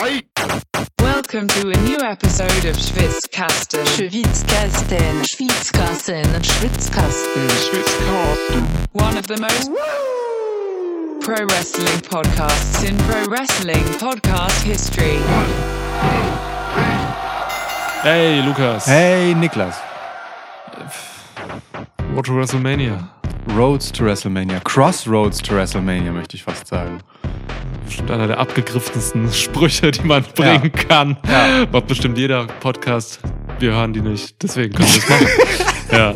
Welcome 0.00 1.46
to 1.48 1.68
a 1.68 1.76
new 1.82 1.98
episode 1.98 2.64
of 2.64 2.74
Schwitzkasten. 2.74 3.84
Schwitzkasten, 3.84 5.22
Schwitzkasten, 5.22 6.24
Schwitzkasten. 6.40 7.48
One 8.92 9.18
of 9.18 9.26
the 9.26 9.36
most 9.36 9.70
pro 11.20 11.44
wrestling 11.44 12.00
podcasts 12.00 12.88
in 12.88 12.96
pro 12.96 13.26
wrestling 13.26 13.84
podcast 14.00 14.62
history. 14.62 15.18
Hey, 18.00 18.40
Lukas. 18.40 18.86
Hey 18.86 19.34
Niklas, 19.36 19.78
Road 22.14 22.24
to 22.24 22.32
WrestleMania. 22.32 23.10
Roads 23.48 23.90
to 23.90 24.04
WrestleMania, 24.04 24.64
Crossroads 24.64 25.42
to 25.42 25.52
WrestleMania 25.52 26.10
möchte 26.10 26.36
ich 26.36 26.42
fast 26.42 26.68
sagen. 26.68 27.02
Bestimmt 27.90 28.12
einer 28.12 28.28
der 28.28 28.38
abgegriffensten 28.38 29.32
Sprüche, 29.32 29.90
die 29.90 30.04
man 30.04 30.22
bringen 30.22 30.70
kann. 30.70 31.16
Ja. 31.28 31.66
Macht 31.72 31.88
bestimmt 31.88 32.18
jeder 32.18 32.46
Podcast. 32.46 33.18
Wir 33.58 33.72
hören 33.72 33.92
die 33.92 34.00
nicht, 34.00 34.40
deswegen 34.44 34.72
können 34.72 34.88
wir 34.88 34.96
es 34.96 35.08
machen. 35.08 35.26
ja. 35.90 36.14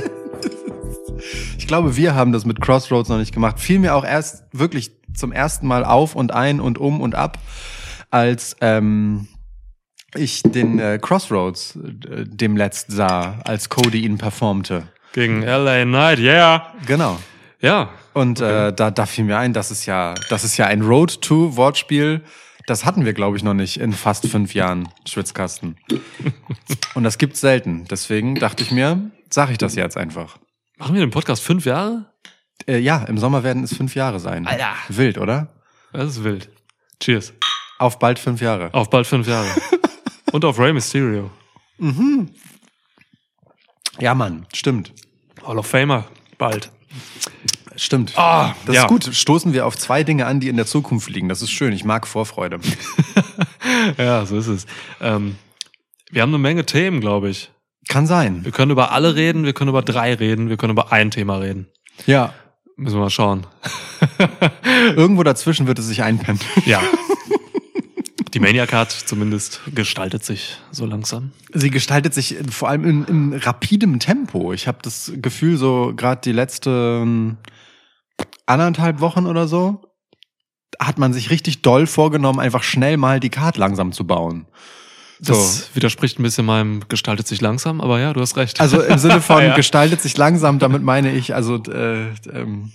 Ich 1.58 1.66
glaube, 1.66 1.96
wir 1.96 2.14
haben 2.14 2.30
das 2.30 2.44
mit 2.44 2.60
Crossroads 2.60 3.08
noch 3.08 3.18
nicht 3.18 3.34
gemacht. 3.34 3.58
Fiel 3.58 3.80
mir 3.80 3.96
auch 3.96 4.04
erst 4.04 4.44
wirklich 4.52 4.92
zum 5.14 5.32
ersten 5.32 5.66
Mal 5.66 5.84
auf 5.84 6.14
und 6.14 6.32
ein 6.32 6.60
und 6.60 6.78
um 6.78 7.00
und 7.00 7.16
ab, 7.16 7.38
als 8.08 8.56
ähm, 8.60 9.26
ich 10.14 10.44
den 10.44 10.78
äh, 10.78 11.00
Crossroads 11.02 11.74
äh, 11.74 12.24
dem 12.24 12.56
letzt 12.56 12.92
sah, 12.92 13.40
als 13.44 13.68
Cody 13.68 14.04
ihn 14.04 14.16
performte. 14.16 14.86
Gegen 15.12 15.42
LA 15.42 15.82
Knight, 15.82 16.20
yeah. 16.20 16.72
Genau. 16.86 17.18
Ja. 17.60 17.90
Und 18.14 18.40
äh, 18.40 18.72
da, 18.72 18.90
da 18.90 19.06
fiel 19.06 19.24
mir 19.24 19.38
ein, 19.38 19.52
das 19.52 19.70
ist 19.70 19.86
ja, 19.86 20.14
das 20.30 20.44
ist 20.44 20.56
ja 20.56 20.66
ein 20.66 20.82
Road 20.82 21.20
to 21.20 21.56
Wortspiel. 21.56 22.22
Das 22.66 22.84
hatten 22.84 23.04
wir, 23.04 23.12
glaube 23.12 23.36
ich, 23.36 23.42
noch 23.42 23.54
nicht 23.54 23.78
in 23.78 23.92
fast 23.92 24.26
fünf 24.28 24.54
Jahren 24.54 24.88
Schwitzkasten. 25.06 25.76
Und 26.94 27.04
das 27.04 27.18
gibt's 27.18 27.40
selten. 27.40 27.84
Deswegen 27.90 28.36
dachte 28.36 28.62
ich 28.62 28.70
mir, 28.70 29.10
sag 29.28 29.50
ich 29.50 29.58
das 29.58 29.74
jetzt 29.74 29.96
einfach. 29.96 30.38
Machen 30.78 30.94
wir 30.94 31.00
den 31.00 31.10
Podcast 31.10 31.42
fünf 31.42 31.66
Jahre? 31.66 32.06
Äh, 32.66 32.78
ja, 32.78 33.04
im 33.04 33.18
Sommer 33.18 33.42
werden 33.42 33.64
es 33.64 33.76
fünf 33.76 33.94
Jahre 33.94 34.20
sein. 34.20 34.46
Alter. 34.46 34.74
Wild, 34.88 35.18
oder? 35.18 35.48
Das 35.92 36.08
ist 36.08 36.24
wild. 36.24 36.48
Cheers. 37.00 37.34
Auf 37.78 37.98
bald 37.98 38.18
fünf 38.18 38.40
Jahre. 38.40 38.72
Auf 38.72 38.88
bald 38.90 39.06
fünf 39.06 39.26
Jahre. 39.26 39.48
Und 40.32 40.44
auf 40.44 40.58
Rey 40.58 40.72
Mysterio. 40.72 41.30
Ja, 44.00 44.14
Mann, 44.14 44.46
stimmt. 44.52 44.92
Hall 45.44 45.58
of 45.58 45.66
Famer. 45.66 46.06
Bald. 46.38 46.70
Stimmt. 47.76 48.16
Ah, 48.16 48.54
das 48.66 48.74
ja. 48.74 48.82
ist 48.82 48.88
gut. 48.88 49.04
Stoßen 49.12 49.52
wir 49.52 49.66
auf 49.66 49.76
zwei 49.76 50.04
Dinge 50.04 50.26
an, 50.26 50.40
die 50.40 50.48
in 50.48 50.56
der 50.56 50.66
Zukunft 50.66 51.10
liegen. 51.10 51.28
Das 51.28 51.42
ist 51.42 51.50
schön. 51.50 51.72
Ich 51.72 51.84
mag 51.84 52.06
Vorfreude. 52.06 52.60
Ja, 53.98 54.24
so 54.26 54.38
ist 54.38 54.46
es. 54.46 54.66
Ähm, 55.00 55.36
wir 56.10 56.22
haben 56.22 56.30
eine 56.30 56.38
Menge 56.38 56.64
Themen, 56.64 57.00
glaube 57.00 57.28
ich. 57.28 57.50
Kann 57.88 58.06
sein. 58.06 58.44
Wir 58.44 58.52
können 58.52 58.70
über 58.70 58.92
alle 58.92 59.14
reden, 59.14 59.44
wir 59.44 59.52
können 59.52 59.70
über 59.70 59.82
drei 59.82 60.14
reden, 60.14 60.48
wir 60.48 60.56
können 60.56 60.72
über 60.72 60.92
ein 60.92 61.10
Thema 61.10 61.36
reden. 61.38 61.68
Ja. 62.06 62.32
Müssen 62.76 62.96
wir 62.96 63.02
mal 63.02 63.10
schauen. 63.10 63.46
Irgendwo 64.96 65.22
dazwischen 65.22 65.66
wird 65.66 65.78
es 65.78 65.86
sich 65.86 66.02
einpennen. 66.02 66.40
Ja. 66.66 66.82
Die 68.32 68.40
Mania 68.40 68.66
Card 68.66 68.90
zumindest 68.90 69.60
gestaltet 69.74 70.24
sich 70.24 70.58
so 70.72 70.86
langsam. 70.86 71.30
Sie 71.52 71.70
gestaltet 71.70 72.14
sich 72.14 72.36
vor 72.50 72.68
allem 72.68 72.84
in, 72.84 73.04
in 73.04 73.34
rapidem 73.34 74.00
Tempo. 74.00 74.52
Ich 74.52 74.66
habe 74.66 74.78
das 74.82 75.12
Gefühl, 75.16 75.56
so 75.56 75.92
gerade 75.94 76.20
die 76.22 76.32
letzten 76.32 77.38
anderthalb 78.46 79.00
Wochen 79.00 79.26
oder 79.26 79.48
so, 79.48 79.82
hat 80.80 80.98
man 80.98 81.12
sich 81.12 81.30
richtig 81.30 81.62
doll 81.62 81.86
vorgenommen, 81.86 82.40
einfach 82.40 82.62
schnell 82.62 82.96
mal 82.96 83.20
die 83.20 83.30
Card 83.30 83.56
langsam 83.56 83.92
zu 83.92 84.06
bauen. 84.06 84.46
Das 85.20 85.70
widerspricht 85.74 86.18
ein 86.18 86.22
bisschen 86.22 86.44
meinem 86.44 86.82
gestaltet 86.88 87.26
sich 87.26 87.40
langsam, 87.40 87.80
aber 87.80 88.00
ja, 88.00 88.12
du 88.12 88.20
hast 88.20 88.36
recht. 88.36 88.60
Also 88.60 88.82
im 88.82 88.98
Sinne 88.98 89.20
von 89.22 89.42
Ja. 89.42 89.54
gestaltet 89.54 90.00
sich 90.02 90.16
langsam, 90.16 90.58
damit 90.58 90.82
meine 90.82 91.12
ich, 91.12 91.34
also 91.34 91.56
äh, 91.64 92.08
ähm, 92.32 92.72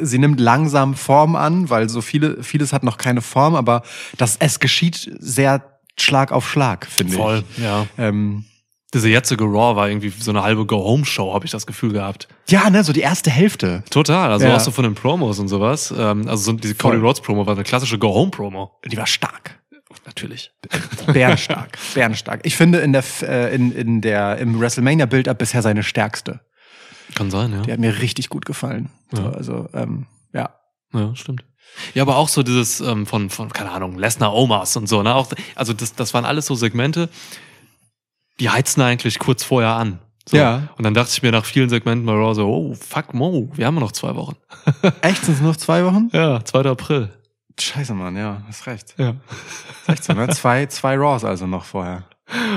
sie 0.00 0.18
nimmt 0.18 0.40
langsam 0.40 0.94
Form 0.94 1.36
an, 1.36 1.70
weil 1.70 1.88
so 1.88 2.00
viele, 2.00 2.42
vieles 2.42 2.72
hat 2.72 2.82
noch 2.82 2.96
keine 2.96 3.20
Form, 3.20 3.54
aber 3.54 3.82
das, 4.16 4.36
es 4.40 4.58
geschieht 4.58 5.14
sehr 5.20 5.78
Schlag 5.98 6.32
auf 6.32 6.48
Schlag, 6.50 6.86
finde 6.86 7.14
voll, 7.14 7.44
ich. 7.56 7.62
ja. 7.62 7.86
Ähm, 7.98 8.46
Diese 8.94 9.08
jetzige 9.08 9.44
Raw 9.44 9.74
war 9.76 9.88
irgendwie 9.88 10.10
so 10.10 10.30
eine 10.30 10.42
halbe 10.42 10.66
Go-Home-Show, 10.66 11.32
habe 11.32 11.44
ich 11.46 11.50
das 11.50 11.66
Gefühl 11.66 11.92
gehabt. 11.92 12.28
ja, 12.48 12.68
ne, 12.68 12.84
so 12.84 12.92
die 12.92 13.00
erste 13.00 13.30
Hälfte. 13.30 13.82
Total, 13.90 14.30
also 14.30 14.46
Ja. 14.46 14.56
auch 14.56 14.60
so 14.60 14.70
von 14.70 14.84
den 14.84 14.94
Promos 14.94 15.38
und 15.38 15.48
sowas. 15.48 15.92
Ähm, 15.96 16.28
also 16.28 16.44
so 16.44 16.52
diese. 16.52 16.74
Cody 16.74 16.98
Rhodes 16.98 17.20
Promo 17.22 17.46
war 17.46 17.54
eine 17.54 17.64
klassische 17.64 17.98
Go-Home-Promo. 17.98 18.70
Die 18.86 18.96
war 18.96 19.06
stark. 19.06 19.58
Natürlich. 20.06 20.50
Bärenstark. 21.06 21.78
Bärenstark. 21.94 22.40
Ich 22.44 22.56
finde 22.56 22.78
in 22.80 22.92
der, 22.92 23.04
äh, 23.22 23.54
in, 23.54 23.72
in 23.72 24.00
der, 24.00 24.38
im 24.38 24.58
WrestleMania-Build-Up 24.60 25.38
bisher 25.38 25.62
seine 25.62 25.82
stärkste. 25.82 26.40
Kann 27.14 27.30
sein, 27.30 27.52
ja. 27.52 27.62
Die 27.62 27.72
hat 27.72 27.78
mir 27.78 28.00
richtig 28.00 28.28
gut 28.28 28.44
gefallen. 28.46 28.90
So, 29.12 29.22
Ja. 29.22 29.30
also, 29.30 29.68
ähm, 29.74 30.06
ja. 30.32 30.50
Ja, 30.94 31.14
stimmt. 31.14 31.44
Ja, 31.94 32.02
aber 32.02 32.16
auch 32.16 32.28
so 32.28 32.42
dieses 32.42 32.80
ähm, 32.80 33.06
von, 33.06 33.30
von, 33.30 33.50
keine 33.50 33.70
Ahnung, 33.70 33.98
Lesnar 33.98 34.34
Omas 34.34 34.76
und 34.76 34.88
so, 34.88 35.02
ne? 35.02 35.14
Auch, 35.14 35.28
also 35.54 35.72
das, 35.72 35.94
das 35.94 36.12
waren 36.14 36.24
alles 36.26 36.46
so 36.46 36.54
Segmente, 36.54 37.08
die 38.40 38.50
heizen 38.50 38.82
eigentlich 38.82 39.18
kurz 39.18 39.44
vorher 39.44 39.74
an. 39.74 39.98
So. 40.28 40.36
Ja. 40.36 40.68
Und 40.76 40.84
dann 40.84 40.94
dachte 40.94 41.10
ich 41.12 41.22
mir 41.22 41.32
nach 41.32 41.44
vielen 41.44 41.68
Segmenten 41.68 42.06
bei 42.06 42.12
Raw 42.12 42.34
so, 42.34 42.48
oh, 42.48 42.74
fuck, 42.74 43.12
Mo, 43.12 43.48
wir 43.54 43.66
haben 43.66 43.74
ja 43.74 43.80
noch 43.80 43.92
zwei 43.92 44.14
Wochen. 44.14 44.36
Echt, 45.02 45.24
sind 45.24 45.34
es 45.34 45.40
noch 45.40 45.56
zwei 45.56 45.84
Wochen? 45.84 46.10
Ja, 46.12 46.44
2. 46.44 46.60
April. 46.70 47.10
Scheiße, 47.58 47.94
Mann, 47.94 48.16
ja, 48.16 48.42
hast 48.46 48.66
recht. 48.66 48.94
Ja. 48.96 49.10
Ist 49.10 49.88
echt 49.88 50.04
so, 50.04 50.14
ne? 50.14 50.28
Zwei, 50.28 50.66
zwei 50.66 50.96
Raws 50.96 51.24
also 51.24 51.46
noch 51.46 51.64
vorher. 51.64 52.04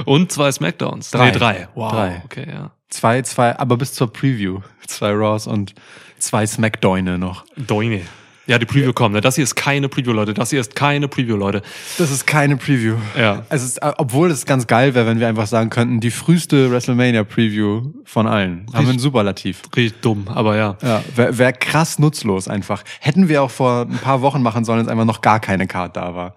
Und 0.05 0.31
zwei 0.31 0.51
Smackdowns. 0.51 1.11
Drei. 1.11 1.31
Nee, 1.31 1.37
drei. 1.37 1.67
Wow. 1.75 1.91
Drei. 1.91 2.21
Okay, 2.23 2.47
ja. 2.49 2.71
Zwei, 2.89 3.21
zwei, 3.23 3.57
aber 3.57 3.77
bis 3.77 3.93
zur 3.93 4.11
Preview. 4.11 4.61
Zwei 4.87 5.11
Raws 5.11 5.47
und 5.47 5.73
zwei 6.17 6.47
Smackdowne 6.47 7.17
noch. 7.17 7.43
Doine. 7.57 8.03
Ja, 8.47 8.59
die 8.59 8.65
Preview 8.65 8.93
kommt. 8.93 9.15
Ne? 9.15 9.21
Das 9.21 9.35
hier 9.35 9.43
ist 9.43 9.55
keine 9.55 9.89
Preview, 9.89 10.13
Leute. 10.13 10.35
Das 10.35 10.51
hier 10.51 10.61
ist 10.61 10.75
keine 10.75 11.07
Preview, 11.07 11.35
Leute. 11.35 11.63
Das 11.97 12.11
ist 12.11 12.27
keine 12.27 12.57
Preview. 12.57 12.95
Ja. 13.17 13.43
Es 13.49 13.63
ist, 13.63 13.77
äh, 13.77 13.91
obwohl 13.97 14.29
es 14.29 14.45
ganz 14.45 14.67
geil 14.67 14.93
wäre, 14.93 15.07
wenn 15.07 15.19
wir 15.19 15.27
einfach 15.27 15.47
sagen 15.47 15.71
könnten, 15.71 15.99
die 15.99 16.11
früheste 16.11 16.71
WrestleMania-Preview 16.71 17.93
von 18.03 18.27
allen. 18.27 18.67
Haben 18.71 18.85
wir 18.85 18.93
ein 18.93 18.99
Superlativ. 18.99 19.63
Richtig 19.75 20.01
dumm, 20.01 20.27
aber 20.27 20.55
ja. 20.57 20.77
Ja, 20.83 21.03
wäre 21.15 21.37
wär 21.39 21.53
krass 21.53 21.97
nutzlos 21.97 22.47
einfach. 22.47 22.83
Hätten 22.99 23.29
wir 23.29 23.41
auch 23.41 23.51
vor 23.51 23.81
ein 23.81 23.97
paar 23.97 24.21
Wochen 24.21 24.43
machen 24.43 24.63
sollen, 24.63 24.79
als 24.79 24.89
einfach 24.89 25.05
noch 25.05 25.21
gar 25.21 25.39
keine 25.39 25.65
Card 25.65 25.97
da 25.97 26.13
war. 26.13 26.35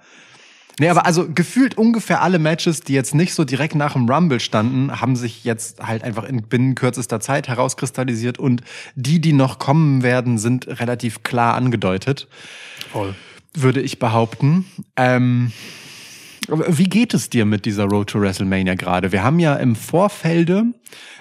Nee, 0.78 0.88
aber 0.88 1.06
also 1.06 1.28
gefühlt 1.28 1.76
ungefähr 1.76 2.22
alle 2.22 2.38
Matches, 2.38 2.80
die 2.80 2.92
jetzt 2.92 3.14
nicht 3.14 3.34
so 3.34 3.44
direkt 3.44 3.74
nach 3.74 3.94
dem 3.94 4.08
Rumble 4.08 4.38
standen, 4.38 5.00
haben 5.00 5.16
sich 5.16 5.44
jetzt 5.44 5.80
halt 5.80 6.04
einfach 6.04 6.24
in 6.24 6.42
binnen 6.42 6.74
kürzester 6.76 7.20
Zeit 7.20 7.48
herauskristallisiert 7.48 8.38
und 8.38 8.62
die, 8.94 9.20
die 9.20 9.32
noch 9.32 9.58
kommen 9.58 10.02
werden, 10.02 10.38
sind 10.38 10.68
relativ 10.80 11.24
klar 11.24 11.54
angedeutet, 11.54 12.28
Voll. 12.92 13.14
würde 13.54 13.80
ich 13.80 13.98
behaupten. 13.98 14.66
Ähm, 14.96 15.52
wie 16.48 16.88
geht 16.88 17.14
es 17.14 17.30
dir 17.30 17.44
mit 17.44 17.64
dieser 17.66 17.84
Road 17.84 18.10
to 18.10 18.20
WrestleMania 18.20 18.74
gerade? 18.74 19.12
Wir 19.12 19.22
haben 19.22 19.38
ja 19.38 19.54
im 19.56 19.76
Vorfelde, 19.76 20.64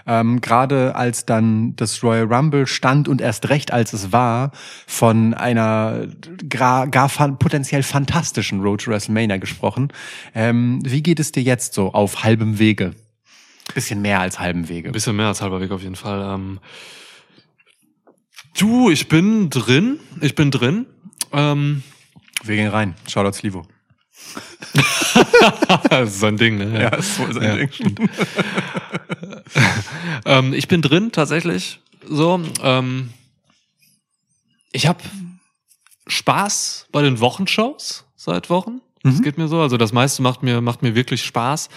ähm, 0.06 0.40
gerade 0.42 0.96
als 0.96 1.26
dann 1.26 1.76
das 1.76 2.02
Royal 2.04 2.34
Rumble 2.34 2.66
stand 2.66 3.08
und 3.08 3.20
erst 3.20 3.50
recht 3.50 3.72
als 3.72 3.94
es 3.94 4.12
war, 4.12 4.52
von 4.86 5.34
einer 5.34 6.08
gar, 6.48 6.88
gar 6.88 7.10
fan 7.10 7.38
potenziell 7.38 7.84
fantastischen 7.84 8.62
Road 8.62 8.82
to 8.84 8.92
WrestleMania 8.92 9.38
gesprochen. 9.38 9.90
Ähm, 10.34 10.80
wie 10.86 11.04
geht 11.04 11.20
es 11.20 11.32
dir 11.32 11.44
jetzt 11.44 11.74
so 11.74 11.94
auf 11.94 12.24
halbem 12.24 12.58
Wege? 12.58 12.94
Bisschen 13.74 14.02
mehr 14.02 14.22
als 14.22 14.40
halbem 14.40 14.70
Wege. 14.70 14.90
Ein 14.90 14.94
bisschen 14.94 15.16
mehr 15.16 15.28
als 15.28 15.42
halber 15.42 15.59
Weg 15.59 15.72
auf 15.72 15.82
jeden 15.82 15.96
Fall. 15.96 16.36
Ähm, 16.36 16.59
du, 18.58 18.90
ich 18.90 19.09
bin 19.09 19.50
drin. 19.50 20.00
Ich 20.22 20.36
bin 20.36 20.52
drin. 20.52 20.86
Ähm, 21.34 21.84
Wir 22.44 22.56
gehen 22.56 22.70
rein. 22.70 22.96
Shoutouts 23.08 23.44
Livo. 23.44 23.68
Das 25.90 26.09
ist 26.09 26.19
so 26.19 26.28
ein 26.28 26.37
Ding, 26.37 26.58
ne? 26.58 26.91
ist 26.97 27.19
wohl 27.19 27.43
Ja. 27.43 27.58
ähm, 30.25 30.53
ich 30.53 30.67
bin 30.67 30.81
drin 30.81 31.11
tatsächlich. 31.11 31.79
So. 32.08 32.41
Ähm, 32.61 33.11
ich 34.72 34.87
habe 34.87 34.99
Spaß 36.08 36.87
bei 36.91 37.02
den 37.02 37.19
Wochenshows 37.19 38.05
seit 38.16 38.49
Wochen. 38.49 38.81
Das 39.03 39.22
geht 39.22 39.37
mir 39.37 39.47
so. 39.47 39.61
Also 39.61 39.78
das 39.78 39.93
meiste 39.93 40.22
macht 40.22 40.43
mir 40.43 40.59
macht 40.61 40.81
mir 40.81 40.96
wirklich 40.96 41.23
Spaß. 41.23 41.70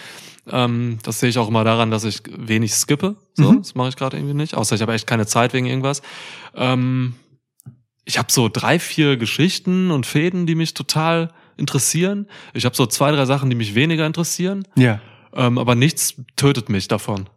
Ähm, 0.48 0.98
das 1.02 1.20
sehe 1.20 1.28
ich 1.28 1.38
auch 1.38 1.48
immer 1.48 1.64
daran, 1.64 1.90
dass 1.90 2.04
ich 2.04 2.22
wenig 2.28 2.75
skippe. 2.75 3.16
So, 3.34 3.54
das 3.54 3.75
mache 3.75 3.90
ich 3.90 3.96
gerade 3.96 4.16
irgendwie 4.16 4.34
nicht. 4.34 4.54
Außer 4.54 4.75
ich 4.75 4.82
habe 4.82 4.94
echt 4.94 5.06
keine 5.06 5.26
Zeit 5.26 5.52
wegen 5.52 5.66
irgendwas. 5.66 6.02
Ähm, 6.54 7.14
ich 8.04 8.19
habe 8.19 8.32
so 8.32 8.48
drei, 8.48 8.78
vier 8.78 9.16
Geschichten 9.16 9.90
und 9.90 10.06
Fäden, 10.06 10.46
die 10.46 10.54
mich 10.54 10.75
total 10.75 11.32
interessieren. 11.60 12.26
Ich 12.54 12.64
habe 12.64 12.74
so 12.74 12.86
zwei, 12.86 13.12
drei 13.12 13.24
Sachen, 13.26 13.48
die 13.50 13.56
mich 13.56 13.74
weniger 13.76 14.04
interessieren. 14.06 14.66
Ja. 14.76 15.00
Ähm, 15.34 15.58
aber 15.58 15.74
nichts 15.76 16.14
tötet 16.36 16.68
mich 16.68 16.88
davon. 16.88 17.28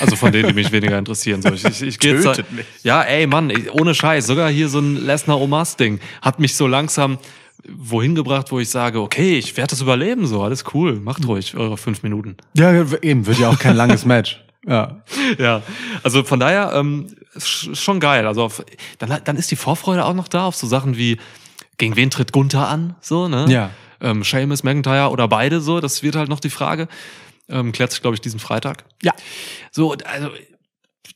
Also 0.00 0.14
von 0.14 0.30
denen, 0.30 0.48
die 0.48 0.54
mich 0.54 0.70
weniger 0.70 0.96
interessieren. 0.96 1.42
So, 1.42 1.48
ich, 1.52 1.64
ich, 1.64 1.82
ich 1.82 1.94
jetzt 2.04 2.22
Tötet 2.22 2.46
da- 2.48 2.54
mich. 2.54 2.66
Ja, 2.84 3.02
ey, 3.02 3.26
Mann, 3.26 3.50
ich, 3.50 3.72
ohne 3.72 3.92
Scheiß. 3.94 4.24
Sogar 4.26 4.48
hier 4.50 4.68
so 4.68 4.78
ein 4.78 5.04
Lesnar 5.04 5.40
Omas 5.40 5.76
Ding 5.76 5.98
hat 6.22 6.38
mich 6.38 6.54
so 6.54 6.68
langsam 6.68 7.18
wohin 7.68 8.14
gebracht, 8.14 8.52
wo 8.52 8.60
ich 8.60 8.68
sage, 8.70 9.00
okay, 9.00 9.38
ich 9.38 9.56
werde 9.56 9.70
das 9.70 9.80
überleben, 9.80 10.26
so, 10.26 10.42
alles 10.42 10.64
cool, 10.74 11.00
macht 11.00 11.26
ruhig 11.26 11.56
eure 11.56 11.76
fünf 11.76 12.02
Minuten. 12.04 12.36
Ja, 12.56 12.84
eben, 13.02 13.26
wird 13.26 13.38
ja 13.38 13.48
auch 13.48 13.58
kein 13.58 13.74
langes 13.74 14.04
Match. 14.14 14.44
Ja. 14.66 15.02
Ja, 15.38 15.62
also 16.02 16.22
von 16.24 16.38
daher 16.40 16.72
ähm, 16.74 17.08
sch- 17.36 17.74
schon 17.74 18.00
geil. 18.00 18.26
Also 18.26 18.44
auf, 18.44 18.64
dann, 18.98 19.18
dann 19.24 19.36
ist 19.36 19.50
die 19.50 19.56
Vorfreude 19.56 20.04
auch 20.04 20.14
noch 20.14 20.28
da 20.28 20.44
auf 20.46 20.54
so 20.56 20.66
Sachen 20.66 20.96
wie 20.96 21.18
gegen 21.78 21.96
wen 21.96 22.10
tritt 22.10 22.32
Gunther 22.32 22.68
an, 22.68 22.96
so 23.00 23.28
ne? 23.28 23.46
Ja. 23.48 23.70
Ähm, 24.00 24.22
Seamus, 24.22 24.62
McIntyre 24.62 25.10
oder 25.10 25.28
beide 25.28 25.60
so. 25.60 25.80
Das 25.80 26.02
wird 26.02 26.16
halt 26.16 26.28
noch 26.28 26.40
die 26.40 26.50
Frage. 26.50 26.88
Ähm, 27.48 27.72
klärt 27.72 27.90
sich 27.92 28.00
glaube 28.00 28.14
ich 28.14 28.20
diesen 28.20 28.40
Freitag. 28.40 28.84
Ja. 29.02 29.12
So, 29.70 29.92
also 29.92 30.30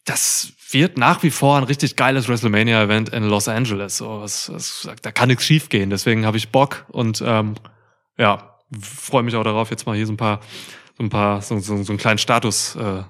das 0.05 0.53
wird 0.71 0.99
nach 0.99 1.23
wie 1.23 1.31
vor 1.31 1.57
ein 1.57 1.65
richtig 1.65 1.97
geiles 1.97 2.29
WrestleMania-Event 2.29 3.11
in 3.11 3.25
Los 3.25 3.49
Angeles. 3.49 3.99
So, 3.99 4.21
was, 4.21 4.53
was, 4.53 4.89
da 5.03 5.13
kann 5.13 5.29
nichts 5.29 5.45
schief 5.45 5.69
gehen. 5.69 5.91
Deswegen 5.91 6.27
habe 6.27 6.37
ich 6.37 6.51
Bock 6.51 6.87
und 6.89 7.23
ähm, 7.25 7.55
ja, 8.17 8.59
freue 8.81 9.23
mich 9.23 9.35
auch 9.37 9.45
darauf, 9.45 9.71
jetzt 9.71 9.87
mal 9.87 9.97
hier 9.97 10.07
so 10.07 10.13
ein 10.13 10.19
paar, 10.19 10.41
so 10.97 11.03
ein 11.05 11.11
paar, 11.11 11.41
so, 11.43 11.59
so, 11.59 11.83
so 11.83 11.93
einen 11.93 11.99
kleinen 11.99 12.19
Status 12.19 12.77
äh, 12.77 13.03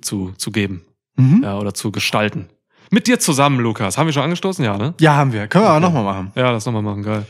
zu, 0.00 0.32
zu 0.36 0.50
geben 0.50 0.84
Mhm. 1.16 1.42
ja, 1.44 1.58
oder 1.58 1.74
zu 1.74 1.92
gestalten. 1.92 2.48
Mit 2.94 3.08
dir 3.08 3.18
zusammen, 3.18 3.58
Lukas. 3.58 3.98
Haben 3.98 4.06
wir 4.06 4.12
schon 4.12 4.22
angestoßen? 4.22 4.64
Ja, 4.64 4.78
ne? 4.78 4.94
Ja, 5.00 5.16
haben 5.16 5.32
wir. 5.32 5.48
Können 5.48 5.64
wir 5.64 5.72
auch 5.72 5.80
nochmal 5.80 6.04
machen. 6.04 6.30
Ja, 6.36 6.52
lass 6.52 6.64
nochmal 6.64 6.82
machen, 6.82 7.02
geil. 7.02 7.26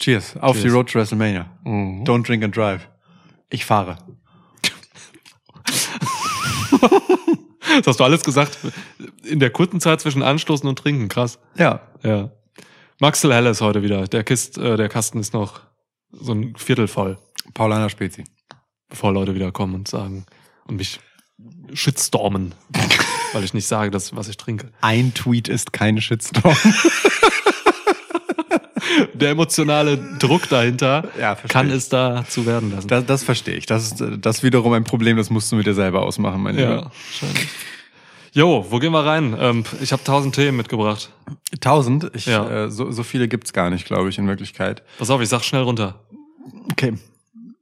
Cheers. 0.00 0.38
Auf 0.38 0.56
Cheers. 0.56 0.62
die 0.62 0.68
Road 0.70 0.90
to 0.90 0.98
WrestleMania. 0.98 1.44
Mhm. 1.62 2.04
Don't 2.04 2.26
drink 2.26 2.42
and 2.42 2.56
drive. 2.56 2.88
Ich 3.50 3.66
fahre. 3.66 3.98
Das 7.76 7.86
hast 7.86 8.00
du 8.00 8.04
alles 8.04 8.24
gesagt 8.24 8.58
in 9.24 9.40
der 9.40 9.50
kurzen 9.50 9.78
Zeit 9.78 10.00
zwischen 10.00 10.22
Anstoßen 10.22 10.66
und 10.66 10.78
Trinken. 10.78 11.08
Krass. 11.08 11.38
Ja. 11.56 11.82
Ja. 12.02 12.30
Maxel 12.98 13.32
Helle 13.32 13.50
ist 13.50 13.60
heute 13.60 13.82
wieder. 13.82 14.08
Der, 14.08 14.24
Kist, 14.24 14.56
äh, 14.56 14.78
der 14.78 14.88
Kasten 14.88 15.20
ist 15.20 15.34
noch 15.34 15.60
so 16.10 16.32
ein 16.32 16.56
Viertel 16.56 16.88
voll, 16.88 17.18
Paulaner 17.52 17.90
Spezi. 17.90 18.24
bevor 18.88 19.12
Leute 19.12 19.34
wieder 19.34 19.52
kommen 19.52 19.74
und 19.74 19.86
sagen 19.86 20.24
und 20.66 20.76
mich 20.76 20.98
shitstormen, 21.74 22.54
weil 23.32 23.44
ich 23.44 23.54
nicht 23.54 23.66
sage, 23.66 23.90
dass, 23.90 24.14
was 24.16 24.28
ich 24.28 24.36
trinke. 24.36 24.68
Ein 24.80 25.14
Tweet 25.14 25.48
ist 25.48 25.72
kein 25.72 26.00
Shitstorm. 26.00 26.56
Der 29.14 29.30
emotionale 29.30 29.98
Druck 30.18 30.48
dahinter 30.48 31.04
Ja, 31.18 31.34
kann 31.34 31.70
es 31.70 31.88
da 31.88 32.24
zu 32.28 32.46
werden 32.46 32.72
lassen. 32.72 32.88
Das, 32.88 33.04
das 33.04 33.22
verstehe 33.24 33.54
ich. 33.56 33.66
Das 33.66 33.84
ist 33.92 34.02
das 34.20 34.38
ist 34.38 34.42
wiederum 34.42 34.72
ein 34.72 34.84
Problem, 34.84 35.16
das 35.16 35.30
musst 35.30 35.50
du 35.52 35.56
mit 35.56 35.66
dir 35.66 35.74
selber 35.74 36.02
ausmachen, 36.02 36.42
mein 36.42 36.58
ja, 36.58 36.74
Lieber. 36.76 36.90
Jo, 38.32 38.64
wo 38.70 38.78
gehen 38.78 38.92
wir 38.92 39.04
rein? 39.04 39.36
Ähm, 39.38 39.64
ich 39.80 39.92
habe 39.92 40.02
tausend 40.04 40.34
Themen 40.34 40.56
mitgebracht. 40.56 41.10
Tausend? 41.60 42.10
Ich, 42.14 42.26
Ja. 42.26 42.64
äh, 42.66 42.70
so, 42.70 42.90
so 42.90 43.02
viele 43.02 43.28
gibt's 43.28 43.52
gar 43.52 43.68
nicht, 43.70 43.84
glaube 43.86 44.08
ich, 44.08 44.18
in 44.18 44.26
Wirklichkeit. 44.28 44.82
Pass 44.98 45.10
auf, 45.10 45.20
ich 45.20 45.28
sag 45.28 45.42
schnell 45.44 45.62
runter. 45.62 46.00
Okay. 46.70 46.94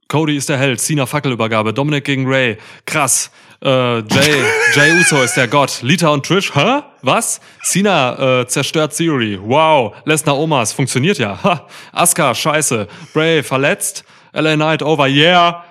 Cody 0.07 0.37
ist 0.37 0.47
der 0.49 0.57
Held, 0.57 0.79
Cena 0.79 1.05
Fackelübergabe, 1.05 1.73
Dominic 1.73 2.05
gegen 2.05 2.27
Ray, 2.27 2.57
krass. 2.85 3.31
Äh, 3.63 3.99
Jay, 3.99 4.43
Jay 4.75 4.91
Uso 4.99 5.21
ist 5.23 5.35
der 5.35 5.47
Gott, 5.47 5.81
Lita 5.81 6.09
und 6.09 6.25
Trish, 6.25 6.53
hä? 6.53 6.81
Was? 7.01 7.41
Cena 7.63 8.41
äh, 8.41 8.47
zerstört 8.47 8.95
Theory, 8.95 9.39
wow. 9.41 9.95
Lesnar 10.05 10.37
Omas, 10.37 10.73
funktioniert 10.73 11.17
ja, 11.17 11.41
ha. 11.43 11.67
Asuka, 11.91 12.35
scheiße. 12.35 12.87
Bray, 13.13 13.41
verletzt. 13.41 14.03
LA 14.33 14.55
Knight, 14.55 14.83
over, 14.83 15.07
yeah. 15.07 15.63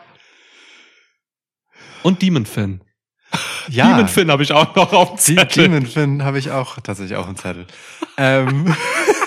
Und 2.03 2.23
Demon 2.23 2.47
Finn. 2.47 2.81
Ja. 3.69 3.89
Demon 3.89 4.09
Finn 4.09 4.31
habe 4.31 4.43
ich 4.43 4.53
auch 4.53 4.75
noch 4.75 4.93
auf 4.93 5.11
dem 5.11 5.19
Zettel. 5.19 5.65
Demon 5.65 5.87
Finn 5.87 6.25
habe 6.25 6.39
ich 6.39 6.51
auch 6.51 6.79
tatsächlich 6.81 7.17
auch 7.17 7.27
einen 7.27 7.37
Zettel. 7.37 7.67
ähm, 8.17 8.75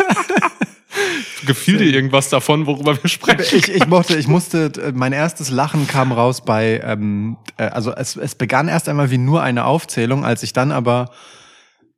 Gefiel 1.46 1.78
dir 1.78 1.94
irgendwas 1.94 2.30
davon, 2.30 2.66
worüber 2.66 3.02
wir 3.02 3.10
sprechen? 3.10 3.58
ich, 3.58 3.70
ich 3.70 3.88
mochte, 3.88 4.16
ich 4.18 4.28
musste, 4.28 4.72
äh, 4.82 4.92
mein 4.94 5.14
erstes 5.14 5.50
Lachen 5.50 5.88
kam 5.88 6.12
raus 6.12 6.42
bei, 6.44 6.82
ähm, 6.84 7.38
äh, 7.58 7.64
also 7.64 7.94
es, 7.94 8.16
es 8.16 8.36
begann 8.36 8.68
erst 8.68 8.90
einmal 8.90 9.12
wie 9.12 9.18
nur 9.18 9.42
eine 9.44 9.66
Aufzählung, 9.66 10.26
als 10.26 10.44
ich 10.44 10.54
dann 10.54 10.72
aber 10.72 11.12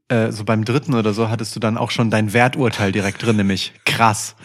äh, 0.10 0.32
so 0.32 0.44
beim 0.44 0.66
dritten 0.66 0.94
oder 0.94 1.14
so 1.14 1.30
hattest 1.30 1.56
du 1.56 1.60
dann 1.60 1.78
auch 1.78 1.92
schon 1.92 2.10
dein 2.10 2.34
Werturteil 2.34 2.92
direkt 2.92 3.24
drin, 3.24 3.38
nämlich 3.38 3.74
krass. 3.86 4.36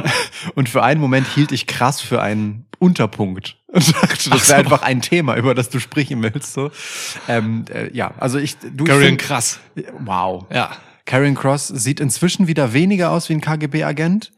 Und 0.54 0.68
für 0.68 0.82
einen 0.82 1.00
Moment 1.00 1.26
hielt 1.28 1.52
ich 1.52 1.66
krass 1.66 2.00
für 2.00 2.20
einen 2.20 2.66
Unterpunkt 2.78 3.58
und 3.68 3.94
dachte, 3.94 4.28
das 4.30 4.48
wäre 4.48 4.58
einfach 4.58 4.82
ein 4.82 5.00
Thema, 5.00 5.36
über 5.36 5.54
das 5.54 5.68
du 5.70 5.78
sprechen 5.78 6.20
willst. 6.20 6.52
So. 6.52 6.72
Ähm, 7.28 7.64
äh, 7.72 7.94
ja, 7.96 8.12
also 8.18 8.38
ich, 8.38 8.56
du 8.58 8.84
find- 8.86 9.20
krass. 9.20 9.60
Wow. 10.00 10.46
Ja. 10.52 10.72
Karen 11.06 11.36
Cross 11.36 11.68
sieht 11.68 12.00
inzwischen 12.00 12.48
wieder 12.48 12.72
weniger 12.72 13.12
aus 13.12 13.28
wie 13.28 13.34
ein 13.34 13.40
KGB-Agent. 13.40 14.32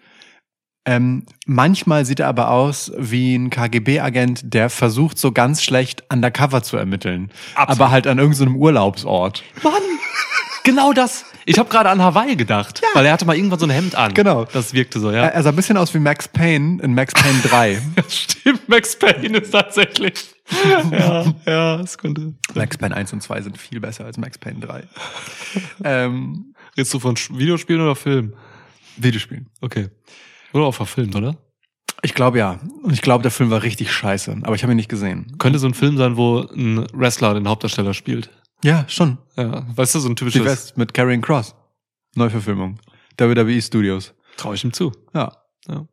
Ähm, 0.87 1.25
manchmal 1.47 2.05
sieht 2.05 2.21
er 2.21 2.29
aber 2.29 2.51
aus 2.51 2.93
wie 2.99 3.35
ein 3.35 3.49
KGB-Agent, 3.49 4.53
der 4.53 4.69
versucht 4.69 5.19
so 5.19 5.33
ganz 5.33 5.63
schlecht 5.63 6.05
undercover 6.13 6.63
zu 6.63 6.77
ermitteln. 6.77 7.31
Absolut. 7.55 7.81
Aber 7.81 7.91
halt 7.91 8.07
an 8.07 8.19
irgendeinem 8.19 8.57
Urlaubsort. 8.57 9.43
Mann, 9.63 9.73
genau 10.65 10.93
das. 10.93 11.25
Ich 11.47 11.59
habe 11.59 11.69
gerade 11.69 11.91
an 11.91 12.03
Hawaii 12.03 12.37
gedacht, 12.37 12.83
weil 12.95 13.05
er 13.05 13.13
hatte 13.13 13.27
mal 13.27 13.37
irgendwann 13.37 13.59
so 13.59 13.67
ein 13.67 13.71
Hemd 13.71 13.95
an. 13.95 14.15
Genau. 14.15 14.45
Das 14.47 14.73
wirkte 14.73 14.99
so, 14.99 15.11
ja. 15.11 15.27
Er, 15.27 15.43
sah 15.43 15.51
ein 15.51 15.57
bisschen 15.57 15.77
aus 15.77 15.93
wie 15.93 15.99
Max 15.99 16.27
Payne 16.29 16.83
in 16.83 16.95
Max 16.95 17.13
Payne 17.13 17.41
3. 17.43 17.83
Stimmt, 18.09 18.69
Max 18.69 18.99
Payne 18.99 19.39
ist 19.39 19.51
tatsächlich. 19.51 20.35
ja, 20.91 21.25
ja, 21.47 21.81
es 21.81 21.99
könnte. 21.99 22.35
Max 22.55 22.79
Payne 22.79 22.95
1 22.95 23.13
und 23.13 23.23
2 23.23 23.43
sind 23.43 23.59
viel 23.59 23.81
besser 23.81 24.05
als 24.05 24.17
Max 24.17 24.39
Payne 24.39 24.61
3. 24.61 24.85
ähm, 25.85 26.55
Redest 26.77 26.95
du 26.95 27.01
von 27.01 27.17
Videospielen 27.17 27.83
oder 27.83 27.95
Film? 27.95 28.35
Videospielen. 28.97 29.49
Okay. 29.61 29.89
Oder 30.55 30.65
auch 30.65 30.75
verfilmt, 30.75 31.17
oder? 31.17 31.37
Ich 32.03 32.15
glaube 32.15 32.39
ja. 32.39 32.61
Und 32.83 32.93
ich 32.93 33.03
glaube, 33.03 33.23
der 33.23 33.31
Film 33.31 33.51
war 33.51 33.62
richtig 33.62 33.93
scheiße. 33.93 34.39
Aber 34.43 34.55
ich 34.55 34.62
habe 34.62 34.73
ihn 34.73 34.77
nicht 34.77 34.89
gesehen. 34.89 35.37
Könnte 35.39 35.59
so 35.59 35.67
ein 35.67 35.75
Film 35.75 35.97
sein, 35.97 36.17
wo 36.17 36.41
ein 36.41 36.87
Wrestler 36.93 37.35
den 37.35 37.49
Hauptdarsteller 37.49 37.93
spielt. 37.93 38.31
Ja, 38.62 38.85
schon. 38.89 39.19
Ja, 39.37 39.67
weißt 39.77 39.97
du, 39.97 39.99
so 39.99 40.09
ein 40.09 40.15
Die 40.15 40.21
typisches. 40.21 40.45
West 40.45 40.77
mit 40.77 40.95
Karrion 40.95 41.21
Cross. 41.21 41.55
Neuverfilmung. 42.15 42.79
WWE 43.19 43.61
Studios. 43.61 44.15
Traue 44.37 44.55
ich 44.55 44.65
ihm 44.65 44.73
zu. 44.73 44.93
Ja. 45.12 45.33
Ja. 45.69 45.87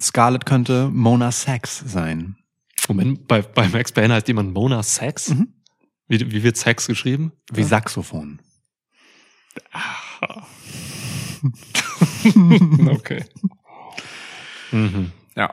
Scarlett 0.00 0.46
könnte 0.46 0.88
Mona 0.88 1.30
Sachs 1.30 1.84
sein. 1.86 2.36
Moment, 2.88 3.28
bei, 3.28 3.42
bei 3.42 3.68
Max 3.68 3.92
Payne 3.92 4.14
heißt 4.14 4.28
jemand 4.28 4.52
Mona 4.52 4.82
Sax? 4.82 5.30
Mhm. 5.30 5.54
Wie, 6.08 6.32
wie 6.32 6.42
wird 6.42 6.56
Sax 6.56 6.86
geschrieben? 6.86 7.32
Wie 7.52 7.62
Saxophon. 7.62 8.40
okay. 12.90 13.24
Mhm. 14.74 15.12
Ja. 15.36 15.50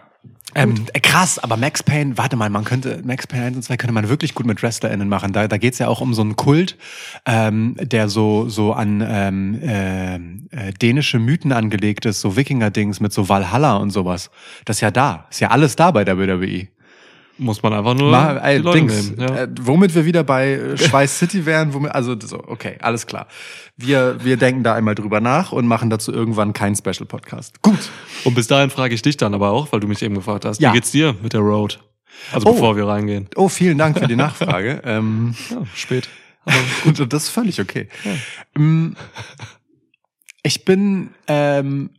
Ähm, 0.54 0.86
äh, 0.92 1.00
krass, 1.00 1.40
aber 1.40 1.56
Max 1.56 1.82
Payne, 1.82 2.18
warte 2.18 2.36
mal, 2.36 2.50
man 2.50 2.66
könnte, 2.66 3.02
Max 3.06 3.26
Payne 3.26 3.46
1 3.46 3.56
und 3.56 3.64
2 3.64 3.78
könnte 3.78 3.94
man 3.94 4.10
wirklich 4.10 4.36
gut 4.36 4.46
mit 4.46 4.62
WrestlerInnen 4.62 5.08
machen. 5.08 5.32
Da, 5.32 5.48
da 5.48 5.58
geht's 5.58 5.80
ja 5.80 5.88
auch 5.88 6.02
um 6.02 6.14
so 6.14 6.22
einen 6.22 6.36
Kult, 6.36 6.78
ähm, 7.26 7.78
der 7.80 8.10
so, 8.10 8.50
so 8.50 8.74
an 8.74 9.02
ähm, 9.06 9.60
ähm, 9.64 10.48
äh, 10.52 10.74
dänische 10.74 11.20
Mythen 11.20 11.54
angelegt 11.54 12.06
ist, 12.06 12.20
so 12.20 12.36
Wikinger-Dings 12.36 13.00
mit 13.00 13.14
so 13.14 13.30
Valhalla 13.30 13.78
und 13.78 13.92
sowas. 13.92 14.30
Das 14.66 14.78
ist 14.78 14.82
ja 14.82 14.92
da. 14.92 15.26
Ist 15.30 15.40
ja 15.40 15.52
alles 15.52 15.78
da 15.78 15.92
bei 15.92 16.04
der 16.04 16.18
WWE. 16.18 16.68
Muss 17.44 17.64
man 17.64 17.74
einfach 17.74 17.96
nur 17.96 18.12
Mal, 18.12 18.58
Leute 18.60 18.78
Dings, 18.78 19.10
nehmen. 19.12 19.20
Ja. 19.20 19.36
äh, 19.44 19.48
womit 19.62 19.96
wir 19.96 20.06
wieder 20.06 20.24
bei 20.24 20.52
äh, 20.54 20.78
Schweiß 20.78 21.18
City 21.18 21.46
wären, 21.48 21.74
womit, 21.74 21.92
also 21.92 22.16
so, 22.20 22.38
okay, 22.38 22.78
alles 22.82 23.08
klar. 23.08 23.26
Wir, 23.78 24.24
wir 24.24 24.38
denken 24.38 24.64
da 24.64 24.76
einmal 24.76 24.94
drüber 24.94 25.22
nach 25.22 25.52
und 25.52 25.66
machen 25.66 25.90
dazu 25.90 26.14
irgendwann 26.14 26.54
keinen 26.54 26.76
Special 26.76 27.08
Podcast. 27.08 27.60
Gut. 27.64 27.80
Und 28.26 28.36
bis 28.36 28.46
dahin 28.46 28.70
frage 28.70 28.94
ich 28.94 29.02
dich 29.02 29.18
dann 29.18 29.34
aber 29.34 29.50
auch, 29.50 29.72
weil 29.72 29.80
du 29.80 29.88
mich 29.88 30.04
eben 30.04 30.14
gefragt 30.14 30.46
hast. 30.46 30.62
Ja. 30.62 30.70
Wie 30.70 30.76
geht's 30.76 30.92
dir 30.92 31.16
mit 31.24 31.34
der 31.34 31.40
Road? 31.42 31.80
Also 32.32 32.48
Oh. 32.48 32.54
bevor 32.54 32.76
wir 32.76 32.86
reingehen. 32.88 33.28
Oh, 33.36 33.50
vielen 33.50 33.80
Dank 33.80 33.98
für 33.98 34.08
die 34.08 34.16
Nachfrage. 34.16 34.82
ähm, 34.86 35.34
Ja, 35.50 35.64
spät. 35.74 36.10
und 36.86 37.12
das 37.12 37.24
ist 37.24 37.30
völlig 37.30 37.60
okay. 37.60 37.88
Ähm, 38.56 38.96
Ich 40.44 40.64
bin 40.66 41.10
ähm, 41.28 41.90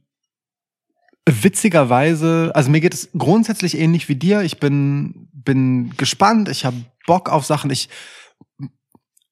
witzigerweise, 1.28 2.50
also 2.54 2.70
mir 2.70 2.80
geht 2.80 2.94
es 2.94 3.10
grundsätzlich 3.16 3.78
ähnlich 3.78 4.08
wie 4.08 4.16
dir. 4.16 4.42
Ich 4.42 4.58
bin 4.58 5.28
bin 5.32 5.94
gespannt. 5.96 6.48
Ich 6.48 6.64
habe 6.64 6.76
Bock 7.06 7.28
auf 7.28 7.44
Sachen. 7.44 7.70
Ich 7.70 7.88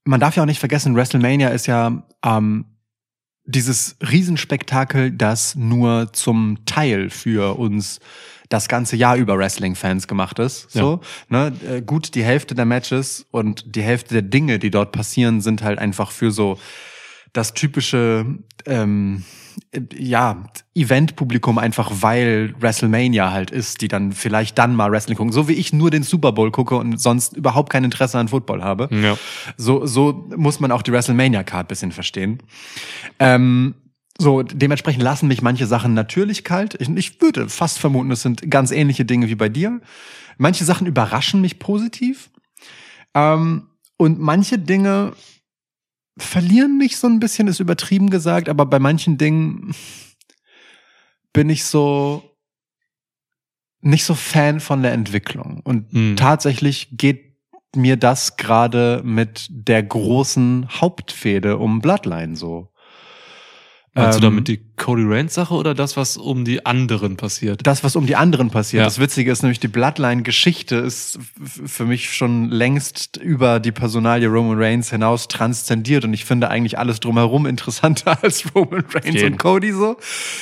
man 0.04 0.20
darf 0.20 0.36
ja 0.36 0.42
auch 0.42 0.46
nicht 0.46 0.60
vergessen, 0.60 0.96
WrestleMania 0.96 1.48
ist 1.48 1.66
ja 1.66 2.02
ähm, 2.24 2.64
dieses 3.44 3.96
Riesenspektakel, 4.00 5.12
das 5.12 5.54
nur 5.54 6.12
zum 6.12 6.64
Teil 6.66 7.10
für 7.10 7.58
uns 7.58 8.00
das 8.48 8.68
ganze 8.68 8.96
Jahr 8.96 9.16
über 9.16 9.38
Wrestling-Fans 9.38 10.08
gemacht 10.08 10.38
ist. 10.40 10.70
So, 10.70 11.00
ne, 11.28 11.52
äh, 11.68 11.82
gut, 11.82 12.14
die 12.14 12.24
Hälfte 12.24 12.54
der 12.54 12.64
Matches 12.64 13.26
und 13.30 13.76
die 13.76 13.82
Hälfte 13.82 14.14
der 14.14 14.22
Dinge, 14.22 14.58
die 14.58 14.70
dort 14.70 14.90
passieren, 14.90 15.40
sind 15.40 15.62
halt 15.62 15.78
einfach 15.78 16.10
für 16.10 16.32
so 16.32 16.58
das 17.32 17.54
typische 17.54 18.26
ähm, 18.66 19.22
äh, 19.22 19.39
ja, 19.96 20.44
Event-Publikum 20.74 21.58
einfach, 21.58 21.90
weil 22.00 22.54
WrestleMania 22.60 23.30
halt 23.30 23.50
ist, 23.50 23.80
die 23.82 23.88
dann 23.88 24.12
vielleicht 24.12 24.58
dann 24.58 24.74
mal 24.74 24.90
Wrestling 24.90 25.16
gucken. 25.16 25.32
So 25.32 25.48
wie 25.48 25.54
ich 25.54 25.72
nur 25.72 25.90
den 25.90 26.02
Super 26.02 26.32
Bowl 26.32 26.50
gucke 26.50 26.76
und 26.76 27.00
sonst 27.00 27.36
überhaupt 27.36 27.70
kein 27.70 27.84
Interesse 27.84 28.18
an 28.18 28.28
Football 28.28 28.62
habe. 28.62 28.88
Ja. 28.90 29.16
So, 29.56 29.86
so 29.86 30.28
muss 30.36 30.60
man 30.60 30.72
auch 30.72 30.82
die 30.82 30.92
WrestleMania-Card 30.92 31.68
bisschen 31.68 31.92
verstehen. 31.92 32.42
Ähm, 33.18 33.74
So, 34.18 34.42
dementsprechend 34.42 35.02
lassen 35.02 35.28
mich 35.28 35.40
manche 35.40 35.66
Sachen 35.66 35.94
natürlich 35.94 36.44
kalt. 36.44 36.76
Ich, 36.78 36.90
ich 36.90 37.22
würde 37.22 37.48
fast 37.48 37.78
vermuten, 37.78 38.10
es 38.10 38.20
sind 38.20 38.50
ganz 38.50 38.70
ähnliche 38.70 39.06
Dinge 39.06 39.28
wie 39.28 39.34
bei 39.34 39.48
dir. 39.48 39.80
Manche 40.36 40.64
Sachen 40.64 40.86
überraschen 40.86 41.40
mich 41.40 41.58
positiv. 41.58 42.28
Ähm, 43.14 43.68
und 43.96 44.18
manche 44.20 44.58
Dinge 44.58 45.12
verlieren 46.20 46.78
mich 46.78 46.96
so 46.96 47.06
ein 47.06 47.20
bisschen, 47.20 47.48
ist 47.48 47.60
übertrieben 47.60 48.10
gesagt, 48.10 48.48
aber 48.48 48.66
bei 48.66 48.78
manchen 48.78 49.18
Dingen 49.18 49.74
bin 51.32 51.50
ich 51.50 51.64
so 51.64 52.22
nicht 53.82 54.04
so 54.04 54.14
Fan 54.14 54.60
von 54.60 54.82
der 54.82 54.92
Entwicklung. 54.92 55.60
Und 55.64 55.92
Hm. 55.92 56.16
tatsächlich 56.16 56.88
geht 56.92 57.36
mir 57.74 57.96
das 57.96 58.36
gerade 58.36 59.00
mit 59.04 59.46
der 59.50 59.82
großen 59.82 60.68
Hauptfehde 60.80 61.56
um 61.58 61.80
Bloodline 61.80 62.36
so. 62.36 62.72
Meinst 64.02 64.16
Ähm, 64.18 64.22
du 64.22 64.26
damit 64.28 64.48
die 64.48 64.60
Cody 64.76 65.04
Reigns 65.06 65.34
Sache 65.34 65.54
oder 65.54 65.74
das, 65.74 65.96
was 65.96 66.16
um 66.16 66.44
die 66.44 66.64
anderen 66.66 67.16
passiert? 67.16 67.66
das, 67.66 67.84
was 67.84 67.96
um 67.96 68.06
die 68.06 68.16
anderen 68.16 68.50
passiert. 68.50 68.80
Ja. 68.80 68.84
Das 68.84 68.98
Witzige 68.98 69.30
ist 69.30 69.42
nämlich, 69.42 69.60
die 69.60 69.68
Bloodline-Geschichte 69.68 70.76
ist 70.76 71.18
f- 71.42 71.60
für 71.66 71.84
mich 71.84 72.12
schon 72.14 72.48
längst 72.50 73.16
über 73.18 73.60
die 73.60 73.72
Personalie 73.72 74.28
Roman 74.28 74.58
Reigns 74.58 74.90
hinaus 74.90 75.28
transzendiert 75.28 76.04
und 76.04 76.12
ich 76.14 76.24
finde 76.24 76.48
eigentlich 76.48 76.78
alles 76.78 77.00
drumherum 77.00 77.46
interessanter 77.46 78.18
als 78.22 78.44
Roman 78.54 78.84
Reigns 78.92 79.14
jeden. 79.14 79.32
und 79.32 79.38
Cody 79.38 79.72
so. 79.72 79.96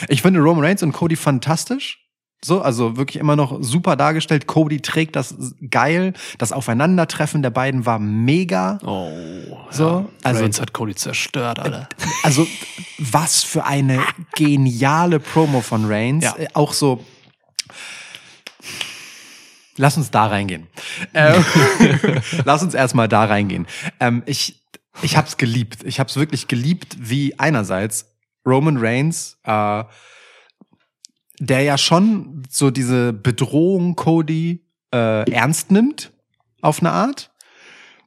Ich 0.08 0.22
finde 0.22 0.40
Roman 0.40 0.64
Reigns 0.64 0.82
und 0.82 0.92
Cody 0.92 1.16
fantastisch. 1.16 2.04
So, 2.44 2.62
also 2.62 2.96
wirklich 2.96 3.16
immer 3.20 3.34
noch 3.34 3.58
super 3.62 3.96
dargestellt. 3.96 4.46
Cody 4.46 4.80
trägt 4.80 5.16
das 5.16 5.34
geil. 5.70 6.12
Das 6.38 6.52
Aufeinandertreffen 6.52 7.42
der 7.42 7.50
beiden 7.50 7.84
war 7.84 7.98
mega. 7.98 8.78
Oh, 8.84 9.10
So, 9.70 9.88
ja. 9.88 10.04
also- 10.22 10.40
Reigns 10.42 10.60
hat 10.60 10.72
Cody 10.72 10.94
zerstört, 10.94 11.58
Alter. 11.58 11.88
Also, 12.22 12.46
was 12.98 13.42
für 13.42 13.64
eine 13.64 14.00
geniale 14.36 15.18
Promo 15.20 15.60
von 15.62 15.84
Reigns. 15.86 16.24
Ja. 16.24 16.36
Äh, 16.36 16.46
Auch 16.54 16.72
so. 16.72 17.04
Lass 19.76 19.96
uns 19.96 20.10
da 20.10 20.26
reingehen. 20.26 20.66
Ähm, 21.14 21.44
lass 22.44 22.62
uns 22.62 22.74
erstmal 22.74 23.08
da 23.08 23.24
reingehen. 23.24 23.66
Ähm, 24.00 24.22
ich 24.26 24.60
ich 25.02 25.16
habe 25.16 25.28
es 25.28 25.36
geliebt. 25.36 25.84
Ich 25.84 26.00
habe 26.00 26.08
es 26.10 26.16
wirklich 26.16 26.48
geliebt, 26.48 26.96
wie 26.98 27.38
einerseits 27.38 28.06
Roman 28.44 28.76
Reigns, 28.78 29.38
äh, 29.44 29.84
der 31.40 31.62
ja 31.62 31.78
schon 31.78 32.42
so 32.48 32.70
diese 32.70 33.12
Bedrohung 33.12 33.96
Cody 33.96 34.64
äh, 34.92 35.30
ernst 35.30 35.70
nimmt, 35.70 36.12
auf 36.60 36.80
eine 36.80 36.90
Art. 36.90 37.30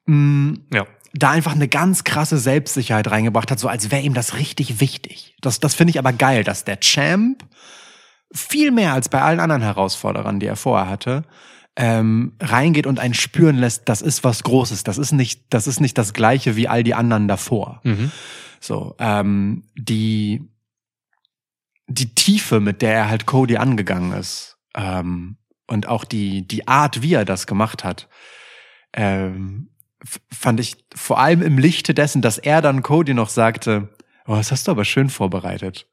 Mm, 0.06 0.54
Ja. 0.74 0.86
da 1.14 1.32
einfach 1.32 1.54
eine 1.54 1.68
ganz 1.68 2.04
krasse 2.04 2.38
Selbstsicherheit 2.38 3.10
reingebracht 3.12 3.52
hat, 3.52 3.60
so 3.60 3.68
als 3.68 3.92
wäre 3.92 4.02
ihm 4.02 4.14
das 4.14 4.38
richtig 4.38 4.80
wichtig. 4.80 5.36
Das, 5.42 5.60
das 5.60 5.74
finde 5.74 5.92
ich 5.92 6.00
aber 6.00 6.14
geil, 6.14 6.44
dass 6.44 6.64
der 6.66 6.80
Champ 6.80 7.46
viel 8.34 8.72
mehr 8.72 8.94
als 8.94 9.10
bei 9.10 9.22
allen 9.22 9.40
anderen 9.42 9.62
Herausforderern, 9.62 10.40
die 10.40 10.46
er 10.46 10.56
vorher 10.56 10.90
hatte, 10.90 11.24
ähm, 11.76 12.34
reingeht 12.42 12.88
und 12.88 13.00
einen 13.00 13.14
spüren 13.14 13.58
lässt, 13.58 13.88
das 13.90 14.02
ist 14.02 14.24
was 14.24 14.44
Großes, 14.44 14.84
das 14.84 14.98
ist 14.98 15.12
nicht, 15.12 15.54
das 15.54 15.68
ist 15.68 15.80
nicht 15.82 15.98
das 15.98 16.14
Gleiche 16.14 16.56
wie 16.56 16.68
all 16.68 16.84
die 16.84 16.94
anderen 16.96 17.28
davor. 17.28 17.80
Mhm. 17.84 18.12
So, 18.60 18.96
ähm, 19.00 19.64
die, 19.76 20.50
die 21.94 22.14
Tiefe, 22.16 22.60
mit 22.60 22.82
der 22.82 22.94
er 22.94 23.10
halt 23.10 23.26
Cody 23.26 23.58
angegangen 23.58 24.14
ist, 24.14 24.58
ähm, 24.76 25.38
und 25.68 25.88
auch 25.88 26.04
die, 26.04 26.46
die 26.46 26.68
Art, 26.68 27.02
wie 27.02 27.14
er 27.14 27.24
das 27.24 27.48
gemacht 27.48 27.84
hat, 27.84 28.10
ähm, 28.94 29.70
fand 30.32 30.60
ich 30.60 30.76
vor 30.94 31.20
allem 31.20 31.42
im 31.42 31.58
Lichte 31.58 31.94
dessen, 31.94 32.22
dass 32.22 32.38
er 32.38 32.62
dann 32.62 32.84
Cody 32.84 33.14
noch 33.14 33.30
sagte, 33.30 33.90
oh, 34.28 34.36
das 34.36 34.52
hast 34.52 34.68
du 34.68 34.72
aber 34.72 34.84
schön 34.84 35.10
vorbereitet. 35.10 35.88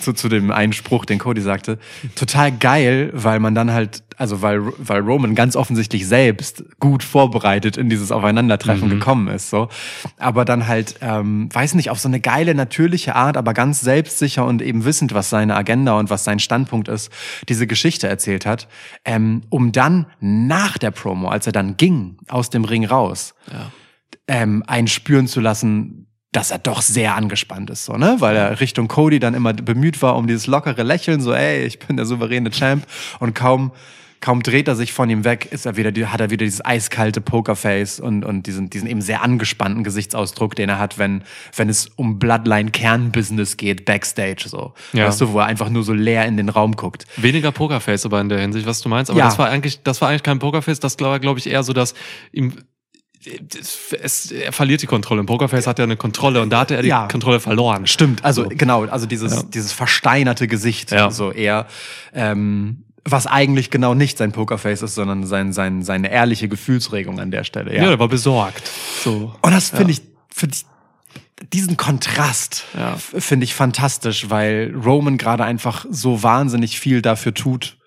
Zu, 0.00 0.12
zu 0.12 0.28
dem 0.28 0.50
einen 0.50 0.72
Spruch, 0.72 1.04
den 1.04 1.18
Cody 1.18 1.40
sagte, 1.40 1.78
total 2.14 2.52
geil, 2.52 3.10
weil 3.12 3.38
man 3.40 3.54
dann 3.54 3.72
halt, 3.72 4.02
also 4.16 4.42
weil, 4.42 4.60
weil 4.78 5.00
Roman 5.02 5.34
ganz 5.34 5.56
offensichtlich 5.56 6.06
selbst 6.06 6.64
gut 6.80 7.02
vorbereitet 7.02 7.76
in 7.76 7.88
dieses 7.88 8.10
Aufeinandertreffen 8.12 8.88
Mhm. 8.88 8.92
gekommen 8.98 9.28
ist, 9.28 9.50
so. 9.50 9.68
Aber 10.18 10.44
dann 10.44 10.66
halt, 10.66 10.96
ähm, 11.00 11.48
weiß 11.52 11.74
nicht, 11.74 11.90
auf 11.90 11.98
so 12.00 12.08
eine 12.08 12.20
geile, 12.20 12.54
natürliche 12.54 13.14
Art, 13.14 13.36
aber 13.36 13.54
ganz 13.54 13.80
selbstsicher 13.80 14.44
und 14.46 14.62
eben 14.62 14.84
wissend, 14.84 15.14
was 15.14 15.30
seine 15.30 15.56
Agenda 15.56 15.98
und 15.98 16.10
was 16.10 16.24
sein 16.24 16.38
Standpunkt 16.38 16.88
ist, 16.88 17.10
diese 17.48 17.66
Geschichte 17.66 18.08
erzählt 18.08 18.46
hat, 18.46 18.68
ähm, 19.04 19.42
um 19.48 19.72
dann 19.72 20.06
nach 20.20 20.78
der 20.78 20.90
Promo, 20.90 21.28
als 21.28 21.46
er 21.46 21.52
dann 21.52 21.76
ging, 21.76 22.16
aus 22.28 22.50
dem 22.50 22.64
Ring 22.64 22.84
raus, 22.84 23.34
Ja. 23.50 23.70
ähm, 24.28 24.62
einen 24.66 24.88
spüren 24.88 25.26
zu 25.26 25.40
lassen, 25.40 26.06
dass 26.32 26.50
er 26.52 26.58
doch 26.58 26.80
sehr 26.80 27.16
angespannt 27.16 27.70
ist, 27.70 27.84
so, 27.84 27.94
ne? 27.96 28.16
Weil 28.20 28.36
er 28.36 28.60
Richtung 28.60 28.86
Cody 28.86 29.18
dann 29.18 29.34
immer 29.34 29.52
bemüht 29.52 30.00
war 30.00 30.16
um 30.16 30.26
dieses 30.28 30.46
lockere 30.46 30.84
Lächeln, 30.84 31.20
so, 31.20 31.32
ey, 31.32 31.64
ich 31.64 31.78
bin 31.80 31.96
der 31.96 32.06
souveräne 32.06 32.50
Champ. 32.50 32.86
Und 33.18 33.34
kaum, 33.34 33.72
kaum 34.20 34.40
dreht 34.42 34.68
er 34.68 34.76
sich 34.76 34.92
von 34.92 35.10
ihm 35.10 35.24
weg, 35.24 35.48
ist 35.50 35.66
er 35.66 35.76
wieder, 35.76 35.90
hat 36.12 36.20
er 36.20 36.30
wieder 36.30 36.44
dieses 36.44 36.64
eiskalte 36.64 37.20
Pokerface 37.20 37.98
und, 37.98 38.24
und 38.24 38.46
diesen, 38.46 38.70
diesen 38.70 38.86
eben 38.86 39.00
sehr 39.02 39.22
angespannten 39.22 39.82
Gesichtsausdruck, 39.82 40.54
den 40.54 40.68
er 40.68 40.78
hat, 40.78 40.98
wenn, 40.98 41.24
wenn 41.56 41.68
es 41.68 41.86
um 41.96 42.20
Bloodline-Kernbusiness 42.20 43.56
geht, 43.56 43.84
Backstage, 43.84 44.44
so. 44.46 44.72
Ja. 44.92 45.06
Weißt 45.08 45.20
du, 45.20 45.32
wo 45.32 45.40
er 45.40 45.46
einfach 45.46 45.68
nur 45.68 45.82
so 45.82 45.92
leer 45.92 46.26
in 46.26 46.36
den 46.36 46.48
Raum 46.48 46.76
guckt. 46.76 47.06
Weniger 47.16 47.50
Pokerface 47.50 48.06
aber 48.06 48.20
in 48.20 48.28
der 48.28 48.38
Hinsicht, 48.40 48.66
was 48.66 48.80
du 48.80 48.88
meinst. 48.88 49.10
Aber 49.10 49.18
Ja. 49.18 49.26
das 49.26 49.38
war 49.38 49.48
eigentlich, 49.48 49.82
das 49.82 50.00
war 50.00 50.08
eigentlich 50.10 50.22
kein 50.22 50.38
Pokerface. 50.38 50.80
Das 50.80 50.98
war, 51.00 51.18
glaube 51.18 51.38
ich, 51.40 51.48
eher 51.50 51.64
so, 51.64 51.72
dass 51.72 51.94
ihm 52.32 52.54
es, 53.24 53.92
es, 53.92 54.30
er 54.32 54.52
verliert 54.52 54.82
die 54.82 54.86
Kontrolle. 54.86 55.20
Im 55.20 55.26
Pokerface 55.26 55.66
hat 55.66 55.78
er 55.78 55.82
eine 55.84 55.96
Kontrolle 55.96 56.40
und 56.40 56.50
da 56.50 56.60
hatte 56.60 56.76
er 56.76 56.82
die 56.82 56.88
Ja. 56.88 57.06
Kontrolle 57.06 57.40
verloren. 57.40 57.86
Stimmt, 57.86 58.24
also 58.24 58.44
So. 58.44 58.48
genau, 58.50 58.84
also 58.86 59.06
dieses, 59.06 59.34
Ja. 59.34 59.42
dieses 59.42 59.72
versteinerte 59.72 60.48
Gesicht, 60.48 60.90
Ja. 60.90 61.10
so 61.10 61.30
eher, 61.30 61.66
ähm, 62.14 62.84
was 63.04 63.26
eigentlich 63.26 63.70
genau 63.70 63.94
nicht 63.94 64.18
sein 64.18 64.32
Pokerface 64.32 64.82
ist, 64.82 64.94
sondern 64.94 65.26
sein, 65.26 65.52
sein, 65.52 65.82
seine 65.82 66.10
ehrliche 66.10 66.48
Gefühlsregung 66.48 67.18
an 67.20 67.30
der 67.30 67.44
Stelle. 67.44 67.74
Ja, 67.74 67.84
Ja. 67.84 67.90
er 67.90 67.98
war 67.98 68.08
besorgt. 68.08 68.70
So. 69.02 69.34
Und 69.42 69.52
das 69.52 69.70
finde 69.70 69.92
ich, 69.92 70.02
finde 70.32 70.56
ich, 70.56 70.66
diesen 71.52 71.76
Kontrast 71.78 72.64
Ja. 72.76 72.96
finde 72.96 73.44
ich 73.44 73.54
fantastisch, 73.54 74.28
weil 74.30 74.74
Roman 74.84 75.16
gerade 75.18 75.44
einfach 75.44 75.86
so 75.90 76.22
wahnsinnig 76.22 76.78
viel 76.78 77.00
dafür 77.02 77.32
tut, 77.34 77.78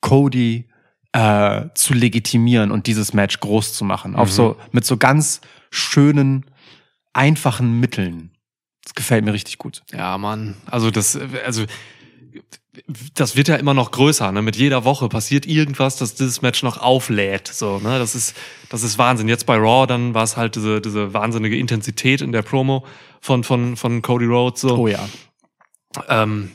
Cody 0.00 0.68
äh, 1.12 1.66
zu 1.74 1.94
legitimieren 1.94 2.70
und 2.70 2.86
dieses 2.86 3.12
Match 3.12 3.40
groß 3.40 3.74
zu 3.74 3.84
machen. 3.84 4.16
Auf 4.16 4.28
Mhm. 4.28 4.32
so, 4.32 4.56
mit 4.72 4.84
so 4.84 4.96
ganz 4.96 5.40
schönen, 5.70 6.46
einfachen 7.12 7.80
Mitteln. 7.80 8.30
Das 8.84 8.94
gefällt 8.94 9.24
mir 9.24 9.32
richtig 9.32 9.58
gut. 9.58 9.82
Ja, 9.92 10.16
Mann. 10.18 10.56
Also 10.66 10.90
das, 10.90 11.18
also 11.44 11.64
das 13.14 13.36
wird 13.36 13.48
ja 13.48 13.56
immer 13.56 13.74
noch 13.74 13.90
größer. 13.90 14.32
Ne? 14.32 14.40
Mit 14.40 14.56
jeder 14.56 14.84
Woche 14.84 15.08
passiert 15.08 15.44
irgendwas, 15.46 15.96
dass 15.96 16.14
dieses 16.14 16.40
Match 16.40 16.62
noch 16.62 16.78
auflädt. 16.78 17.46
So, 17.48 17.78
ne? 17.78 17.98
Das 17.98 18.14
ist, 18.14 18.34
das 18.70 18.82
ist 18.82 18.96
Wahnsinn. 18.96 19.28
Jetzt 19.28 19.44
bei 19.44 19.56
Raw, 19.56 19.86
dann 19.86 20.14
war 20.14 20.24
es 20.24 20.36
halt 20.38 20.56
diese, 20.56 20.80
diese 20.80 21.12
wahnsinnige 21.12 21.56
Intensität 21.58 22.22
in 22.22 22.32
der 22.32 22.42
Promo 22.42 22.86
von, 23.20 23.44
von, 23.44 23.76
von 23.76 24.00
Cody 24.00 24.24
Rhodes. 24.24 24.62
So. 24.62 24.76
Oh 24.78 24.88
ja. 24.88 25.06
Ähm, 26.08 26.52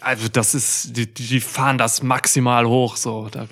also 0.00 0.28
das 0.28 0.54
ist, 0.54 0.96
die, 0.96 1.12
die 1.12 1.40
fahren 1.40 1.76
das 1.76 2.02
maximal 2.02 2.66
hoch. 2.66 2.96
So, 2.96 3.28
da, 3.30 3.46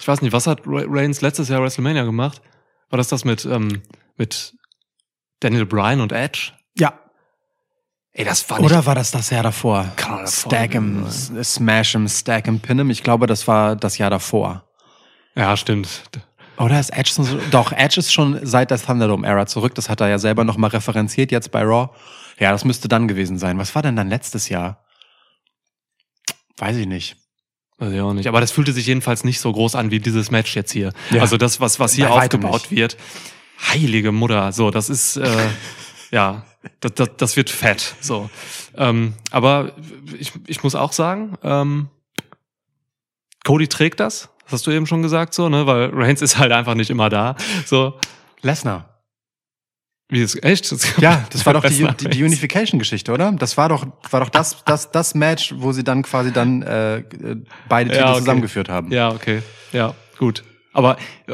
ich 0.00 0.08
weiß 0.08 0.22
nicht, 0.22 0.32
was 0.32 0.46
hat 0.46 0.60
Re- 0.66 0.86
Reigns 0.88 1.20
letztes 1.20 1.48
Jahr 1.48 1.62
WrestleMania 1.62 2.04
gemacht? 2.04 2.40
War 2.88 2.96
das 2.96 3.08
das 3.08 3.24
mit 3.24 3.44
ähm, 3.44 3.82
mit 4.16 4.54
Daniel 5.40 5.66
Bryan 5.66 6.00
und 6.00 6.12
Edge? 6.12 6.52
Ja. 6.76 6.94
Ey, 8.12 8.24
das 8.24 8.48
war. 8.50 8.60
Oder 8.60 8.84
war 8.86 8.94
das 8.96 9.12
das 9.12 9.30
Jahr 9.30 9.44
davor? 9.44 9.92
Kann 9.96 10.12
er 10.18 10.24
davor 10.24 10.50
Stack 10.50 10.74
'em, 10.74 11.02
gewesen 11.04 11.36
S- 11.38 11.54
Smash 11.54 11.94
'em, 11.94 12.08
Stack 12.08 12.48
'em, 12.48 12.58
Pin 12.60 12.78
'em. 12.80 12.90
Ich 12.90 13.02
glaube, 13.04 13.26
das 13.28 13.46
war 13.46 13.76
das 13.76 13.98
Jahr 13.98 14.10
davor. 14.10 14.64
Ja, 15.36 15.56
stimmt. 15.56 16.02
Oder 16.58 16.78
ist 16.80 16.90
Edge 16.90 17.12
so, 17.14 17.38
doch, 17.50 17.72
Edge 17.72 18.00
ist 18.00 18.12
schon 18.12 18.44
seit 18.44 18.70
der 18.70 18.78
Thunderdome-Ära 18.78 19.46
zurück. 19.46 19.74
Das 19.76 19.88
hat 19.88 20.00
er 20.00 20.08
ja 20.08 20.18
selber 20.18 20.44
nochmal 20.44 20.70
referenziert 20.70 21.30
jetzt 21.30 21.50
bei 21.52 21.62
Raw. 21.62 21.88
Ja, 22.38 22.50
das 22.50 22.64
müsste 22.64 22.88
dann 22.88 23.06
gewesen 23.08 23.38
sein. 23.38 23.56
Was 23.58 23.74
war 23.74 23.80
denn 23.82 23.96
dann 23.96 24.08
letztes 24.08 24.48
Jahr? 24.50 24.84
Weiß 26.58 26.76
ich 26.76 26.86
nicht. 26.86 27.16
Weiß 27.80 27.92
ich 27.92 28.00
auch 28.00 28.12
nicht. 28.12 28.28
Aber 28.28 28.40
das 28.42 28.52
fühlte 28.52 28.72
sich 28.72 28.86
jedenfalls 28.86 29.24
nicht 29.24 29.40
so 29.40 29.50
groß 29.50 29.74
an 29.74 29.90
wie 29.90 30.00
dieses 30.00 30.30
Match 30.30 30.54
jetzt 30.54 30.70
hier. 30.70 30.92
Ja. 31.10 31.22
Also 31.22 31.38
das, 31.38 31.60
was, 31.60 31.80
was 31.80 31.94
hier 31.94 32.10
weitem 32.10 32.44
aufgebaut 32.44 32.70
wird. 32.70 32.98
Heilige 33.72 34.12
Mutter. 34.12 34.52
So, 34.52 34.70
das 34.70 34.90
ist, 34.90 35.16
äh, 35.16 35.48
ja, 36.10 36.44
das, 36.80 36.92
das, 36.94 37.08
das 37.16 37.36
wird 37.36 37.48
fett. 37.48 37.94
So. 38.00 38.28
Ähm, 38.76 39.14
aber 39.30 39.72
ich, 40.18 40.32
ich 40.46 40.62
muss 40.62 40.74
auch 40.74 40.92
sagen, 40.92 41.38
ähm, 41.42 41.88
Cody 43.44 43.66
trägt 43.66 43.98
das. 43.98 44.28
Das 44.44 44.52
hast 44.52 44.66
du 44.66 44.72
eben 44.72 44.86
schon 44.86 45.00
gesagt, 45.00 45.32
so, 45.32 45.48
ne? 45.48 45.66
Weil 45.66 45.88
Reigns 45.94 46.20
ist 46.20 46.36
halt 46.36 46.52
einfach 46.52 46.74
nicht 46.74 46.90
immer 46.90 47.08
da. 47.08 47.34
So. 47.64 47.98
Lesnar. 48.42 48.89
Wie 50.10 50.20
ist 50.20 50.42
echt? 50.44 50.70
Das- 50.72 50.96
Ja, 50.98 51.24
das 51.30 51.46
war 51.46 51.54
doch 51.54 51.64
die, 51.64 51.86
die, 52.00 52.08
die. 52.10 52.24
Unification-Geschichte, 52.24 53.12
oder? 53.12 53.32
Das 53.32 53.56
war 53.56 53.68
doch, 53.68 53.86
war 54.10 54.20
doch 54.20 54.28
das, 54.28 54.62
das, 54.64 54.90
das 54.90 55.14
Match, 55.14 55.54
wo 55.56 55.72
sie 55.72 55.84
dann 55.84 56.02
quasi 56.02 56.32
dann 56.32 56.62
äh, 56.62 56.98
äh, 56.98 57.04
beide 57.68 57.90
Titel 57.90 58.02
Ja, 58.02 58.10
okay. 58.10 58.18
zusammengeführt 58.20 58.68
haben. 58.68 58.92
Ja, 58.92 59.10
okay. 59.10 59.42
Ja, 59.72 59.94
gut. 60.18 60.42
Aber 60.72 60.96
äh, 61.26 61.32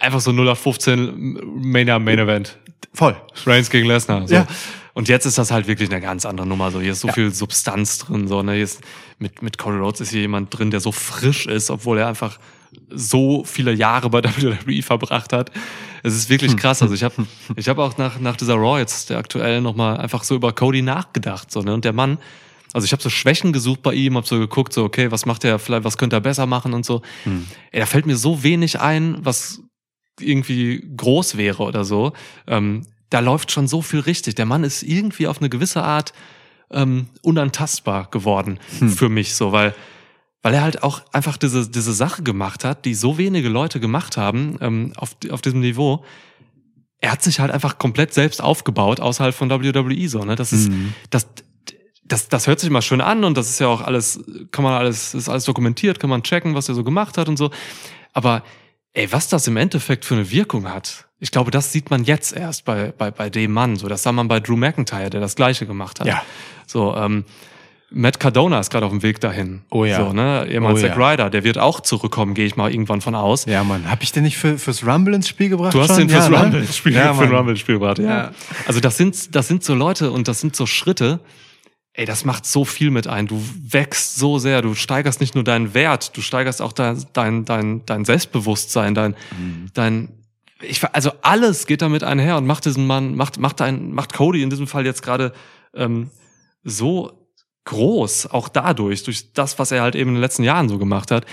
einfach 0.00 0.20
so 0.20 0.32
0 0.32 0.48
auf 0.48 0.58
15 0.60 1.40
Mania 1.56 1.98
Main 1.98 2.18
Event. 2.18 2.58
Voll. 2.94 3.16
Reigns 3.46 3.70
gegen 3.70 3.86
Lesnar. 3.86 4.26
So. 4.26 4.34
Ja. 4.34 4.46
Und 4.94 5.08
jetzt 5.08 5.24
ist 5.24 5.38
das 5.38 5.50
halt 5.50 5.66
wirklich 5.68 5.90
eine 5.90 6.00
ganz 6.02 6.26
andere 6.26 6.46
Nummer. 6.46 6.70
So, 6.70 6.80
hier 6.80 6.92
ist 6.92 7.00
so 7.00 7.08
Ja. 7.08 7.14
viel 7.14 7.32
Substanz 7.32 7.98
drin. 7.98 8.28
So, 8.28 8.42
ne? 8.42 8.52
hier 8.54 8.64
ist, 8.64 8.80
mit, 9.18 9.40
mit 9.40 9.56
Cody 9.56 9.78
Rhodes 9.78 10.00
ist 10.02 10.10
hier 10.10 10.20
jemand 10.20 10.56
drin, 10.56 10.70
der 10.70 10.80
so 10.80 10.92
frisch 10.92 11.46
ist, 11.46 11.70
obwohl 11.70 11.98
er 11.98 12.08
einfach 12.08 12.38
so 12.90 13.44
viele 13.44 13.72
Jahre 13.72 14.10
bei 14.10 14.22
WWE 14.22 14.82
verbracht 14.82 15.32
hat. 15.32 15.50
Es 16.02 16.14
ist 16.14 16.28
wirklich 16.28 16.56
krass. 16.56 16.82
Also 16.82 16.94
ich 16.96 17.02
habe 17.02 17.26
ich 17.56 17.68
hab 17.68 17.78
auch 17.78 17.96
nach, 17.98 18.18
nach 18.18 18.36
dieser 18.36 18.54
Raw 18.54 18.78
jetzt, 18.78 19.10
der 19.10 19.18
aktuell 19.18 19.60
nochmal 19.60 19.98
einfach 19.98 20.24
so 20.24 20.34
über 20.34 20.52
Cody 20.52 20.82
nachgedacht. 20.82 21.50
So, 21.50 21.62
ne? 21.62 21.74
Und 21.74 21.84
der 21.84 21.92
Mann, 21.92 22.18
also 22.72 22.84
ich 22.84 22.92
habe 22.92 23.02
so 23.02 23.10
Schwächen 23.10 23.52
gesucht 23.52 23.82
bei 23.82 23.94
ihm, 23.94 24.16
habe 24.16 24.26
so 24.26 24.38
geguckt, 24.38 24.72
so 24.72 24.84
okay, 24.84 25.10
was 25.10 25.26
macht 25.26 25.44
er 25.44 25.58
vielleicht, 25.58 25.84
was 25.84 25.98
könnte 25.98 26.16
er 26.16 26.20
besser 26.20 26.46
machen 26.46 26.72
und 26.74 26.84
so. 26.84 27.02
Ey, 27.70 27.80
da 27.80 27.86
fällt 27.86 28.06
mir 28.06 28.16
so 28.16 28.42
wenig 28.42 28.80
ein, 28.80 29.18
was 29.20 29.62
irgendwie 30.20 30.86
groß 30.96 31.36
wäre 31.36 31.62
oder 31.62 31.84
so. 31.84 32.12
Ähm, 32.46 32.86
da 33.10 33.20
läuft 33.20 33.52
schon 33.52 33.68
so 33.68 33.82
viel 33.82 34.00
richtig. 34.00 34.34
Der 34.36 34.46
Mann 34.46 34.64
ist 34.64 34.82
irgendwie 34.82 35.26
auf 35.26 35.38
eine 35.38 35.50
gewisse 35.50 35.82
Art 35.82 36.12
ähm, 36.70 37.08
unantastbar 37.20 38.08
geworden 38.10 38.58
für 38.96 39.08
mich 39.08 39.34
so, 39.34 39.52
weil 39.52 39.74
weil 40.42 40.54
er 40.54 40.62
halt 40.62 40.82
auch 40.82 41.02
einfach 41.12 41.36
diese 41.36 41.68
diese 41.68 41.92
Sache 41.92 42.22
gemacht 42.22 42.64
hat, 42.64 42.84
die 42.84 42.94
so 42.94 43.18
wenige 43.18 43.48
Leute 43.48 43.80
gemacht 43.80 44.16
haben 44.16 44.58
ähm, 44.60 44.92
auf 44.96 45.16
auf 45.30 45.40
diesem 45.40 45.60
Niveau. 45.60 46.04
Er 46.98 47.12
hat 47.12 47.22
sich 47.22 47.40
halt 47.40 47.50
einfach 47.50 47.78
komplett 47.78 48.14
selbst 48.14 48.40
aufgebaut 48.40 49.00
außerhalb 49.00 49.34
von 49.34 49.50
WWE 49.50 50.08
so, 50.08 50.24
ne? 50.24 50.36
Das 50.36 50.52
ist 50.52 50.70
das 51.10 51.26
das, 52.04 52.28
das 52.28 52.46
hört 52.46 52.60
sich 52.60 52.70
mal 52.70 52.82
schön 52.82 53.00
an 53.00 53.24
und 53.24 53.36
das 53.36 53.48
ist 53.48 53.58
ja 53.58 53.68
auch 53.68 53.80
alles, 53.80 54.22
kann 54.50 54.64
man 54.64 54.74
alles, 54.74 55.14
ist 55.14 55.28
alles 55.28 55.44
dokumentiert, 55.44 55.98
kann 55.98 56.10
man 56.10 56.22
checken, 56.22 56.54
was 56.54 56.68
er 56.68 56.74
so 56.74 56.84
gemacht 56.84 57.16
hat 57.16 57.28
und 57.28 57.38
so. 57.38 57.50
Aber 58.12 58.42
ey, 58.92 59.10
was 59.12 59.28
das 59.28 59.46
im 59.46 59.56
Endeffekt 59.56 60.04
für 60.04 60.14
eine 60.14 60.30
Wirkung 60.30 60.68
hat, 60.68 61.08
ich 61.18 61.30
glaube, 61.30 61.50
das 61.50 61.72
sieht 61.72 61.90
man 61.90 62.04
jetzt 62.04 62.32
erst 62.32 62.64
bei, 62.64 62.92
bei, 62.96 63.10
bei 63.10 63.30
dem 63.30 63.52
Mann. 63.52 63.76
So, 63.76 63.88
das 63.88 64.02
sah 64.02 64.12
man 64.12 64.28
bei 64.28 64.40
Drew 64.40 64.56
McIntyre, 64.56 65.08
der 65.08 65.20
das 65.20 65.36
Gleiche 65.36 65.66
gemacht 65.66 66.00
hat. 66.00 66.06
Ja. 66.06 66.22
So, 66.66 66.94
ähm, 66.96 67.24
Matt 67.94 68.20
Cardona 68.20 68.60
ist 68.60 68.70
gerade 68.70 68.86
auf 68.86 68.92
dem 68.92 69.02
Weg 69.02 69.20
dahin. 69.20 69.62
Oh 69.70 69.84
ja. 69.84 69.98
So, 69.98 70.12
ne? 70.12 70.46
Jemand 70.50 70.76
Oh 70.76 70.80
Zack 70.80 70.96
ja. 70.96 71.10
Ryder, 71.10 71.30
der 71.30 71.44
wird 71.44 71.58
auch 71.58 71.80
zurückkommen, 71.80 72.34
gehe 72.34 72.46
ich 72.46 72.56
mal 72.56 72.70
irgendwann 72.70 73.00
von 73.00 73.14
aus. 73.14 73.44
Ja, 73.46 73.64
Mann. 73.64 73.90
Hab 73.90 74.02
ich 74.02 74.12
den 74.12 74.22
nicht 74.22 74.36
für, 74.38 74.58
fürs 74.58 74.86
Rumble 74.86 75.14
ins 75.14 75.28
Spiel 75.28 75.48
gebracht? 75.48 75.74
Du 75.74 75.80
hast 75.80 75.88
schon? 75.88 75.98
den 75.98 76.08
fürs 76.08 76.24
ja, 76.24 76.30
ne? 76.30 76.42
Rumble-Spiel 76.42 76.92
Ja, 76.94 77.14
für 77.14 77.22
ein 77.22 77.28
Mann. 77.28 77.38
Rumble-Spiel 77.38 77.74
gebracht, 77.76 77.98
ja. 77.98 78.04
Ja. 78.04 78.32
Also 78.66 78.80
das 78.80 78.96
sind, 78.96 79.34
das 79.34 79.48
sind 79.48 79.64
so 79.64 79.74
Leute 79.74 80.10
und 80.10 80.28
das 80.28 80.40
sind 80.40 80.56
so 80.56 80.66
Schritte, 80.66 81.20
ey, 81.94 82.06
das 82.06 82.24
macht 82.24 82.46
so 82.46 82.64
viel 82.64 82.90
mit 82.90 83.06
ein. 83.06 83.26
Du 83.26 83.42
wächst 83.68 84.16
so 84.16 84.38
sehr, 84.38 84.62
du 84.62 84.74
steigerst 84.74 85.20
nicht 85.20 85.34
nur 85.34 85.44
deinen 85.44 85.74
Wert, 85.74 86.16
du 86.16 86.22
steigerst 86.22 86.62
auch 86.62 86.72
dein, 86.72 87.04
dein, 87.12 87.44
dein, 87.44 87.84
dein 87.86 88.04
Selbstbewusstsein, 88.04 88.94
dein, 88.94 89.14
dein, 89.74 90.08
ich, 90.62 90.82
also 90.92 91.12
alles 91.22 91.66
geht 91.66 91.82
damit 91.82 92.04
einher 92.04 92.36
und 92.36 92.46
macht 92.46 92.64
diesen 92.64 92.86
Mann, 92.86 93.16
macht, 93.16 93.38
macht 93.38 93.60
ein, 93.60 93.92
macht 93.92 94.12
Cody 94.12 94.42
in 94.42 94.50
diesem 94.50 94.66
Fall 94.66 94.86
jetzt 94.86 95.02
gerade 95.02 95.32
ähm, 95.74 96.10
so 96.64 97.21
groß, 97.64 98.26
auch 98.30 98.48
dadurch, 98.48 99.02
durch 99.04 99.32
das, 99.32 99.58
was 99.58 99.70
er 99.72 99.82
halt 99.82 99.94
eben 99.94 100.10
in 100.10 100.14
den 100.16 100.20
letzten 100.20 100.42
Jahren 100.44 100.68
so 100.68 100.78
gemacht 100.78 101.10
hat. 101.10 101.24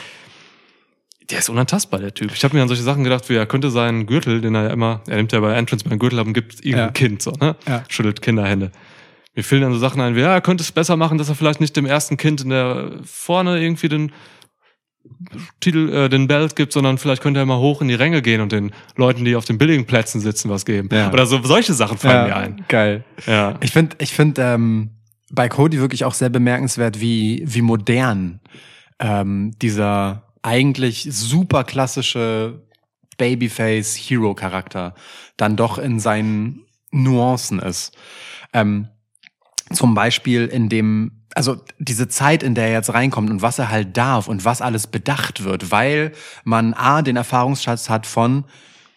Der 1.29 1.39
ist 1.39 1.49
unantastbar, 1.49 1.99
der 1.99 2.13
Typ. 2.13 2.31
Ich 2.33 2.43
habe 2.43 2.55
mir 2.55 2.61
an 2.63 2.67
solche 2.67 2.83
Sachen 2.83 3.03
gedacht, 3.03 3.29
wie 3.29 3.35
er 3.35 3.45
könnte 3.45 3.69
seinen 3.69 4.07
Gürtel, 4.07 4.41
den 4.41 4.55
er 4.55 4.63
ja 4.63 4.69
immer, 4.71 5.01
er 5.07 5.17
nimmt 5.17 5.31
ja 5.31 5.39
bei 5.39 5.53
Entrance 5.53 5.85
mal 5.85 5.91
einen 5.91 5.99
Gürtel 5.99 6.19
ab 6.19 6.25
und 6.27 6.33
gibt 6.33 6.55
irgendein 6.65 6.87
Ja. 6.87 6.91
Kind 6.91 7.21
so, 7.21 7.31
ne? 7.39 7.55
Ja. 7.67 7.83
Schüttelt 7.87 8.21
Kinderhände. 8.21 8.71
Mir 9.35 9.43
fielen 9.43 9.61
dann 9.61 9.73
so 9.73 9.79
Sachen 9.79 10.01
ein, 10.01 10.15
wie, 10.15 10.21
ja, 10.21 10.33
er 10.33 10.41
könnte 10.41 10.63
es 10.63 10.71
besser 10.71 10.97
machen, 10.97 11.19
dass 11.19 11.29
er 11.29 11.35
vielleicht 11.35 11.61
nicht 11.61 11.77
dem 11.77 11.85
ersten 11.85 12.17
Kind 12.17 12.41
in 12.41 12.49
der 12.49 12.93
vorne 13.03 13.61
irgendwie 13.61 13.89
den 13.89 14.11
Titel, 15.59 15.89
äh, 15.93 16.09
den 16.09 16.27
Belt 16.27 16.55
gibt, 16.55 16.73
sondern 16.73 16.97
vielleicht 16.97 17.21
könnte 17.21 17.39
er 17.39 17.45
mal 17.45 17.57
hoch 17.59 17.81
in 17.81 17.87
die 17.87 17.93
Ränge 17.95 18.21
gehen 18.21 18.41
und 18.41 18.51
den 18.51 18.71
Leuten, 18.95 19.23
die 19.23 19.35
auf 19.35 19.45
den 19.45 19.57
billigen 19.57 19.85
Plätzen 19.85 20.19
sitzen, 20.21 20.49
was 20.49 20.65
geben. 20.65 20.89
Ja. 20.91 21.11
Oder 21.11 21.25
so 21.25 21.41
solche 21.43 21.73
Sachen 21.73 21.97
fallen 21.97 22.23
mir 22.23 22.29
Ja, 22.29 22.35
ein. 22.37 22.65
geil. 22.67 23.03
Ja. 23.25 23.55
Ich 23.61 23.71
finde, 23.71 23.95
ich 23.99 24.13
finde 24.13 24.41
ähm, 24.41 24.89
bei 25.31 25.49
Cody 25.49 25.79
wirklich 25.79 26.05
auch 26.05 26.13
sehr 26.13 26.29
bemerkenswert, 26.29 26.99
wie 26.99 27.43
wie 27.45 27.61
modern 27.61 28.39
ähm, 28.99 29.53
dieser 29.61 30.23
eigentlich 30.41 31.07
super 31.11 31.63
klassische 31.63 32.61
Babyface 33.17 33.95
Hero 33.95 34.33
Charakter 34.33 34.95
dann 35.37 35.55
doch 35.55 35.77
in 35.77 35.99
seinen 35.99 36.65
Nuancen 36.91 37.59
ist. 37.59 37.95
Ähm, 38.53 38.87
zum 39.71 39.93
Beispiel 39.93 40.47
in 40.47 40.69
dem, 40.69 41.23
also 41.35 41.57
diese 41.77 42.07
Zeit, 42.07 42.41
in 42.41 42.55
der 42.55 42.67
er 42.67 42.73
jetzt 42.73 42.93
reinkommt 42.93 43.29
und 43.29 43.43
was 43.43 43.59
er 43.59 43.69
halt 43.69 43.95
darf 43.95 44.27
und 44.27 44.45
was 44.45 44.61
alles 44.61 44.87
bedacht 44.87 45.43
wird, 45.43 45.69
weil 45.69 46.13
man 46.43 46.73
A, 46.73 47.03
den 47.03 47.17
Erfahrungsschatz 47.17 47.89
hat 47.89 48.07
von 48.07 48.45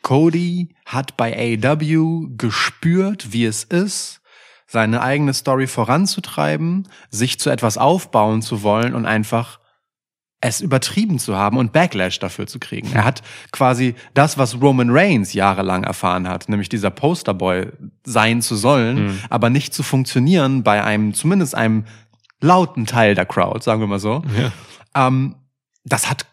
Cody 0.00 0.74
hat 0.86 1.16
bei 1.16 1.58
AEW 1.62 2.28
gespürt, 2.36 3.32
wie 3.32 3.44
es 3.44 3.64
ist, 3.64 4.21
seine 4.72 5.02
eigene 5.02 5.34
Story 5.34 5.66
voranzutreiben, 5.66 6.88
sich 7.10 7.38
zu 7.38 7.50
etwas 7.50 7.76
aufbauen 7.76 8.40
zu 8.40 8.62
wollen 8.62 8.94
und 8.94 9.04
einfach 9.04 9.60
es 10.40 10.62
übertrieben 10.62 11.18
zu 11.18 11.36
haben 11.36 11.58
und 11.58 11.72
Backlash 11.72 12.18
dafür 12.18 12.46
zu 12.46 12.58
kriegen. 12.58 12.90
Er 12.94 13.04
hat 13.04 13.22
quasi 13.52 13.94
das, 14.14 14.38
was 14.38 14.60
Roman 14.60 14.88
Reigns 14.90 15.34
jahrelang 15.34 15.84
erfahren 15.84 16.26
hat, 16.26 16.48
nämlich 16.48 16.70
dieser 16.70 16.90
Posterboy 16.90 17.66
sein 18.04 18.40
zu 18.40 18.56
sollen, 18.56 19.20
aber 19.28 19.50
nicht 19.50 19.74
zu 19.74 19.82
funktionieren 19.82 20.62
bei 20.62 20.82
einem, 20.82 21.12
zumindest 21.12 21.54
einem 21.54 21.84
lauten 22.40 22.86
Teil 22.86 23.14
der 23.14 23.26
Crowd, 23.26 23.62
sagen 23.62 23.80
wir 23.80 23.86
mal 23.86 24.00
so. 24.00 24.22
Ähm, 24.94 25.36
das 25.84 26.08
hat 26.10 26.26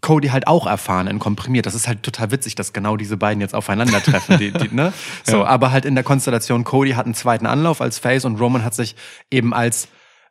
Cody 0.00 0.28
halt 0.28 0.46
auch 0.46 0.66
erfahren 0.66 1.06
in 1.08 1.18
komprimiert. 1.18 1.66
Das 1.66 1.74
ist 1.74 1.88
halt 1.88 2.02
total 2.02 2.30
witzig, 2.30 2.54
dass 2.54 2.72
genau 2.72 2.96
diese 2.96 3.16
beiden 3.16 3.40
jetzt 3.40 3.54
aufeinandertreffen. 3.54 4.38
die, 4.38 4.52
die, 4.52 4.74
ne? 4.74 4.92
So, 5.24 5.38
Ja. 5.38 5.46
aber 5.46 5.70
halt 5.72 5.84
in 5.84 5.94
der 5.94 6.04
Konstellation 6.04 6.64
Cody 6.64 6.92
hat 6.92 7.06
einen 7.06 7.14
zweiten 7.14 7.46
Anlauf 7.46 7.80
als 7.80 7.98
Face 7.98 8.24
und 8.24 8.36
Roman 8.40 8.64
hat 8.64 8.74
sich 8.74 8.94
eben 9.30 9.52
als 9.52 9.88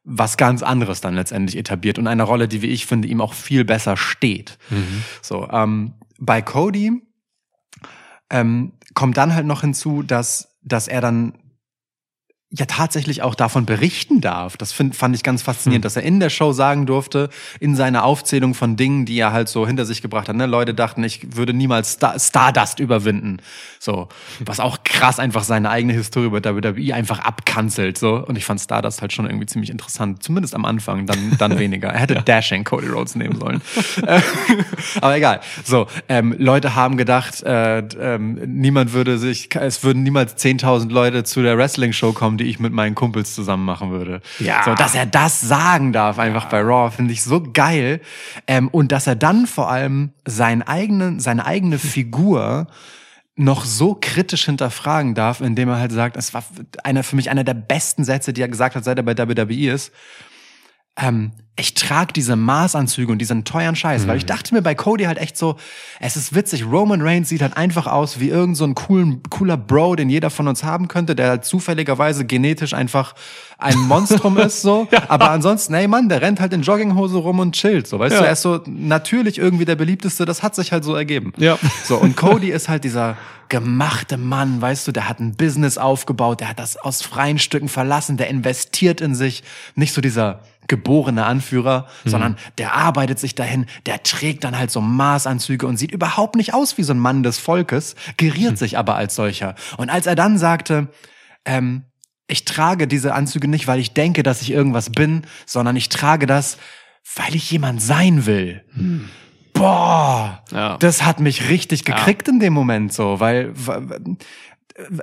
was 0.10 0.38
ganz 0.38 0.63
anderes 0.63 1.01
dann 1.01 1.15
letztendlich 1.15 1.58
etabliert 1.58 1.99
und 1.99 2.08
eine 2.08 2.23
Rolle, 2.23 2.47
die 2.47 2.62
wie 2.62 2.67
ich 2.67 2.86
finde 2.86 3.10
ihm 3.10 3.19
auch 3.19 3.34
viel 3.34 3.65
besser 3.65 3.97
steht. 3.97 4.58
So, 5.21 5.49
ähm, 5.51 5.95
bei 6.17 6.41
Cody 6.41 7.01
ähm, 8.30 8.73
kommt 8.93 9.17
dann 9.17 9.34
halt 9.36 9.45
noch 9.45 9.62
hinzu, 9.62 10.03
dass 10.03 10.58
dass 10.63 10.88
er 10.88 11.01
dann 11.01 11.34
ja 12.50 12.66
tatsächlich 12.66 13.24
auch 13.24 13.36
davon 13.36 13.66
berichten 13.66 14.22
darf. 14.22 14.56
Das 14.56 14.72
find, 14.72 14.96
fand 14.96 15.14
ich 15.16 15.24
ganz 15.24 15.42
faszinierend, 15.42 15.84
dass 15.84 15.98
er 15.98 16.04
in 16.04 16.22
der 16.22 16.30
Show 16.30 16.54
sagen 16.54 16.86
durfte, 16.86 17.30
in 17.60 17.76
seiner 17.76 18.06
Aufzählung 18.06 18.54
von 18.54 18.78
Dingen, 18.78 19.06
die 19.06 19.20
er 19.20 19.34
halt 19.34 19.50
so 19.50 19.68
hinter 19.68 19.86
sich 19.86 20.02
gebracht 20.02 20.30
hat. 20.30 20.36
Ne? 20.38 20.46
Leute 20.46 20.74
dachten, 20.74 21.04
ich 21.04 21.36
würde 21.36 21.54
niemals 21.54 21.94
Star 21.94 22.18
Stardust 22.18 22.80
überwinden. 22.80 23.42
So, 23.88 24.10
was 24.43 24.60
auch 24.60 24.80
krass 24.84 25.17
einfach 25.17 25.43
seine 25.43 25.69
eigene 25.69 25.93
Historie 25.93 26.26
über 26.26 26.43
WWE 26.43 26.93
einfach 26.93 27.19
abkanzelt. 27.19 27.97
So. 27.97 28.15
Und 28.17 28.38
ich 28.38 28.43
fand 28.43 28.60
Stardust 28.60 29.00
halt 29.00 29.13
schon 29.13 29.26
irgendwie 29.26 29.45
ziemlich 29.45 29.69
interessant. 29.69 30.21
Zumindest 30.21 30.56
am 30.56 30.65
Anfang, 30.65 31.06
dann, 31.06 31.38
dann 31.38 31.58
weniger. 31.60 31.88
Er 31.88 32.00
hätte 32.00 32.15
Dashing 32.15 32.65
Cody 32.65 32.88
Rhodes 32.88 33.15
nehmen 33.15 33.39
sollen. 33.39 33.62
Äh, 34.06 34.19
Aber 35.02 35.15
egal. 35.15 35.39
So, 35.63 35.88
ähm, 36.10 36.36
Leute 36.38 36.76
haben 36.76 36.97
gedacht, 36.97 37.41
äh, 37.43 37.78
ähm, 37.80 38.34
niemand 38.45 38.91
würde 38.91 39.17
sich, 39.17 39.56
es 39.56 39.86
würden 39.86 40.04
niemals 40.04 40.36
10.000 40.36 40.91
Leute 40.91 41.23
zu 41.23 41.41
der 41.41 41.58
Wrestling-Show 41.58 42.12
kommen, 42.12 42.38
die 42.38 42.43
ich 42.43 42.60
mit 42.60 42.73
meinen 42.73 42.93
Kumpels 42.93 43.36
zusammen 43.36 43.63
machen 43.63 43.91
würde. 43.91 44.19
Ja. 44.39 44.63
So, 44.65 44.76
dass 44.76 44.95
er 44.95 45.06
das 45.06 45.39
sagen 45.39 45.93
darf 45.93 46.19
einfach 46.19 46.50
bei 46.50 46.60
Raw, 46.60 46.91
finde 46.93 47.13
ich 47.13 47.23
so 47.23 47.41
geil. 47.41 48.02
Ähm, 48.47 48.67
und 48.67 48.91
dass 48.91 49.08
er 49.08 49.15
dann 49.15 49.47
vor 49.47 49.71
allem 49.71 50.12
seinen 50.26 50.62
eigenen, 50.62 51.21
seine 51.21 51.45
eigene 51.45 51.80
Figur 51.80 52.67
noch 53.38 53.65
so 53.65 53.95
kritisch 54.00 54.45
hinterfragen 54.45 55.13
darf, 55.13 55.41
indem 55.41 55.69
er 55.69 55.80
halt 55.80 55.91
sagt, 55.91 56.17
es 56.17 56.34
war 56.34 56.43
einer 56.84 57.04
für 57.04 57.15
mich 57.15 57.30
einer 57.30 57.43
der 57.43 57.54
besten 57.54 58.04
Sätze, 58.04 58.34
die 58.34 58.41
er 58.41 58.50
gesagt 58.50 58.76
hat, 58.76 58.84
seit 58.84 58.97
er 58.97 59.04
bei 59.04 59.17
WWE 59.17 59.71
ist. 59.71 59.91
Ähm, 60.97 61.32
ich 61.60 61.74
trage 61.74 62.13
diese 62.13 62.36
Maßanzüge 62.36 63.12
und 63.12 63.17
diesen 63.17 63.43
teuren 63.43 63.76
Scheiß, 63.76 64.08
weil 64.08 64.17
ich 64.17 64.28
dachte 64.28 64.54
mir 64.54 64.62
bei 64.62 64.76
Cody 64.76 65.06
halt 65.06 65.17
echt 65.17 65.36
so, 65.38 65.56
es 66.00 66.15
ist 66.15 66.36
witzig, 66.36 66.63
Roman 66.65 67.02
Reigns 67.02 67.30
sieht 67.30 67.41
halt 67.41 67.58
einfach 67.58 67.88
aus 67.88 68.20
wie 68.20 68.30
irgend 68.30 68.56
so 68.56 68.63
ein 68.63 68.76
coolen, 68.76 69.24
cooler 69.32 69.58
Bro, 69.58 69.96
den 69.96 70.08
jeder 70.10 70.30
von 70.30 70.48
uns 70.48 70.63
haben 70.63 70.88
könnte, 70.88 71.15
der 71.15 71.30
halt 71.30 71.46
zufälligerweise 71.46 72.26
genetisch 72.26 72.76
einfach 72.76 73.15
ein 73.58 73.76
Monstrum 73.80 74.38
ist, 74.38 74.62
so. 74.62 74.88
Aber 75.08 75.32
ansonsten, 75.32 75.74
ey 75.74 75.88
Mann, 75.88 76.10
der 76.10 76.22
rennt 76.22 76.39
halt 76.39 76.54
in 76.54 76.62
Jogginghose 76.62 77.17
rum 77.17 77.39
und 77.39 77.54
chillt, 77.56 77.88
so. 77.88 77.98
Weißt 77.98 78.13
Ja. 78.13 78.20
du, 78.20 78.26
er 78.28 78.32
ist 78.34 78.43
so 78.43 78.62
natürlich 78.67 79.39
irgendwie 79.39 79.65
der 79.65 79.76
beliebteste, 79.76 80.26
das 80.26 80.43
hat 80.43 80.54
sich 80.54 80.72
halt 80.72 80.84
so 80.84 80.93
ergeben. 80.93 81.34
Ja. 81.38 81.58
So, 81.86 81.98
und 81.98 82.15
Cody 82.15 82.50
ist 82.52 82.70
halt 82.70 82.84
dieser 82.84 83.17
gemachte 83.50 84.17
Mann, 84.17 84.62
weißt 84.62 84.88
du, 84.88 84.91
der 84.91 85.10
hat 85.10 85.20
ein 85.20 85.36
Business 85.36 85.78
aufgebaut, 85.78 86.41
der 86.41 86.50
hat 86.50 86.60
das 86.60 86.78
aus 86.78 87.02
freien 87.02 87.39
Stücken 87.39 87.70
verlassen, 87.70 88.17
der 88.17 88.28
investiert 88.28 89.02
in 89.02 89.15
sich, 89.15 89.41
nicht 89.76 89.93
so 89.93 90.02
dieser 90.02 90.41
geborene 90.67 91.25
Anführer, 91.25 91.88
sondern 92.06 92.38
der 92.58 92.73
arbeitet 92.73 93.19
sich 93.19 93.36
dahin, 93.36 93.65
der 93.86 94.03
trägt 94.03 94.43
dann 94.43 94.58
halt 94.58 94.71
so 94.71 94.82
Maßanzüge 94.82 95.65
und 95.67 95.77
sieht 95.77 95.91
überhaupt 95.91 96.36
nicht 96.36 96.53
aus 96.53 96.77
wie 96.77 96.84
so 96.84 96.93
ein 96.93 96.99
Mann 96.99 97.23
des 97.23 97.38
Volkes, 97.39 97.95
geriert 98.17 98.58
sich 98.58 98.77
aber 98.77 98.95
als 98.95 99.15
solcher. 99.15 99.56
Und 99.77 99.89
als 99.89 100.06
er 100.08 100.15
dann 100.15 100.38
sagte, 100.38 100.89
ähm, 101.45 101.84
ich 102.27 102.43
trage 102.43 102.88
diese 102.88 103.13
Anzüge 103.13 103.47
nicht, 103.47 103.67
weil 103.67 103.80
ich 103.80 103.93
denke, 103.93 104.21
dass 104.23 104.41
ich 104.41 104.51
irgendwas 104.51 104.89
bin, 104.89 105.23
sondern 105.45 105.75
ich 105.77 105.88
trage 105.89 106.25
das, 106.25 106.58
weil 107.15 107.36
ich 107.36 107.49
jemand 107.49 107.82
sein 107.82 108.25
will. 108.25 108.63
Boah, 109.53 110.43
Ja. 110.51 110.77
das 110.77 111.03
hat 111.03 111.19
mich 111.19 111.49
richtig 111.49 111.84
gekriegt 111.84 112.27
in 112.27 112.39
dem 112.39 112.53
Moment 112.53 112.93
so, 112.93 113.19
weil 113.19 113.53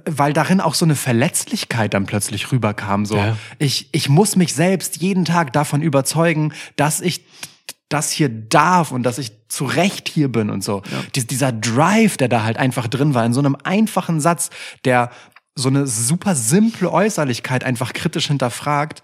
weil 0.05 0.33
darin 0.33 0.61
auch 0.61 0.75
so 0.75 0.85
eine 0.85 0.95
Verletzlichkeit 0.95 1.95
dann 1.95 2.07
plötzlich 2.07 2.53
rüberkam. 2.53 3.07
So, 3.07 3.17
Ja. 3.17 3.37
ich, 3.59 3.89
ich 3.93 4.09
muss 4.09 4.37
mich 4.37 4.55
selbst 4.55 4.99
jeden 4.99 5.25
Tag 5.25 5.53
davon 5.53 5.83
überzeugen, 5.83 6.53
dass 6.77 7.01
ich 7.01 7.25
das 7.89 8.11
hier 8.11 8.29
darf 8.29 8.93
und 8.93 9.03
dass 9.03 9.19
ich 9.19 9.33
zu 9.49 9.65
Recht 9.65 10.09
hier 10.09 10.31
bin 10.31 10.51
und 10.51 10.65
so. 10.65 10.83
Dies, 11.15 11.27
dieser 11.27 11.53
Drive, 11.53 12.17
der 12.17 12.29
da 12.29 12.43
halt 12.45 12.57
einfach 12.57 12.89
drin 12.89 13.15
war, 13.15 13.25
in 13.25 13.33
so 13.33 13.41
einem 13.41 13.57
einfachen 13.63 14.21
Satz, 14.21 14.51
der 14.85 15.11
so 15.55 15.69
eine 15.69 15.87
super 15.87 16.35
simple 16.35 16.91
Äußerlichkeit 16.91 17.63
einfach 17.63 17.93
kritisch 17.93 18.27
hinterfragt. 18.27 19.03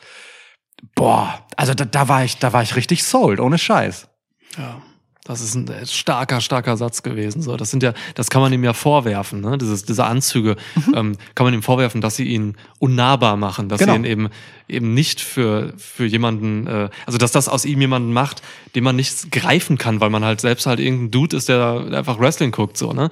Boah, 0.94 1.46
also 1.56 1.74
da, 1.74 1.85
da 1.85 2.09
war 2.09 2.24
ich, 2.24 2.38
da 2.38 2.52
war 2.52 2.62
ich 2.62 2.74
richtig 2.74 3.04
sold, 3.04 3.38
ohne 3.38 3.59
Scheiß. 3.59 4.09
Ja. 4.56 4.80
Das 5.24 5.42
ist 5.42 5.54
ein 5.54 5.68
äh, 5.68 5.85
starker, 5.87 6.40
starker 6.40 6.76
Satz 6.78 7.02
gewesen. 7.02 7.42
So, 7.42 7.56
das 7.56 7.70
sind 7.70 7.83
ja, 7.83 7.92
das 8.14 8.30
kann 8.30 8.40
man 8.40 8.52
ihm 8.52 8.64
ja 8.64 8.72
vorwerfen, 8.72 9.42
ne? 9.42 9.59
Dieses, 9.59 9.85
diese 9.85 10.04
Anzüge 10.04 10.56
ähm, 10.94 11.16
kann 11.35 11.44
man 11.44 11.52
ihm 11.52 11.62
vorwerfen, 11.62 12.00
dass 12.00 12.16
sie 12.16 12.24
ihn 12.24 12.56
unnahbar 12.78 13.37
machen, 13.37 13.68
dass 13.68 13.80
Genau. 13.80 13.92
sie 13.92 13.98
ihn 13.98 14.04
eben 14.04 14.28
eben 14.66 14.94
nicht 14.94 15.20
für 15.20 15.74
für 15.76 16.06
jemanden, 16.06 16.66
äh, 16.66 16.88
also 17.04 17.18
dass 17.18 17.33
das 17.33 17.48
aus 17.48 17.64
ihm 17.66 17.80
jemanden 17.80 18.12
macht, 18.14 18.40
den 18.74 18.83
man 18.83 18.96
nicht 18.96 19.30
greifen 19.30 19.76
kann, 19.76 20.00
weil 20.00 20.11
man 20.11 20.24
halt 20.24 20.40
selbst 20.40 20.66
halt 20.66 20.80
irgendein 20.80 21.11
Dude 21.11 21.37
ist, 21.37 21.48
der 21.50 21.88
einfach 21.92 22.18
Wrestling 22.18 22.50
guckt, 22.50 22.76
so 22.78 22.92
ne? 22.92 23.11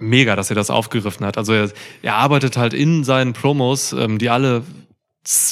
Mega, 0.00 0.36
dass 0.36 0.48
er 0.48 0.56
das 0.56 0.70
aufgegriffen 0.70 1.26
hat. 1.26 1.36
Also 1.36 1.52
er, 1.52 1.70
er 2.02 2.14
arbeitet 2.14 2.56
halt 2.56 2.72
in 2.72 3.04
seinen 3.04 3.32
Promos, 3.34 3.92
ähm, 3.92 4.18
die 4.18 4.30
alle 4.30 4.62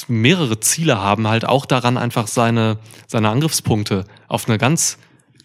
mehrere 0.07 0.59
Ziele 0.59 0.99
haben, 0.99 1.27
halt 1.27 1.45
auch 1.45 1.65
daran, 1.67 1.97
einfach 1.97 2.27
seine, 2.27 2.79
seine 3.05 3.29
Angriffspunkte 3.29 4.05
auf 4.27 4.47
eine 4.47 4.57
ganz 4.57 4.97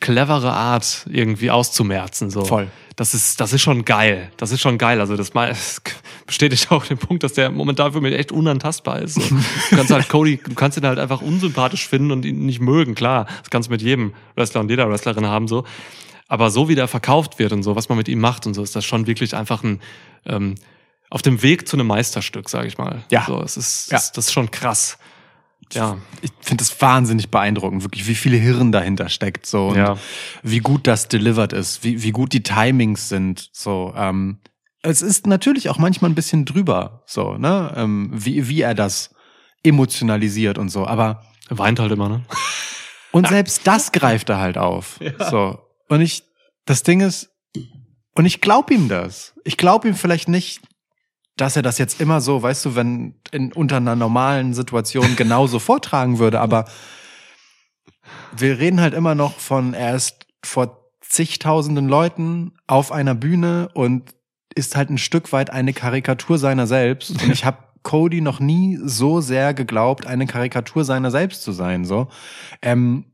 clevere 0.02 0.52
Art 0.52 1.06
irgendwie 1.10 1.50
auszumerzen. 1.50 2.28
So. 2.28 2.44
Voll. 2.44 2.68
Das 2.96 3.14
ist, 3.14 3.40
das 3.40 3.54
ist 3.54 3.62
schon 3.62 3.86
geil. 3.86 4.30
Das 4.36 4.50
ist 4.50 4.60
schon 4.60 4.76
geil. 4.76 5.00
Also 5.00 5.16
das, 5.16 5.32
mal, 5.32 5.48
das 5.48 5.80
bestätigt 6.26 6.70
auch 6.70 6.84
den 6.84 6.98
Punkt, 6.98 7.22
dass 7.22 7.32
der 7.32 7.50
momentan 7.50 7.92
für 7.94 8.02
mich 8.02 8.14
echt 8.14 8.30
unantastbar 8.32 9.00
ist. 9.00 9.14
So. 9.14 9.20
Du 9.22 9.76
kannst 9.76 9.90
halt 9.90 10.08
Cody, 10.10 10.36
du 10.36 10.54
kannst 10.54 10.76
ihn 10.76 10.86
halt 10.86 10.98
einfach 10.98 11.22
unsympathisch 11.22 11.88
finden 11.88 12.10
und 12.12 12.26
ihn 12.26 12.44
nicht 12.44 12.60
mögen. 12.60 12.94
Klar, 12.94 13.26
das 13.40 13.48
kannst 13.48 13.68
du 13.68 13.72
mit 13.72 13.80
jedem 13.80 14.12
Wrestler 14.36 14.60
und 14.60 14.68
jeder 14.68 14.90
Wrestlerin 14.90 15.26
haben 15.26 15.48
so. 15.48 15.64
Aber 16.28 16.50
so 16.50 16.68
wie 16.68 16.74
der 16.74 16.88
verkauft 16.88 17.38
wird 17.38 17.52
und 17.52 17.62
so, 17.62 17.76
was 17.76 17.88
man 17.88 17.96
mit 17.96 18.08
ihm 18.08 18.20
macht 18.20 18.46
und 18.46 18.54
so, 18.54 18.62
ist 18.62 18.76
das 18.76 18.84
schon 18.84 19.06
wirklich 19.06 19.34
einfach 19.34 19.62
ein 19.62 19.80
ähm, 20.26 20.56
auf 21.10 21.20
dem 21.20 21.42
Weg 21.42 21.68
zu 21.68 21.76
einem 21.76 21.86
Meisterstück, 21.88 22.48
sage 22.48 22.68
ich 22.68 22.78
mal. 22.78 23.04
Ja. 23.10 23.24
So, 23.26 23.42
es 23.42 23.56
ist, 23.58 23.90
Ja. 23.90 23.98
das, 23.98 24.12
das 24.12 24.26
ist 24.26 24.32
schon 24.32 24.50
krass. 24.50 24.96
Ja. 25.74 25.98
ich 26.20 26.30
finde 26.40 26.62
das 26.64 26.80
wahnsinnig 26.80 27.30
beeindruckend, 27.30 27.82
wirklich, 27.82 28.06
wie 28.06 28.14
viele 28.14 28.36
Hirn 28.36 28.72
dahinter 28.72 29.08
steckt, 29.08 29.46
so 29.46 29.68
und 29.68 29.76
Ja. 29.76 29.96
wie 30.42 30.58
gut 30.60 30.86
das 30.86 31.08
delivered 31.08 31.52
ist, 31.52 31.82
wie, 31.84 32.02
wie 32.02 32.10
gut 32.12 32.32
die 32.32 32.42
Timings 32.42 33.08
sind, 33.08 33.48
so. 33.52 33.92
Ähm, 33.96 34.38
es 34.82 35.00
ist 35.02 35.26
natürlich 35.26 35.68
auch 35.70 35.78
manchmal 35.78 36.10
ein 36.10 36.14
bisschen 36.16 36.44
drüber, 36.44 37.02
so, 37.06 37.34
ne, 37.38 37.72
ähm, 37.76 38.10
wie, 38.12 38.48
wie 38.48 38.60
er 38.62 38.74
das 38.74 39.14
emotionalisiert 39.62 40.58
und 40.58 40.68
so, 40.70 40.86
aber 40.86 41.22
Er 41.48 41.58
weint 41.58 41.78
halt 41.78 41.92
immer, 41.92 42.08
ne? 42.08 42.22
und 43.12 43.28
selbst 43.28 43.66
das 43.66 43.92
greift 43.92 44.28
er 44.28 44.38
halt 44.38 44.58
auf, 44.58 44.98
so. 45.30 45.58
Und 45.88 46.00
ich, 46.00 46.22
das 46.64 46.82
Ding 46.82 47.00
ist, 47.00 47.30
und 48.14 48.26
ich 48.26 48.40
glaube 48.40 48.74
ihm 48.74 48.88
das. 48.88 49.32
Ich 49.44 49.56
glaube 49.56 49.88
ihm 49.88 49.94
vielleicht 49.94 50.28
nicht, 50.28 50.60
dass 51.42 51.56
er 51.56 51.62
das 51.62 51.76
jetzt 51.78 52.00
immer 52.00 52.20
so, 52.20 52.40
weißt 52.40 52.64
du, 52.64 52.76
wenn 52.76 53.16
in 53.32 53.52
unter 53.52 53.78
einer 53.78 53.96
normalen 53.96 54.54
Situation 54.54 55.16
genauso 55.16 55.58
vortragen 55.58 56.20
würde, 56.20 56.40
aber 56.40 56.66
wir 58.36 58.60
reden 58.60 58.80
halt 58.80 58.94
immer 58.94 59.16
noch 59.16 59.40
von, 59.40 59.74
er 59.74 59.96
ist 59.96 60.26
vor 60.44 60.88
zigtausenden 61.00 61.88
Leuten 61.88 62.52
auf 62.68 62.92
einer 62.92 63.16
Bühne 63.16 63.70
und 63.74 64.14
ist 64.54 64.76
halt 64.76 64.90
ein 64.90 64.98
Stück 64.98 65.32
weit 65.32 65.50
eine 65.50 65.72
Karikatur 65.72 66.38
seiner 66.38 66.68
selbst. 66.68 67.10
Und 67.10 67.32
ich 67.32 67.44
habe 67.44 67.58
Cody 67.82 68.20
noch 68.20 68.38
nie 68.38 68.78
so 68.80 69.20
sehr 69.20 69.52
geglaubt, 69.52 70.06
eine 70.06 70.26
Karikatur 70.26 70.84
seiner 70.84 71.10
selbst 71.10 71.42
zu 71.42 71.50
sein. 71.50 71.84
So, 71.84 72.06
ähm, 72.62 73.06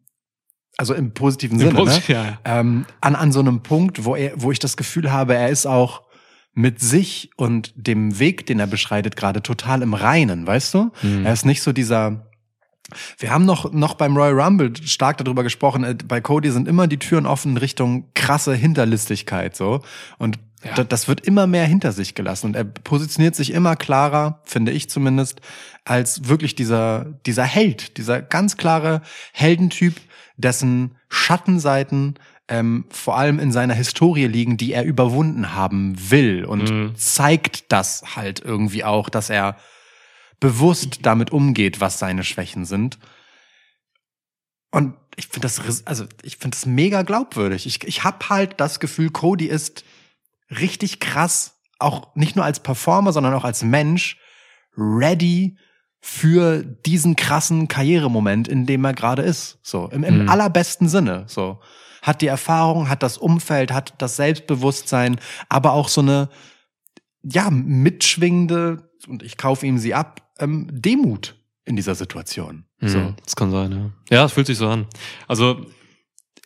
also 0.77 0.93
im 0.93 1.15
positiven 1.15 1.59
Sinne. 1.59 1.83
Ne? 1.83 2.03
Ja, 2.09 2.25
ja. 2.25 2.39
ähm, 2.45 2.85
an, 3.01 3.15
an 3.17 3.33
so 3.33 3.41
einem 3.41 3.63
Punkt, 3.63 4.05
wo 4.05 4.15
er, 4.15 4.33
wo 4.37 4.53
ich 4.53 4.59
das 4.59 4.77
Gefühl 4.77 5.11
habe, 5.11 5.35
er 5.35 5.49
ist 5.49 5.65
auch 5.65 6.03
mit 6.59 6.81
sich 6.81 7.31
und 7.37 7.73
dem 7.77 8.19
Weg, 8.19 8.45
den 8.47 8.59
er 8.59 8.67
beschreitet, 8.67 9.15
gerade 9.15 9.43
total 9.43 9.81
im 9.83 9.95
Reinen, 9.95 10.45
weißt 10.45 10.75
du? 10.75 10.91
Mhm. 11.03 11.25
Er 11.25 11.33
ist 11.33 11.47
nicht 11.47 11.63
so 11.63 11.73
dieser. 11.73 12.27
Wir 13.19 13.31
haben 13.31 13.45
noch, 13.45 13.71
noch 13.73 13.95
beim 13.95 14.17
Royal 14.17 14.41
Rumble 14.41 14.73
stark 14.85 15.19
darüber 15.19 15.43
gesprochen, 15.45 15.85
äh, 15.85 15.95
bei 16.07 16.21
Cody 16.21 16.51
sind 16.51 16.67
immer 16.67 16.89
die 16.89 16.99
Türen 16.99 17.27
offen 17.27 17.53
in 17.53 17.57
Richtung 17.59 18.09
krasse 18.15 18.55
Hinterlistigkeit, 18.55 19.55
so. 19.55 19.83
Und 20.19 20.39
Ja. 20.65 20.75
da- 20.75 20.85
das 20.85 21.07
wird 21.07 21.21
immer 21.21 21.47
mehr 21.47 21.65
hinter 21.67 21.93
sich 21.93 22.15
gelassen 22.17 22.47
und 22.47 22.57
er 22.57 22.65
positioniert 22.65 23.37
sich 23.37 23.53
immer 23.53 23.77
klarer, 23.77 24.41
finde 24.45 24.73
ich 24.73 24.91
zumindest, 24.91 25.41
als 25.85 26.29
wirklich 26.29 26.57
dieser, 26.57 27.07
dieser 27.27 27.45
Held, 27.45 27.99
dieser 27.99 28.21
ganz 28.21 28.57
klare 28.57 29.03
Heldentyp, 29.33 29.95
dessen 30.39 30.97
Schattenseiten 31.09 32.15
ähm, 32.49 32.85
vor 32.91 33.17
allem 33.19 33.39
in 33.39 33.53
seiner 33.53 33.75
Historie 33.75 34.27
liegen, 34.27 34.57
die 34.57 34.73
er 34.73 34.85
überwunden 34.85 35.55
haben 35.55 36.11
will 36.11 36.45
und 36.45 36.71
Mhm. 36.71 36.97
zeigt 36.97 37.71
das 37.73 38.17
halt 38.17 38.41
irgendwie 38.41 38.85
auch, 38.85 39.09
dass 39.09 39.31
er 39.31 39.57
bewusst 40.41 41.01
damit 41.03 41.31
umgeht, 41.31 41.81
was 41.81 41.99
seine 41.99 42.25
Schwächen 42.25 42.65
sind. 42.65 42.99
Und 44.71 44.95
ich 45.17 45.27
finde 45.29 45.47
das, 45.47 45.85
also 45.87 46.05
ich 46.23 46.37
finde 46.37 46.57
das 46.57 46.67
mega 46.67 47.03
glaubwürdig. 47.03 47.67
Ich, 47.67 47.83
ich 47.85 48.05
habe 48.05 48.29
halt 48.29 48.55
das 48.61 48.81
Gefühl, 48.81 49.11
Cody 49.11 49.47
ist 49.47 49.85
richtig 50.51 51.01
krass, 51.01 51.55
auch 51.79 52.15
nicht 52.15 52.37
nur 52.37 52.45
als 52.45 52.61
Performer, 52.61 53.13
sondern 53.13 53.35
auch 53.35 53.45
als 53.45 53.63
Mensch, 53.63 54.19
ready 54.77 55.57
für 56.01 56.63
diesen 56.63 57.17
krassen 57.17 57.67
Karrieremoment, 57.67 58.47
in 58.47 58.67
dem 58.67 58.85
er 58.85 58.95
gerade 58.95 59.23
ist. 59.23 59.59
So, 59.63 59.89
im, 59.89 60.05
im 60.05 60.23
Mhm. 60.23 60.29
allerbesten 60.29 60.89
Sinne. 60.89 61.25
So. 61.27 61.61
Hat 62.09 62.23
die 62.23 62.27
Erfahrung, 62.27 62.89
hat 62.89 63.03
das 63.03 63.19
Umfeld, 63.19 63.71
hat 63.71 63.93
das 63.99 64.17
Selbstbewusstsein, 64.17 65.21
aber 65.51 65.73
auch 65.73 65.89
so 65.89 66.01
eine, 66.01 66.31
ja, 67.23 67.51
mitschwingende, 67.51 68.89
und 69.07 69.23
ich 69.23 69.37
kaufe 69.37 69.67
ihm 69.67 69.77
sie 69.77 69.93
ab, 69.93 70.23
ähm, 70.39 70.69
Demut 70.71 71.37
in 71.67 71.77
dieser 71.77 71.95
Situation. 71.95 72.65
So. 72.81 72.89
So. 72.89 73.15
Das 73.23 73.37
kann 73.37 73.51
sein, 73.51 73.73
ja. 74.11 74.17
Ja, 74.17 74.25
es 74.25 74.33
fühlt 74.33 74.47
sich 74.47 74.57
so 74.57 74.69
an. 74.69 74.87
Also, 75.27 75.67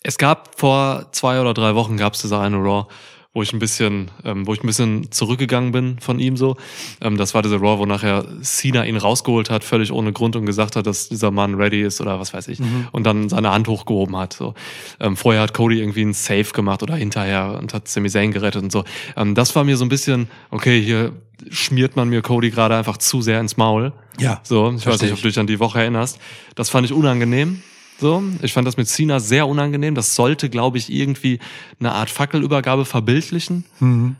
es 0.02 0.18
gab 0.18 0.58
vor 0.58 1.12
zwei 1.12 1.40
oder 1.40 1.54
drei 1.54 1.76
Wochen 1.76 1.96
gab 1.96 2.14
es 2.14 2.22
diese 2.22 2.40
eine 2.40 2.56
Raw, 2.56 2.88
wo 3.34 3.42
ich 3.42 3.52
ein 3.52 3.58
bisschen, 3.58 4.10
ähm, 4.24 4.46
wo 4.46 4.52
ich 4.52 4.62
ein 4.62 4.66
bisschen 4.66 5.10
zurückgegangen 5.10 5.72
bin 5.72 5.98
von 6.00 6.18
ihm 6.18 6.36
so. 6.36 6.56
Ähm, 7.00 7.16
das 7.16 7.34
war 7.34 7.42
diese 7.42 7.56
Raw, 7.56 7.78
wo 7.78 7.86
nachher 7.86 8.26
Cena 8.42 8.84
ihn 8.84 8.96
rausgeholt 8.96 9.48
hat, 9.48 9.64
völlig 9.64 9.90
ohne 9.90 10.12
Grund 10.12 10.36
und 10.36 10.44
gesagt 10.44 10.76
hat, 10.76 10.86
dass 10.86 11.08
dieser 11.08 11.30
Mann 11.30 11.54
ready 11.54 11.82
ist 11.82 12.00
oder 12.00 12.20
was 12.20 12.34
weiß 12.34 12.48
ich. 12.48 12.60
Und 12.92 13.04
dann 13.04 13.30
seine 13.30 13.50
Hand 13.50 13.68
hochgehoben 13.68 14.16
hat. 14.16 14.34
So. 14.34 14.54
Ähm, 15.00 15.16
vorher 15.16 15.40
hat 15.40 15.54
Cody 15.54 15.80
irgendwie 15.80 16.02
einen 16.02 16.12
Save 16.12 16.44
gemacht 16.52 16.82
oder 16.82 16.94
hinterher 16.94 17.58
und 17.58 17.72
hat 17.72 17.88
Sami 17.88 18.10
Zayn 18.10 18.32
gerettet 18.32 18.62
und 18.62 18.72
so. 18.72 18.84
Ähm, 19.16 19.34
das 19.34 19.56
war 19.56 19.64
mir 19.64 19.78
so 19.78 19.84
ein 19.84 19.88
bisschen, 19.88 20.28
okay, 20.50 20.82
hier 20.82 21.12
schmiert 21.50 21.96
man 21.96 22.08
mir 22.08 22.20
Cody 22.22 22.50
gerade 22.50 22.76
einfach 22.76 22.98
zu 22.98 23.22
sehr 23.22 23.40
ins 23.40 23.56
Maul. 23.56 23.92
Ja. 24.18 24.40
So, 24.42 24.74
ich 24.76 24.86
weiß 24.86 25.00
nicht, 25.00 25.12
ob 25.12 25.22
du 25.22 25.28
dich 25.28 25.38
an 25.38 25.46
die 25.46 25.58
Woche 25.58 25.80
erinnerst. 25.80 26.18
Das 26.54 26.68
fand 26.68 26.84
ich 26.84 26.92
unangenehm. 26.92 27.62
So, 28.02 28.20
ich 28.42 28.52
fand 28.52 28.66
das 28.66 28.76
mit 28.76 28.88
Cena 28.88 29.20
sehr 29.20 29.46
unangenehm. 29.46 29.94
Das 29.94 30.16
sollte, 30.16 30.50
glaube 30.50 30.76
ich, 30.76 30.92
irgendwie 30.92 31.38
eine 31.78 31.92
Art 31.92 32.10
Fackelübergabe 32.10 32.84
verbildlichen. 32.84 33.64
Mhm. 33.78 34.16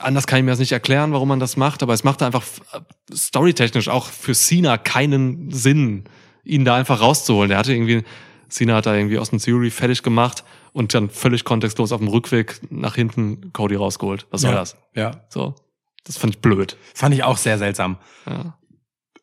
Anders 0.00 0.26
kann 0.26 0.40
ich 0.40 0.44
mir 0.44 0.50
das 0.50 0.58
nicht 0.58 0.72
erklären, 0.72 1.12
warum 1.12 1.28
man 1.28 1.38
das 1.38 1.56
macht, 1.56 1.84
aber 1.84 1.94
es 1.94 2.02
machte 2.02 2.26
einfach 2.26 2.42
äh, 2.72 2.80
storytechnisch 3.14 3.88
auch 3.88 4.08
für 4.08 4.34
Cena 4.34 4.76
keinen 4.76 5.52
Sinn, 5.52 6.02
ihn 6.42 6.64
da 6.64 6.74
einfach 6.74 7.00
rauszuholen. 7.00 7.50
Der 7.50 7.58
hatte 7.58 7.72
irgendwie, 7.72 8.02
Cena 8.48 8.74
hat 8.74 8.86
da 8.86 8.94
irgendwie 8.96 9.20
Austin 9.20 9.38
Theory 9.38 9.70
fertig 9.70 10.02
gemacht 10.02 10.42
und 10.72 10.92
dann 10.92 11.08
völlig 11.08 11.44
kontextlos 11.44 11.92
auf 11.92 12.00
dem 12.00 12.08
Rückweg 12.08 12.60
nach 12.70 12.96
hinten 12.96 13.52
Cody 13.52 13.76
rausgeholt. 13.76 14.26
Was 14.32 14.40
soll 14.40 14.50
ja. 14.50 14.56
das? 14.56 14.76
Ja. 14.96 15.20
So. 15.28 15.54
Das 16.02 16.16
fand 16.16 16.34
ich 16.34 16.40
blöd. 16.40 16.76
Fand 16.92 17.14
ich 17.14 17.22
auch 17.22 17.36
sehr 17.36 17.56
seltsam. 17.56 17.98
Ja. 18.26 18.58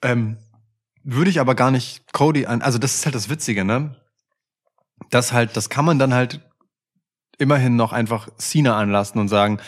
Ähm, 0.01 0.37
würde 1.15 1.29
ich 1.29 1.39
aber 1.39 1.55
gar 1.55 1.71
nicht 1.71 2.11
Cody 2.13 2.45
an. 2.45 2.61
Also 2.61 2.77
das 2.77 2.95
ist 2.95 3.05
halt 3.05 3.15
das 3.15 3.29
Witzige, 3.29 3.65
ne? 3.65 3.95
Das 5.09 5.33
halt, 5.33 5.55
das 5.55 5.69
kann 5.69 5.85
man 5.85 5.97
dann 5.97 6.13
halt 6.13 6.41
immerhin 7.37 7.75
noch 7.75 7.93
einfach 7.93 8.27
Cena 8.37 8.77
anlassen 8.77 9.19
und 9.19 9.27
sagen, 9.27 9.59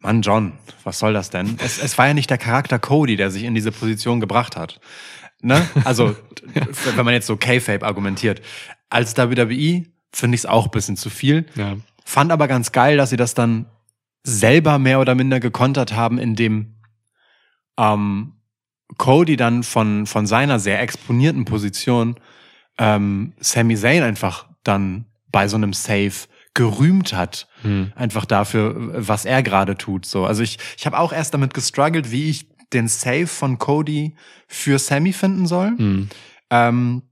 Mann, 0.00 0.22
John, 0.22 0.52
was 0.82 0.98
soll 0.98 1.12
das 1.12 1.30
denn? 1.30 1.56
Es, 1.62 1.78
es 1.78 1.96
war 1.98 2.08
ja 2.08 2.14
nicht 2.14 2.30
der 2.30 2.38
Charakter 2.38 2.78
Cody, 2.78 3.16
der 3.16 3.30
sich 3.30 3.44
in 3.44 3.54
diese 3.54 3.70
Position 3.70 4.20
gebracht 4.20 4.56
hat. 4.56 4.80
Ne? 5.42 5.66
Also, 5.84 6.16
wenn 6.96 7.04
man 7.04 7.14
jetzt 7.14 7.26
so 7.26 7.36
K-Fape 7.36 7.84
argumentiert. 7.84 8.42
Als 8.88 9.16
WWE 9.16 9.84
finde 10.12 10.34
ich 10.34 10.40
es 10.40 10.46
auch 10.46 10.66
ein 10.66 10.70
bisschen 10.70 10.96
zu 10.96 11.10
viel. 11.10 11.46
Ja. 11.54 11.76
Fand 12.04 12.32
aber 12.32 12.48
ganz 12.48 12.72
geil, 12.72 12.96
dass 12.96 13.10
sie 13.10 13.16
das 13.16 13.34
dann 13.34 13.66
selber 14.22 14.78
mehr 14.78 15.00
oder 15.00 15.14
minder 15.14 15.38
gekontert 15.38 15.92
haben, 15.92 16.18
indem 16.18 16.76
ähm, 17.78 18.39
Cody 18.96 19.36
dann 19.36 19.62
von, 19.62 20.06
von 20.06 20.26
seiner 20.26 20.58
sehr 20.58 20.80
exponierten 20.80 21.44
Position 21.44 22.16
ähm, 22.78 23.34
Sami 23.40 23.76
Zayn 23.76 24.02
einfach 24.02 24.46
dann 24.64 25.06
bei 25.30 25.48
so 25.48 25.56
einem 25.56 25.72
Save 25.72 26.12
gerühmt 26.54 27.12
hat. 27.12 27.48
Hm. 27.62 27.92
Einfach 27.94 28.24
dafür, 28.24 28.74
was 29.06 29.24
er 29.24 29.42
gerade 29.42 29.76
tut. 29.76 30.06
So, 30.06 30.24
also 30.26 30.42
ich, 30.42 30.58
ich 30.76 30.86
habe 30.86 30.98
auch 30.98 31.12
erst 31.12 31.34
damit 31.34 31.54
gestruggelt, 31.54 32.10
wie 32.10 32.30
ich 32.30 32.48
den 32.72 32.88
Save 32.88 33.26
von 33.26 33.58
Cody 33.58 34.16
für 34.48 34.78
Sammy 34.78 35.12
finden 35.12 35.46
soll. 35.46 35.68
Hm. 35.76 36.08
Ähm, 36.50 37.02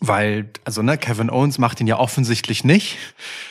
weil, 0.00 0.50
also 0.64 0.82
ne, 0.82 0.96
Kevin 0.96 1.30
Owens 1.30 1.58
macht 1.58 1.80
ihn 1.80 1.86
ja 1.86 1.98
offensichtlich 1.98 2.64
nicht. 2.64 2.96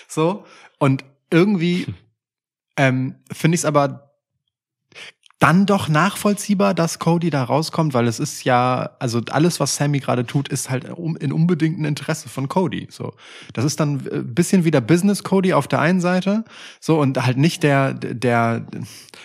So. 0.07 0.45
Und 0.79 1.05
irgendwie 1.29 1.85
ähm, 2.75 3.15
finde 3.31 3.55
ich 3.55 3.61
es 3.61 3.65
aber 3.65 4.08
dann 5.39 5.65
doch 5.65 5.87
nachvollziehbar, 5.87 6.73
dass 6.73 6.99
Cody 6.99 7.29
da 7.29 7.45
rauskommt, 7.45 7.93
weil 7.93 8.07
es 8.07 8.19
ist 8.19 8.43
ja, 8.43 8.89
also 8.99 9.21
alles, 9.31 9.61
was 9.61 9.77
Sammy 9.77 9.99
gerade 9.99 10.25
tut, 10.25 10.49
ist 10.49 10.69
halt 10.69 10.83
in 10.83 11.31
unbedingtem 11.31 11.85
Interesse 11.85 12.27
von 12.27 12.49
Cody. 12.49 12.87
So, 12.91 13.13
das 13.53 13.63
ist 13.63 13.79
dann 13.79 14.05
ein 14.11 14.35
bisschen 14.35 14.65
wieder 14.65 14.81
Business 14.81 15.23
Cody 15.23 15.53
auf 15.53 15.69
der 15.69 15.79
einen 15.79 16.01
Seite, 16.01 16.43
so 16.81 16.99
und 16.99 17.25
halt 17.25 17.37
nicht 17.37 17.63
der 17.63 17.93
der 17.93 18.65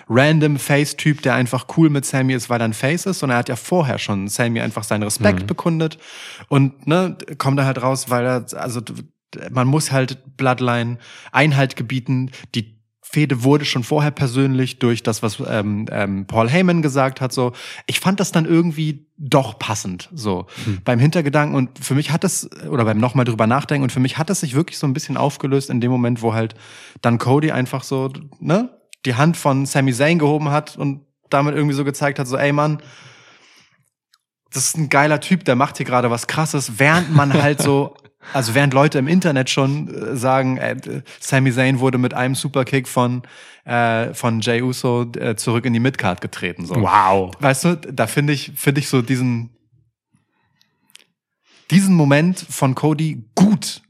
random 0.09 0.57
Face-Typ, 0.59 1.21
der 1.23 1.35
einfach 1.35 1.67
cool 1.77 1.91
mit 1.91 2.05
Sammy 2.05 2.35
ist, 2.35 2.49
weil 2.49 2.61
er 2.61 2.67
ein 2.67 2.75
Face 2.75 3.07
ist, 3.07 3.19
sondern 3.19 3.35
er 3.37 3.39
hat 3.41 3.49
ja 3.49 3.57
vorher 3.57 3.99
schon 3.99 4.29
Sammy 4.29 4.61
einfach 4.61 4.85
seinen 4.85 5.03
Respekt 5.03 5.43
Mhm. 5.43 5.47
bekundet 5.47 5.99
und 6.49 6.87
ne 6.87 7.17
kommt 7.39 7.59
da 7.59 7.65
halt 7.65 7.83
raus, 7.83 8.09
weil 8.09 8.25
er 8.25 8.47
also 8.55 8.81
man 9.51 9.67
muss 9.67 9.91
halt 9.91 10.37
Bloodline 10.37 10.99
Einhalt 11.33 11.75
gebieten, 11.75 12.31
die 12.55 12.74
Fehde 13.15 13.45
wurde 13.45 13.65
schon 13.65 13.85
vorher 13.85 14.11
persönlich 14.11 14.81
durch 14.81 15.05
das, 15.05 15.23
was 15.23 15.41
ähm, 15.47 15.87
ähm, 15.91 16.27
Paul 16.27 16.51
Heyman 16.51 16.83
gesagt 16.83 17.21
hat. 17.21 17.33
So, 17.33 17.53
ich 17.87 18.01
fand 18.01 18.19
das 18.19 18.33
dann 18.33 18.45
irgendwie 18.45 19.07
doch 19.17 19.59
passend. 19.61 20.11
So 20.13 20.47
beim 20.85 20.99
Hintergedanken 20.99 21.57
und 21.57 21.79
für 21.79 21.95
mich 21.95 22.11
hat 22.11 22.25
es 22.25 22.51
oder 22.69 22.85
beim 22.85 22.99
nochmal 22.99 23.25
drüber 23.25 23.47
nachdenken 23.47 23.85
und 23.85 23.93
für 23.93 24.01
mich 24.01 24.19
hat 24.19 24.31
es 24.31 24.41
sich 24.41 24.55
wirklich 24.57 24.79
so 24.79 24.87
ein 24.89 24.93
bisschen 24.93 25.17
aufgelöst 25.17 25.71
in 25.71 25.81
dem 25.81 25.93
Moment, 25.93 26.23
wo 26.23 26.35
halt 26.35 26.57
dann 27.03 27.19
Cody 27.19 27.53
einfach 27.53 27.85
so 27.85 28.11
ne 28.41 28.71
die 29.07 29.15
Hand 29.15 29.37
von 29.37 29.65
Sami 29.65 29.93
Zayn 29.93 30.19
gehoben 30.19 30.51
hat 30.51 30.77
und 30.77 31.03
damit 31.31 31.55
irgendwie 31.55 31.77
so 31.77 31.85
gezeigt 31.85 32.19
hat, 32.19 32.27
so 32.27 32.37
ey 32.37 32.53
Mann, 32.53 32.83
das 34.53 34.67
ist 34.69 34.77
ein 34.77 34.89
geiler 34.89 35.21
Typ, 35.21 35.45
der 35.45 35.57
macht 35.57 35.77
hier 35.77 35.87
gerade 35.87 36.11
was 36.11 36.27
Krasses, 36.27 36.79
während 36.79 37.15
man 37.15 37.33
halt 37.33 37.63
so, 37.63 37.97
also 38.33 38.55
während 38.55 38.75
Leute 38.75 38.99
im 38.99 39.09
Internet 39.09 39.51
schon 39.51 39.89
äh, 39.89 40.17
sagen, 40.17 40.57
äh, 40.57 41.03
Sami 41.21 41.53
Zayn 41.53 41.81
wurde 41.81 41.99
mit 41.99 42.15
einem 42.15 42.35
Superkick 42.35 42.89
von 42.89 43.23
äh, 43.65 44.13
von 44.15 44.41
Jay 44.41 44.63
Uso 44.63 45.11
äh, 45.17 45.37
zurück 45.37 45.65
in 45.65 45.73
die 45.73 45.81
Midcard 45.81 46.21
getreten. 46.21 46.67
So. 46.67 46.77
Wow. 46.77 47.33
Weißt 47.41 47.65
du, 47.65 47.77
da 47.77 48.07
finde 48.07 48.33
ich 48.33 48.53
finde 48.57 48.81
ich 48.81 48.89
so 48.89 49.03
diesen 49.03 49.51
diesen 51.71 51.95
Moment 51.95 52.39
von 52.39 52.75
Cody 52.75 53.25
gut, 53.35 53.83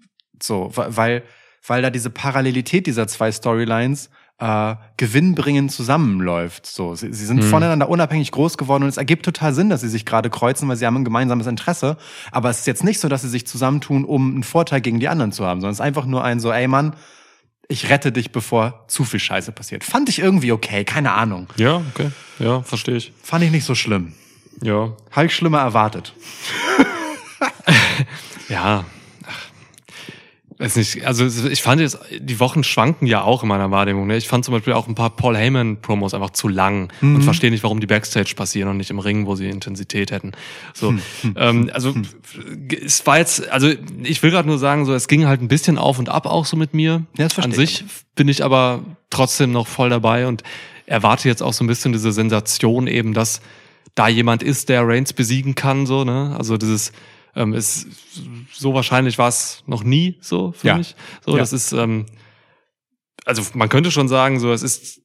so, 0.43 0.71
weil 0.75 1.25
weil 1.67 1.83
da 1.83 1.91
diese 1.91 2.11
Parallelität 2.11 2.87
dieser 2.87 3.07
zwei 3.09 3.33
Storylines 3.33 4.11
äh, 4.39 4.75
gewinnbringend 4.97 5.71
zusammenläuft. 5.73 6.67
So, 6.67 6.95
sie, 6.95 7.13
sie 7.13 7.25
sind 7.27 7.37
Mhm. 7.39 7.43
voneinander 7.51 7.89
unabhängig 7.89 8.31
groß 8.33 8.59
geworden 8.59 8.83
und 8.83 8.89
es 8.89 8.97
ergibt 8.97 9.25
total 9.25 9.55
Sinn, 9.55 9.71
dass 9.71 9.81
sie 9.83 9.89
sich 9.89 10.05
gerade 10.05 10.29
kreuzen, 10.31 10.69
weil 10.69 10.77
sie 10.77 10.87
haben 10.87 10.97
ein 10.97 11.05
gemeinsames 11.05 11.47
Interesse. 11.47 11.97
Aber 12.33 12.51
es 12.51 12.59
ist 12.61 12.67
jetzt 12.67 12.83
nicht 12.85 12.99
so, 13.01 13.09
dass 13.09 13.23
sie 13.23 13.29
sich 13.29 13.47
zusammentun, 13.47 14.05
um 14.05 14.33
einen 14.35 14.43
Vorteil 14.43 14.81
gegen 14.81 14.99
die 15.01 15.09
anderen 15.09 15.31
zu 15.33 15.47
haben, 15.47 15.61
sondern 15.61 15.73
es 15.73 15.79
ist 15.79 15.85
einfach 15.85 16.05
nur 16.07 16.25
ein 16.25 16.41
so, 16.41 16.51
ey 16.53 16.67
Mann, 16.67 16.95
ich 17.69 17.89
rette 17.91 18.13
dich, 18.13 18.33
bevor 18.33 18.85
zu 18.89 19.05
viel 19.05 19.21
Scheiße 19.21 19.53
passiert. 19.53 19.85
Fand 19.85 20.09
ich 20.09 20.19
irgendwie 20.19 20.53
okay, 20.53 20.85
keine 20.85 21.13
Ahnung. 21.13 21.47
Ja, 21.57 21.83
okay. 21.95 22.11
Ja, 22.39 22.61
verstehe 22.63 22.97
ich. 22.97 23.13
Fand 23.23 23.43
ich 23.45 23.51
nicht 23.51 23.65
so 23.65 23.75
schlimm. 23.75 24.13
Ja. 24.63 24.93
Habe 25.13 25.27
ich 25.27 25.35
schlimmer 25.35 25.61
erwartet. 25.61 26.13
Ja. 28.49 28.85
Weiß 30.59 30.77
nicht, 30.77 31.05
also 31.05 31.27
ich 31.27 31.63
fand 31.63 31.81
jetzt, 31.81 31.99
die 32.19 32.39
Wochen 32.39 32.63
schwanken 32.63 33.07
ja 33.07 33.23
auch 33.23 33.43
in 33.43 33.49
meiner 33.49 33.71
Wahrnehmung. 33.73 34.07
Ne? 34.07 34.17
Ich 34.17 34.29
fand 34.29 34.45
zum 34.45 34.55
Beispiel 34.55 34.73
auch 34.73 34.87
ein 34.87 34.95
paar 34.95 35.11
Paul 35.11 35.37
Heyman-Promos 35.37 36.15
einfach 36.15 36.31
zu 36.31 36.47
lang 36.47 36.93
und 37.03 37.23
verstehe 37.23 37.51
nicht, 37.51 37.65
warum 37.65 37.81
die 37.81 37.87
Backstage 37.87 38.35
passieren 38.37 38.69
und 38.69 38.77
nicht 38.77 38.91
im 38.91 39.01
Ring, 39.01 39.27
wo 39.27 39.35
sie 39.35 39.49
Intensität 39.49 40.13
hätten. 40.13 40.33
So, 40.73 40.95
ähm, 41.37 41.71
also 41.73 41.95
es 42.85 43.05
war 43.07 43.19
jetzt, 43.19 43.49
also 43.51 43.69
ich 44.05 44.23
will 44.23 44.31
gerade 44.31 44.49
nur 44.49 44.59
sagen, 44.59 44.85
so 44.85 44.95
es 44.95 45.09
ging 45.09 45.27
halt 45.27 45.43
ein 45.43 45.49
bisschen 45.49 45.77
auf 45.77 45.99
und 45.99 46.09
ab 46.09 46.27
auch 46.27 46.45
so 46.45 46.57
mit 46.57 46.73
mir. 46.73 47.05
Ja, 47.19 47.25
das 47.25 47.33
verstehe 47.33 47.55
An 47.57 47.61
ich. 47.61 47.79
sich 47.79 47.85
bin 48.15 48.29
ich 48.29 48.45
aber 48.45 48.85
trotzdem 49.11 49.51
noch 49.51 49.67
voll 49.67 49.91
dabei 49.91 50.29
und 50.29 50.45
erwarte 50.87 51.29
jetzt 51.29 51.43
auch 51.43 51.53
so 51.53 51.65
ein 51.65 51.67
bisschen 51.67 51.93
diese 51.93 52.13
Sensation 52.13 52.87
eben, 52.87 53.13
dass 53.13 53.41
da 53.95 54.09
jemand 54.09 54.43
ist, 54.43 54.69
der 54.69 54.87
Reigns 54.87 55.13
besiegen 55.13 55.55
kann, 55.55 55.87
so, 55.87 56.05
ne? 56.05 56.35
Also 56.37 56.57
dieses 56.57 56.93
ähm, 57.37 57.53
ist 57.55 57.87
so 58.53 58.75
wahrscheinlich 58.75 59.19
war 59.19 59.29
es 59.29 59.63
noch 59.67 59.83
nie 59.85 60.19
so 60.21 60.53
für 60.53 60.69
Ja. 60.69 60.77
mich. 60.79 60.95
So, 61.25 61.33
Ja. 61.33 61.39
das 61.39 61.53
ist, 61.53 61.73
ähm, 61.73 62.07
also 63.25 63.43
man 63.55 63.69
könnte 63.69 63.91
schon 63.91 64.09
sagen, 64.09 64.39
so, 64.41 64.53
es 64.53 64.63
ist 64.63 65.01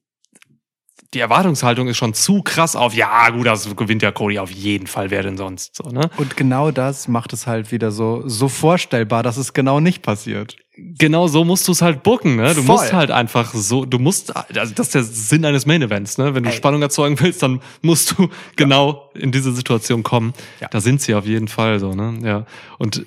die 1.12 1.18
Erwartungshaltung 1.18 1.88
ist 1.88 1.96
schon 1.96 2.14
zu 2.14 2.42
krass 2.42 2.76
auf, 2.76 2.94
ja, 2.94 3.30
gut, 3.30 3.46
das 3.46 3.74
gewinnt 3.74 4.02
ja 4.02 4.12
Cody 4.12 4.38
auf 4.38 4.50
jeden 4.50 4.86
Fall, 4.86 5.10
wer 5.10 5.22
denn 5.22 5.36
sonst, 5.36 5.74
so, 5.74 5.88
ne? 5.90 6.08
Und 6.16 6.36
genau 6.36 6.70
das 6.70 7.08
macht 7.08 7.32
es 7.32 7.46
halt 7.48 7.72
wieder 7.72 7.90
so, 7.90 8.22
so 8.26 8.48
vorstellbar, 8.48 9.24
dass 9.24 9.36
es 9.36 9.52
genau 9.52 9.80
nicht 9.80 10.02
passiert. 10.02 10.56
Genau 10.76 11.26
so 11.26 11.44
musst 11.44 11.66
du 11.66 11.72
es 11.72 11.82
halt 11.82 12.04
booken, 12.04 12.36
ne? 12.36 12.54
Du 12.54 12.62
Voll. 12.62 12.76
musst 12.76 12.92
halt 12.92 13.10
einfach 13.10 13.52
so, 13.52 13.84
du 13.84 13.98
musst, 13.98 14.34
also 14.36 14.72
das 14.72 14.86
ist 14.86 14.94
der 14.94 15.02
Sinn 15.02 15.44
eines 15.44 15.66
Main 15.66 15.82
Events, 15.82 16.16
ne? 16.16 16.34
Wenn 16.34 16.44
du 16.44 16.50
Ey. 16.50 16.56
Spannung 16.56 16.80
erzeugen 16.80 17.18
willst, 17.20 17.42
dann 17.42 17.60
musst 17.82 18.16
du 18.16 18.28
genau 18.54 19.10
in 19.14 19.32
diese 19.32 19.52
Situation 19.52 20.04
kommen. 20.04 20.32
Ja. 20.60 20.68
Da 20.68 20.80
sind 20.80 21.02
sie 21.02 21.14
auf 21.14 21.26
jeden 21.26 21.48
Fall 21.48 21.80
so, 21.80 21.94
ne? 21.94 22.18
Ja. 22.22 22.46
Und 22.78 23.04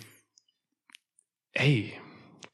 ey, 1.53 1.93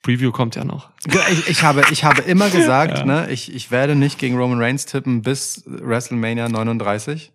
Preview 0.02 0.32
kommt 0.32 0.56
ja 0.56 0.64
noch. 0.64 0.90
Ich, 1.30 1.48
ich, 1.50 1.64
habe, 1.64 1.84
ich 1.92 2.04
habe 2.04 2.22
immer 2.22 2.50
gesagt, 2.52 3.00
Ja. 3.00 3.06
ne, 3.06 3.28
ich, 3.32 3.54
ich 3.54 3.70
werde 3.72 3.96
nicht 3.96 4.18
gegen 4.20 4.38
Roman 4.38 4.60
Reigns 4.62 4.86
tippen 4.86 5.22
bis 5.22 5.64
WrestleMania 5.66 6.48
39. 6.50 7.32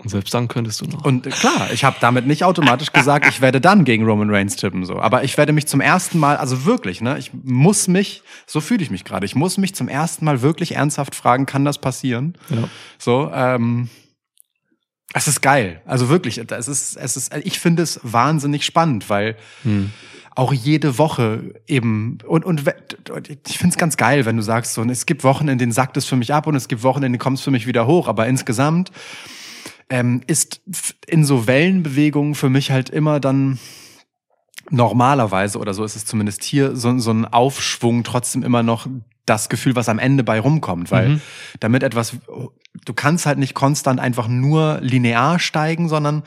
Und 0.00 0.10
selbst 0.10 0.32
dann 0.32 0.46
könntest 0.46 0.80
du 0.80 0.84
noch. 0.86 1.04
Und 1.04 1.26
äh, 1.26 1.30
klar, 1.30 1.70
ich 1.72 1.82
habe 1.82 1.96
damit 2.00 2.24
nicht 2.24 2.44
automatisch 2.44 2.92
gesagt, 2.92 3.26
ich 3.28 3.40
werde 3.40 3.60
dann 3.60 3.84
gegen 3.84 4.04
Roman 4.04 4.30
Reigns 4.30 4.54
tippen. 4.54 4.84
so. 4.84 5.00
Aber 5.00 5.24
ich 5.24 5.36
werde 5.36 5.52
mich 5.52 5.66
zum 5.66 5.80
ersten 5.80 6.18
Mal, 6.20 6.36
also 6.36 6.64
wirklich, 6.64 7.00
ne, 7.00 7.18
ich 7.18 7.32
muss 7.32 7.88
mich, 7.88 8.22
so 8.46 8.60
fühle 8.60 8.82
ich 8.82 8.90
mich 8.90 9.04
gerade, 9.04 9.26
ich 9.26 9.34
muss 9.34 9.58
mich 9.58 9.74
zum 9.74 9.88
ersten 9.88 10.24
Mal 10.24 10.40
wirklich 10.40 10.76
ernsthaft 10.76 11.16
fragen, 11.16 11.46
kann 11.46 11.64
das 11.64 11.78
passieren? 11.78 12.38
ja. 12.48 12.68
So, 12.98 13.30
ähm, 13.34 13.88
es 15.14 15.28
ist 15.28 15.40
geil. 15.40 15.80
Also 15.86 16.08
wirklich, 16.08 16.38
es 16.38 16.68
ist, 16.68 16.96
es 16.96 17.16
ist, 17.16 17.34
ich 17.44 17.58
finde 17.58 17.82
es 17.82 18.00
wahnsinnig 18.02 18.64
spannend, 18.64 19.08
weil 19.08 19.36
Hm. 19.62 19.90
auch 20.34 20.52
jede 20.52 20.98
Woche 20.98 21.54
eben 21.66 22.18
und 22.26 22.44
und 22.44 22.62
ich 23.48 23.58
finde 23.58 23.72
es 23.72 23.78
ganz 23.78 23.96
geil, 23.96 24.26
wenn 24.26 24.36
du 24.36 24.42
sagst 24.42 24.74
so, 24.74 24.84
es 24.84 25.06
gibt 25.06 25.24
Wochen, 25.24 25.48
in 25.48 25.58
denen 25.58 25.72
sackt 25.72 25.96
es 25.96 26.04
für 26.04 26.16
mich 26.16 26.32
ab 26.32 26.46
und 26.46 26.54
es 26.54 26.68
gibt 26.68 26.82
Wochen, 26.82 26.98
in 26.98 27.12
denen 27.12 27.18
kommt 27.18 27.38
es 27.38 27.44
für 27.44 27.50
mich 27.50 27.66
wieder 27.66 27.86
hoch, 27.86 28.06
aber 28.06 28.26
insgesamt 28.26 28.92
ähm, 29.90 30.20
ist 30.26 30.60
in 31.06 31.24
so 31.24 31.46
Wellenbewegungen 31.46 32.34
für 32.34 32.50
mich 32.50 32.70
halt 32.70 32.90
immer 32.90 33.20
dann 33.20 33.58
normalerweise 34.70 35.58
oder 35.58 35.74
so 35.74 35.84
ist 35.84 35.96
es 35.96 36.04
zumindest 36.04 36.44
hier 36.44 36.76
so, 36.76 36.98
so 36.98 37.10
ein 37.10 37.24
Aufschwung 37.24 38.04
trotzdem 38.04 38.42
immer 38.42 38.62
noch 38.62 38.86
das 39.26 39.48
Gefühl, 39.48 39.76
was 39.76 39.88
am 39.88 39.98
Ende 39.98 40.24
bei 40.24 40.40
rumkommt, 40.40 40.90
weil 40.90 41.08
Mhm. 41.10 41.20
damit 41.60 41.82
etwas, 41.82 42.16
du 42.84 42.94
kannst 42.94 43.26
halt 43.26 43.38
nicht 43.38 43.54
konstant 43.54 44.00
einfach 44.00 44.28
nur 44.28 44.78
linear 44.80 45.38
steigen, 45.38 45.88
sondern 45.88 46.22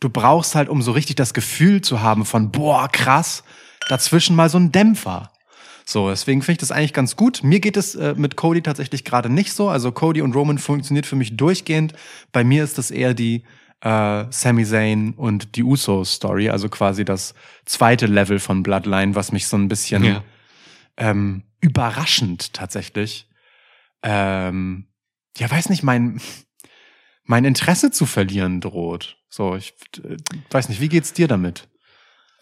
du 0.00 0.08
brauchst 0.08 0.54
halt, 0.54 0.68
um 0.68 0.80
so 0.82 0.92
richtig 0.92 1.16
das 1.16 1.34
Gefühl 1.34 1.80
zu 1.80 2.00
haben 2.00 2.24
von, 2.24 2.50
boah, 2.52 2.88
krass, 2.90 3.42
dazwischen 3.88 4.36
mal 4.36 4.48
so 4.48 4.58
ein 4.58 4.70
Dämpfer. 4.70 5.30
So, 5.84 6.08
deswegen 6.08 6.40
finde 6.40 6.52
ich 6.52 6.58
das 6.58 6.70
eigentlich 6.72 6.94
ganz 6.94 7.14
gut. 7.16 7.42
Mir 7.42 7.60
geht 7.60 7.76
es 7.76 7.94
äh, 7.94 8.14
mit 8.16 8.36
Cody 8.36 8.62
tatsächlich 8.62 9.04
gerade 9.04 9.28
nicht 9.28 9.52
so. 9.52 9.68
Also 9.68 9.92
Cody 9.92 10.22
und 10.22 10.34
Roman 10.34 10.58
funktioniert 10.58 11.04
für 11.04 11.16
mich 11.16 11.36
durchgehend. 11.36 11.92
Bei 12.32 12.42
mir 12.42 12.64
ist 12.64 12.78
das 12.78 12.90
eher 12.90 13.12
die 13.12 13.44
äh, 13.84 14.24
Sami 14.30 14.64
Zayn 14.64 15.12
und 15.12 15.56
die 15.56 15.62
Usos-Story, 15.62 16.48
also 16.48 16.68
quasi 16.68 17.04
das 17.04 17.34
zweite 17.66 18.06
Level 18.06 18.38
von 18.38 18.62
Bloodline, 18.62 19.14
was 19.14 19.30
mich 19.30 19.46
so 19.46 19.56
ein 19.58 19.68
bisschen 19.68 20.02
Ja. 20.02 20.24
ähm, 20.96 21.44
überraschend 21.60 22.54
tatsächlich, 22.54 23.28
ähm, 24.02 24.86
ja, 25.36 25.50
weiß 25.50 25.68
nicht, 25.68 25.82
mein, 25.82 26.20
mein 27.24 27.44
Interesse 27.44 27.90
zu 27.90 28.06
verlieren 28.06 28.60
droht. 28.60 29.18
So, 29.28 29.54
ich 29.54 29.74
äh, 30.02 30.16
weiß 30.50 30.68
nicht, 30.70 30.80
wie 30.80 30.88
geht's 30.88 31.12
dir 31.12 31.28
damit? 31.28 31.68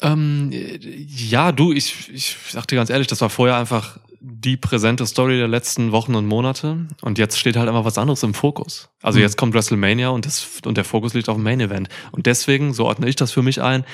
Ähm, 0.01 0.51
ja, 0.53 1.53
du, 1.53 1.73
ich, 1.73 2.09
ich 2.13 2.37
sag 2.51 2.67
dir 2.67 2.77
ganz 2.77 2.91
ehrlich, 2.91 3.07
das 3.07 3.21
war 3.21 3.31
vorher 3.31 3.57
einfach 3.57 3.99
die 4.25 4.57
präsente 4.57 5.05
Story 5.07 5.37
der 5.37 5.49
letzten 5.49 5.91
Wochen 5.91 6.15
und 6.15 6.27
Monate. 6.27 6.87
Und 7.01 7.19
jetzt 7.19 7.39
steht 7.39 7.57
halt 7.57 7.69
immer 7.69 7.85
was 7.85 7.99
anderes 7.99 8.23
im 8.23 8.35
Fokus. 8.35 8.89
Also 9.03 9.19
Mhm. 9.19 9.25
jetzt 9.25 9.37
kommt 9.37 9.53
WrestleMania 9.53 10.11
und, 10.11 10.27
das, 10.27 10.61
und 10.65 10.77
der 10.77 10.85
Fokus 10.85 11.13
liegt 11.15 11.29
auf 11.29 11.37
dem 11.37 11.43
Main 11.43 11.61
Event. 11.61 11.89
Und 12.13 12.27
deswegen, 12.27 12.73
so 12.73 12.85
ordne 12.87 13.09
ich 13.09 13.17
das 13.17 13.33
für 13.33 13.43
mich 13.43 13.61
ein, 13.61 13.85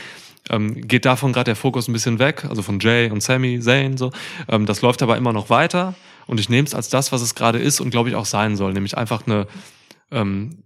ähm, 0.51 0.87
geht 0.87 1.07
davon 1.07 1.33
gerade 1.33 1.47
der 1.47 1.57
Fokus 1.57 1.89
ein 1.89 1.93
bisschen 1.95 2.19
weg, 2.19 2.45
also 2.45 2.63
von 2.63 2.79
Jay 2.79 3.11
und 3.11 3.23
Sammy, 3.23 3.59
Zayn, 3.61 3.97
so. 3.97 4.13
Ähm, 4.49 4.67
das 4.67 4.83
läuft 4.83 5.03
aber 5.03 5.17
immer 5.17 5.33
noch 5.33 5.49
weiter. 5.49 5.95
Und 6.27 6.39
ich 6.41 6.51
nehme 6.51 6.67
es 6.67 6.75
als 6.75 6.91
das, 6.91 7.11
was 7.11 7.23
es 7.23 7.35
gerade 7.35 7.59
ist 7.59 7.81
und 7.81 7.89
glaube 7.91 8.11
ich 8.11 8.15
auch 8.15 8.27
sein 8.27 8.57
soll, 8.57 8.75
nämlich 8.75 8.99
einfach 8.99 9.27
eine 9.27 9.47
ähm, 10.11 10.59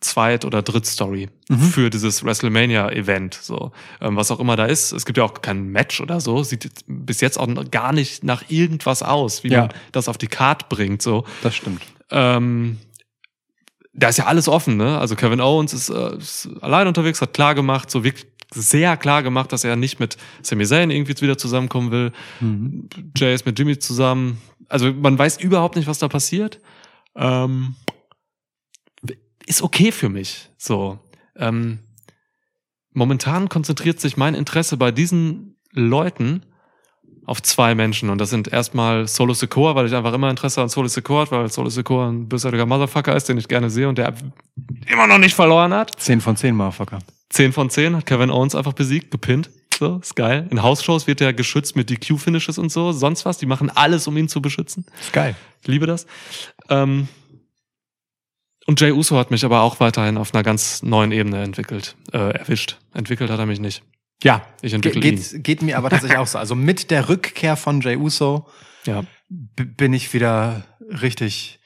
Zweit- 0.00 0.44
oder 0.44 0.62
Drittstory 0.62 1.28
für 1.72 1.90
dieses 1.90 2.22
WrestleMania-Event, 2.24 3.34
so 3.34 3.72
ähm, 4.00 4.16
was 4.16 4.30
auch 4.30 4.40
immer 4.40 4.56
da 4.56 4.66
ist. 4.66 4.92
Es 4.92 5.06
gibt 5.06 5.16
ja 5.18 5.24
auch 5.24 5.40
kein 5.40 5.68
Match 5.68 6.00
oder 6.00 6.20
so, 6.20 6.42
sieht 6.42 6.68
bis 6.86 7.20
jetzt 7.20 7.38
auch 7.38 7.46
noch 7.46 7.70
gar 7.70 7.92
nicht 7.92 8.22
nach 8.24 8.44
irgendwas 8.48 9.02
aus, 9.02 9.42
wie 9.44 9.48
Ja. 9.48 9.62
man 9.62 9.70
das 9.92 10.08
auf 10.08 10.18
die 10.18 10.26
Card 10.26 10.68
bringt, 10.68 11.02
so. 11.02 11.24
Das 11.42 11.54
stimmt. 11.56 11.82
Ähm, 12.10 12.78
da 13.94 14.08
ist 14.08 14.18
ja 14.18 14.26
alles 14.26 14.48
offen, 14.48 14.76
ne? 14.76 14.98
Also 14.98 15.16
Kevin 15.16 15.40
Owens 15.40 15.72
ist, 15.72 15.88
äh, 15.88 16.16
ist 16.18 16.48
allein 16.60 16.86
unterwegs, 16.86 17.20
hat 17.22 17.32
klar 17.32 17.54
gemacht, 17.54 17.90
so 17.90 18.04
wirklich 18.04 18.26
sehr 18.54 18.96
klar 18.96 19.22
gemacht, 19.22 19.52
dass 19.52 19.64
er 19.64 19.76
nicht 19.76 19.98
mit 19.98 20.16
Sami 20.42 20.64
Zayn 20.66 20.90
irgendwie 20.90 21.20
wieder 21.20 21.36
zusammenkommen 21.38 21.90
will. 21.90 22.12
Jay 23.16 23.34
ist 23.34 23.44
mit 23.46 23.58
Jimmy 23.58 23.78
zusammen. 23.78 24.40
Also 24.68 24.92
man 24.92 25.18
weiß 25.18 25.38
überhaupt 25.40 25.76
nicht, 25.76 25.88
was 25.88 25.98
da 25.98 26.08
passiert. 26.08 26.60
Ähm, 27.16 27.74
ist 29.46 29.62
okay 29.62 29.92
für 29.92 30.08
mich. 30.08 30.50
So. 30.58 30.98
Ähm, 31.36 31.78
momentan 32.92 33.48
konzentriert 33.48 34.00
sich 34.00 34.16
mein 34.16 34.34
Interesse 34.34 34.76
bei 34.76 34.90
diesen 34.90 35.56
Leuten 35.72 36.42
auf 37.24 37.42
zwei 37.42 37.74
Menschen. 37.74 38.08
Und 38.10 38.18
das 38.18 38.30
sind 38.30 38.48
erstmal 38.48 39.08
Solo 39.08 39.34
Secor, 39.34 39.74
weil 39.74 39.86
ich 39.86 39.94
einfach 39.94 40.12
immer 40.12 40.30
Interesse 40.30 40.62
an 40.62 40.68
Solo 40.68 40.88
Secor 40.88 41.22
habe, 41.22 41.30
weil 41.32 41.50
Solo 41.50 41.68
Secor 41.68 42.08
ein 42.08 42.28
bösartiger 42.28 42.66
Motherfucker 42.66 43.16
ist, 43.16 43.28
den 43.28 43.38
ich 43.38 43.48
gerne 43.48 43.68
sehe 43.68 43.88
und 43.88 43.98
der 43.98 44.14
immer 44.86 45.06
noch 45.06 45.18
nicht 45.18 45.34
verloren 45.34 45.74
hat. 45.74 46.00
10 46.00 46.20
von 46.20 46.36
10 46.36 46.54
Motherfucker. 46.54 47.00
10 47.30 47.52
von 47.52 47.68
10 47.68 47.96
hat 47.96 48.06
Kevin 48.06 48.30
Owens 48.30 48.54
einfach 48.54 48.72
besiegt, 48.72 49.10
gepinnt. 49.10 49.50
So, 49.76 49.98
ist 49.98 50.16
geil. 50.16 50.46
In 50.50 50.62
Hausshows 50.62 51.06
wird 51.06 51.20
er 51.20 51.34
geschützt 51.34 51.76
mit 51.76 51.90
DQ-Finishes 51.90 52.56
und 52.56 52.72
so, 52.72 52.92
sonst 52.92 53.26
was. 53.26 53.36
Die 53.38 53.46
machen 53.46 53.70
alles, 53.74 54.06
um 54.06 54.16
ihn 54.16 54.28
zu 54.28 54.40
beschützen. 54.40 54.86
Ist 55.00 55.12
geil. 55.12 55.34
Ich 55.60 55.68
liebe 55.68 55.86
das. 55.86 56.06
Ähm, 56.70 57.08
und 58.66 58.80
Jay 58.80 58.92
Uso 58.92 59.16
hat 59.18 59.30
mich 59.30 59.44
aber 59.44 59.62
auch 59.62 59.80
weiterhin 59.80 60.18
auf 60.18 60.34
einer 60.34 60.42
ganz 60.42 60.82
neuen 60.82 61.12
Ebene 61.12 61.42
entwickelt, 61.42 61.96
äh, 62.12 62.18
erwischt. 62.38 62.78
Entwickelt 62.94 63.30
hat 63.30 63.38
er 63.38 63.46
mich 63.46 63.60
nicht. 63.60 63.82
Ja, 64.22 64.42
Ich 64.62 64.70
Ge 64.70 64.76
entwickle 64.76 65.00
ihn. 65.08 65.16
geht, 65.16 65.44
geht 65.44 65.62
mir 65.62 65.76
aber 65.78 65.90
tatsächlich 65.90 66.18
auch 66.18 66.26
so. 66.26 66.38
Also 66.38 66.54
mit 66.54 66.90
der 66.90 67.08
Rückkehr 67.08 67.56
von 67.56 67.80
Jay 67.80 67.96
Uso 67.96 68.46
Ja. 68.86 69.02
bin 69.28 69.92
ich 69.92 70.12
wieder 70.14 70.64
richtig. 71.02 71.60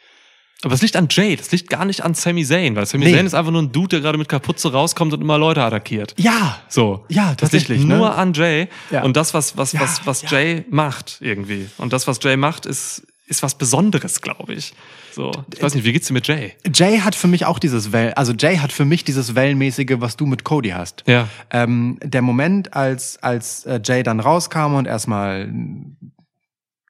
Aber 0.62 0.74
es 0.74 0.82
liegt 0.82 0.94
an 0.96 1.06
Jay, 1.10 1.36
das 1.36 1.50
liegt 1.52 1.70
gar 1.70 1.86
nicht 1.86 2.02
an 2.04 2.12
Sami 2.12 2.44
Zayn, 2.44 2.76
weil 2.76 2.84
Sami 2.84 3.06
Nee. 3.06 3.14
Zayn 3.14 3.24
ist 3.24 3.32
einfach 3.32 3.50
nur 3.52 3.62
ein 3.62 3.72
Dude, 3.72 3.88
der 3.88 4.00
gerade 4.00 4.18
mit 4.18 4.28
Kapuze 4.28 4.70
rauskommt 4.72 5.12
und 5.14 5.22
immer 5.22 5.38
Leute 5.38 5.62
attackiert. 5.62 6.14
Ja, 6.18 6.60
So. 6.68 7.06
Ja, 7.08 7.34
das 7.34 7.50
liegt 7.52 7.66
tatsächlich, 7.68 7.84
nur 7.84 8.08
ne? 8.08 8.14
an 8.14 8.34
Jay 8.34 8.68
Ja. 8.90 9.02
und 9.04 9.16
das, 9.16 9.32
was, 9.32 9.56
was, 9.56 9.72
Ja, 9.72 9.80
was, 9.80 10.04
was 10.06 10.22
ja. 10.22 10.28
Jay 10.32 10.64
macht 10.68 11.18
irgendwie. 11.22 11.70
Und 11.78 11.94
das, 11.94 12.06
was 12.06 12.18
Jay 12.22 12.36
macht, 12.36 12.66
ist, 12.66 13.06
ist 13.30 13.42
was 13.42 13.54
Besonderes, 13.56 14.20
glaube 14.20 14.52
ich. 14.54 14.74
So. 15.12 15.30
Ich 15.54 15.62
weiß 15.62 15.74
nicht, 15.74 15.84
wie 15.84 15.92
geht's 15.92 16.06
dir 16.08 16.12
mit 16.12 16.26
Jay? 16.26 16.52
Jay 16.74 16.98
hat 16.98 17.14
für 17.14 17.28
mich 17.28 17.46
auch 17.46 17.58
dieses 17.58 17.92
Well, 17.92 18.12
also 18.14 18.32
Jay 18.32 18.56
hat 18.58 18.72
für 18.72 18.84
mich 18.84 19.04
dieses 19.04 19.34
Wellenmäßige, 19.34 19.96
was 19.98 20.16
du 20.16 20.26
mit 20.26 20.44
Cody 20.44 20.70
hast. 20.70 21.04
Ja. 21.06 21.28
Ähm, 21.50 21.98
der 22.02 22.22
Moment, 22.22 22.74
als, 22.74 23.22
als 23.22 23.64
äh, 23.64 23.80
Jay 23.82 24.02
dann 24.02 24.20
rauskam 24.20 24.74
und 24.74 24.86
erstmal 24.86 25.48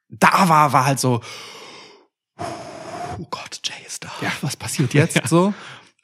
da 0.09 0.49
war, 0.49 0.73
war 0.73 0.85
halt 0.85 0.99
so, 0.99 1.21
oh 2.39 3.27
Gott, 3.29 3.59
Jay 3.63 3.73
ist 3.85 4.03
da. 4.03 4.09
Ja. 4.21 4.31
Was 4.41 4.55
passiert 4.57 4.93
jetzt 4.93 5.19
so? 5.27 5.53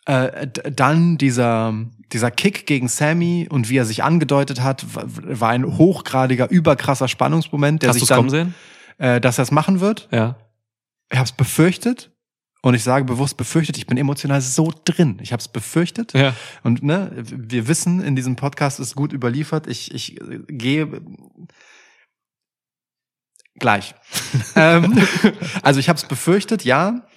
Äh, 0.06 0.48
dann 0.72 1.18
dieser, 1.18 1.74
dieser 2.14 2.32
Kick 2.32 2.66
gegen 2.66 2.88
Sammy 2.88 3.48
und 3.50 3.70
wie 3.70 3.78
er 3.78 3.86
sich 3.86 4.04
angedeutet 4.04 4.62
hat, 4.62 4.86
wa- 4.96 5.04
war 5.06 5.50
ein 5.50 5.66
hochgradiger, 5.66 6.50
überkrasser 6.50 7.08
Spannungsmoment, 7.08 7.82
der 7.82 7.90
Hast 7.90 7.96
sich 7.96 8.02
du's 8.02 8.10
dann, 8.10 8.18
kommen 8.20 8.30
sehen? 8.30 8.56
Äh, 8.98 9.22
dass 9.22 9.38
er 9.38 9.44
es 9.44 9.52
machen 9.52 9.80
wird. 9.80 10.08
Ja. 10.12 10.36
Ich 11.10 11.18
habe 11.18 11.26
es 11.26 11.32
befürchtet 11.32 12.12
und 12.62 12.74
ich 12.74 12.84
sage 12.84 13.06
bewusst 13.06 13.38
befürchtet. 13.38 13.78
Ich 13.78 13.88
bin 13.88 13.98
emotional 13.98 14.42
so 14.42 14.74
drin. 14.84 15.20
Ich 15.22 15.32
habe 15.32 15.40
es 15.40 15.48
befürchtet. 15.48 16.14
Ja. 16.14 16.34
Und 16.64 16.84
ne, 16.84 17.12
wir 17.16 17.68
wissen, 17.68 18.02
in 18.02 18.16
diesem 18.16 18.36
Podcast 18.36 18.80
ist 18.80 18.96
gut 18.96 19.14
überliefert. 19.14 19.68
Ich, 19.68 19.94
ich 19.94 20.20
gehe 20.48 21.02
gleich. 23.56 23.96
ähm, 24.56 25.02
also 25.62 25.80
ich 25.80 25.90
habe 25.90 25.98
es 25.98 26.06
befürchtet, 26.06 26.64
ja, 26.66 27.08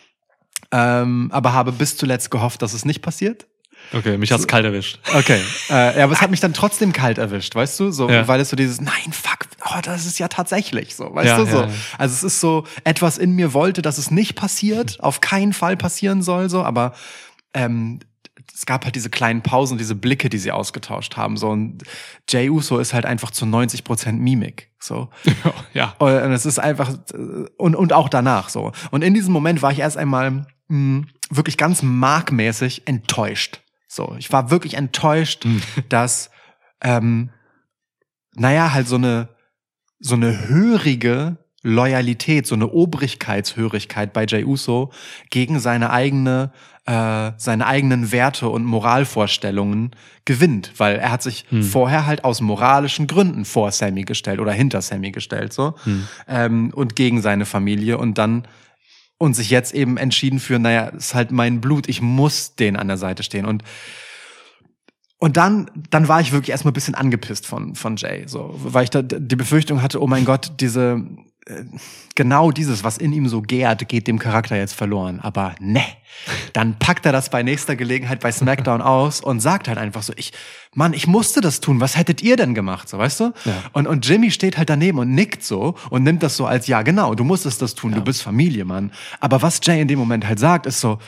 ähm, 0.72 1.30
aber 1.32 1.52
habe 1.52 1.72
bis 1.72 1.96
zuletzt 1.96 2.30
gehofft, 2.30 2.62
dass 2.62 2.72
es 2.72 2.84
nicht 2.84 3.02
passiert. 3.02 3.46
Okay, 3.92 4.16
mich 4.18 4.31
hat's 4.33 4.46
kalt 4.46 4.64
erwischt. 4.64 4.98
Okay, 5.14 5.40
äh, 5.70 5.98
ja, 5.98 6.05
aber 6.05 6.12
es 6.12 6.20
hat 6.20 6.31
mich 6.31 6.40
dann 6.40 6.53
trotzdem 6.53 6.92
kalt 6.92 7.18
erwischt, 7.18 7.55
weißt 7.55 7.81
du, 7.81 7.90
so, 7.90 8.09
Ja. 8.09 8.29
weil 8.29 8.40
es 8.40 8.50
so 8.50 8.57
dieses, 8.57 8.81
nein, 8.81 9.12
fuck, 9.12 9.46
oh, 9.68 9.81
das 9.83 10.07
ist 10.07 10.18
ja 10.18 10.29
tatsächlich 10.29 10.94
so, 10.94 11.14
weißt 11.14 11.26
Ja, 11.29 11.38
du, 11.38 11.46
so. 11.46 11.61
ja. 11.62 11.68
Also 11.98 12.14
es 12.14 12.22
ist 12.22 12.40
so, 12.40 12.64
etwas 12.85 13.18
in 13.18 13.33
mir 13.33 13.53
wollte, 13.53 13.83
dass 13.83 13.98
es 13.98 14.11
nicht 14.11 14.37
passiert, 14.37 14.98
auf 15.00 15.20
keinen 15.20 15.53
Fall 15.53 15.76
passieren 15.76 16.22
soll, 16.22 16.48
so, 16.48 16.62
aber 16.62 16.94
ähm, 17.53 17.98
es 18.55 18.66
gab 18.66 18.85
halt 18.85 18.94
diese 18.94 19.11
kleinen 19.11 19.42
Pausen, 19.42 19.79
diese 19.79 19.94
Blicke, 19.94 20.29
die 20.29 20.38
sie 20.38 20.53
ausgetauscht 20.53 21.16
haben, 21.16 21.37
so 21.37 21.48
und 21.48 21.83
Jay 22.29 22.48
Uso 22.50 22.79
ist 22.79 22.92
halt 22.94 23.07
einfach 23.07 23.31
zu 23.31 23.44
90 23.46 23.85
Prozent 23.85 24.20
Mimik, 24.20 24.70
so. 24.79 25.09
ja. 25.74 25.94
Und 25.98 26.11
es 26.33 26.46
ist 26.46 26.59
einfach, 26.61 26.90
äh, 27.12 27.16
und, 27.57 27.74
und 27.74 27.92
auch 27.92 28.09
danach 28.09 28.50
so. 28.50 28.70
Und 28.90 29.03
in 29.03 29.14
diesem 29.14 29.33
Moment 29.33 29.62
war 29.62 29.72
ich 29.72 29.79
erst 29.81 29.96
einmal 29.96 30.46
mh, 30.68 31.07
wirklich 31.31 31.57
ganz 31.57 31.83
markmäßig 31.83 32.83
enttäuscht. 32.87 33.62
So, 33.92 34.14
ich 34.18 34.33
war 34.33 34.53
wirklich 34.53 34.74
enttäuscht, 34.74 35.44
dass, 35.88 36.31
ähm, 36.81 37.31
naja, 38.37 38.72
halt 38.72 38.87
so 38.87 38.94
eine, 38.94 39.31
so 39.98 40.14
eine 40.14 40.48
hörige 40.48 41.38
Loyalität, 41.62 42.46
so 42.46 42.55
eine 42.55 42.68
Obrigkeitshörigkeit 42.68 44.12
bei 44.12 44.26
Jay 44.26 44.44
Uso 44.44 44.92
gegen 45.31 45.59
seine 45.59 45.90
eigene, 45.90 46.53
äh, 46.87 47.33
seine 47.37 47.66
eigenen 47.66 48.12
Werte 48.12 48.48
und 48.48 48.64
Moralvorstellungen 48.64 49.90
gewinnt, 50.24 50.72
weil 50.76 50.96
er 50.96 51.11
hat 51.11 51.22
sich 51.22 51.44
vorher 51.61 52.07
halt 52.07 52.22
aus 52.22 52.40
moralischen 52.40 53.09
Gründen 53.09 53.44
vor 53.44 53.72
Sammy 53.72 54.05
gestellt 54.05 54.38
oder 54.38 54.53
hinter 54.53 54.83
Sammy 54.83 55.11
gestellt, 55.11 55.53
so, 55.53 55.74
ähm, 56.29 56.70
und 56.74 56.94
gegen 56.94 57.20
seine 57.22 57.44
Familie. 57.44 57.98
Und 57.98 58.18
dann 58.18 58.46
und 59.20 59.35
sich 59.35 59.50
jetzt 59.50 59.74
eben 59.74 59.98
entschieden 59.98 60.40
für, 60.40 60.59
naja, 60.59 60.87
ist 60.87 61.14
halt 61.14 61.30
mein 61.30 61.61
Blut, 61.61 61.90
ich 61.90 62.00
muss 62.00 62.54
den 62.54 62.76
an 62.76 62.88
der 62.88 62.96
Seite 62.96 63.22
stehen. 63.22 63.44
Und 63.44 63.62
und 65.18 65.37
dann, 65.37 65.70
dann 65.90 66.09
war 66.09 66.22
ich 66.22 66.33
wirklich 66.33 66.48
erstmal 66.48 66.70
ein 66.70 66.74
bisschen 66.74 66.94
angepisst 66.94 67.46
von, 67.46 67.74
von 67.74 67.96
Jay, 67.96 68.22
so, 68.26 68.54
weil 68.54 68.85
ich 68.85 68.90
da 68.90 69.02
die 69.02 69.37
Befürchtung 69.37 69.83
hatte, 69.83 70.00
oh 70.02 70.06
mein 70.06 70.24
Gott, 70.24 70.52
diese, 70.61 71.04
genau 72.14 72.50
dieses, 72.50 72.85
was 72.85 72.98
in 72.98 73.12
ihm 73.12 73.29
so 73.29 73.40
gärt, 73.42 73.88
geht 73.88 74.07
dem 74.07 74.18
Charakter 74.18 74.57
jetzt 74.57 74.74
verloren. 74.74 75.20
Aber 75.20 75.55
ne, 75.59 75.83
dann 76.53 76.79
packt 76.79 77.07
er 77.07 77.12
das 77.12 77.31
bei 77.31 77.42
nächster 77.42 77.76
Gelegenheit 77.76 78.20
bei 78.20 78.31
SmackDown 78.31 78.83
aus 78.83 79.20
und 79.20 79.40
sagt 79.40 79.68
halt 79.68 79.79
einfach 79.79 80.03
so, 80.03 80.12
ich, 80.16 80.33
Mann, 80.74 80.92
ich 80.92 81.07
musste 81.07 81.40
das 81.40 81.61
tun, 81.61 81.81
was 81.81 81.96
hättet 81.96 82.22
ihr 82.22 82.37
denn 82.37 82.55
gemacht, 82.55 82.88
so, 82.88 82.98
weißt 82.98 83.20
du? 83.20 83.24
Ja. 83.44 83.62
Und, 83.72 83.87
und 83.87 84.07
Jimmy 84.07 84.31
steht 84.31 84.59
halt 84.59 84.70
daneben 84.70 84.98
und 84.98 85.14
nickt 85.14 85.42
so 85.42 85.76
und 85.90 86.03
nimmt 86.03 86.22
das 86.22 86.37
so 86.37 86.46
als, 86.46 86.66
ja, 86.66 86.83
genau, 86.83 87.14
du 87.14 87.24
musstest 87.24 87.62
das 87.62 87.74
tun, 87.74 87.92
du 87.92 88.03
bist 88.03 88.22
Familie, 88.22 88.64
Mann. 88.64 88.92
Aber 89.18 89.42
was 89.42 89.61
Jay 89.62 89.81
in 89.81 89.88
dem 89.88 89.98
Moment 89.98 90.26
halt 90.26 90.38
sagt, 90.38 90.66
ist 90.66 90.81
so, 90.81 90.98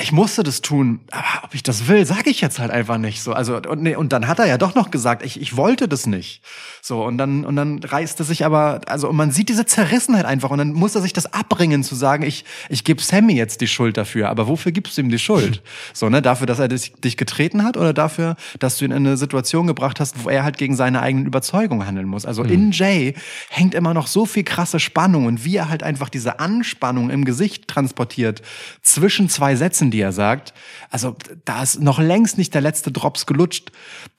ich 0.00 0.12
musste 0.12 0.42
das 0.42 0.62
tun, 0.62 1.00
aber 1.10 1.44
ob 1.44 1.54
ich 1.54 1.62
das 1.62 1.86
will, 1.86 2.06
sage 2.06 2.30
ich 2.30 2.40
jetzt 2.40 2.58
halt 2.58 2.70
einfach 2.70 2.98
nicht 2.98 3.22
so. 3.22 3.32
Also 3.32 3.56
und, 3.56 3.82
nee, 3.82 3.94
und 3.94 4.12
dann 4.12 4.26
hat 4.26 4.38
er 4.38 4.46
ja 4.46 4.56
doch 4.56 4.74
noch 4.74 4.90
gesagt, 4.90 5.22
ich, 5.22 5.40
ich 5.40 5.56
wollte 5.56 5.88
das 5.88 6.06
nicht. 6.06 6.42
So 6.82 7.04
und 7.04 7.18
dann 7.18 7.44
und 7.44 7.56
dann 7.56 7.78
reißt 7.82 8.18
er 8.20 8.24
sich 8.24 8.44
aber 8.44 8.80
also 8.86 9.08
und 9.08 9.16
man 9.16 9.30
sieht 9.30 9.48
diese 9.48 9.66
Zerrissenheit 9.66 10.24
einfach 10.24 10.50
und 10.50 10.58
dann 10.58 10.72
muss 10.72 10.94
er 10.94 11.02
sich 11.02 11.12
das 11.12 11.32
abbringen 11.32 11.82
zu 11.82 11.94
sagen, 11.94 12.22
ich 12.22 12.44
ich 12.68 12.84
gebe 12.84 13.02
Sammy 13.02 13.34
jetzt 13.34 13.60
die 13.60 13.68
Schuld 13.68 13.96
dafür, 13.96 14.28
aber 14.28 14.48
wofür 14.48 14.72
gibst 14.72 14.96
du 14.96 15.02
ihm 15.02 15.10
die 15.10 15.18
Schuld? 15.18 15.62
So, 15.92 16.08
ne, 16.08 16.22
dafür, 16.22 16.46
dass 16.46 16.58
er 16.58 16.68
dich, 16.68 16.92
dich 16.94 17.16
getreten 17.16 17.64
hat 17.64 17.76
oder 17.76 17.92
dafür, 17.92 18.36
dass 18.58 18.78
du 18.78 18.84
ihn 18.84 18.90
in 18.90 19.06
eine 19.06 19.16
Situation 19.16 19.66
gebracht 19.66 19.98
hast, 20.00 20.24
wo 20.24 20.28
er 20.28 20.44
halt 20.44 20.56
gegen 20.56 20.76
seine 20.76 21.02
eigenen 21.02 21.26
Überzeugungen 21.26 21.86
handeln 21.86 22.06
muss. 22.06 22.26
Also 22.26 22.42
in 22.42 22.70
Jay 22.70 23.14
hängt 23.48 23.74
immer 23.74 23.92
noch 23.94 24.06
so 24.06 24.26
viel 24.26 24.44
krasse 24.44 24.80
Spannung 24.80 25.26
und 25.26 25.44
wie 25.44 25.56
er 25.56 25.68
halt 25.68 25.82
einfach 25.82 26.08
diese 26.08 26.38
Anspannung 26.38 27.10
im 27.10 27.24
Gesicht 27.24 27.68
transportiert 27.68 28.42
zwischen 28.82 29.28
zwei 29.28 29.56
Sätzen, 29.56 29.90
die 29.90 30.00
er 30.00 30.12
sagt. 30.12 30.54
Also 30.90 31.16
da 31.44 31.62
ist 31.62 31.80
noch 31.80 31.98
längst 31.98 32.38
nicht 32.38 32.54
der 32.54 32.60
letzte 32.60 32.92
Drops 32.92 33.26
gelutscht, 33.26 33.72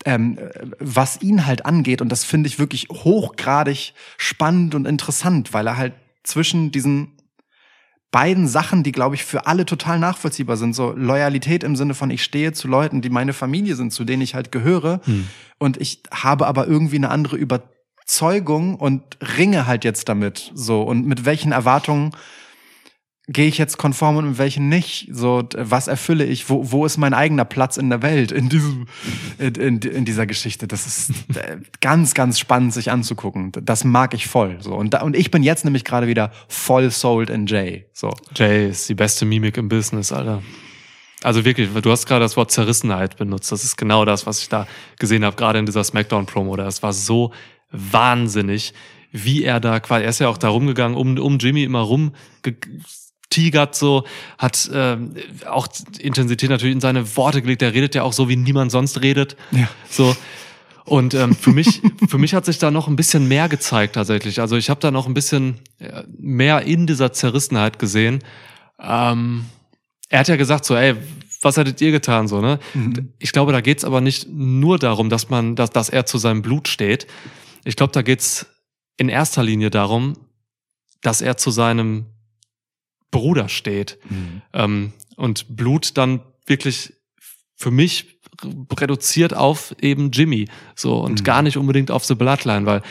ähm, 0.05 0.37
was 0.79 1.21
ihn 1.21 1.45
halt 1.45 1.65
angeht. 1.65 2.01
Und 2.01 2.09
das 2.09 2.23
finde 2.23 2.47
ich 2.47 2.59
wirklich 2.59 2.87
hochgradig 2.89 3.93
spannend 4.17 4.75
und 4.75 4.85
interessant, 4.85 5.53
weil 5.53 5.67
er 5.67 5.77
halt 5.77 5.93
zwischen 6.23 6.71
diesen 6.71 7.17
beiden 8.11 8.47
Sachen, 8.47 8.83
die, 8.83 8.91
glaube 8.91 9.15
ich, 9.15 9.23
für 9.23 9.47
alle 9.47 9.65
total 9.65 9.97
nachvollziehbar 9.97 10.57
sind. 10.57 10.75
So 10.75 10.91
Loyalität 10.91 11.63
im 11.63 11.75
Sinne 11.75 11.93
von, 11.93 12.11
ich 12.11 12.23
stehe 12.23 12.51
zu 12.51 12.67
Leuten, 12.67 13.01
die 13.01 13.09
meine 13.09 13.33
Familie 13.33 13.75
sind, 13.75 13.91
zu 13.91 14.03
denen 14.03 14.21
ich 14.21 14.35
halt 14.35 14.52
gehöre. 14.52 14.99
Und 15.58 15.77
ich 15.77 16.04
habe 16.12 16.45
aber 16.47 16.67
irgendwie 16.67 16.97
eine 16.97 17.10
andere 17.10 17.37
Überzeugung 17.37 18.75
und 18.75 19.02
ringe 19.37 19.65
halt 19.65 19.85
jetzt 19.85 20.10
damit. 20.10 20.52
So. 20.54 20.81
Und 20.81 21.06
mit 21.08 21.23
welchen 21.23 21.54
Erwartungen 21.54 22.12
gehe 23.32 23.48
ich 23.48 23.58
jetzt 23.58 23.77
konform 23.77 24.17
und 24.17 24.29
mit 24.29 24.38
welchen 24.38 24.69
nicht? 24.69 25.10
So, 25.12 25.44
was 25.56 25.88
erfülle 25.88 26.25
ich? 26.25 26.50
Wo, 26.50 26.71
wo 26.71 26.86
ist 26.86 26.98
mein 26.98 27.13
eigener 27.13 27.46
Platz 27.46 27.77
in 27.77 27.90
der 27.90 28.02
Welt? 28.02 28.32
In 28.32 28.50
diesem, 28.50 28.88
in, 29.38 29.56
in, 29.56 29.79
in 29.79 30.06
dieser 30.06 30.25
Geschichte. 30.25 30.67
Das 30.67 30.86
ist 30.86 31.12
äh, 31.36 31.58
ganz, 31.79 32.13
ganz 32.13 32.40
spannend, 32.40 32.73
sich 32.73 32.92
anzugucken. 32.92 33.52
Das 33.52 33.84
mag 33.84 34.13
ich 34.13 34.27
voll. 34.27 34.58
So. 34.60 34.75
Und, 34.75 34.94
da, 34.94 35.02
und 35.02 35.15
ich 35.15 35.32
bin 35.32 35.44
jetzt 35.44 35.65
nämlich 35.65 35.84
gerade 35.84 36.08
wieder 36.08 36.32
voll 36.48 36.92
sold 36.92 37.29
in 37.29 37.48
Jay. 37.48 37.86
So. 37.94 38.13
Jay 38.36 38.69
ist 38.69 38.90
die 38.90 38.96
beste 38.96 39.25
Mimik 39.25 39.58
im 39.58 39.69
Business, 39.69 40.12
Alter. 40.12 40.42
Also 41.23 41.46
wirklich, 41.46 41.69
du 41.69 41.92
hast 41.92 42.08
gerade 42.08 42.25
das 42.25 42.36
Wort 42.36 42.52
Zerrissenheit 42.52 43.17
benutzt. 43.17 43.52
Das 43.52 43.63
ist 43.63 43.77
genau 43.77 44.06
das, 44.06 44.25
was 44.25 44.42
ich 44.42 44.50
da 44.50 44.67
gesehen 44.98 45.23
habe, 45.23 45.36
gerade 45.36 45.60
in 45.60 45.65
dieser 45.65 45.84
Smackdown-Promo. 45.84 46.56
Das 46.56 46.82
war 46.82 46.94
so 46.94 47.32
wahnsinnig, 47.71 48.73
wie 49.12 49.44
er 49.44 49.60
da 49.60 49.79
quasi, 49.79 50.04
er 50.04 50.10
ist 50.10 50.19
ja 50.19 50.29
auch 50.29 50.38
da 50.38 50.50
rumgegangen, 50.50 50.98
um, 50.98 51.17
um 51.17 51.38
Jimmy 51.38 51.63
immer 51.63 51.82
rum 51.82 52.13
tigert 53.32 53.73
so, 53.73 54.06
hat 54.38 54.69
äh, 54.69 54.98
auch 55.48 55.67
Intensität 55.98 56.52
natürlich 56.52 56.75
in 56.75 56.82
seine 56.82 57.17
Worte 57.17 57.42
gelegt. 57.42 57.62
Der 57.62 57.73
redet 57.73 57.96
ja 57.96 58.04
auch 58.04 58.13
so, 58.13 58.29
wie 58.29 58.36
niemand 58.36 58.71
sonst 58.71 59.02
redet. 59.02 59.36
Ja. 59.50 59.67
So. 59.90 60.15
Und 60.86 61.13
ähm, 61.13 61.36
für 61.36 61.52
mich, 61.52 61.82
für 62.10 62.19
mich 62.19 62.36
hat 62.36 62.46
sich 62.46 62.60
da 62.60 62.69
noch 62.69 62.88
ein 62.88 62.96
bisschen 62.96 63.27
mehr 63.27 63.50
gezeigt 63.50 63.96
tatsächlich. 63.96 64.40
Also 64.40 64.58
ich 64.58 64.69
habe 64.69 64.79
da 64.79 64.92
noch 64.92 65.08
ein 65.08 65.13
bisschen 65.13 65.56
äh, 65.79 66.04
mehr 66.17 66.62
in 66.63 66.86
dieser 66.86 67.13
Zerrissenheit 67.13 67.79
gesehen. 67.79 68.19
Ähm, 68.79 69.46
er 70.10 70.19
hat 70.19 70.27
ja 70.27 70.36
gesagt 70.36 70.65
so, 70.65 70.75
ey, 70.75 70.96
was 71.42 71.58
hättet 71.58 71.82
ihr 71.82 71.92
getan 71.92 72.27
so, 72.27 72.42
ne? 72.42 72.60
Mhm. 72.73 73.13
Ich 73.17 73.32
glaube, 73.32 73.52
da 73.52 73.62
geht's 73.62 73.84
aber 73.84 74.02
nicht 74.02 74.27
nur 74.29 74.77
darum, 74.77 75.10
dass 75.10 75.29
man, 75.29 75.56
dass, 75.56 75.71
dass 75.71 75.90
er 75.90 76.06
zu 76.06 76.17
seinem 76.17 76.42
Blut 76.42 76.67
steht. 76.67 77.08
Ich 77.63 77.75
glaube, 77.75 77.94
da 77.94 78.02
geht's 78.02 78.46
in 78.98 79.10
erster 79.10 79.42
Linie 79.42 79.71
darum, 79.71 80.13
dass 81.02 81.21
er 81.21 81.38
zu 81.38 81.50
seinem 81.50 82.06
Bruder 83.12 83.49
steht. 83.49 83.97
Mhm. 84.09 84.41
Ähm, 84.53 84.93
und 85.17 85.55
Blut 85.55 85.97
dann 85.97 86.21
wirklich 86.47 86.93
für 87.55 87.71
mich 87.71 88.17
reduziert 88.79 89.35
auf 89.35 89.75
eben 89.81 90.09
Jimmy. 90.12 90.47
So 90.75 90.95
und 91.01 91.19
Mhm. 91.19 91.23
gar 91.23 91.41
nicht 91.43 91.57
unbedingt 91.57 91.91
auf 91.91 92.05
The 92.05 92.15
Bloodline, 92.15 92.65
weil 92.65 92.81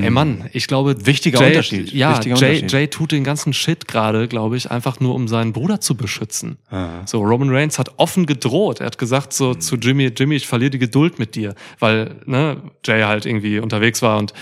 Ey 0.00 0.08
Mann, 0.08 0.48
ich 0.54 0.68
glaube, 0.68 1.04
Wichtiger 1.04 1.38
Jay, 1.40 1.48
Unterschied. 1.48 1.92
Ja, 1.92 2.12
Wichtiger 2.12 2.36
Jay, 2.36 2.46
Unterschied. 2.54 2.72
Jay 2.72 2.86
tut 2.88 3.12
den 3.12 3.24
ganzen 3.24 3.52
Shit 3.52 3.86
gerade, 3.88 4.26
glaube 4.26 4.56
ich, 4.56 4.70
einfach 4.70 5.00
nur 5.00 5.14
um 5.14 5.28
seinen 5.28 5.52
Bruder 5.52 5.82
zu 5.82 5.96
beschützen. 5.96 6.56
Ah. 6.70 7.04
So, 7.04 7.20
Roman 7.20 7.50
Reigns 7.50 7.78
hat 7.78 7.98
offen 7.98 8.24
gedroht. 8.24 8.80
Er 8.80 8.86
hat 8.86 8.96
gesagt 8.96 9.34
so 9.34 9.54
zu 9.54 9.76
Jimmy, 9.76 10.06
Jimmy, 10.16 10.36
ich 10.36 10.46
verliere 10.46 10.70
die 10.70 10.78
Geduld 10.78 11.18
mit 11.18 11.34
dir, 11.34 11.54
weil 11.78 12.16
ne, 12.24 12.62
Jay 12.86 13.02
halt 13.02 13.26
irgendwie 13.26 13.58
unterwegs 13.58 14.00
war 14.00 14.16
und 14.18 14.32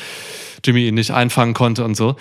Jimmy 0.65 0.87
ihn 0.87 0.95
nicht 0.95 1.11
einfangen 1.11 1.55
konnte 1.55 1.85
und 1.85 1.97
so. 1.97 2.15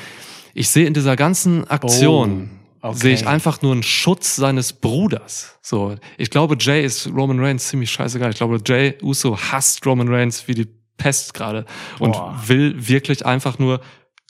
Ich 0.56 0.70
sehe 0.70 0.88
in 0.88 0.96
dieser 0.96 1.16
ganzen 1.16 1.70
Aktion 1.70 2.50
Oh, 2.52 2.59
okay. 2.82 2.98
sehe 2.98 3.14
ich 3.14 3.28
einfach 3.28 3.62
nur 3.62 3.72
einen 3.72 3.84
Schutz 3.84 4.36
seines 4.36 4.74
Bruders. 4.74 5.60
So, 5.62 5.96
ich 6.18 6.30
glaube, 6.30 6.58
Jay 6.60 6.84
ist 6.84 7.08
Roman 7.08 7.40
Reigns 7.40 7.68
ziemlich 7.68 7.92
scheißegal. 7.92 8.32
Ich 8.32 8.38
glaube, 8.38 8.60
Jay 8.66 8.98
Uso 9.02 9.38
hasst 9.38 9.86
Roman 9.86 10.08
Reigns 10.08 10.48
wie 10.48 10.54
die 10.54 10.68
Pest 10.98 11.34
gerade 11.34 11.66
und 12.00 12.12
Boah. 12.14 12.42
will 12.46 12.88
wirklich 12.88 13.26
einfach 13.26 13.58
nur 13.58 13.82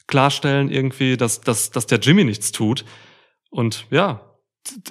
klarstellen 0.08 0.70
irgendwie, 0.70 1.18
dass, 1.18 1.41
dass, 1.41 1.72
dass 1.72 1.88
der 1.88 2.00
Jimmy 2.00 2.24
nichts 2.24 2.52
tut. 2.52 2.86
Und 3.50 3.86
ja, 3.89 4.22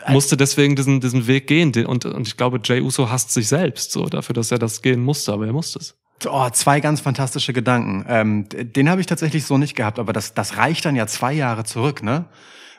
musste 0.08 0.36
deswegen 0.36 0.76
diesen, 0.76 1.00
diesen 1.00 1.26
Weg 1.26 1.46
gehen. 1.46 1.72
Und, 1.86 2.04
und 2.04 2.26
ich 2.26 2.36
glaube, 2.36 2.60
Jay 2.62 2.80
Uso 2.80 3.10
hasst 3.10 3.32
sich 3.32 3.48
selbst 3.48 3.92
so 3.92 4.06
dafür, 4.06 4.34
dass 4.34 4.50
er 4.50 4.58
das 4.58 4.82
gehen 4.82 5.02
musste, 5.02 5.32
aber 5.32 5.46
er 5.46 5.52
musste 5.52 5.78
es. 5.78 5.96
Oh, 6.26 6.48
zwei 6.50 6.80
ganz 6.80 7.00
fantastische 7.00 7.52
Gedanken. 7.52 8.04
Ähm, 8.08 8.48
den 8.50 8.88
habe 8.90 9.00
ich 9.00 9.06
tatsächlich 9.06 9.44
so 9.44 9.56
nicht 9.56 9.76
gehabt, 9.76 10.00
aber 10.00 10.12
das, 10.12 10.34
das 10.34 10.56
reicht 10.56 10.84
dann 10.84 10.96
ja 10.96 11.06
zwei 11.06 11.32
Jahre 11.32 11.64
zurück, 11.64 12.02
ne? 12.02 12.24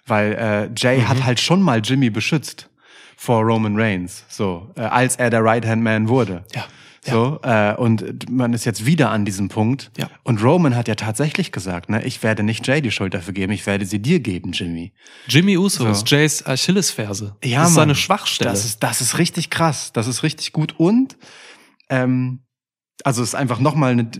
Weil 0.09 0.33
äh, 0.33 0.69
Jay 0.75 0.97
Mhm. 0.99 1.07
hat 1.09 1.23
halt 1.23 1.39
schon 1.39 1.61
mal 1.61 1.81
Jimmy 1.83 2.09
beschützt 2.09 2.69
vor 3.15 3.43
Roman 3.43 3.75
Reigns, 3.79 4.23
so 4.29 4.71
äh, 4.75 4.81
als 4.81 5.15
er 5.17 5.29
der 5.29 5.43
Right 5.43 5.65
Hand 5.65 5.83
Man 5.83 6.07
wurde. 6.09 6.43
Ja. 6.55 6.65
So, 7.05 7.39
äh, 7.43 7.73
und 7.75 8.29
man 8.29 8.53
ist 8.53 8.65
jetzt 8.65 8.85
wieder 8.85 9.09
an 9.09 9.23
diesem 9.25 9.47
Punkt. 9.47 9.89
Ja. 9.97 10.09
Und 10.23 10.43
Roman 10.43 10.75
hat 10.75 10.87
ja 10.89 10.95
tatsächlich 10.95 11.51
gesagt, 11.51 11.89
ne, 11.89 12.03
ich 12.05 12.21
werde 12.23 12.43
nicht 12.43 12.67
Jay 12.67 12.81
die 12.81 12.91
Schuld 12.91 13.13
dafür 13.13 13.33
geben, 13.33 13.51
ich 13.53 13.65
werde 13.65 13.85
sie 13.85 13.99
dir 13.99 14.19
geben, 14.19 14.51
Jimmy. 14.51 14.93
Jimmy 15.27 15.57
Uso 15.57 15.85
So. 15.85 15.89
ist 15.89 16.09
Jays 16.11 16.45
Achillesferse. 16.45 17.35
Ja, 17.43 17.61
das 17.61 17.69
ist 17.69 17.75
Mann. 17.75 17.81
seine 17.83 17.95
Schwachstelle. 17.95 18.51
Das 18.51 18.65
ist, 18.65 18.83
das 18.83 18.99
ist 19.01 19.17
richtig 19.17 19.49
krass. 19.49 19.91
Das 19.93 20.07
ist 20.07 20.23
richtig 20.23 20.51
gut. 20.51 20.75
Und 20.77 21.17
ähm, 21.89 22.41
also 23.03 23.23
es 23.23 23.29
ist 23.29 23.35
einfach 23.35 23.59
nochmal 23.59 23.91
eine, 23.93 24.11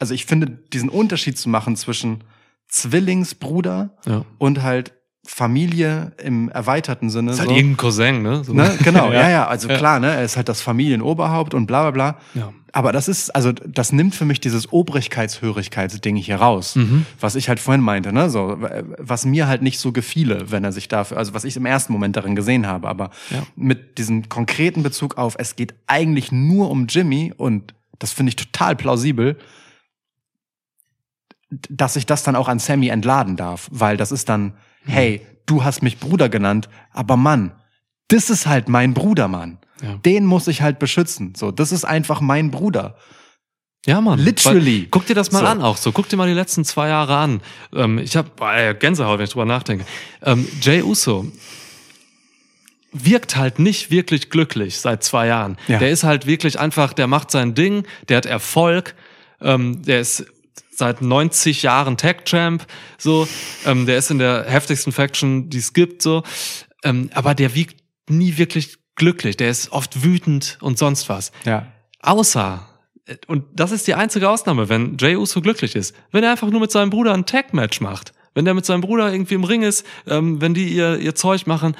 also 0.00 0.12
ich 0.12 0.26
finde, 0.26 0.46
diesen 0.72 0.88
Unterschied 0.90 1.38
zu 1.38 1.48
machen 1.48 1.76
zwischen 1.76 2.24
Zwillingsbruder 2.68 3.96
ja. 4.06 4.24
und 4.38 4.62
halt 4.62 4.92
Familie 5.26 6.12
im 6.22 6.48
erweiterten 6.50 7.08
Sinne. 7.10 7.32
ist 7.32 7.38
halt 7.40 7.48
so. 7.48 7.54
irgendein 7.56 7.76
Cousin, 7.78 8.22
ne? 8.22 8.44
So. 8.44 8.52
Ne? 8.52 8.76
Genau, 8.82 9.10
ja, 9.12 9.28
ja, 9.30 9.46
also 9.46 9.68
Ja. 9.68 9.76
klar, 9.78 9.98
ne, 10.00 10.08
er 10.14 10.22
ist 10.24 10.36
halt 10.36 10.48
das 10.48 10.60
Familienoberhaupt 10.60 11.54
und 11.54 11.66
bla 11.66 11.82
bla 11.82 11.90
bla. 11.90 12.18
Ja. 12.40 12.52
Aber 12.72 12.90
das 12.92 13.06
ist, 13.06 13.30
also 13.34 13.52
das 13.52 13.92
nimmt 13.92 14.14
für 14.16 14.24
mich 14.24 14.40
dieses 14.40 14.72
Obrigkeitshörigkeitsding 14.72 16.16
hier 16.16 16.36
raus, 16.36 16.74
Mhm. 16.76 17.06
was 17.20 17.36
ich 17.36 17.48
halt 17.48 17.60
vorhin 17.60 17.80
meinte, 17.82 18.12
ne, 18.12 18.28
so, 18.28 18.58
was 18.98 19.24
mir 19.24 19.46
halt 19.46 19.62
nicht 19.62 19.78
so 19.78 19.92
gefiele, 19.92 20.50
wenn 20.50 20.64
er 20.64 20.72
sich 20.72 20.88
dafür, 20.88 21.16
also 21.16 21.34
was 21.34 21.44
ich 21.44 21.56
im 21.56 21.66
ersten 21.66 21.92
Moment 21.92 22.16
darin 22.16 22.34
gesehen 22.34 22.66
habe, 22.66 22.88
aber 22.88 23.10
Ja. 23.30 23.44
mit 23.56 23.96
diesem 23.98 24.28
konkreten 24.28 24.82
Bezug 24.82 25.16
auf, 25.18 25.36
es 25.38 25.54
geht 25.56 25.74
eigentlich 25.86 26.32
nur 26.32 26.70
um 26.70 26.86
Jimmy 26.88 27.32
und 27.36 27.74
das 28.00 28.12
finde 28.12 28.30
ich 28.30 28.36
total 28.36 28.74
plausibel, 28.76 29.38
dass 31.70 31.94
ich 31.96 32.06
das 32.06 32.24
dann 32.24 32.36
auch 32.36 32.48
an 32.48 32.58
Sammy 32.58 32.88
entladen 32.88 33.36
darf, 33.36 33.68
weil 33.70 33.96
das 33.96 34.10
ist 34.10 34.28
dann, 34.28 34.54
hey, 34.86 35.20
du 35.46 35.64
hast 35.64 35.82
mich 35.82 35.98
Bruder 35.98 36.28
genannt, 36.28 36.68
aber 36.92 37.16
Mann, 37.16 37.52
das 38.08 38.30
ist 38.30 38.46
halt 38.46 38.68
mein 38.68 38.94
Bruder, 38.94 39.28
Mann. 39.28 39.58
Ja. 39.82 39.94
Den 39.96 40.24
muss 40.26 40.46
ich 40.46 40.62
halt 40.62 40.78
beschützen. 40.78 41.34
So, 41.36 41.50
das 41.50 41.72
ist 41.72 41.84
einfach 41.84 42.20
mein 42.20 42.50
Bruder. 42.50 42.96
Ja, 43.86 44.00
Mann. 44.00 44.18
Literally. 44.18 44.82
Weil, 44.82 44.88
guck 44.90 45.06
dir 45.06 45.14
das 45.14 45.30
mal 45.32 45.40
So. 45.40 45.46
an 45.46 45.60
auch 45.60 45.76
so. 45.76 45.92
Guck 45.92 46.08
dir 46.08 46.16
mal 46.16 46.28
die 46.28 46.34
letzten 46.34 46.64
zwei 46.64 46.88
Jahre 46.88 47.16
an. 47.16 47.40
Ähm, 47.74 47.98
ich 47.98 48.16
habe 48.16 48.30
äh, 48.40 48.74
Gänsehaut, 48.74 49.18
wenn 49.18 49.24
ich 49.24 49.30
drüber 49.30 49.44
nachdenke. 49.44 49.84
Ähm, 50.22 50.48
Jay 50.62 50.82
Uso 50.82 51.30
wirkt 52.92 53.36
halt 53.36 53.58
nicht 53.58 53.90
wirklich 53.90 54.30
glücklich 54.30 54.78
seit 54.78 55.02
zwei 55.02 55.26
Jahren. 55.26 55.58
Ja. 55.66 55.78
Der 55.80 55.90
ist 55.90 56.04
halt 56.04 56.26
wirklich 56.26 56.58
einfach, 56.60 56.92
der 56.92 57.08
macht 57.08 57.30
sein 57.30 57.54
Ding, 57.54 57.84
der 58.08 58.18
hat 58.18 58.26
Erfolg, 58.26 58.94
ähm, 59.40 59.82
der 59.82 60.00
ist 60.00 60.24
seit 60.76 61.02
90 61.02 61.62
Jahren 61.62 61.96
Tech 61.96 62.24
Champ, 62.24 62.66
so, 62.98 63.26
ähm, 63.66 63.86
der 63.86 63.98
ist 63.98 64.10
in 64.10 64.18
der 64.18 64.44
heftigsten 64.48 64.92
Faction, 64.92 65.50
die 65.50 65.58
es 65.58 65.72
gibt, 65.72 66.02
so, 66.02 66.22
ähm, 66.82 67.10
aber 67.14 67.34
der 67.34 67.54
wiegt 67.54 67.82
nie 68.08 68.36
wirklich 68.36 68.76
glücklich. 68.96 69.36
Der 69.36 69.50
ist 69.50 69.72
oft 69.72 70.04
wütend 70.04 70.58
und 70.60 70.78
sonst 70.78 71.08
was. 71.08 71.32
Ja. 71.44 71.66
Außer, 72.00 72.68
und 73.26 73.44
das 73.52 73.72
ist 73.72 73.86
die 73.86 73.94
einzige 73.94 74.28
Ausnahme, 74.28 74.68
wenn 74.68 74.96
Jey 74.98 75.16
Uso 75.16 75.40
glücklich 75.40 75.74
ist, 75.74 75.94
wenn 76.12 76.24
er 76.24 76.30
einfach 76.30 76.50
nur 76.50 76.60
mit 76.60 76.70
seinem 76.70 76.90
Bruder 76.90 77.14
ein 77.14 77.26
Tag-Match 77.26 77.80
macht. 77.80 78.12
Wenn 78.34 78.44
der 78.44 78.54
mit 78.54 78.66
seinem 78.66 78.80
Bruder 78.80 79.12
irgendwie 79.12 79.34
im 79.34 79.44
Ring 79.44 79.62
ist, 79.62 79.86
ähm, 80.08 80.40
wenn 80.40 80.54
die 80.54 80.68
ihr, 80.68 80.98
ihr 80.98 81.14
Zeug 81.14 81.46
machen, 81.46 81.76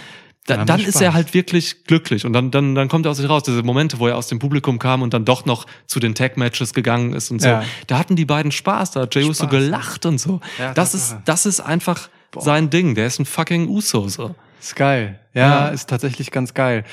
da, 0.46 0.64
Dann 0.64 0.80
ist 0.80 1.00
er 1.00 1.14
halt 1.14 1.32
wirklich 1.32 1.84
glücklich. 1.84 2.26
Und 2.26 2.34
dann, 2.34 2.50
dann, 2.50 2.74
dann 2.74 2.88
kommt 2.88 3.06
er 3.06 3.10
aus 3.12 3.16
sich 3.16 3.28
raus. 3.28 3.44
Diese 3.44 3.62
Momente, 3.62 3.98
wo 3.98 4.08
er 4.08 4.16
aus 4.16 4.26
dem 4.28 4.38
Publikum 4.38 4.78
kam 4.78 5.00
und 5.00 5.14
dann 5.14 5.24
doch 5.24 5.46
noch 5.46 5.66
zu 5.86 6.00
den 6.00 6.14
Tag-Matches 6.14 6.74
gegangen 6.74 7.14
ist 7.14 7.30
und 7.30 7.40
so. 7.40 7.48
Ja. 7.48 7.64
Da 7.86 7.98
hatten 7.98 8.14
die 8.14 8.26
beiden 8.26 8.52
Spaß, 8.52 8.90
da 8.90 9.00
hat 9.02 9.14
Jey 9.14 9.24
Uso 9.24 9.46
gelacht 9.48 10.04
und 10.04 10.18
so. 10.18 10.40
Ja, 10.58 10.74
das, 10.74 10.94
ist, 10.94 11.16
das 11.24 11.46
ist 11.46 11.60
einfach 11.60 12.10
sein 12.36 12.68
Ding. 12.68 12.94
Der 12.94 13.06
ist 13.06 13.18
ein 13.20 13.24
fucking 13.24 13.68
Uso, 13.68 14.08
so. 14.08 14.34
Ist 14.60 14.76
geil. 14.76 15.18
Ja, 15.32 15.66
Ja. 15.66 15.68
ist 15.68 15.88
tatsächlich 15.88 16.30
ganz 16.30 16.52
geil. 16.52 16.84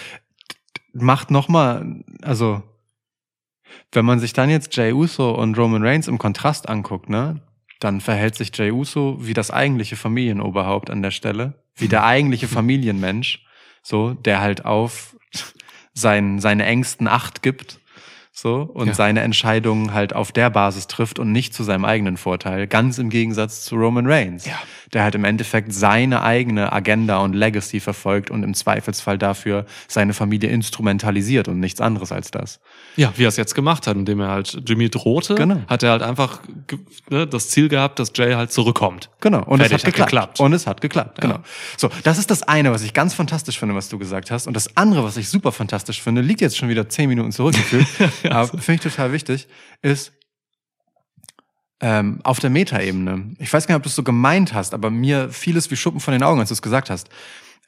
Macht 0.94 1.30
noch 1.30 1.48
mal, 1.50 2.04
also 2.22 2.64
wenn 3.92 4.06
man 4.06 4.20
sich 4.20 4.32
dann 4.34 4.50
jetzt 4.50 4.76
Jay 4.78 4.94
Uso 4.94 5.32
und 5.32 5.58
Roman 5.58 5.84
Reigns 5.86 6.08
im 6.08 6.18
Kontrast 6.18 6.70
anguckt, 6.70 7.10
ne, 7.10 7.42
dann 7.80 8.00
verhält 8.02 8.36
sich 8.36 8.56
Jay 8.56 8.72
Uso 8.72 9.18
wie 9.20 9.34
das 9.34 9.52
eigentliche 9.52 9.96
Familienoberhaupt 9.96 10.90
an 10.90 11.02
der 11.02 11.12
Stelle, 11.12 11.61
wie 11.76 11.88
der 11.88 12.04
eigentliche 12.04 12.48
Familienmensch, 12.48 13.46
so, 13.84 14.14
der 14.14 14.42
halt 14.42 14.66
auf 14.66 15.16
sein, 15.94 16.40
seine 16.40 16.66
engsten 16.66 17.08
Acht 17.08 17.42
gibt, 17.42 17.80
so, 18.34 18.62
und 18.74 18.88
Ja. 18.88 18.94
seine 18.94 19.20
Entscheidungen 19.22 19.94
halt 19.94 20.14
auf 20.16 20.32
der 20.32 20.50
Basis 20.50 20.88
trifft 20.88 21.20
und 21.20 21.32
nicht 21.32 21.54
zu 21.54 21.64
seinem 21.64 21.84
eigenen 21.86 22.16
Vorteil, 22.18 22.66
ganz 22.68 22.98
im 22.98 23.10
Gegensatz 23.10 23.66
zu 23.66 23.76
Roman 23.76 24.08
Reigns 24.08 24.46
Ja. 24.46 24.54
der 24.94 25.04
halt 25.04 25.16
im 25.16 25.24
Endeffekt 25.26 25.74
seine 25.74 26.22
eigene 26.24 26.72
Agenda 26.74 27.18
und 27.20 27.34
Legacy 27.34 27.80
verfolgt 27.80 28.30
und 28.32 28.44
im 28.44 28.54
Zweifelsfall 28.54 29.18
dafür 29.18 29.66
seine 29.88 30.14
Familie 30.14 30.50
instrumentalisiert 30.50 31.48
und 31.48 31.60
nichts 31.60 31.80
anderes 31.82 32.12
als 32.12 32.32
das. 32.32 32.60
Ja, 32.98 33.14
wie 33.16 33.24
er 33.26 33.30
es 33.30 33.38
jetzt 33.38 33.54
gemacht 33.56 33.86
hat, 33.88 33.96
indem 33.96 34.20
er 34.22 34.30
halt 34.30 34.62
Jimmy 34.66 34.90
drohte, 34.90 35.36
Genau. 35.36 35.62
hat 35.68 35.84
er 35.84 35.92
halt 35.92 36.02
einfach 36.02 36.42
ne, 37.10 37.28
das 37.28 37.50
Ziel 37.50 37.70
gehabt, 37.70 38.00
dass 38.00 38.12
Jay 38.16 38.34
halt 38.34 38.52
zurückkommt. 38.52 39.10
Genau. 39.22 39.44
Und 39.44 39.60
Fertig, 39.60 39.78
es 39.78 39.84
hat 39.84 39.86
geklappt. 39.86 40.10
geklappt. 40.12 40.40
Und 40.40 40.54
es 40.54 40.68
hat 40.68 40.82
geklappt. 40.82 41.18
Ja. 41.24 41.30
Genau. 41.30 41.40
So, 41.78 41.90
das 42.04 42.18
ist 42.18 42.32
das 42.32 42.44
eine, 42.44 42.72
was 42.72 42.82
ich 42.84 42.94
ganz 42.94 43.14
fantastisch 43.14 43.60
finde, 43.60 43.76
was 43.76 43.90
du 43.90 43.98
gesagt 44.00 44.32
hast. 44.32 44.48
Und 44.48 44.54
das 44.56 44.76
andere, 44.78 45.04
was 45.04 45.16
ich 45.18 45.30
super 45.30 45.52
fantastisch 45.52 46.02
finde, 46.02 46.22
liegt 46.22 46.42
jetzt 46.42 46.58
schon 46.58 46.70
wieder 46.70 46.90
zehn 46.90 47.08
Minuten 47.10 47.32
zurückgeführt, 47.32 47.88
aber 48.30 48.48
finde 48.48 48.74
ich 48.74 48.82
total 48.82 49.12
wichtig, 49.12 49.48
ist 49.82 50.14
ähm, 51.80 52.20
auf 52.24 52.40
der 52.40 52.50
Metaebene. 52.50 53.36
Ich 53.40 53.52
weiß 53.52 53.68
gar 53.68 53.74
nicht, 53.74 53.80
ob 53.80 53.84
du 53.84 53.90
es 53.90 53.96
so 53.96 54.04
gemeint 54.04 54.54
hast, 54.54 54.74
aber 54.74 54.90
mir 54.90 55.30
fiel 55.30 55.58
es 55.58 55.72
wie 55.72 55.76
Schuppen 55.76 56.00
von 56.00 56.12
den 56.14 56.24
Augen, 56.24 56.40
als 56.40 56.50
du 56.50 56.54
es 56.54 56.62
gesagt 56.62 56.90
hast. 56.90 57.10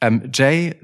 Ähm, 0.01 0.29
Jay 0.31 0.75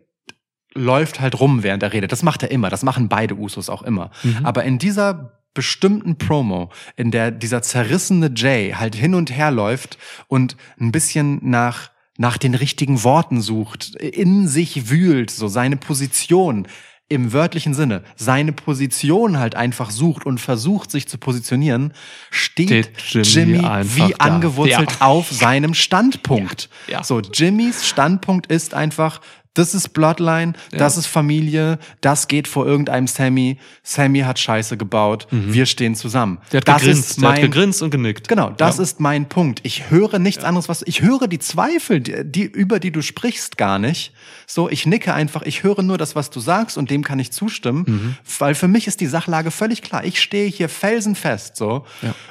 läuft 0.74 1.20
halt 1.20 1.39
rum, 1.39 1.63
während 1.63 1.84
er 1.84 1.93
redet. 1.93 2.11
Das 2.11 2.24
macht 2.24 2.43
er 2.43 2.51
immer. 2.51 2.70
Das 2.70 2.84
machen 2.84 3.09
beide 3.09 3.36
Usos 3.36 3.70
auch 3.70 3.82
immer. 3.84 4.11
Aber 4.43 4.63
in 4.63 4.78
dieser 4.78 5.39
bestimmten 5.53 6.17
Promo, 6.17 6.72
in 6.95 7.11
der 7.11 7.32
dieser 7.32 7.61
zerrissene 7.61 8.32
Jay 8.36 8.72
halt 8.72 8.95
hin 8.95 9.15
und 9.15 9.36
her 9.36 9.51
läuft 9.51 9.97
und 10.28 10.55
ein 10.80 10.91
bisschen 10.91 11.39
nach 11.41 11.89
nach 12.17 12.38
den 12.38 12.53
richtigen 12.53 13.03
Worten 13.03 13.41
sucht, 13.41 13.95
in 13.95 14.45
sich 14.47 14.89
wühlt, 14.89 15.32
so 15.32 15.47
seine 15.47 15.78
Position 15.78 16.67
im 17.10 17.34
wörtlichen 17.34 17.74
Sinne 17.74 18.03
seine 18.16 18.51
Position 18.53 19.39
halt 19.39 19.55
einfach 19.55 19.89
sucht 19.89 20.26
und 20.26 20.39
versucht, 20.39 20.91
sich 20.91 21.07
zu 21.07 21.18
positionieren, 21.18 21.93
steht, 22.30 22.91
Steht 22.97 23.26
Jimmy, 23.28 23.57
Jimmy 23.57 23.86
wie 23.95 24.12
da. 24.12 24.18
angewurzelt 24.20 24.91
Ja. 24.99 25.07
auf 25.07 25.32
seinem 25.32 25.74
Standpunkt. 25.74 26.70
Ja. 26.88 26.99
Ja. 26.99 27.03
So, 27.03 27.20
Jimmys 27.20 27.88
Standpunkt 27.88 28.47
ist 28.47 28.74
einfach, 28.76 29.22
das 29.60 29.74
ist 29.76 29.89
Bloodline, 29.89 30.53
das 30.72 30.97
ist 30.97 31.05
Familie, 31.07 31.80
das 32.01 32.28
geht 32.28 32.47
vor 32.47 32.66
irgendeinem 32.66 33.07
Sammy. 33.07 33.57
Sammy 33.84 34.22
hat 34.22 34.39
Scheiße 34.39 34.78
gebaut, 34.78 35.28
wir 35.32 35.66
stehen 35.66 35.95
zusammen. 35.95 36.34
Mhm. 36.34 36.49
Der 36.51 36.57
hat 36.62 36.68
das 36.68 36.82
gegrinst, 36.82 37.10
ist 37.12 37.22
der 37.22 37.30
hat 37.30 37.36
mein, 37.36 37.41
gegrinst 37.43 37.82
und 37.82 37.89
genickt. 37.91 38.28
Genau, 38.28 38.49
das 38.49 38.78
Ja. 38.78 38.84
ist 38.84 38.99
mein 38.99 39.28
Punkt. 39.30 39.60
Ich 39.64 39.89
höre 39.89 40.20
nichts 40.20 40.43
anderes, 40.43 40.70
was 40.70 40.82
ich 40.86 41.01
höre 41.01 41.28
die 41.28 41.39
Zweifel, 41.39 41.99
die, 42.01 42.24
die 42.24 42.43
über 42.43 42.80
die 42.80 42.91
du 42.91 43.01
sprichst, 43.01 43.57
gar 43.57 43.80
nicht. 43.80 44.14
So, 44.47 44.70
ich 44.70 44.86
nicke 44.86 45.14
einfach, 45.14 45.41
ich 45.43 45.64
höre 45.64 45.84
nur 45.84 45.97
das, 45.97 46.16
was 46.16 46.30
du 46.30 46.39
sagst 46.39 46.78
und 46.78 46.89
dem 46.89 47.03
kann 47.03 47.20
ich 47.20 47.32
zustimmen, 47.32 47.84
Mhm. 47.88 48.16
weil 48.39 48.55
für 48.55 48.68
mich 48.68 48.88
ist 48.88 49.01
die 49.01 49.07
Sachlage 49.07 49.51
völlig 49.51 49.82
klar. 49.82 50.03
Ich 50.05 50.20
stehe 50.22 50.47
hier 50.49 50.70
felsenfest, 50.70 51.55
so 51.55 51.86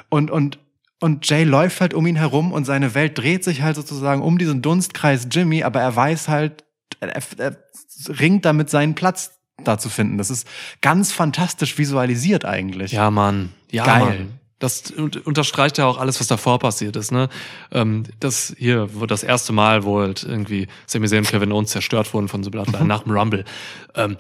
und 0.09 0.31
und 0.31 0.59
und 1.01 1.29
Jay 1.31 1.45
läuft 1.45 1.81
halt 1.81 1.95
um 1.95 2.07
ihn 2.09 2.17
herum 2.17 2.51
und 2.51 2.65
seine 2.65 2.93
Welt 2.95 3.17
dreht 3.17 3.45
sich 3.45 3.63
halt 3.63 3.77
sozusagen 3.77 4.21
um 4.21 4.37
diesen 4.37 4.63
Dunstkreis 4.63 5.29
Jimmy, 5.31 5.63
aber 5.63 5.81
er 5.81 5.95
weiß 5.95 6.27
halt, 6.27 6.65
er, 7.01 7.23
er 7.39 7.57
ringt 8.09 8.45
damit 8.45 8.71
seinen 8.71 8.95
Platz 8.95 9.33
da 9.65 9.79
zu 9.79 9.89
finden. 9.89 10.19
Das 10.19 10.31
ist 10.31 10.47
ganz 10.81 11.13
fantastisch 11.13 11.79
visualisiert 11.79 12.45
eigentlich. 12.45 12.93
Ja, 12.93 13.11
Mann. 13.11 13.53
Ja, 13.71 13.85
Geil. 13.85 14.05
Mann. 14.05 14.33
Das 14.61 14.91
un- 14.97 15.11
unterstreicht 15.25 15.79
ja 15.79 15.87
auch 15.87 15.99
alles, 15.99 16.19
was 16.19 16.27
davor 16.27 16.59
passiert 16.59 16.97
ist, 16.97 17.13
ne? 17.13 17.29
Ähm, 17.71 18.03
das 18.19 18.55
hier, 18.59 18.89
wo 18.93 19.07
das 19.07 19.23
erste 19.23 19.53
Mal, 19.53 19.85
wo 19.85 20.01
halt 20.01 20.25
irgendwie 20.25 20.67
Sami 20.87 21.07
Zayn 21.07 21.21
und 21.21 21.29
Kevin 21.29 21.53
Owens 21.53 21.71
zerstört 21.71 22.13
wurden 22.13 22.27
von 22.27 22.43
The 22.43 22.51
Bloodline 22.51 22.85
nach 22.85 23.05
dem 23.05 23.13
Rumble. 23.13 23.45
Ähm, 23.95 24.17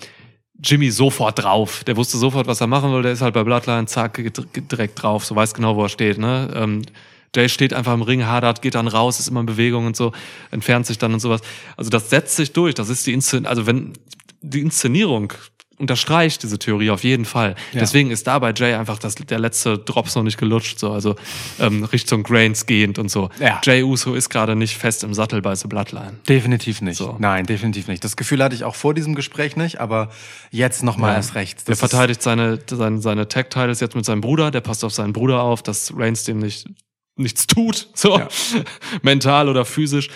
Jimmy 0.62 0.90
sofort 0.92 1.42
drauf. 1.42 1.82
Der 1.84 1.96
wusste 1.96 2.18
sofort, 2.18 2.46
was 2.46 2.60
er 2.60 2.66
machen 2.68 2.92
will. 2.92 3.02
Der 3.02 3.12
ist 3.12 3.20
halt 3.22 3.34
bei 3.34 3.42
Bloodline, 3.44 3.86
zack, 3.86 4.20
direkt 4.54 5.02
drauf. 5.02 5.24
So 5.24 5.34
weiß 5.34 5.54
genau, 5.54 5.74
wo 5.76 5.82
er 5.84 5.88
steht, 5.88 6.18
ne? 6.18 6.48
Ähm, 6.54 6.82
Jay 7.34 7.48
steht 7.48 7.74
einfach 7.74 7.94
im 7.94 8.02
Ring, 8.02 8.26
hadert, 8.26 8.62
geht 8.62 8.74
dann 8.74 8.88
raus, 8.88 9.20
ist 9.20 9.28
immer 9.28 9.40
in 9.40 9.46
Bewegung 9.46 9.86
und 9.86 9.96
so, 9.96 10.12
entfernt 10.50 10.86
sich 10.86 10.98
dann 10.98 11.12
und 11.12 11.20
sowas. 11.20 11.40
Also 11.76 11.90
das 11.90 12.10
setzt 12.10 12.36
sich 12.36 12.52
durch. 12.52 12.74
Das 12.74 12.88
ist 12.88 13.06
die 13.06 13.12
Inszen 13.12 13.46
also 13.46 13.66
wenn 13.66 13.92
die 14.40 14.60
Inszenierung 14.60 15.32
unterstreicht 15.78 16.42
diese 16.42 16.58
Theorie 16.58 16.90
auf 16.90 17.04
jeden 17.04 17.24
Fall. 17.24 17.54
Ja. 17.72 17.80
Deswegen 17.80 18.10
ist 18.10 18.26
da 18.26 18.38
bei 18.38 18.52
Jay 18.52 18.74
einfach 18.74 18.98
das, 18.98 19.14
der 19.14 19.38
letzte 19.38 19.78
Drops 19.78 20.16
noch 20.16 20.24
nicht 20.24 20.36
gelutscht, 20.38 20.78
so 20.78 20.90
also 20.90 21.14
ähm, 21.60 21.84
Richtung 21.84 22.24
Grains 22.24 22.66
gehend 22.66 22.98
und 22.98 23.10
so. 23.10 23.30
Ja. 23.38 23.60
Jay 23.62 23.82
Uso 23.82 24.14
ist 24.14 24.28
gerade 24.28 24.56
nicht 24.56 24.76
fest 24.76 25.04
im 25.04 25.14
Sattel 25.14 25.40
bei 25.40 25.54
The 25.54 25.68
Bloodline. 25.68 26.14
Definitiv 26.28 26.82
nicht. 26.82 26.96
So. 26.96 27.16
Nein, 27.18 27.46
definitiv 27.46 27.86
nicht. 27.86 28.02
Das 28.02 28.16
Gefühl 28.16 28.42
hatte 28.42 28.54
ich 28.54 28.64
auch 28.64 28.74
vor 28.74 28.92
diesem 28.92 29.14
Gespräch 29.14 29.56
nicht, 29.56 29.80
aber 29.80 30.10
jetzt 30.50 30.82
noch 30.82 30.96
mal 30.96 31.10
Ja. 31.10 31.16
erst 31.16 31.34
recht. 31.34 31.60
Der 31.68 31.72
Das 31.72 31.78
verteidigt 31.78 32.22
seine, 32.22 32.58
seine, 32.68 33.00
seine 33.00 33.28
Tag-Titles 33.28 33.80
jetzt 33.80 33.94
mit 33.94 34.04
seinem 34.04 34.20
Bruder, 34.20 34.50
der 34.50 34.60
passt 34.60 34.84
auf 34.84 34.92
seinen 34.92 35.12
Bruder 35.12 35.42
auf, 35.42 35.62
dass 35.62 35.92
Reigns 35.96 36.24
dem 36.24 36.38
nicht 36.38 36.66
nichts 37.18 37.46
tut, 37.46 37.88
so 37.94 38.18
Ja. 38.18 38.28
mental 39.02 39.48
oder 39.48 39.64
physisch. 39.64 40.08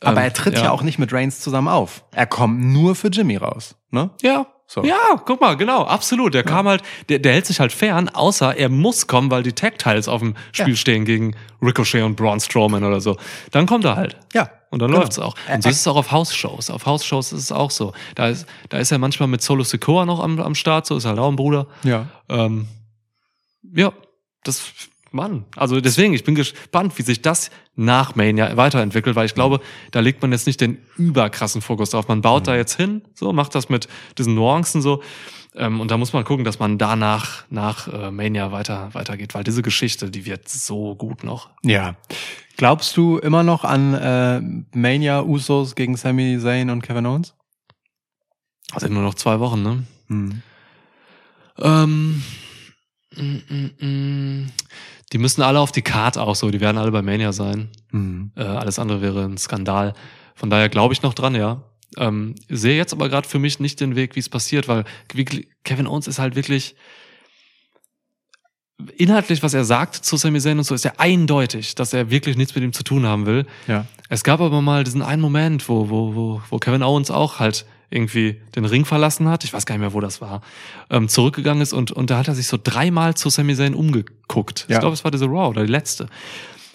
aber 0.00 0.18
Ähm, 0.20 0.24
er 0.24 0.32
tritt 0.32 0.58
ja. 0.58 0.70
auch 0.70 0.82
nicht 0.82 0.98
mit 0.98 1.12
Reigns 1.12 1.40
zusammen 1.40 1.68
auf. 1.68 2.04
Er 2.12 2.26
kommt 2.26 2.60
nur 2.60 2.94
für 2.94 3.08
Jimmy 3.08 3.36
raus. 3.36 3.76
Ne? 3.90 4.10
Ja. 4.22 4.46
So. 4.66 4.82
Ja, 4.82 5.20
guck 5.26 5.42
mal, 5.42 5.58
genau, 5.58 5.82
absolut. 5.84 6.32
Der 6.32 6.42
kam 6.42 6.66
halt, 6.66 6.82
der, 7.10 7.18
der 7.18 7.34
hält 7.34 7.44
sich 7.44 7.60
halt 7.60 7.70
fern, 7.70 8.08
außer 8.08 8.56
er 8.56 8.70
muss 8.70 9.06
kommen, 9.06 9.30
weil 9.30 9.42
die 9.42 9.52
Tag-Tiles 9.52 10.08
auf 10.08 10.20
dem 10.22 10.34
Spiel 10.52 10.70
Ja. 10.70 10.76
stehen 10.76 11.04
gegen 11.04 11.36
Ricochet 11.60 12.02
und 12.02 12.16
Braun 12.16 12.40
Strowman 12.40 12.82
oder 12.82 13.00
so. 13.02 13.18
Dann 13.50 13.66
kommt 13.66 13.84
er 13.84 13.94
halt. 13.96 14.16
Ja. 14.32 14.48
Und 14.70 14.80
dann 14.80 14.88
Genau. 14.88 15.00
läuft's 15.02 15.18
auch. 15.18 15.36
Und 15.52 15.62
so 15.62 15.68
ist 15.68 15.80
es 15.80 15.86
auch 15.86 15.96
auf 15.96 16.10
House-Shows. 16.10 16.70
Auf 16.70 16.86
House-Shows 16.86 17.32
ist 17.34 17.42
es 17.42 17.52
auch 17.52 17.70
so. 17.70 17.92
Da 18.14 18.28
ist, 18.28 18.46
da 18.70 18.78
ist 18.78 18.90
er 18.90 18.98
manchmal 18.98 19.28
mit 19.28 19.42
Solo 19.42 19.62
Sikoa 19.64 20.06
noch 20.06 20.18
am, 20.20 20.40
am 20.40 20.54
Start, 20.54 20.86
so 20.86 20.96
ist 20.96 21.04
halt 21.04 21.18
auch 21.18 21.28
ein 21.28 21.36
Bruder. 21.36 21.66
Ja. 21.84 22.06
Ähm, 22.30 22.66
ja, 23.74 23.92
das, 24.44 24.62
Mann. 25.14 25.44
Also 25.56 25.80
deswegen, 25.80 26.14
ich 26.14 26.24
bin 26.24 26.34
gespannt, 26.34 26.98
wie 26.98 27.02
sich 27.02 27.22
das 27.22 27.50
nach 27.76 28.14
Mania 28.14 28.56
weiterentwickelt, 28.56 29.16
weil 29.16 29.26
ich 29.26 29.34
glaube, 29.34 29.60
da 29.90 30.00
legt 30.00 30.22
man 30.22 30.32
jetzt 30.32 30.46
nicht 30.46 30.60
den 30.60 30.78
überkrassen 30.96 31.62
Fokus 31.62 31.90
drauf. 31.90 32.08
Man 32.08 32.20
baut 32.20 32.46
da 32.46 32.56
jetzt 32.56 32.74
hin, 32.74 33.02
so, 33.14 33.32
macht 33.32 33.54
das 33.54 33.68
mit 33.68 33.88
diesen 34.18 34.34
Nuancen 34.34 34.82
so. 34.82 35.02
Ähm, 35.56 35.80
und 35.80 35.90
da 35.90 35.96
muss 35.96 36.12
man 36.12 36.24
gucken, 36.24 36.44
dass 36.44 36.58
man 36.58 36.78
danach 36.78 37.44
nach 37.48 37.86
äh, 37.88 38.10
Mania 38.10 38.50
weiter 38.50 38.92
weitergeht, 38.92 39.34
weil 39.34 39.44
diese 39.44 39.62
Geschichte, 39.62 40.10
die 40.10 40.26
wird 40.26 40.48
so 40.48 40.96
gut 40.96 41.22
noch. 41.22 41.50
Ja. 41.62 41.96
Glaubst 42.56 42.96
du 42.96 43.18
immer 43.18 43.42
noch 43.42 43.64
an 43.64 43.94
äh, 43.94 44.40
Mania 44.76 45.22
Usos 45.22 45.74
gegen 45.74 45.96
Sami 45.96 46.38
Zayn 46.40 46.70
und 46.70 46.82
Kevin 46.82 47.06
Owens? 47.06 47.34
Also 48.72 48.88
nur 48.88 49.02
noch 49.02 49.14
zwei 49.14 49.38
Wochen, 49.40 49.62
ne? 49.62 49.84
Hm. 50.08 50.42
Ähm, 51.58 52.22
mm, 53.16 53.36
mm, 53.48 53.86
mm. 53.86 54.50
Die 55.14 55.18
müssen 55.18 55.42
alle 55.42 55.60
auf 55.60 55.70
die 55.70 55.82
Card 55.82 56.18
auch 56.18 56.34
so, 56.34 56.50
die 56.50 56.60
werden 56.60 56.76
alle 56.76 56.90
bei 56.90 57.00
Mania 57.00 57.32
sein. 57.32 57.68
Hm. 57.92 58.32
Äh, 58.34 58.42
alles 58.42 58.80
andere 58.80 59.00
wäre 59.00 59.24
ein 59.24 59.38
Skandal. 59.38 59.94
Von 60.34 60.50
daher 60.50 60.68
glaube 60.68 60.92
ich 60.92 61.02
noch 61.02 61.14
dran, 61.14 61.36
ja. 61.36 61.62
Ähm, 61.96 62.34
sehe 62.48 62.76
jetzt 62.76 62.92
aber 62.92 63.08
gerade 63.08 63.28
für 63.28 63.38
mich 63.38 63.60
nicht 63.60 63.80
den 63.80 63.94
Weg, 63.94 64.16
wie 64.16 64.20
es 64.20 64.28
passiert, 64.28 64.66
weil 64.66 64.82
Kevin 65.62 65.86
Owens 65.86 66.08
ist 66.08 66.18
halt 66.18 66.34
wirklich 66.34 66.74
inhaltlich, 68.96 69.44
was 69.44 69.54
er 69.54 69.64
sagt 69.64 69.94
zu 69.94 70.16
Sami 70.16 70.40
Zayn 70.40 70.58
und 70.58 70.64
so, 70.64 70.74
ist 70.74 70.84
ja 70.84 70.94
eindeutig, 70.98 71.76
dass 71.76 71.92
er 71.92 72.10
wirklich 72.10 72.36
nichts 72.36 72.56
mit 72.56 72.64
ihm 72.64 72.72
zu 72.72 72.82
tun 72.82 73.06
haben 73.06 73.24
will. 73.24 73.46
Ja. 73.68 73.86
Es 74.08 74.24
gab 74.24 74.40
aber 74.40 74.62
mal 74.62 74.82
diesen 74.82 75.00
einen 75.00 75.22
Moment, 75.22 75.68
wo, 75.68 75.90
wo, 75.90 76.16
wo, 76.16 76.42
wo 76.50 76.58
Kevin 76.58 76.82
Owens 76.82 77.12
auch 77.12 77.38
halt 77.38 77.66
irgendwie 77.90 78.40
den 78.56 78.64
Ring 78.64 78.84
verlassen 78.84 79.28
hat, 79.28 79.44
ich 79.44 79.52
weiß 79.52 79.66
gar 79.66 79.74
nicht 79.74 79.80
mehr, 79.80 79.92
wo 79.92 80.00
das 80.00 80.20
war, 80.20 80.42
ähm, 80.90 81.08
zurückgegangen 81.08 81.62
ist 81.62 81.72
und, 81.72 81.92
und 81.92 82.10
da 82.10 82.18
hat 82.18 82.28
er 82.28 82.34
sich 82.34 82.46
so 82.46 82.58
dreimal 82.62 83.14
zu 83.14 83.30
Sami 83.30 83.54
Zayn 83.54 83.74
umgeguckt. 83.74 84.66
Ja. 84.68 84.76
Ich 84.76 84.80
glaube, 84.80 84.94
es 84.94 85.04
war 85.04 85.10
diese 85.10 85.26
Raw 85.26 85.48
oder 85.48 85.64
die 85.64 85.70
letzte. 85.70 86.08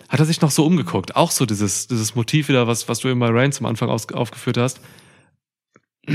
Hat 0.08 0.20
er 0.20 0.26
sich 0.26 0.42
noch 0.42 0.52
so 0.52 0.66
umgeguckt. 0.66 1.16
Auch 1.16 1.32
so 1.32 1.46
dieses, 1.46 1.88
dieses 1.88 2.16
Motiv 2.16 2.50
wieder, 2.50 2.68
was, 2.68 2.90
was 2.90 3.00
du 3.00 3.10
eben 3.10 3.20
bei 3.20 3.30
Reigns 3.30 3.60
am 3.60 3.66
Anfang 3.66 3.90
aus, 3.90 4.10
aufgeführt 4.10 4.58
hast. 4.58 4.82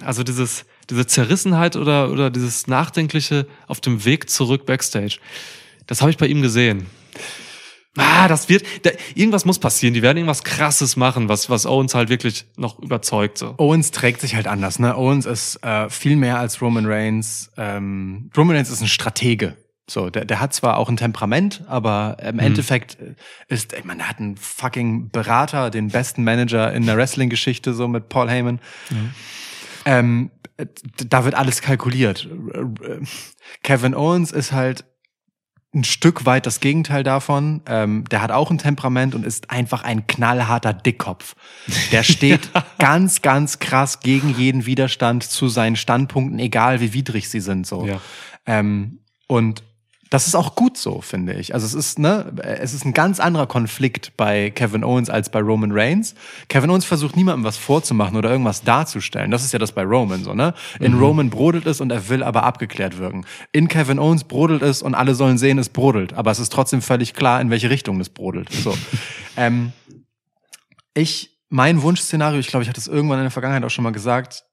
Also 0.00 0.22
dieses, 0.22 0.64
diese 0.88 1.06
Zerrissenheit 1.06 1.76
oder, 1.76 2.10
oder 2.10 2.30
dieses 2.30 2.66
Nachdenkliche 2.66 3.46
auf 3.66 3.80
dem 3.80 4.04
Weg 4.04 4.30
zurück 4.30 4.64
backstage. 4.64 5.18
Das 5.86 6.00
habe 6.00 6.10
ich 6.10 6.16
bei 6.16 6.26
ihm 6.26 6.40
gesehen. 6.40 6.86
Ah, 7.98 8.28
das 8.28 8.48
wird, 8.48 8.64
da, 8.82 8.90
irgendwas 9.14 9.44
muss 9.44 9.58
passieren. 9.58 9.94
Die 9.94 10.02
werden 10.02 10.18
irgendwas 10.18 10.44
krasses 10.44 10.96
machen, 10.96 11.28
was, 11.28 11.50
was 11.50 11.66
Owens 11.66 11.94
halt 11.94 12.08
wirklich 12.08 12.46
noch 12.56 12.78
überzeugt, 12.78 13.38
so. 13.38 13.54
Owens 13.58 13.90
trägt 13.90 14.20
sich 14.20 14.34
halt 14.34 14.46
anders. 14.46 14.78
Ne? 14.78 14.96
Owens 14.96 15.26
ist 15.26 15.62
äh, 15.64 15.88
viel 15.90 16.16
mehr 16.16 16.38
als 16.38 16.62
Roman 16.62 16.86
Reigns. 16.86 17.50
Ähm, 17.56 18.30
Roman 18.36 18.56
Reigns 18.56 18.70
ist 18.70 18.80
ein 18.80 18.88
Stratege. 18.88 19.56
So, 19.90 20.10
der, 20.10 20.26
der 20.26 20.38
hat 20.40 20.52
zwar 20.52 20.76
auch 20.76 20.90
ein 20.90 20.98
Temperament, 20.98 21.64
aber 21.66 22.18
im 22.22 22.38
Endeffekt 22.38 22.98
ist, 23.48 23.72
ich 23.72 23.84
meine, 23.84 24.02
er 24.02 24.08
hat 24.10 24.18
einen 24.18 24.36
fucking 24.36 25.08
Berater, 25.08 25.70
den 25.70 25.88
besten 25.88 26.24
Manager 26.24 26.72
in 26.74 26.84
der 26.84 26.98
Wrestling-Geschichte, 26.98 27.72
so 27.72 27.88
mit 27.88 28.10
Paul 28.10 28.28
Heyman. 28.28 28.60
Ähm, 29.86 30.30
äh, 30.58 30.66
da 31.08 31.24
wird 31.24 31.34
alles 31.34 31.62
kalkuliert. 31.62 32.28
Kevin 33.62 33.94
Owens 33.94 34.30
ist 34.30 34.52
halt 34.52 34.84
ein 35.74 35.84
Stück 35.84 36.24
weit 36.24 36.46
das 36.46 36.60
Gegenteil 36.60 37.02
davon. 37.02 37.60
Ähm, 37.66 38.04
der 38.10 38.22
hat 38.22 38.30
auch 38.30 38.50
ein 38.50 38.58
Temperament 38.58 39.14
und 39.14 39.24
ist 39.24 39.50
einfach 39.50 39.82
ein 39.82 40.06
knallharter 40.06 40.72
Dickkopf. 40.72 41.34
Der 41.92 42.02
steht 42.04 42.50
ganz, 42.78 43.20
ganz 43.20 43.58
krass 43.58 44.00
gegen 44.00 44.30
jeden 44.30 44.64
Widerstand 44.66 45.24
zu 45.24 45.48
seinen 45.48 45.76
Standpunkten, 45.76 46.38
egal 46.38 46.80
wie 46.80 46.94
widrig 46.94 47.28
sie 47.28 47.40
sind. 47.40 47.66
So. 47.66 47.86
Ja. 47.86 48.00
Ähm, 48.46 49.00
und 49.26 49.62
das 50.10 50.26
ist 50.26 50.34
auch 50.34 50.54
gut 50.54 50.78
so, 50.78 51.00
finde 51.00 51.34
ich. 51.34 51.54
Also 51.54 51.66
es 51.66 51.74
ist, 51.74 51.98
ne, 51.98 52.32
es 52.42 52.72
ist 52.72 52.84
ein 52.84 52.94
ganz 52.94 53.20
anderer 53.20 53.46
Konflikt 53.46 54.16
bei 54.16 54.50
Kevin 54.50 54.82
Owens 54.82 55.10
als 55.10 55.30
bei 55.30 55.40
Roman 55.40 55.72
Reigns. 55.72 56.14
Kevin 56.48 56.70
Owens 56.70 56.84
versucht 56.84 57.16
niemandem 57.16 57.44
was 57.44 57.58
vorzumachen 57.58 58.16
oder 58.16 58.30
irgendwas 58.30 58.62
darzustellen. 58.62 59.30
Das 59.30 59.44
ist 59.44 59.52
ja 59.52 59.58
das 59.58 59.72
bei 59.72 59.82
Roman 59.82 60.24
so, 60.24 60.34
ne? 60.34 60.54
In 60.80 60.94
Roman 60.94 61.28
brodelt 61.28 61.66
es 61.66 61.80
und 61.80 61.90
er 61.90 62.08
will 62.08 62.22
aber 62.22 62.44
abgeklärt 62.44 62.98
wirken. 62.98 63.26
In 63.52 63.68
Kevin 63.68 63.98
Owens 63.98 64.24
brodelt 64.24 64.62
es 64.62 64.82
und 64.82 64.94
alle 64.94 65.14
sollen 65.14 65.36
sehen, 65.36 65.58
es 65.58 65.68
brodelt. 65.68 66.14
Aber 66.14 66.30
es 66.30 66.38
ist 66.38 66.52
trotzdem 66.52 66.80
völlig 66.80 67.12
klar, 67.12 67.40
in 67.40 67.50
welche 67.50 67.68
Richtung 67.68 68.00
es 68.00 68.08
brodelt. 68.08 68.50
So. 68.50 68.76
ähm, 69.36 69.72
ich, 70.94 71.38
mein 71.50 71.82
Wunschszenario, 71.82 72.40
ich 72.40 72.48
glaube, 72.48 72.62
ich 72.62 72.68
hatte 72.68 72.80
es 72.80 72.88
irgendwann 72.88 73.18
in 73.18 73.24
der 73.24 73.30
Vergangenheit 73.30 73.64
auch 73.64 73.70
schon 73.70 73.84
mal 73.84 73.92
gesagt, 73.92 74.44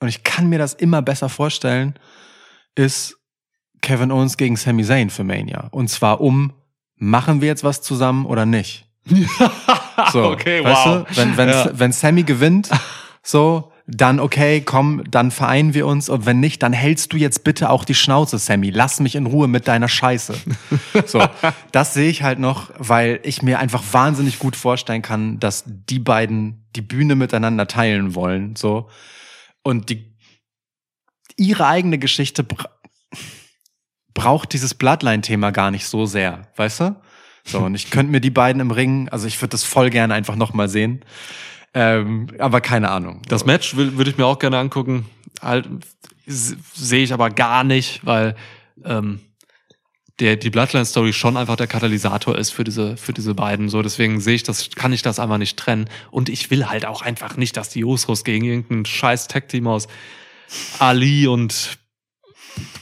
und 0.00 0.08
ich 0.08 0.24
kann 0.24 0.48
mir 0.48 0.58
das 0.58 0.74
immer 0.74 1.00
besser 1.00 1.28
vorstellen, 1.28 1.94
ist 2.74 3.21
Kevin 3.82 4.10
Owens 4.10 4.36
gegen 4.36 4.56
Sami 4.56 4.84
Zayn 4.84 5.10
für 5.10 5.24
Mania. 5.24 5.68
Und 5.72 5.88
zwar 5.88 6.20
um, 6.20 6.52
machen 6.96 7.40
wir 7.40 7.48
jetzt 7.48 7.64
was 7.64 7.82
zusammen 7.82 8.24
oder 8.26 8.46
nicht? 8.46 8.86
So, 10.12 10.24
Okay, 10.30 10.64
weißt 10.64 10.86
wow. 10.86 11.06
Du, 11.08 11.16
wenn, 11.16 11.36
wenn, 11.36 11.48
Ja. 11.50 11.70
wenn 11.74 11.92
Sammy 11.92 12.22
gewinnt, 12.22 12.70
so, 13.22 13.70
dann 13.86 14.20
okay, 14.20 14.62
komm, 14.62 15.02
dann 15.10 15.30
vereinen 15.30 15.74
wir 15.74 15.86
uns. 15.86 16.08
Und 16.08 16.24
wenn 16.24 16.40
nicht, 16.40 16.62
dann 16.62 16.72
hältst 16.72 17.12
du 17.12 17.16
jetzt 17.16 17.44
bitte 17.44 17.68
auch 17.70 17.84
die 17.84 17.94
Schnauze, 17.94 18.38
Sammy. 18.38 18.70
Lass 18.70 19.00
mich 19.00 19.14
in 19.16 19.26
Ruhe 19.26 19.48
mit 19.48 19.68
deiner 19.68 19.88
Scheiße. 19.88 20.34
So, 21.06 21.22
das 21.72 21.94
sehe 21.94 22.08
ich 22.10 22.22
halt 22.22 22.38
noch, 22.38 22.70
weil 22.78 23.20
ich 23.22 23.42
mir 23.42 23.58
einfach 23.58 23.82
wahnsinnig 23.92 24.38
gut 24.38 24.56
vorstellen 24.56 25.02
kann, 25.02 25.40
dass 25.40 25.64
die 25.66 25.98
beiden 25.98 26.64
die 26.76 26.82
Bühne 26.82 27.14
miteinander 27.14 27.66
teilen 27.66 28.14
wollen. 28.14 28.56
So. 28.56 28.88
Und 29.62 29.90
die 29.90 30.12
ihre 31.36 31.66
eigene 31.66 31.98
Geschichte 31.98 32.44
braucht 34.14 34.52
dieses 34.52 34.74
Bloodline-Thema 34.74 35.50
gar 35.50 35.70
nicht 35.70 35.86
so 35.86 36.06
sehr, 36.06 36.48
weißt 36.56 36.80
du? 36.80 36.96
So, 37.44 37.58
und 37.58 37.74
ich 37.74 37.90
könnte 37.90 38.12
mir 38.12 38.20
die 38.20 38.30
beiden 38.30 38.60
im 38.60 38.70
Ring, 38.70 39.08
also 39.08 39.26
ich 39.26 39.40
würde 39.40 39.50
das 39.50 39.64
voll 39.64 39.90
gerne 39.90 40.14
einfach 40.14 40.36
nochmal 40.36 40.68
sehen. 40.68 41.04
Ähm, 41.74 42.28
aber 42.38 42.60
keine 42.60 42.90
Ahnung. 42.90 43.22
Das 43.28 43.46
Match 43.46 43.74
würde 43.76 44.10
ich 44.10 44.18
mir 44.18 44.26
auch 44.26 44.38
gerne 44.38 44.58
angucken. 44.58 45.06
Halt, 45.40 45.68
sehe 46.26 47.02
ich 47.02 47.12
aber 47.12 47.30
gar 47.30 47.64
nicht, 47.64 48.04
weil 48.04 48.36
ähm, 48.84 49.20
der, 50.20 50.36
die 50.36 50.50
Bloodline-Story 50.50 51.12
schon 51.12 51.36
einfach 51.36 51.56
der 51.56 51.66
Katalysator 51.66 52.36
ist 52.36 52.50
für 52.50 52.62
diese, 52.62 52.96
für 52.96 53.12
diese 53.12 53.34
beiden. 53.34 53.68
So, 53.68 53.82
deswegen 53.82 54.20
sehe 54.20 54.34
ich 54.34 54.42
das, 54.42 54.70
kann 54.70 54.92
ich 54.92 55.02
das 55.02 55.18
einfach 55.18 55.38
nicht 55.38 55.58
trennen. 55.58 55.88
Und 56.10 56.28
ich 56.28 56.50
will 56.50 56.68
halt 56.68 56.84
auch 56.86 57.02
einfach 57.02 57.36
nicht, 57.36 57.56
dass 57.56 57.70
die 57.70 57.84
Usos 57.84 58.22
gegen 58.22 58.44
irgendein 58.44 58.84
scheiß 58.84 59.28
Tag-Team 59.28 59.66
aus 59.66 59.88
Ali 60.78 61.26
und 61.26 61.78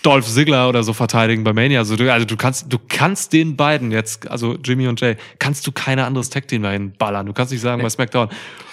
Dolph 0.02 0.26
Ziggler 0.26 0.68
oder 0.68 0.82
so 0.82 0.92
verteidigen 0.94 1.44
bei 1.44 1.52
Mania. 1.52 1.80
Also 1.80 1.94
du, 1.96 2.10
also 2.10 2.24
du 2.24 2.36
kannst, 2.36 2.72
du 2.72 2.78
kannst 2.88 3.32
den 3.34 3.56
beiden 3.56 3.90
jetzt, 3.92 4.30
also 4.30 4.56
Jimmy 4.64 4.88
und 4.88 4.98
Jay, 5.00 5.16
kannst 5.38 5.66
du 5.66 5.72
keine 5.72 6.04
anderes 6.06 6.30
Tag-Team 6.30 6.62
dahin 6.62 6.92
ballern. 6.92 7.26
Du 7.26 7.32
kannst 7.34 7.52
nicht 7.52 7.60
sagen 7.60 7.82
bei 7.82 7.90
SmackDown, 7.90 8.28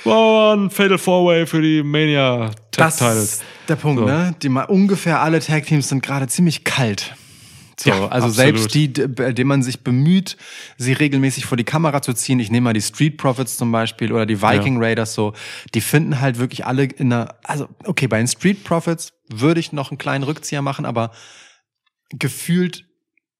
wow, 0.06 0.56
ein 0.56 0.70
Fatal 0.70 0.98
Four-Way 0.98 1.45
für 1.45 1.62
die 1.62 1.84
Mania 1.84 2.52
Das 2.72 2.98
Tag-Titles. 2.98 3.24
ist 3.34 3.43
der 3.68 3.76
Punkt, 3.76 4.00
So. 4.00 4.06
ne? 4.06 4.36
Die 4.41 4.50
mal 4.50 4.64
ungefähr 4.64 5.22
alle 5.22 5.39
Tag-Teams 5.41 5.89
sind 5.89 6.02
gerade 6.02 6.28
ziemlich 6.28 6.64
kalt. 6.64 7.14
So, 7.80 7.89
Ja, 7.89 8.07
also 8.07 8.28
absolut. 8.28 8.36
selbst 8.36 8.73
die, 8.73 8.88
bei 8.88 9.34
denen 9.34 9.47
man 9.47 9.61
sich 9.63 9.82
bemüht, 9.82 10.38
sie 10.78 10.93
regelmäßig 10.93 11.45
vor 11.45 11.57
die 11.57 11.63
Kamera 11.63 12.01
zu 12.01 12.13
ziehen. 12.13 12.39
Ich 12.39 12.49
nehme 12.49 12.65
mal 12.65 12.73
die 12.73 12.82
Street 12.82 13.17
Profits 13.17 13.57
zum 13.57 13.71
Beispiel 13.71 14.11
oder 14.11 14.25
die 14.25 14.41
Viking 14.41 14.82
Raiders 14.82 15.13
so. 15.13 15.34
Die 15.75 15.82
finden 15.82 16.19
halt 16.19 16.39
wirklich 16.39 16.65
alle 16.65 16.86
in 16.86 17.13
einer, 17.13 17.36
also 17.43 17.69
okay, 17.84 18.07
bei 18.07 18.17
den 18.17 18.28
Street 18.28 18.63
Profits 18.63 19.13
würde 19.30 19.59
ich 19.59 19.73
noch 19.73 19.91
einen 19.91 19.97
kleinen 19.99 20.23
Rückzieher 20.23 20.61
machen, 20.61 20.86
aber 20.86 21.11
gefühlt 22.09 22.86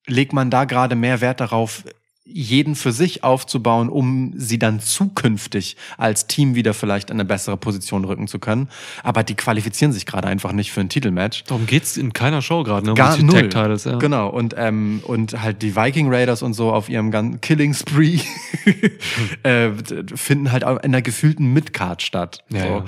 legt 0.06 0.34
man 0.34 0.50
da 0.50 0.66
gerade 0.66 0.96
mehr 0.96 1.22
Wert 1.22 1.40
darauf, 1.40 1.84
jeden 2.32 2.76
für 2.76 2.92
sich 2.92 3.24
aufzubauen, 3.24 3.90
um 3.90 4.34
sie 4.36 4.60
dann 4.60 4.80
zukünftig 4.80 5.78
als 5.98 6.28
Team 6.28 6.56
wieder 6.56 6.74
vielleicht 6.74 7.10
in 7.10 7.16
eine 7.16 7.26
bessere 7.26 7.58
Position 7.58 8.06
rücken 8.06 8.28
zu 8.28 8.40
können. 8.40 8.70
Aber 9.04 9.24
die 9.24 9.36
qualifizieren 9.36 9.92
sich 9.94 10.06
gerade 10.06 10.28
einfach 10.28 10.52
nicht 10.52 10.72
für 10.72 10.82
ein 10.82 10.90
Titelmatch. 10.90 11.44
Darum 11.46 11.66
geht's 11.66 11.98
in 11.98 12.14
keiner 12.14 12.42
Show 12.42 12.64
gerade, 12.64 12.86
ne? 12.86 12.92
Um 12.92 12.96
Gar 12.96 13.18
die 13.18 13.24
null. 13.24 13.50
Tag-Titles, 13.50 13.86
ja. 13.86 13.98
Genau. 13.98 14.30
Und, 14.30 14.56
ähm, 14.58 15.02
und 15.04 15.42
halt 15.42 15.62
die 15.62 15.76
Viking 15.76 16.14
Raiders 16.14 16.42
und 16.42 16.54
so 16.54 16.72
auf 16.72 16.90
ihrem 16.90 17.12
ganzen 17.12 17.42
Killing 17.42 17.74
Spree 17.74 18.20
äh, 19.44 19.70
finden 20.16 20.52
halt 20.52 20.64
in 20.64 20.70
einer 20.70 21.02
gefühlten 21.02 21.54
Midcard 21.54 22.02
statt. 22.02 22.44
Ja, 22.50 22.62
so. 22.62 22.68
ja. 22.68 22.84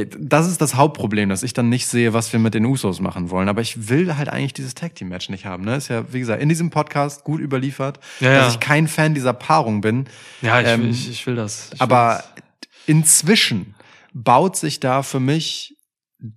Äh, 0.00 0.06
Das 0.18 0.48
ist 0.48 0.60
das 0.60 0.74
Hauptproblem, 0.74 1.28
dass 1.28 1.42
ich 1.42 1.52
dann 1.52 1.68
nicht 1.68 1.86
sehe, 1.86 2.12
was 2.12 2.32
wir 2.32 2.40
mit 2.40 2.54
den 2.54 2.64
Usos 2.64 3.00
machen 3.00 3.30
wollen. 3.30 3.48
Aber 3.48 3.60
ich 3.60 3.88
will 3.88 4.16
halt 4.16 4.28
eigentlich 4.28 4.54
dieses 4.54 4.74
Tag 4.74 4.94
Team 4.94 5.08
Match 5.08 5.28
nicht 5.28 5.46
haben. 5.46 5.64
Ne? 5.64 5.76
Ist 5.76 5.88
ja, 5.88 6.04
wie 6.12 6.20
gesagt, 6.20 6.40
in 6.42 6.48
diesem 6.48 6.70
Podcast 6.70 7.24
gut 7.24 7.40
überliefert, 7.40 7.98
dass 8.20 8.54
ich 8.54 8.60
kein 8.60 8.83
Fan 8.88 9.14
dieser 9.14 9.32
Paarung 9.32 9.80
bin. 9.80 10.06
Ja, 10.42 10.60
ich, 10.60 10.68
Ähm, 10.68 10.90
ich, 10.90 11.08
ich 11.10 11.26
will 11.26 11.34
das. 11.36 11.66
Ich 11.66 11.72
will 11.72 11.78
Aber 11.82 12.22
das. 12.36 12.44
inzwischen 12.86 13.74
baut 14.12 14.56
sich 14.56 14.80
da 14.80 15.02
für 15.02 15.20
mich 15.20 15.76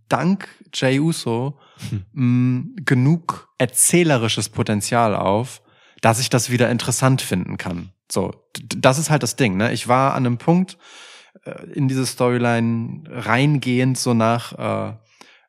dank 0.09 0.47
Jay 0.73 0.99
Uso 0.99 1.59
Hm. 1.89 2.05
mh, 2.13 2.81
genug 2.85 3.49
erzählerisches 3.59 4.49
Potenzial 4.49 5.15
auf, 5.15 5.61
dass 6.01 6.19
ich 6.19 6.29
das 6.31 6.49
wieder 6.49 6.71
interessant 6.71 7.21
finden 7.21 7.57
kann. 7.57 7.91
So, 8.11 8.33
das 8.75 8.97
ist 8.97 9.11
halt 9.11 9.21
das 9.21 9.35
Ding. 9.35 9.57
Ne? 9.57 9.71
Ich 9.73 9.87
war 9.87 10.15
an 10.15 10.25
einem 10.25 10.37
Punkt 10.39 10.77
äh, 11.45 11.65
in 11.73 11.87
diese 11.87 12.05
Storyline 12.07 13.03
reingehend 13.07 13.97
so 13.99 14.15
nach 14.15 14.53
äh, 14.89 14.93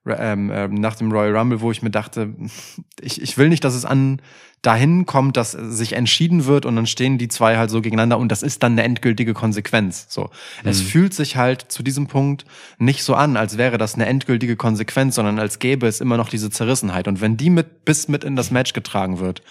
ähm, 0.07 0.51
ähm, 0.53 0.75
nach 0.75 0.97
dem 0.97 1.11
Royal 1.13 1.37
Rumble, 1.37 1.61
wo 1.61 1.71
ich 1.71 1.83
mir 1.83 1.91
dachte, 1.91 2.35
ich, 3.01 3.21
ich 3.23 3.39
will 3.39 3.49
nicht, 3.49 3.65
dass 3.65 3.75
es 3.75 3.85
an 3.87 4.21
dahin 4.63 5.07
kommt, 5.07 5.37
dass 5.37 5.53
sich 5.53 5.93
entschieden 5.93 6.47
wird 6.47 6.67
und 6.67 6.75
dann 6.77 6.87
stehen 6.87 7.19
die 7.19 7.29
zwei 7.29 7.57
halt 7.57 7.71
so 7.71 7.81
gegeneinander 7.81 8.19
und 8.19 8.31
das 8.31 8.43
ist 8.43 8.63
dann 8.63 8.73
eine 8.73 8.83
endgültige 8.83 9.35
Konsequenz. 9.35 10.07
So, 10.09 10.31
es 10.65 10.81
fühlt 10.81 11.15
sich 11.15 11.37
halt 11.37 11.71
zu 11.71 11.83
diesem 11.83 12.09
Punkt 12.09 12.45
nicht 12.79 13.05
so 13.05 13.15
an, 13.15 13.37
als 13.37 13.57
wäre 13.57 13.79
das 13.79 13.95
eine 13.95 14.07
endgültige 14.07 14.57
Konsequenz, 14.57 15.15
sondern 15.15 15.39
als 15.39 15.59
gäbe 15.59 15.87
es 15.87 16.01
immer 16.01 16.17
noch 16.17 16.29
diese 16.29 16.51
Zerrissenheit. 16.51 17.07
Und 17.07 17.21
wenn 17.21 17.37
die 17.37 17.51
mit 17.51 17.85
bis 17.85 18.09
mit 18.09 18.25
in 18.25 18.35
das 18.35 18.51
Match 18.51 18.73
getragen 18.73 19.21
wird, 19.21 19.43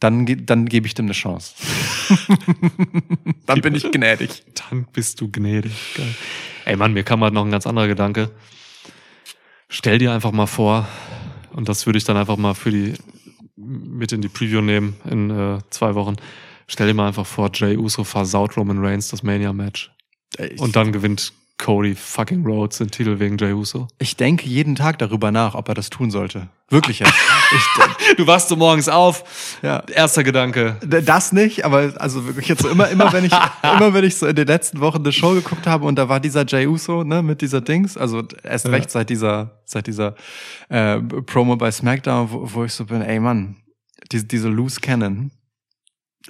dann, 0.00 0.26
dann 0.46 0.66
gebe 0.66 0.86
ich 0.86 0.94
dem 0.94 1.06
eine 1.06 1.12
Chance. 1.12 1.54
dann 3.46 3.60
bin 3.60 3.74
ich 3.74 3.90
gnädig. 3.90 4.42
Dann 4.68 4.86
bist 4.92 5.20
du 5.20 5.30
gnädig. 5.30 5.72
Geil. 5.96 6.14
Ey 6.64 6.76
Mann, 6.76 6.92
mir 6.92 7.04
kam 7.04 7.22
halt 7.22 7.32
noch 7.32 7.44
ein 7.44 7.50
ganz 7.50 7.66
anderer 7.66 7.88
Gedanke. 7.88 8.30
Stell 9.68 9.98
dir 9.98 10.12
einfach 10.12 10.32
mal 10.32 10.46
vor, 10.46 10.86
und 11.52 11.68
das 11.68 11.86
würde 11.86 11.98
ich 11.98 12.04
dann 12.04 12.16
einfach 12.16 12.36
mal 12.36 12.54
für 12.54 12.70
die 12.70 12.94
mit 13.64 14.12
in 14.12 14.20
die 14.20 14.28
Preview 14.28 14.60
nehmen 14.60 14.96
in 15.08 15.30
äh, 15.30 15.58
zwei 15.70 15.94
Wochen. 15.94 16.16
Stell 16.66 16.86
dir 16.86 16.94
mal 16.94 17.08
einfach 17.08 17.26
vor, 17.26 17.50
Jay 17.52 17.76
Uso 17.76 18.04
versaut 18.04 18.56
Roman 18.56 18.84
Reigns 18.84 19.08
das 19.08 19.22
Mania-Match. 19.22 19.90
Und 20.58 20.76
dann 20.76 20.92
gewinnt 20.92 21.32
Cody 21.62 21.94
fucking 21.94 22.44
Rhodes 22.44 22.78
den 22.78 22.90
Titel 22.90 23.20
wegen 23.20 23.38
Jay 23.38 23.52
Uso. 23.52 23.86
Ich 23.98 24.16
denke 24.16 24.48
jeden 24.48 24.74
Tag 24.74 24.98
darüber 24.98 25.30
nach, 25.30 25.54
ob 25.54 25.68
er 25.68 25.74
das 25.74 25.90
tun 25.90 26.10
sollte. 26.10 26.48
Wirklich 26.70 26.98
jetzt. 26.98 27.12
ich, 27.52 28.16
Du 28.16 28.26
wachst 28.26 28.48
so 28.48 28.56
morgens 28.56 28.88
auf. 28.88 29.58
Ja. 29.62 29.84
Erster 29.94 30.24
Gedanke. 30.24 30.76
das 30.82 31.32
nicht, 31.32 31.64
aber 31.64 31.92
also 31.98 32.26
wirklich 32.26 32.48
jetzt 32.48 32.62
so 32.62 32.68
immer, 32.68 32.88
immer 32.88 33.12
wenn 33.12 33.24
ich, 33.24 33.32
immer 33.62 33.94
wenn 33.94 34.02
ich 34.02 34.16
so 34.16 34.26
in 34.26 34.34
den 34.34 34.48
letzten 34.48 34.80
Wochen 34.80 34.98
eine 34.98 35.12
Show 35.12 35.34
geguckt 35.34 35.68
habe 35.68 35.86
und 35.86 35.96
da 35.96 36.08
war 36.08 36.18
dieser 36.18 36.44
Jay 36.44 36.66
Uso, 36.66 37.04
ne, 37.04 37.22
mit 37.22 37.40
dieser 37.40 37.60
Dings, 37.60 37.96
also 37.96 38.24
erst 38.42 38.66
recht 38.66 38.90
seit 38.90 39.08
dieser, 39.08 39.62
seit 39.64 39.86
dieser 39.86 40.16
äh, 40.68 40.98
Promo 40.98 41.54
bei 41.54 41.70
SmackDown, 41.70 42.32
wo, 42.32 42.54
wo 42.54 42.64
ich 42.64 42.72
so 42.72 42.86
bin, 42.86 43.02
ey 43.02 43.20
Mann, 43.20 43.54
diese, 44.10 44.24
diese 44.24 44.48
Loose 44.48 44.80
Cannon. 44.80 45.30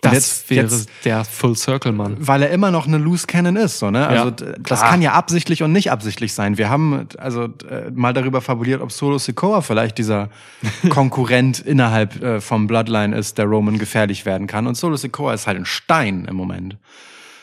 Das 0.00 0.12
jetzt- 0.14 0.50
wäre 0.50 0.62
jetzt- 0.66 0.88
der 1.04 1.24
Full 1.24 1.54
Circle 1.54 1.92
Mann. 1.92 2.16
weil 2.18 2.42
er 2.42 2.50
immer 2.50 2.70
noch 2.70 2.86
eine 2.86 2.98
Loose 2.98 3.26
Cannon 3.26 3.56
ist, 3.56 3.78
so, 3.78 3.90
ne? 3.90 4.06
Also 4.06 4.24
Ja, 4.30 4.52
das 4.58 4.80
kann 4.80 5.02
ja 5.02 5.12
absichtlich 5.12 5.62
und 5.62 5.70
nicht 5.72 5.92
absichtlich 5.92 6.32
sein. 6.32 6.56
Wir 6.58 6.70
haben 6.70 7.06
also 7.18 7.44
äh, 7.44 7.90
mal 7.94 8.12
darüber 8.12 8.40
fabuliert, 8.40 8.80
ob 8.80 8.90
Solo 8.90 9.18
Sikoa 9.18 9.60
vielleicht 9.60 9.98
dieser 9.98 10.30
Konkurrent 10.88 11.60
innerhalb 11.60 12.20
äh, 12.22 12.40
vom 12.40 12.66
Bloodline 12.66 13.14
ist, 13.16 13.38
der 13.38 13.44
Roman 13.46 13.78
gefährlich 13.78 14.24
werden 14.26 14.46
kann. 14.46 14.66
Und 14.66 14.76
Solo 14.76 14.96
Sikoa 14.96 15.34
ist 15.34 15.46
halt 15.46 15.58
ein 15.58 15.66
Stein 15.66 16.24
im 16.28 16.36
Moment. 16.36 16.76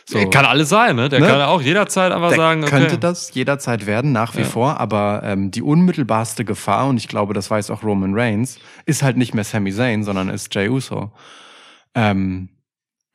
So. 0.05 0.27
Kann 0.31 0.43
alles 0.45 0.69
sein, 0.69 0.95
ne? 0.95 1.07
Der 1.07 1.19
Ne? 1.19 1.27
kann 1.27 1.41
auch 1.41 1.61
jederzeit 1.61 2.11
einfach 2.11 2.29
Der 2.29 2.37
sagen, 2.37 2.63
okay. 2.63 2.71
könnte 2.71 2.97
das 2.97 3.31
jederzeit 3.35 3.85
werden, 3.85 4.11
nach 4.11 4.35
wie 4.35 4.39
Ja. 4.41 4.45
vor, 4.47 4.79
aber 4.79 5.21
ähm, 5.23 5.51
die 5.51 5.61
unmittelbarste 5.61 6.45
Gefahr, 6.45 6.87
und 6.87 6.97
ich 6.97 7.07
glaube, 7.07 7.35
das 7.35 7.51
weiß 7.51 7.69
auch 7.69 7.83
Roman 7.83 8.15
Reigns, 8.15 8.57
ist 8.87 9.03
halt 9.03 9.17
nicht 9.17 9.35
mehr 9.35 9.43
Sami 9.43 9.71
Zayn, 9.71 10.03
sondern 10.03 10.29
ist 10.29 10.53
Jay 10.55 10.67
Uso. 10.67 11.11
Ähm, 11.95 12.49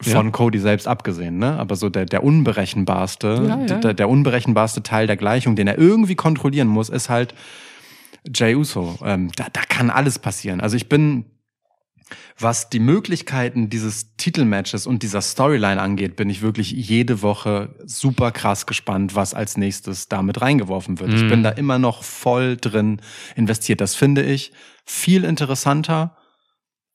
von 0.02 0.26
Ja. 0.26 0.30
Cody 0.32 0.58
selbst 0.58 0.86
abgesehen, 0.88 1.38
ne? 1.38 1.56
Aber 1.58 1.76
so 1.76 1.88
der, 1.88 2.04
der 2.04 2.24
unberechenbarste, 2.24 3.46
Ja, 3.48 3.60
ja. 3.66 3.78
Der, 3.78 3.94
der 3.94 4.08
unberechenbarste 4.08 4.82
Teil 4.82 5.06
der 5.06 5.16
Gleichung, 5.16 5.56
den 5.56 5.66
er 5.68 5.78
irgendwie 5.78 6.16
kontrollieren 6.16 6.68
muss, 6.68 6.88
ist 6.88 7.08
halt 7.08 7.34
Jay 8.34 8.54
Uso. 8.54 8.98
Ähm, 9.02 9.30
da, 9.36 9.46
da 9.52 9.60
kann 9.62 9.90
alles 9.90 10.18
passieren. 10.18 10.60
Also 10.60 10.76
ich 10.76 10.88
bin, 10.88 11.26
was 12.38 12.68
die 12.70 12.80
Möglichkeiten 12.80 13.70
dieses 13.70 14.16
Titelmatches 14.16 14.86
und 14.86 15.02
dieser 15.02 15.20
Storyline 15.22 15.80
angeht, 15.80 16.16
bin 16.16 16.28
ich 16.28 16.42
wirklich 16.42 16.72
jede 16.72 17.22
Woche 17.22 17.74
super 17.84 18.32
krass 18.32 18.66
gespannt, 18.66 19.14
was 19.14 19.32
als 19.32 19.56
nächstes 19.56 20.08
damit 20.08 20.40
reingeworfen 20.42 20.98
wird. 21.00 21.14
Ich 21.14 21.22
Mhm. 21.24 21.28
bin 21.28 21.42
da 21.44 21.50
immer 21.50 21.78
noch 21.78 22.02
voll 22.02 22.56
drin 22.56 23.00
investiert. 23.36 23.80
Das 23.80 23.94
finde 23.94 24.22
ich 24.22 24.52
viel 24.84 25.24
interessanter 25.24 26.16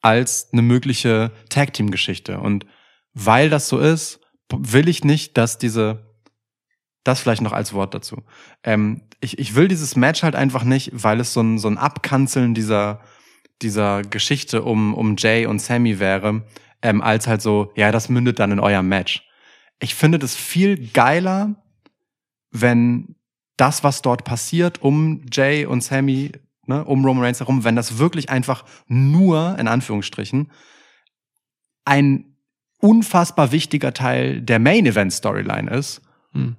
als 0.01 0.49
eine 0.51 0.61
mögliche 0.61 1.31
Tag-Team-Geschichte. 1.49 2.39
Und 2.39 2.65
weil 3.13 3.49
das 3.49 3.67
so 3.67 3.79
ist, 3.79 4.19
will 4.51 4.87
ich 4.87 5.03
nicht, 5.03 5.37
dass 5.37 5.57
diese, 5.57 6.15
das 7.03 7.21
vielleicht 7.21 7.41
noch 7.41 7.53
als 7.53 7.73
Wort 7.73 7.93
dazu. 7.93 8.23
Ähm, 8.63 9.01
ich, 9.21 9.39
ich 9.39 9.55
will 9.55 9.67
dieses 9.67 9.95
Match 9.95 10.23
halt 10.23 10.35
einfach 10.35 10.63
nicht, 10.63 10.91
weil 10.93 11.19
es 11.19 11.33
so 11.33 11.41
ein, 11.41 11.59
so 11.59 11.67
ein 11.67 11.77
Abkanzeln 11.77 12.53
dieser, 12.53 13.01
dieser 13.61 14.01
Geschichte 14.03 14.63
um, 14.63 14.93
um 14.93 15.15
Jay 15.17 15.45
und 15.45 15.59
Sammy 15.59 15.99
wäre, 15.99 16.45
ähm, 16.81 17.01
als 17.01 17.27
halt 17.27 17.41
so, 17.41 17.71
ja, 17.75 17.91
das 17.91 18.09
mündet 18.09 18.39
dann 18.39 18.51
in 18.51 18.59
eurem 18.59 18.87
Match. 18.87 19.27
Ich 19.79 19.95
finde 19.95 20.19
das 20.19 20.35
viel 20.35 20.91
geiler, 20.91 21.55
wenn 22.51 23.15
das, 23.57 23.83
was 23.83 24.01
dort 24.01 24.23
passiert, 24.23 24.81
um 24.81 25.25
Jay 25.31 25.65
und 25.65 25.83
Sammy, 25.83 26.31
ne, 26.69 26.85
um 26.85 27.03
Roman 27.03 27.25
Reigns 27.25 27.41
herum, 27.41 27.65
wenn 27.65 27.75
das 27.75 27.97
wirklich 27.97 28.29
einfach 28.29 28.63
nur, 28.87 29.57
in 29.59 29.67
Anführungsstrichen, 29.67 30.51
ein 31.83 32.37
unfassbar 32.79 33.51
wichtiger 33.51 33.93
Teil 33.93 34.41
der 34.41 34.59
Main 34.59 34.85
Event 34.85 35.11
Storyline 35.11 35.69
ist, 35.69 36.01
Hm. 36.31 36.55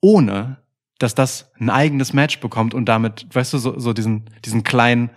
ohne 0.00 0.58
dass 0.98 1.14
das 1.14 1.50
ein 1.58 1.70
eigenes 1.70 2.12
Match 2.12 2.40
bekommt 2.40 2.74
und 2.74 2.84
damit, 2.84 3.26
weißt 3.32 3.54
du, 3.54 3.58
so, 3.58 3.78
so 3.78 3.94
diesen, 3.94 4.26
diesen 4.44 4.62
kleinen 4.62 5.08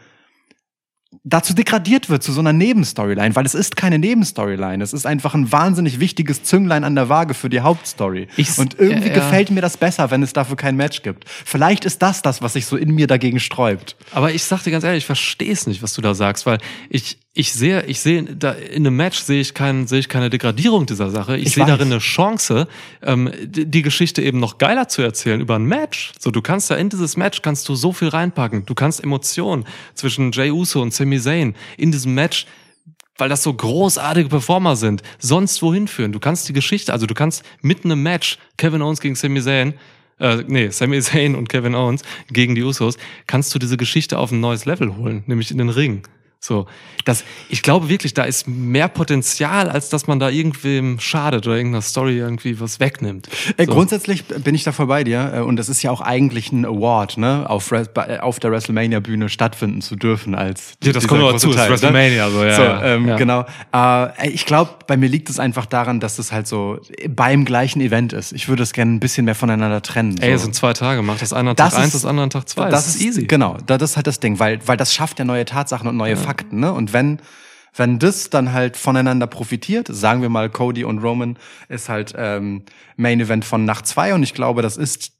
dazu 1.24 1.54
degradiert 1.54 2.10
wird, 2.10 2.24
zu 2.24 2.32
so 2.32 2.40
einer 2.40 2.54
Nebenstoryline, 2.54 3.36
weil 3.36 3.46
es 3.46 3.56
ist 3.56 3.76
keine 3.76 4.00
Nebenstoryline. 4.00 4.84
Es 4.84 4.94
ist 4.94 5.06
einfach 5.06 5.34
ein 5.34 5.52
wahnsinnig 5.52 6.00
wichtiges 6.00 6.44
Zünglein 6.44 6.84
an 6.84 6.96
der 6.96 7.10
Waage 7.10 7.34
für 7.34 7.50
die 7.50 7.62
Hauptstory. 7.62 8.28
Ich- 8.38 8.58
Und 8.58 8.80
irgendwie 8.80 9.10
ja. 9.10 9.14
gefällt 9.14 9.52
mir 9.52 9.62
das 9.62 9.78
besser, 9.78 10.12
wenn 10.12 10.24
es 10.24 10.34
dafür 10.34 10.56
kein 10.56 10.76
Match 10.76 11.02
gibt. 11.02 11.26
Vielleicht 11.28 11.86
ist 11.86 12.02
das 12.02 12.22
das, 12.22 12.42
was 12.42 12.54
sich 12.54 12.66
so 12.66 12.76
in 12.78 12.94
mir 12.96 13.08
dagegen 13.08 13.40
sträubt. 13.40 13.96
Aber 14.12 14.32
ich 14.34 14.44
sag 14.44 14.64
dir 14.64 14.72
ganz 14.72 14.84
ehrlich, 14.84 15.00
ich 15.04 15.06
verstehe 15.06 15.52
es 15.52 15.68
nicht, 15.68 15.82
was 15.82 15.94
du 15.94 16.02
da 16.02 16.14
sagst, 16.14 16.46
weil 16.46 16.58
ich 16.90 17.18
ich 17.36 17.52
sehe, 17.52 17.84
ich 17.86 18.00
sehe 18.00 18.24
da 18.24 18.52
in 18.52 18.86
einem 18.86 18.96
Match 18.96 19.18
sehe 19.20 19.42
ich 19.42 19.56
keinen, 19.56 19.88
sehe 19.88 20.00
ich 20.00 20.08
keine 20.08 20.30
Degradierung 20.30 20.86
dieser 20.86 21.10
Sache. 21.10 21.36
Ich, 21.36 21.48
Ich 21.48 21.54
sehe 21.54 21.64
weiß. 21.64 21.70
darin 21.70 21.92
eine 21.92 22.00
Chance, 22.00 22.68
ähm, 23.02 23.32
die, 23.44 23.66
die 23.66 23.82
Geschichte 23.82 24.22
eben 24.22 24.40
noch 24.40 24.60
geiler 24.60 24.88
zu 24.88 25.02
erzählen 25.02 25.42
über 25.42 25.56
ein 25.56 25.66
Match. 25.66 26.12
So, 26.20 26.30
du 26.30 26.44
kannst 26.44 26.70
da 26.70 26.76
in 26.76 26.90
dieses 26.90 27.18
Match 27.18 27.42
kannst 27.42 27.68
du 27.68 27.74
so 27.76 27.92
viel 27.92 28.10
reinpacken. 28.10 28.68
Du 28.68 28.76
kannst 28.76 29.04
Emotionen 29.04 29.66
zwischen 29.96 30.32
Jay 30.32 30.52
Uso 30.52 30.80
und 30.82 30.94
Sami 30.94 31.20
Zayn 31.20 31.56
in 31.78 31.92
diesem 31.92 32.14
Match 32.14 32.46
weil 33.20 33.30
das 33.30 33.44
so 33.44 33.54
großartige 33.54 34.28
Performer 34.28 34.76
sind, 34.76 35.04
sonst 35.20 35.62
wohin 35.62 35.88
führen. 35.88 36.12
Du 36.14 36.20
kannst 36.20 36.50
die 36.50 36.54
Geschichte, 36.54 36.92
also 36.92 37.06
du 37.06 37.14
kannst 37.14 37.44
mitten 37.62 37.92
im 37.92 38.02
Match 38.02 38.40
Kevin 38.58 38.82
Owens 38.82 39.02
gegen 39.02 39.14
Sami 39.14 39.40
Zayn, 39.40 39.76
äh, 40.20 40.44
nee, 40.48 40.70
Sami 40.70 41.00
Zayn 41.00 41.36
und 41.36 41.48
Kevin 41.48 41.76
Owens 41.76 42.02
gegen 42.32 42.56
die 42.56 42.64
Usos, 42.64 42.98
kannst 43.28 43.54
du 43.54 43.60
diese 43.60 43.78
Geschichte 43.78 44.18
auf 44.18 44.32
ein 44.32 44.40
neues 44.40 44.66
Level 44.66 44.96
holen, 44.98 45.24
nämlich 45.28 45.52
in 45.52 45.60
den 45.60 45.70
Ring. 45.70 46.02
So, 46.46 46.66
das, 47.06 47.24
ich 47.48 47.62
glaube 47.62 47.88
wirklich, 47.88 48.14
da 48.14 48.24
ist 48.24 48.50
mehr 48.50 48.90
Potenzial, 48.90 49.70
als 49.70 49.88
dass 49.88 50.08
man 50.08 50.20
da 50.20 50.28
irgendwem 50.30 51.00
schadet 51.00 51.48
oder 51.48 51.56
irgendeiner 51.56 51.82
Story 51.82 52.18
irgendwie 52.18 52.60
was 52.60 52.82
wegnimmt. 52.82 53.30
Äh, 53.56 53.66
So. 53.66 53.72
Grundsätzlich 53.72 54.26
bin 54.26 54.54
ich 54.54 54.66
da 54.66 54.74
voll 54.74 54.88
bei 54.88 55.06
dir 55.06 55.32
äh, 55.36 55.40
und 55.40 55.56
das 55.56 55.70
ist 55.70 55.82
ja 55.84 55.92
auch 55.92 56.02
eigentlich 56.02 56.52
ein 56.52 56.66
Award, 56.66 57.18
ne, 57.18 57.50
auf, 57.50 57.72
bei- 57.94 58.22
auf 58.22 58.40
der 58.42 58.52
WrestleMania-Bühne 58.52 59.30
stattfinden 59.30 59.80
zu 59.82 59.96
dürfen 59.96 60.36
als 60.36 60.74
Ja, 60.84 60.92
das 60.92 61.08
kommt 61.08 61.22
noch 61.22 61.32
dazu, 61.32 61.52
ist 61.52 61.56
Teil, 61.56 61.68
ne? 61.68 61.72
WrestleMania, 61.72 62.30
so, 62.30 62.44
ja, 62.44 62.56
so 62.58 62.62
ja, 62.62 62.84
ähm, 62.96 63.08
ja. 63.08 63.16
genau. 63.16 63.46
Äh, 63.74 64.30
ich 64.32 64.46
glaube, 64.46 64.72
bei 64.86 64.98
mir 64.98 65.08
liegt 65.08 65.30
es 65.30 65.40
einfach 65.40 65.66
daran, 65.66 66.02
dass 66.02 66.20
es 66.20 66.34
halt 66.34 66.48
so 66.48 66.78
beim 67.08 67.46
gleichen 67.46 67.80
Event 67.80 68.12
ist. 68.12 68.34
Ich 68.34 68.50
würde 68.50 68.64
es 68.64 68.74
gerne 68.74 68.92
ein 68.92 69.00
bisschen 69.00 69.24
mehr 69.24 69.36
voneinander 69.36 69.82
trennen. 69.82 70.18
Ey, 70.20 70.32
so. 70.32 70.36
es 70.36 70.42
sind 70.42 70.56
zwei 70.56 70.74
Tage, 70.74 71.04
mach 71.04 71.20
das 71.20 71.32
einer 71.32 71.54
Das 71.56 71.72
Tag 71.72 71.80
eins, 71.80 71.88
ist- 71.96 72.04
das 72.04 72.06
andere 72.10 72.26
an 72.26 72.30
Tag 72.32 72.50
zwei. 72.50 72.68
Das 72.70 72.86
ist 72.88 73.02
easy. 73.02 73.24
Genau, 73.28 73.56
da- 73.66 73.78
das 73.78 73.92
ist 73.92 73.96
halt 73.96 74.08
das 74.08 74.20
Ding, 74.20 74.40
weil, 74.40 74.60
weil 74.66 74.76
das 74.76 74.94
schafft 74.94 75.20
ja 75.20 75.26
neue 75.26 75.46
Tatsachen 75.46 75.88
und 75.88 75.96
neue 75.96 76.18
Fakten, 76.18 76.33
ne? 76.52 76.72
Und 76.72 76.94
wenn, 76.94 77.20
wenn 77.76 78.00
das 78.00 78.30
dann 78.30 78.54
halt 78.54 78.78
voneinander 78.78 79.28
profitiert, 79.28 79.88
sagen 79.90 80.22
wir 80.22 80.30
mal, 80.30 80.50
Cody 80.50 80.84
und 80.84 81.00
Roman 81.00 81.38
ist 81.70 81.90
halt 81.90 82.14
ähm, 82.18 82.64
Main 82.98 83.20
Event 83.20 83.46
von 83.46 83.66
Nacht 83.66 83.88
zwei 83.88 84.14
und 84.14 84.24
ich 84.24 84.34
glaube, 84.34 84.62
das 84.62 84.78
ist 84.78 85.14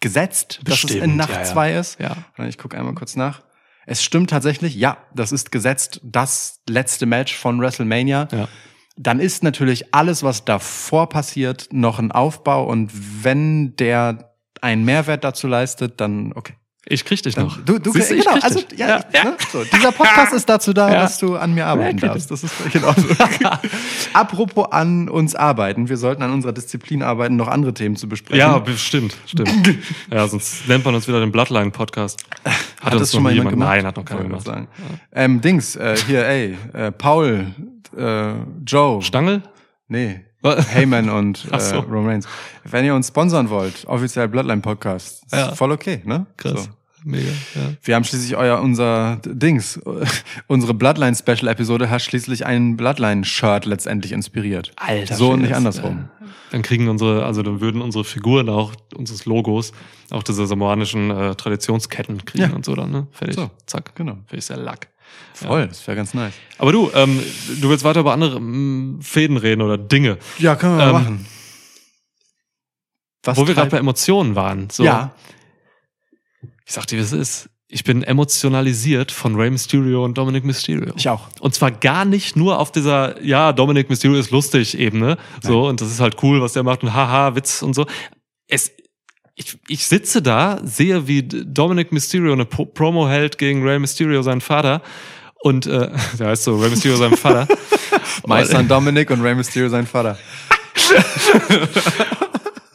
gesetzt, 0.00 0.60
dass 0.64 0.84
es 0.84 0.90
in 0.90 1.00
Bestimmt, 1.00 1.16
Nacht 1.16 1.30
ja, 1.30 1.38
ja. 1.38 1.44
zwei 1.44 1.74
ist. 1.74 2.00
Ja. 2.00 2.16
Ich 2.46 2.58
gucke 2.58 2.76
einmal 2.76 2.94
kurz 2.94 3.16
nach. 3.16 3.42
Es 3.86 4.02
stimmt 4.02 4.30
tatsächlich, 4.30 4.74
ja, 4.74 4.98
das 5.14 5.30
ist 5.30 5.52
gesetzt, 5.52 6.00
das 6.02 6.60
letzte 6.68 7.06
Match 7.06 7.36
von 7.36 7.60
WrestleMania. 7.60 8.28
Ja. 8.32 8.48
Dann 8.96 9.20
ist 9.20 9.44
natürlich 9.44 9.94
alles, 9.94 10.22
was 10.22 10.44
davor 10.44 11.08
passiert, 11.08 11.68
noch 11.70 11.98
ein 11.98 12.10
Aufbau 12.10 12.64
und 12.66 12.90
wenn 13.22 13.76
der 13.76 14.34
einen 14.60 14.84
Mehrwert 14.84 15.22
dazu 15.22 15.46
leistet, 15.46 16.00
dann 16.00 16.32
okay. 16.32 16.54
Ich 16.88 17.04
krieg 17.04 17.20
dich 17.20 17.36
noch. 17.36 17.58
Du, 17.64 17.80
du, 17.80 17.90
Siehst 17.92 18.10
genau, 18.10 18.38
also, 18.40 18.60
dich. 18.60 18.78
ja, 18.78 18.98
Ne? 19.12 19.36
So, 19.52 19.64
dieser 19.64 19.90
Podcast 19.90 20.32
ist 20.32 20.48
dazu 20.48 20.72
da, 20.72 20.88
Ja. 20.92 21.00
dass 21.00 21.18
du 21.18 21.36
an 21.36 21.52
mir 21.52 21.66
arbeiten 21.66 21.98
Ja, 21.98 22.08
darfst. 22.08 22.30
Das 22.30 22.44
ist 22.44 22.54
genau 22.72 22.92
so. 22.96 23.02
Apropos 24.12 24.66
an 24.70 25.08
uns 25.08 25.34
arbeiten. 25.34 25.88
Wir 25.88 25.96
sollten 25.96 26.22
an 26.22 26.32
unserer 26.32 26.52
Disziplin 26.52 27.02
arbeiten, 27.02 27.34
noch 27.36 27.48
andere 27.48 27.74
Themen 27.74 27.96
zu 27.96 28.08
besprechen. 28.08 28.38
Ja, 28.38 28.58
bestimmt, 28.58 29.16
stimmt. 29.26 29.50
ja, 30.12 30.28
sonst 30.28 30.68
nennt 30.68 30.84
man 30.84 30.94
uns 30.94 31.08
wieder 31.08 31.20
den 31.20 31.32
Bloodline-Podcast. 31.32 32.24
Hat, 32.44 32.54
Hat 32.82 32.92
uns 32.92 33.02
das 33.02 33.12
schon 33.12 33.22
mal 33.24 33.32
jemand 33.32 33.50
gemacht? 33.50 33.68
Nein, 33.70 33.86
hat 33.86 33.96
noch 33.96 34.04
keiner 34.04 34.22
gemacht. 34.22 34.44
Sagen. 34.44 34.68
Ähm, 35.12 35.40
Dings, 35.40 35.74
äh, 35.76 35.96
hier, 36.06 36.24
ey, 36.26 36.56
äh, 36.72 36.92
Paul, 36.92 37.46
äh, 37.96 38.32
Joe. 38.64 39.02
Stangl? 39.02 39.42
Nee. 39.88 40.20
Heyman 40.54 41.08
und 41.08 41.46
äh, 41.52 41.60
so. 41.60 41.80
Roman 41.80 42.06
Reigns. 42.06 42.28
Wenn 42.64 42.84
ihr 42.84 42.94
uns 42.94 43.08
sponsern 43.08 43.50
wollt, 43.50 43.84
offiziell 43.86 44.28
Bloodline 44.28 44.60
Podcast, 44.62 45.24
ist 45.24 45.32
Ja. 45.32 45.54
voll 45.54 45.72
okay, 45.72 46.00
ne? 46.04 46.26
Krass. 46.36 46.64
So. 46.64 46.68
Mega, 47.04 47.28
ja. 47.54 47.60
Wir 47.82 47.94
haben 47.94 48.02
schließlich 48.02 48.36
euer, 48.36 48.60
unser 48.60 49.20
Dings, 49.24 49.78
unsere 50.48 50.74
Bloodline-Special-Episode 50.74 51.88
hat 51.88 52.02
schließlich 52.02 52.44
ein 52.46 52.76
Bloodline-Shirt 52.76 53.64
letztendlich 53.64 54.10
inspiriert. 54.12 54.72
So 55.12 55.30
und 55.30 55.42
nicht 55.42 55.54
andersrum. 55.54 56.08
Dann 56.50 56.62
kriegen 56.62 56.88
unsere, 56.88 57.24
also 57.24 57.42
dann 57.42 57.60
würden 57.60 57.80
unsere 57.80 58.04
Figuren 58.04 58.48
auch, 58.48 58.72
unseres 58.96 59.24
Logos, 59.24 59.72
auch 60.10 60.22
diese 60.24 60.46
samoanischen 60.46 61.10
äh, 61.10 61.34
Traditionsketten 61.36 62.24
kriegen 62.24 62.50
Ja. 62.50 62.56
und 62.56 62.64
so 62.64 62.74
dann, 62.74 62.90
ne? 62.90 63.06
Fertig. 63.12 63.36
So, 63.36 63.50
Zack. 63.66 63.94
genau. 63.94 64.12
Finde 64.26 64.36
ich 64.38 64.44
sehr 64.46 64.56
lack. 64.56 64.88
Voll, 65.34 65.68
das 65.68 65.86
wäre 65.86 65.96
ganz 65.96 66.14
nice. 66.14 66.32
Aber 66.58 66.72
du, 66.72 66.90
ähm, 66.94 67.22
du 67.60 67.68
willst 67.68 67.84
weiter 67.84 68.00
über 68.00 68.12
andere 68.12 68.36
ähm, 68.36 68.98
Fäden 69.02 69.36
reden 69.36 69.60
oder 69.62 69.76
Dinge. 69.76 70.18
Ja, 70.38 70.56
können 70.56 70.78
wir 70.78 70.84
mal 70.86 70.88
Ähm, 70.88 70.94
machen. 71.02 71.26
Was 73.24 73.36
Wo 73.36 73.46
wir 73.46 73.54
gerade 73.54 73.70
bei 73.70 73.78
Emotionen 73.78 74.34
waren. 74.36 74.70
So, 74.70 74.84
Ja, 74.84 75.12
Ich 76.64 76.72
sag 76.72 76.86
dir, 76.86 76.96
wie 76.96 77.02
es 77.02 77.12
ist. 77.12 77.48
Ich 77.68 77.82
bin 77.82 78.04
emotionalisiert 78.04 79.10
von 79.10 79.34
Rey 79.34 79.50
Mysterio 79.50 80.04
und 80.04 80.16
Dominic 80.16 80.44
Mysterio. 80.44 80.94
ich 80.96 81.08
auch. 81.08 81.28
Und 81.40 81.52
zwar 81.52 81.72
gar 81.72 82.04
nicht 82.04 82.36
nur 82.36 82.60
auf 82.60 82.70
dieser, 82.70 83.20
ja, 83.22 83.52
Dominic 83.52 83.90
Mysterio 83.90 84.16
ist 84.18 84.30
lustig 84.30 84.78
Ebene. 84.78 85.18
So, 85.42 85.66
und 85.66 85.80
das 85.80 85.90
ist 85.90 85.98
halt 86.00 86.22
cool, 86.22 86.40
was 86.40 86.52
der 86.52 86.62
macht 86.62 86.84
und 86.84 86.94
haha, 86.94 87.34
Witz 87.34 87.62
und 87.62 87.74
so. 87.74 87.84
Es, 88.46 88.70
ich, 89.36 89.58
ich 89.68 89.86
sitze 89.86 90.22
da, 90.22 90.58
sehe, 90.64 91.06
wie 91.06 91.22
Dominic 91.22 91.92
Mysterio 91.92 92.32
eine 92.32 92.46
Pro 92.46 92.64
Promo 92.64 93.06
hält 93.06 93.36
gegen 93.36 93.62
Rey 93.62 93.78
Mysterio, 93.78 94.22
seinen 94.22 94.40
Vater. 94.40 94.82
Und, 95.40 95.66
äh, 95.66 95.90
der 96.18 96.28
heißt 96.28 96.44
so, 96.44 96.56
Rey 96.56 96.70
Mysterio, 96.70 96.96
sein 96.96 97.14
Vater. 97.16 97.46
Meister 98.26 98.62
Dominic 98.62 99.10
und 99.10 99.20
Rey 99.20 99.34
Mysterio 99.34 99.68
sein 99.68 99.86
Vater. 99.86 100.18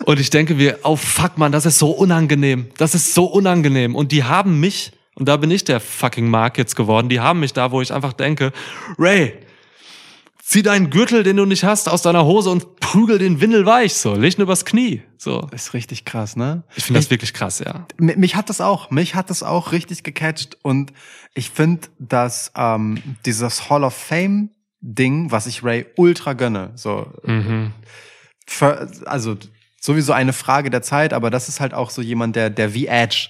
Und 0.04 0.20
ich 0.20 0.30
denke 0.30 0.56
mir, 0.56 0.80
oh 0.84 0.96
fuck 0.96 1.38
man, 1.38 1.52
das 1.52 1.66
ist 1.66 1.78
so 1.78 1.92
unangenehm. 1.92 2.68
Das 2.78 2.96
ist 2.96 3.14
so 3.14 3.26
unangenehm. 3.26 3.96
Und 3.96 4.12
die 4.12 4.24
haben 4.24 4.60
mich, 4.60 4.92
und 5.16 5.28
da 5.30 5.38
bin 5.38 5.52
ich 5.52 5.64
der 5.64 5.80
fucking 5.80 6.28
Mark 6.28 6.58
jetzt 6.58 6.76
geworden, 6.76 7.08
die 7.08 7.20
haben 7.20 7.40
mich 7.40 7.54
da, 7.54 7.72
wo 7.72 7.82
ich 7.82 7.94
einfach 7.94 8.14
denke, 8.14 8.52
Ray, 8.98 9.34
zieh 10.52 10.64
deinen 10.64 10.90
Gürtel, 10.90 11.24
den 11.24 11.38
du 11.38 11.46
nicht 11.46 11.64
hast, 11.64 11.88
aus 11.88 12.02
deiner 12.02 12.26
Hose 12.26 12.50
und 12.50 12.82
prügel 12.82 13.18
den 13.20 13.40
Windel 13.40 13.66
weich, 13.66 13.94
so. 13.94 14.16
Leg 14.16 14.38
ihn 14.38 14.42
übers 14.42 14.66
Knie, 14.66 15.02
so. 15.18 15.48
Ist 15.54 15.74
richtig 15.74 16.04
krass, 16.04 16.36
ne? 16.36 16.64
Ich 16.76 16.84
finde 16.84 17.00
das 17.00 17.10
wirklich 17.10 17.34
krass, 17.34 17.60
ja. 17.60 17.88
Mi- 17.98 18.18
mich 18.18 18.36
hat 18.36 18.50
das 18.50 18.60
auch, 18.60 18.92
mich 18.92 19.16
hat 19.16 19.30
das 19.30 19.44
auch 19.44 19.72
richtig 19.72 20.04
gecatcht 20.04 20.58
und 20.62 20.92
ich 21.34 21.50
finde, 21.52 21.88
dass 22.00 22.52
ähm, 22.58 23.02
dieses 23.26 23.70
Hall 23.70 23.86
of 23.86 23.94
Fame 23.94 24.50
Ding, 24.82 25.32
was 25.32 25.48
ich 25.48 25.64
Ray 25.64 25.86
ultra 25.96 26.34
gönne, 26.34 26.72
so 26.76 27.08
Mhm. 27.24 27.72
für, 28.46 28.92
also 29.06 29.38
sowieso 29.80 30.12
eine 30.12 30.34
Frage 30.34 30.70
der 30.70 30.82
Zeit, 30.82 31.14
aber 31.14 31.30
das 31.30 31.48
ist 31.48 31.62
halt 31.62 31.74
auch 31.74 31.92
so 31.92 32.02
jemand, 32.02 32.36
der 32.36 32.50
der 32.50 32.74
wie 32.74 32.88
Edge 32.88 33.30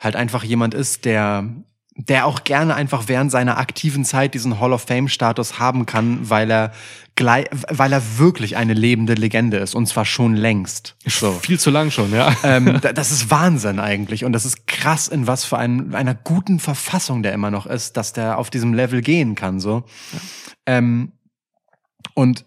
halt 0.00 0.16
einfach 0.16 0.42
jemand 0.42 0.74
ist, 0.74 1.04
der 1.04 1.44
der 2.00 2.26
auch 2.26 2.44
gerne 2.44 2.76
einfach 2.76 3.08
während 3.08 3.32
seiner 3.32 3.58
aktiven 3.58 4.04
Zeit 4.04 4.32
diesen 4.32 4.60
Hall 4.60 4.72
of 4.72 4.82
Fame 4.82 5.08
Status 5.08 5.58
haben 5.58 5.84
kann, 5.84 6.30
weil 6.30 6.48
er 6.48 6.72
gleich, 7.16 7.46
weil 7.68 7.92
er 7.92 8.00
wirklich 8.18 8.56
eine 8.56 8.72
lebende 8.72 9.14
Legende 9.14 9.56
ist 9.56 9.74
und 9.74 9.86
zwar 9.86 10.04
schon 10.04 10.36
längst. 10.36 10.94
So. 11.04 11.32
Viel 11.32 11.58
zu 11.58 11.70
lang 11.70 11.90
schon, 11.90 12.12
ja. 12.14 12.32
ähm, 12.44 12.78
da- 12.80 12.92
das 12.92 13.10
ist 13.10 13.32
Wahnsinn 13.32 13.80
eigentlich 13.80 14.24
und 14.24 14.32
das 14.32 14.44
ist 14.44 14.68
krass, 14.68 15.08
in 15.08 15.26
was 15.26 15.44
für 15.44 15.58
ein, 15.58 15.92
einer 15.92 16.14
guten 16.14 16.60
Verfassung 16.60 17.24
der 17.24 17.32
immer 17.32 17.50
noch 17.50 17.66
ist, 17.66 17.96
dass 17.96 18.12
der 18.12 18.38
auf 18.38 18.48
diesem 18.48 18.74
Level 18.74 19.02
gehen 19.02 19.34
kann. 19.34 19.58
So. 19.58 19.82
Ähm, 20.66 21.10
und 22.14 22.44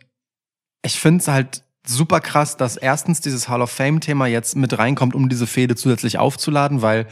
ich 0.82 0.98
finde 0.98 1.20
es 1.20 1.28
halt 1.28 1.66
super 1.86 2.20
krass, 2.20 2.58
dass 2.58 2.78
erstens 2.78 3.22
dieses 3.22 3.50
Hall 3.50 3.62
of 3.62 3.72
Fame-Thema 3.72 4.28
jetzt 4.28 4.56
mit 4.56 4.78
reinkommt, 4.78 5.16
um 5.16 5.30
diese 5.30 5.48
Fehde 5.48 5.76
zusätzlich 5.76 6.20
aufzuladen, 6.20 6.82
weil 6.82 7.08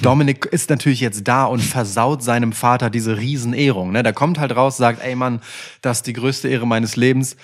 Dominik 0.00 0.46
ist 0.46 0.70
natürlich 0.70 1.00
jetzt 1.00 1.26
da 1.26 1.44
und 1.44 1.60
versaut 1.60 2.22
seinem 2.22 2.52
Vater 2.52 2.88
diese 2.88 3.18
Riesenehrung. 3.18 3.92
Ne? 3.92 4.02
Der 4.02 4.12
kommt 4.12 4.38
halt 4.38 4.54
raus, 4.54 4.76
sagt, 4.76 5.02
ey 5.02 5.14
Mann, 5.14 5.40
das 5.80 5.98
ist 5.98 6.06
die 6.06 6.12
größte 6.12 6.48
Ehre 6.48 6.66
meines 6.66 6.96
Lebens. 6.96 7.36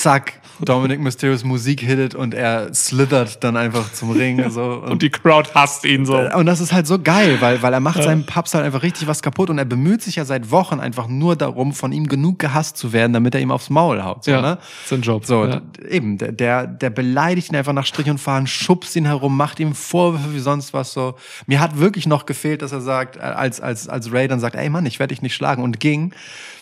Zack, 0.00 0.40
Dominic 0.64 1.00
Mysterios 1.00 1.44
Musik 1.44 1.80
hittet 1.80 2.14
und 2.14 2.32
er 2.32 2.72
slithert 2.72 3.44
dann 3.44 3.56
einfach 3.56 3.92
zum 3.92 4.10
Ring. 4.10 4.50
So. 4.50 4.82
Und 4.86 5.02
die 5.02 5.10
Crowd 5.10 5.50
hasst 5.54 5.84
ihn 5.84 6.06
so. 6.06 6.18
Und 6.18 6.46
das 6.46 6.60
ist 6.60 6.72
halt 6.72 6.86
so 6.86 6.98
geil, 6.98 7.36
weil, 7.40 7.60
weil 7.62 7.72
er 7.72 7.80
macht 7.80 8.02
seinem 8.02 8.24
Paps 8.24 8.54
halt 8.54 8.64
einfach 8.64 8.82
richtig 8.82 9.06
was 9.06 9.22
kaputt 9.22 9.50
und 9.50 9.58
er 9.58 9.64
bemüht 9.66 10.02
sich 10.02 10.16
ja 10.16 10.24
seit 10.24 10.50
Wochen 10.50 10.80
einfach 10.80 11.06
nur 11.06 11.36
darum, 11.36 11.72
von 11.72 11.92
ihm 11.92 12.06
genug 12.06 12.38
gehasst 12.38 12.78
zu 12.78 12.92
werden, 12.92 13.12
damit 13.12 13.34
er 13.34 13.42
ihm 13.42 13.50
aufs 13.50 13.68
Maul 13.68 14.02
haut. 14.02 14.24
So, 14.24 14.30
Ja, 14.30 14.40
ne? 14.40 14.58
sein 14.86 15.02
Job. 15.02 15.26
So, 15.26 15.44
ja. 15.44 15.60
eben, 15.88 16.16
der, 16.18 16.32
der, 16.32 16.66
der 16.66 16.90
beleidigt 16.90 17.50
ihn 17.50 17.56
einfach 17.56 17.74
nach 17.74 17.86
Strich 17.86 18.08
und 18.08 18.18
Faden, 18.18 18.46
schubst 18.46 18.96
ihn 18.96 19.04
herum, 19.04 19.36
macht 19.36 19.60
ihm 19.60 19.74
Vorwürfe 19.74 20.34
wie 20.34 20.40
sonst 20.40 20.72
was 20.72 20.92
so. 20.94 21.14
Mir 21.46 21.60
hat 21.60 21.78
wirklich 21.78 22.06
noch 22.06 22.24
gefehlt, 22.26 22.62
dass 22.62 22.72
er 22.72 22.80
sagt, 22.80 23.18
als, 23.20 23.60
als, 23.60 23.88
als 23.88 24.12
Ray 24.12 24.28
dann 24.28 24.40
sagt, 24.40 24.56
ey 24.56 24.70
Mann, 24.70 24.86
ich 24.86 24.98
werde 24.98 25.14
dich 25.14 25.22
nicht 25.22 25.34
schlagen 25.34 25.62
und 25.62 25.78
ging, 25.80 26.12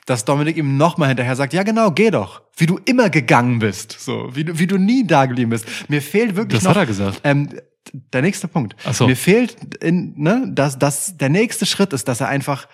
dass 0.09 0.25
Dominik 0.25 0.57
ihm 0.57 0.77
nochmal 0.79 1.09
hinterher 1.09 1.37
sagt, 1.37 1.53
ja 1.53 1.63
genau, 1.63 1.91
geh 1.91 2.11
doch, 2.11 2.43
wie 2.57 2.67
du 2.67 2.79
immer 2.87 3.11
gegangen 3.11 3.59
bist, 3.59 3.93
so, 4.01 4.31
wie 4.35 4.45
du, 4.45 4.59
wie 4.59 4.67
du 4.67 4.79
nie 4.79 5.07
da 5.07 5.27
geblieben 5.27 5.51
bist. 5.51 5.67
Mir 5.89 6.01
fehlt 6.01 6.35
wirklich 6.35 6.61
Das 6.61 6.65
noch, 6.65 6.71
hat 6.71 6.79
er 6.79 6.87
gesagt. 6.87 7.21
ähm, 7.25 7.51
der 7.93 8.23
nächste 8.23 8.49
Punkt. 8.49 8.75
Ach 8.85 8.95
so. 8.95 9.07
Mir 9.07 9.17
fehlt, 9.17 9.75
in, 9.83 10.15
ne, 10.17 10.49
dass, 10.51 10.79
dass 10.79 11.17
der 11.19 11.29
nächste 11.29 11.67
Schritt 11.67 11.93
ist, 11.93 12.09
dass 12.09 12.21
er 12.21 12.29
einfach 12.29 12.69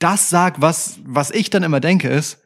das 0.00 0.28
sagt, 0.28 0.60
was, 0.60 0.98
was 1.04 1.30
ich 1.30 1.50
dann 1.50 1.62
immer 1.62 1.80
denke, 1.80 2.08
ist, 2.08 2.38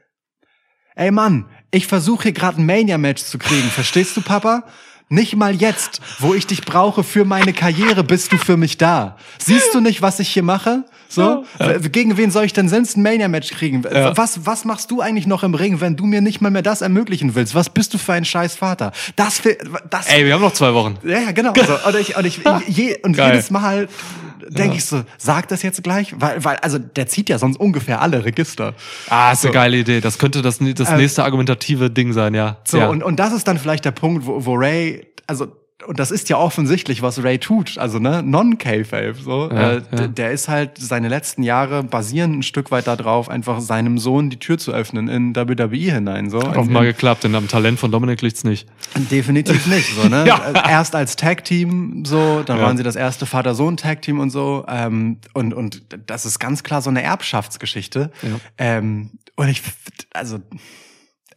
ey 0.96 1.10
Mann, 1.10 1.46
ich 1.70 1.86
versuche 1.86 2.24
hier 2.24 2.32
gerade 2.32 2.60
ein 2.60 2.66
Mania-Match 2.66 3.22
zu 3.22 3.38
kriegen, 3.38 3.68
verstehst 3.70 4.16
du, 4.16 4.22
Papa? 4.22 4.64
Nicht 5.12 5.34
mal 5.34 5.52
jetzt, 5.56 6.00
wo 6.20 6.34
ich 6.34 6.46
dich 6.46 6.62
brauche 6.62 7.02
für 7.02 7.24
meine 7.24 7.52
Karriere, 7.52 8.04
bist 8.04 8.30
du 8.32 8.38
für 8.38 8.56
mich 8.56 8.78
da. 8.78 9.16
Siehst 9.38 9.74
du 9.74 9.80
nicht, 9.80 10.02
was 10.02 10.20
ich 10.20 10.28
hier 10.28 10.44
mache? 10.44 10.84
So, 11.08 11.44
Ja. 11.58 11.78
gegen 11.78 12.16
wen 12.16 12.30
soll 12.30 12.44
ich 12.44 12.52
denn 12.52 12.68
sonst 12.68 12.96
ein 12.96 13.02
Mania-Match 13.02 13.50
kriegen? 13.50 13.82
Ja. 13.92 14.16
Was, 14.16 14.46
was 14.46 14.64
machst 14.64 14.88
du 14.92 15.00
eigentlich 15.00 15.26
noch 15.26 15.42
im 15.42 15.54
Ring, 15.56 15.80
wenn 15.80 15.96
du 15.96 16.06
mir 16.06 16.20
nicht 16.20 16.40
mal 16.40 16.52
mehr 16.52 16.62
das 16.62 16.80
ermöglichen 16.80 17.34
willst? 17.34 17.56
Was 17.56 17.70
bist 17.70 17.92
du 17.92 17.98
für 17.98 18.12
ein 18.12 18.24
scheiß 18.24 18.54
Vater? 18.54 18.92
Das, 19.16 19.40
für- 19.40 19.58
das, 19.90 20.06
Ey, 20.06 20.24
wir 20.24 20.34
haben 20.34 20.42
noch 20.42 20.52
zwei 20.52 20.72
Wochen. 20.74 20.96
ja, 21.02 21.18
ja, 21.18 21.32
genau. 21.32 21.54
So, 21.56 21.88
und 21.88 21.96
ich, 21.98 22.16
und 22.16 22.24
ich, 22.24 22.40
je, 22.68 22.96
und 23.02 23.16
Geil. 23.16 23.32
jedes 23.32 23.50
Mal 23.50 23.88
denke 24.48 24.76
ich 24.76 24.84
so, 24.84 25.02
sag 25.18 25.48
das 25.48 25.62
jetzt 25.62 25.82
gleich, 25.82 26.14
weil, 26.18 26.44
weil, 26.44 26.56
also 26.56 26.78
der 26.78 27.06
zieht 27.06 27.28
ja 27.28 27.38
sonst 27.38 27.58
ungefähr 27.58 28.00
alle 28.00 28.24
Register. 28.24 28.74
Ah, 29.08 29.32
ist 29.32 29.44
eine 29.44 29.54
geile 29.54 29.76
Idee. 29.78 30.00
Das 30.00 30.18
könnte 30.18 30.42
das, 30.42 30.58
das 30.58 30.90
Ähm, 30.90 30.96
nächste 30.96 31.24
argumentative 31.24 31.90
Ding 31.90 32.12
sein, 32.12 32.34
ja. 32.34 32.58
So, 32.64 32.78
ja. 32.78 32.88
und, 32.88 33.02
und 33.02 33.16
das 33.16 33.32
ist 33.32 33.46
dann 33.46 33.58
vielleicht 33.58 33.84
der 33.84 33.92
Punkt, 33.92 34.26
wo, 34.26 34.44
wo 34.44 34.54
Ray, 34.54 35.06
also, 35.26 35.48
und 35.86 35.98
das 35.98 36.10
ist 36.10 36.28
ja 36.28 36.36
offensichtlich, 36.36 37.02
was 37.02 37.22
Ray 37.22 37.38
tut, 37.38 37.78
also 37.78 37.98
ne, 37.98 38.22
non-K-Fape, 38.22 39.14
so. 39.14 39.50
Ja, 39.50 39.72
äh, 39.72 39.82
ja. 39.92 40.06
Der 40.08 40.30
ist 40.30 40.48
halt, 40.48 40.72
seine 40.78 41.08
letzten 41.08 41.42
Jahre 41.42 41.82
basieren 41.82 42.38
ein 42.38 42.42
Stück 42.42 42.70
weit 42.70 42.86
darauf, 42.86 43.28
einfach 43.28 43.60
seinem 43.60 43.98
Sohn 43.98 44.30
die 44.30 44.38
Tür 44.38 44.58
zu 44.58 44.72
öffnen 44.72 45.08
in 45.08 45.34
WWE 45.34 45.76
hinein, 45.92 46.30
so. 46.30 46.40
In- 46.40 46.56
Offenbar 46.56 46.82
in- 46.82 46.88
geklappt, 46.90 47.24
denn 47.24 47.34
am 47.34 47.48
Talent 47.48 47.78
von 47.78 47.90
Dominik 47.90 48.20
liegt's 48.22 48.44
nicht. 48.44 48.68
Definitiv 49.10 49.66
nicht, 49.66 49.94
so, 49.94 50.08
ne? 50.08 50.24
Ja. 50.26 50.52
Erst 50.68 50.94
als 50.94 51.16
Tag-Team, 51.16 52.04
so, 52.04 52.42
dann 52.44 52.60
waren 52.60 52.76
sie 52.76 52.82
das 52.82 52.96
erste 52.96 53.26
Vater-Sohn-Tag-Team 53.26 54.20
und 54.20 54.30
so, 54.30 54.64
ähm, 54.68 55.18
und, 55.34 55.54
und 55.54 55.82
das 56.06 56.26
ist 56.26 56.38
ganz 56.38 56.62
klar 56.62 56.82
so 56.82 56.90
eine 56.90 57.02
Erbschaftsgeschichte. 57.02 58.10
Ähm, 58.58 59.12
und 59.36 59.48
ich, 59.48 59.62
also, 60.12 60.38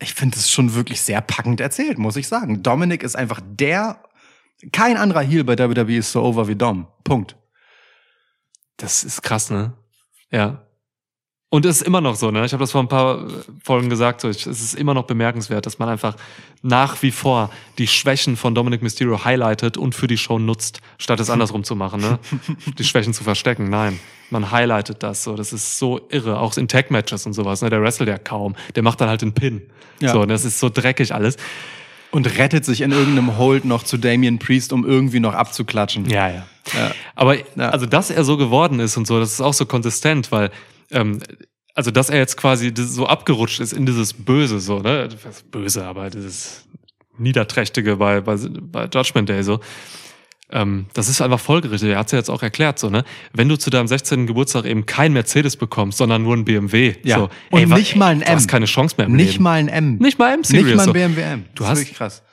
ich 0.02 0.14
finde 0.14 0.38
es 0.38 0.52
schon 0.52 0.74
wirklich 0.76 1.00
sehr 1.02 1.22
packend 1.22 1.62
erzählt, 1.62 1.98
muss 1.98 2.18
ich 2.18 2.28
sagen. 2.28 2.62
Dominik 2.62 3.04
ist 3.04 3.16
einfach 3.16 3.40
der, 3.46 4.03
kein 4.72 4.98
anderer 4.98 5.22
Heel 5.22 5.44
bei 5.44 5.58
WWE 5.58 5.98
ist 5.98 6.12
so 6.12 6.22
over 6.22 6.48
wie 6.48 6.56
Dom. 6.56 6.88
Punkt. 7.04 7.36
Das 8.78 9.04
ist 9.04 9.22
krass, 9.22 9.50
ne? 9.50 9.74
Ja. 10.32 10.66
Und 11.54 11.68
es 11.68 11.82
ist 11.82 11.82
immer 11.88 12.02
noch 12.02 12.16
so, 12.16 12.32
ne? 12.32 12.44
Ich 12.46 12.52
habe 12.54 12.64
das 12.64 12.72
vor 12.72 12.82
ein 12.82 12.88
paar 12.88 13.28
äh, 13.28 13.32
Folgen 13.64 13.88
gesagt, 13.88 14.22
so, 14.22 14.28
es 14.28 14.48
ist 14.48 14.74
immer 14.74 14.96
noch 14.96 15.04
bemerkenswert, 15.04 15.68
dass 15.68 15.78
man 15.78 15.88
einfach 15.88 16.16
nach 16.64 17.00
wie 17.04 17.12
vor 17.12 17.52
die 17.78 17.86
Schwächen 17.86 18.38
von 18.38 18.56
Dominic 18.56 18.82
Mysterio 18.82 19.24
highlightet 19.24 19.78
und 19.78 19.94
für 19.94 20.08
die 20.08 20.18
Show 20.18 20.40
nutzt, 20.40 20.82
statt 20.98 21.20
es 21.20 21.30
andersrum 21.30 21.64
zu 21.64 21.76
machen, 21.76 22.02
ne? 22.02 22.18
Die 22.80 22.84
Schwächen 22.84 23.14
zu 23.14 23.24
verstecken. 23.24 23.70
Nein, 23.70 24.00
man 24.32 24.50
highlightet 24.50 25.04
das 25.04 25.24
so. 25.24 25.36
Das 25.36 25.54
ist 25.54 25.78
so 25.78 26.02
irre, 26.10 26.40
auch 26.40 26.58
in 26.58 26.68
Tag-Matches 26.68 27.28
und 27.28 27.34
sowas, 27.34 27.62
ne? 27.62 27.70
Der 27.70 27.84
wrestelt 27.84 28.10
ja 28.10 28.18
kaum. 28.18 28.56
Der 28.74 28.82
macht 28.82 29.00
dann 29.00 29.10
halt 29.10 29.22
den 29.22 29.34
Pin. 29.34 29.62
Ja. 30.00 30.14
So, 30.14 30.22
und 30.22 30.30
das 30.30 30.46
ist 30.46 30.60
so 30.60 30.70
dreckig 30.70 31.14
alles. 31.14 31.38
Und 32.14 32.38
rettet 32.38 32.64
sich 32.64 32.82
in 32.82 32.92
irgendeinem 32.92 33.38
Hold 33.38 33.66
noch 33.66 33.82
zu 33.82 33.98
Damien 33.98 34.38
Priest, 34.38 34.72
um 34.72 34.86
irgendwie 34.86 35.20
noch 35.20 35.34
abzuklatschen. 35.34 36.08
Ja, 36.08 36.30
ja. 36.30 36.46
Ja. 36.74 36.92
Aber 37.16 37.36
Ja. 37.36 37.70
also, 37.70 37.88
dass 37.88 38.12
er 38.12 38.24
so 38.24 38.38
geworden 38.38 38.80
ist 38.80 38.96
und 38.98 39.08
so, 39.08 39.20
das 39.20 39.34
ist 39.34 39.42
auch 39.42 39.54
so 39.54 39.66
konsistent, 39.66 40.32
weil 40.32 40.52
ähm, 40.92 41.20
also, 41.74 41.90
dass 41.90 42.12
er 42.12 42.20
jetzt 42.20 42.38
quasi 42.38 42.72
so 42.76 43.08
abgerutscht 43.08 43.60
ist 43.60 43.74
in 43.74 43.88
dieses 43.88 44.14
Böse, 44.14 44.60
so, 44.60 44.78
ne? 44.78 45.10
Böse, 45.50 45.86
aber 45.86 46.12
dieses 46.12 46.68
Niederträchtige 47.18 47.96
bei, 47.96 48.22
bei, 48.22 48.36
bei 48.38 48.86
Judgment 48.94 49.28
Day, 49.30 49.42
so. 49.44 49.60
Ähm, 50.54 50.86
das 50.94 51.10
ist 51.10 51.20
einfach 51.22 51.40
folgerichtig. 51.40 51.90
Er 51.90 51.98
hat 51.98 52.06
es 52.06 52.12
ja 52.12 52.20
jetzt 52.20 52.30
auch 52.30 52.44
erklärt, 52.44 52.78
so, 52.80 52.90
ne? 52.90 53.04
Wenn 53.34 53.50
du 53.50 53.58
zu 53.58 53.70
deinem 53.70 53.88
16. 53.88 54.28
Geburtstag 54.28 54.66
eben 54.66 54.86
kein 54.86 55.12
Mercedes 55.12 55.58
bekommst, 55.58 55.98
sondern 55.98 56.22
nur 56.24 56.36
ein 56.38 56.46
BMW, 56.46 56.94
Ja. 57.04 57.18
so. 57.18 57.30
Und 57.50 57.70
wa- 57.72 57.78
nicht 57.78 57.96
mal 57.96 58.12
ein 58.14 58.20
Du 58.22 58.28
hast 58.28 58.44
M. 58.44 58.48
keine 58.50 58.66
Chance 58.66 58.96
mehr 58.98 59.08
im 59.08 59.16
Nicht 59.16 59.34
Leben. 59.34 59.44
mal 59.44 59.54
ein 59.60 59.68
M. 59.68 59.98
Nicht 59.98 60.20
mal 60.20 60.34
M 60.34 60.44
Series. 60.44 60.66
Nicht 60.68 60.76
mal 60.78 60.88
ein. 60.88 60.94
BMW 60.94 61.22
M. 61.22 61.46
Du 61.56 61.66
hast 61.68 61.88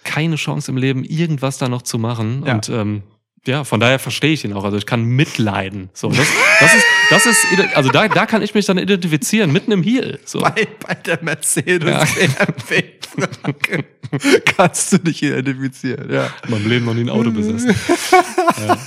keine 0.05 0.37
Chance 0.37 0.71
im 0.71 0.77
Leben, 0.77 1.03
irgendwas 1.05 1.59
da 1.59 1.69
noch 1.69 1.83
zu 1.83 1.99
machen. 1.99 2.45
Ja. 2.47 2.55
Und 2.55 2.69
ähm, 2.69 3.03
ja, 3.47 3.65
von 3.65 3.81
daher 3.81 3.99
verstehe 3.99 4.33
ich 4.33 4.45
ihn 4.45 4.53
auch. 4.53 4.65
Also 4.65 4.77
ich 4.77 4.87
kann 4.87 5.05
mitleiden. 5.05 5.91
So, 5.95 6.09
das, 6.11 6.27
das 6.61 6.75
ist, 6.75 6.85
das 7.11 7.27
ist, 7.27 7.47
also 7.75 7.91
da, 7.91 8.09
da 8.09 8.27
kann 8.27 8.43
ich 8.43 8.55
mich 8.55 8.67
dann 8.67 8.79
identifizieren, 8.79 9.53
mitten 9.53 9.73
im 9.73 9.83
Heel. 9.83 10.21
So. 10.25 10.41
Bei, 10.41 10.69
bei 10.87 10.95
der 10.95 11.23
Mercedes 11.23 11.89
Ja. 11.89 12.05
BMW 12.05 12.83
Frage 13.11 13.85
kannst 14.57 14.93
du 14.93 14.99
dich 14.99 15.23
identifizieren, 15.23 16.13
ja. 16.13 16.29
In 16.45 16.51
meinem 16.51 16.69
Leben 16.69 16.85
noch 16.87 16.95
nie 16.95 17.03
ein 17.03 17.11
Auto 17.11 17.31
besessen. 17.31 17.75
ja. 18.67 18.79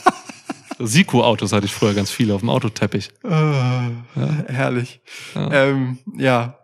Siko-Autos 0.80 1.54
hatte 1.54 1.66
ich 1.66 1.74
früher 1.74 1.94
ganz 1.94 2.12
viele 2.12 2.34
auf 2.34 2.42
dem 2.42 2.50
Autoteppich. 2.50 3.10
Ah, 3.24 3.90
Herrlich. 4.48 5.02
Ja. 5.36 5.52
Ähm, 5.52 6.00
ja. 6.18 6.58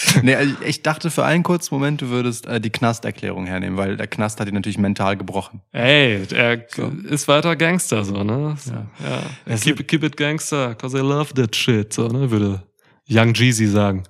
nee, 0.22 0.34
also 0.34 0.54
ich 0.64 0.82
dachte 0.82 1.10
für 1.10 1.24
einen 1.24 1.42
kurzen 1.42 1.74
Moment, 1.74 2.00
du 2.00 2.08
würdest 2.08 2.46
äh, 2.46 2.60
die 2.60 2.70
Knasterklärung 2.70 3.46
hernehmen, 3.46 3.76
weil 3.76 3.96
der 3.96 4.06
Knast 4.06 4.40
hat 4.40 4.48
ihn 4.48 4.54
natürlich 4.54 4.78
mental 4.78 5.16
gebrochen. 5.16 5.62
Ey, 5.72 6.22
er 6.32 6.64
ist 7.04 7.28
weiter 7.28 7.56
Gangster, 7.56 8.04
so, 8.04 8.22
ne? 8.24 8.56
So, 8.58 8.72
ja. 8.72 9.22
Es 9.46 9.62
Keep, 9.62 9.86
keep 9.88 10.02
it 10.04 10.16
Gangster, 10.16 10.74
cause 10.74 10.96
I 10.96 11.00
love 11.00 11.34
that 11.34 11.54
shit, 11.56 11.92
so, 11.92 12.08
ne? 12.08 12.30
Würde 12.30 12.62
Young 13.08 13.32
Jeezy 13.34 13.66
sagen. 13.66 14.04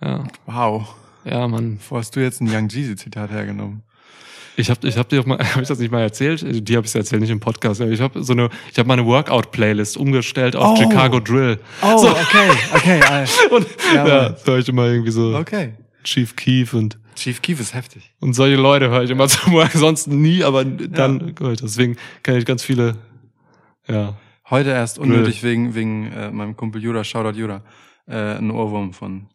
Ja, 0.00 0.24
Wow. 0.46 0.94
ja, 1.24 1.46
Mann. 1.48 1.78
Wo 1.88 1.98
hast 1.98 2.14
du 2.16 2.20
jetzt 2.20 2.40
ein 2.40 2.48
Young 2.48 2.68
Jeezy 2.68 2.96
Zitat 2.96 3.30
hergenommen? 3.30 3.82
Ich 4.56 4.70
habe 4.70 4.88
ich 4.88 4.96
hab 4.96 5.08
dir 5.08 5.20
auch 5.20 5.26
mal, 5.26 5.38
habe 5.52 5.62
ich 5.62 5.68
das 5.68 5.78
nicht 5.78 5.90
mal 5.92 6.00
erzählt? 6.00 6.44
Die 6.68 6.76
habe 6.76 6.86
ich 6.86 6.94
erzählt, 6.94 7.20
nicht 7.20 7.30
im 7.30 7.40
Podcast. 7.40 7.80
Ich 7.80 8.00
habe 8.00 8.22
so 8.22 8.32
eine, 8.32 8.48
ich 8.72 8.78
habe 8.78 8.88
meine 8.88 9.04
Workout-Playlist 9.04 9.96
umgestellt 9.96 10.56
auf 10.56 10.78
Oh. 10.78 10.82
Chicago 10.82 11.20
Drill. 11.20 11.58
Oh, 11.82 11.98
So. 11.98 12.08
okay, 12.10 12.50
okay, 12.74 13.00
äh, 13.00 13.26
Und 13.54 13.66
Ja, 13.94 14.06
ja, 14.08 14.28
das 14.30 14.46
höre 14.46 14.58
ich 14.58 14.68
immer 14.68 14.86
irgendwie 14.86 15.10
so 15.10 15.36
okay. 15.36 15.74
Chief 16.04 16.34
Keef 16.36 16.72
und 16.74 16.98
Chief 17.16 17.40
Keef 17.42 17.60
ist 17.60 17.74
heftig. 17.74 18.12
und 18.20 18.34
solche 18.34 18.56
Leute 18.56 18.90
höre 18.90 19.02
ich 19.02 19.10
immer 19.10 19.26
zum 19.28 19.52
Work, 19.54 19.72
sonst 19.72 20.06
nie, 20.06 20.44
aber 20.44 20.64
dann 20.64 21.34
ich. 21.52 21.60
Deswegen 21.60 21.96
kenne 22.22 22.38
ich 22.38 22.44
ganz 22.46 22.62
viele. 22.62 22.96
Ja, 23.88 24.16
Heute 24.48 24.70
erst 24.70 25.00
unnötig 25.00 25.42
wegen, 25.42 25.74
wegen 25.74 26.06
äh, 26.12 26.30
meinem 26.30 26.56
Kumpel 26.56 26.80
Jura, 26.80 27.02
Shoutout 27.02 27.36
Jura, 27.36 27.62
äh, 28.06 28.36
ein 28.36 28.52
Ohrwurm 28.52 28.92
von 28.92 29.26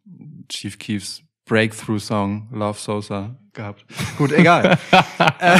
Chief 0.48 0.80
Keefs 0.80 1.22
Breakthrough-Song 1.46 2.48
Love 2.54 2.80
Sosa 2.80 3.38
gehabt. 3.54 3.86
Gut, 4.18 4.32
egal. 4.32 4.78
äh, 5.39 5.60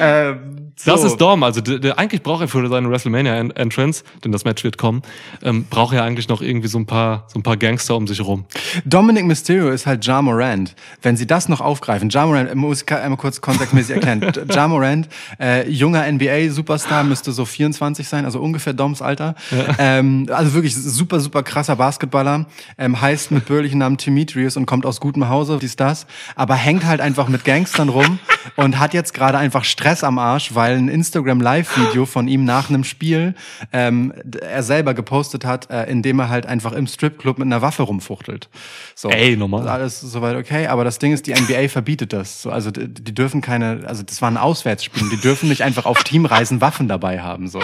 ähm, 0.30 0.67
so. 0.78 0.90
das 0.92 1.04
ist 1.04 1.16
Dom. 1.16 1.42
Also 1.42 1.60
der, 1.60 1.78
der, 1.78 1.98
eigentlich 1.98 2.22
braucht 2.22 2.40
er 2.42 2.48
für 2.48 2.66
seine 2.68 2.90
WrestleMania 2.90 3.34
En- 3.36 3.50
Entrance, 3.50 4.04
denn 4.24 4.32
das 4.32 4.44
Match 4.44 4.62
wird 4.64 4.78
kommen, 4.78 5.02
ähm, 5.42 5.64
braucht 5.68 5.94
er 5.94 6.04
eigentlich 6.04 6.28
noch 6.28 6.40
irgendwie 6.42 6.68
so 6.68 6.78
ein 6.78 6.86
paar, 6.86 7.24
so 7.32 7.38
ein 7.38 7.42
paar 7.42 7.56
Gangster 7.56 7.96
um 7.96 8.06
sich 8.06 8.20
rum. 8.24 8.44
Dominic 8.84 9.24
Mysterio 9.24 9.68
ist 9.70 9.86
halt 9.86 10.04
Ja 10.06 10.22
Morant. 10.22 10.74
Wenn 11.02 11.16
sie 11.16 11.26
das 11.26 11.48
noch 11.48 11.60
aufgreifen, 11.60 12.10
Ja 12.10 12.26
Morant, 12.26 12.54
muss 12.54 12.82
ich 12.82 12.92
einmal 12.92 13.16
kurz 13.18 13.40
kontextmäßig 13.40 13.96
erklären. 13.96 14.32
Ja 14.54 14.68
Morant, 14.68 15.08
äh, 15.40 15.68
junger 15.68 16.04
NBA-Superstar, 16.10 17.04
müsste 17.04 17.32
so 17.32 17.44
24 17.44 18.06
sein, 18.08 18.24
also 18.24 18.40
ungefähr 18.40 18.72
Doms 18.72 19.02
Alter. 19.02 19.34
Ähm, 19.78 20.26
also 20.30 20.54
wirklich 20.54 20.74
super, 20.74 21.20
super 21.20 21.42
krasser 21.42 21.76
Basketballer. 21.76 22.46
Ähm, 22.78 23.00
heißt 23.00 23.30
mit 23.30 23.46
bürgerlichen 23.46 23.78
Namen 23.78 23.96
Demetrius 23.96 24.56
und 24.56 24.66
kommt 24.66 24.86
aus 24.86 25.00
gutem 25.00 25.28
Hause, 25.28 25.58
dies, 25.60 25.76
das. 25.76 26.06
Aber 26.36 26.54
hängt 26.54 26.84
halt 26.86 27.00
einfach 27.00 27.28
mit 27.28 27.44
Gangstern 27.44 27.88
rum 27.88 28.18
und 28.56 28.78
hat 28.78 28.94
jetzt 28.94 29.14
gerade 29.14 29.38
einfach 29.38 29.64
Stress 29.64 30.04
am 30.04 30.18
Arsch, 30.18 30.54
weil 30.54 30.67
ein 30.76 30.88
Instagram-Live-Video 30.88 32.06
von 32.06 32.28
ihm 32.28 32.44
nach 32.44 32.68
einem 32.68 32.84
Spiel 32.84 33.34
ähm, 33.72 34.12
er 34.40 34.62
selber 34.62 34.94
gepostet 34.94 35.44
hat, 35.44 35.70
äh, 35.70 35.84
in 35.84 36.02
dem 36.02 36.18
er 36.18 36.28
halt 36.28 36.46
einfach 36.46 36.72
im 36.72 36.86
Stripclub 36.86 37.38
mit 37.38 37.46
einer 37.46 37.62
Waffe 37.62 37.82
rumfuchtelt. 37.82 38.48
So. 38.94 39.10
Ey, 39.10 39.36
normal. 39.36 39.68
Alles 39.68 40.00
soweit 40.00 40.36
okay, 40.36 40.66
aber 40.66 40.84
das 40.84 40.98
Ding 40.98 41.12
ist, 41.12 41.26
die 41.26 41.32
NBA 41.32 41.68
verbietet 41.68 42.12
das. 42.12 42.42
So, 42.42 42.50
also 42.50 42.70
die, 42.70 42.88
die 42.88 43.14
dürfen 43.14 43.40
keine, 43.40 43.82
also 43.86 44.02
das 44.02 44.20
waren 44.22 44.36
Auswärtsspiele, 44.36 45.10
die 45.10 45.20
dürfen 45.20 45.48
nicht 45.48 45.62
einfach 45.62 45.86
auf 45.86 46.02
Teamreisen 46.04 46.60
Waffen 46.60 46.88
dabei 46.88 47.20
haben. 47.20 47.48
So. 47.48 47.60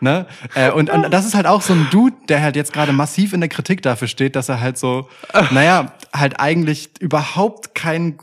Ne? 0.00 0.26
Äh, 0.54 0.70
und, 0.70 0.90
und 0.90 1.10
das 1.10 1.24
ist 1.26 1.34
halt 1.34 1.46
auch 1.46 1.62
so 1.62 1.72
ein 1.72 1.88
Dude, 1.90 2.16
der 2.28 2.42
halt 2.42 2.56
jetzt 2.56 2.72
gerade 2.72 2.92
massiv 2.92 3.32
in 3.32 3.40
der 3.40 3.48
Kritik 3.48 3.82
dafür 3.82 4.08
steht, 4.08 4.36
dass 4.36 4.48
er 4.48 4.60
halt 4.60 4.78
so, 4.78 5.08
naja, 5.50 5.92
halt 6.12 6.40
eigentlich 6.40 6.90
überhaupt 7.00 7.74
keinen 7.74 8.18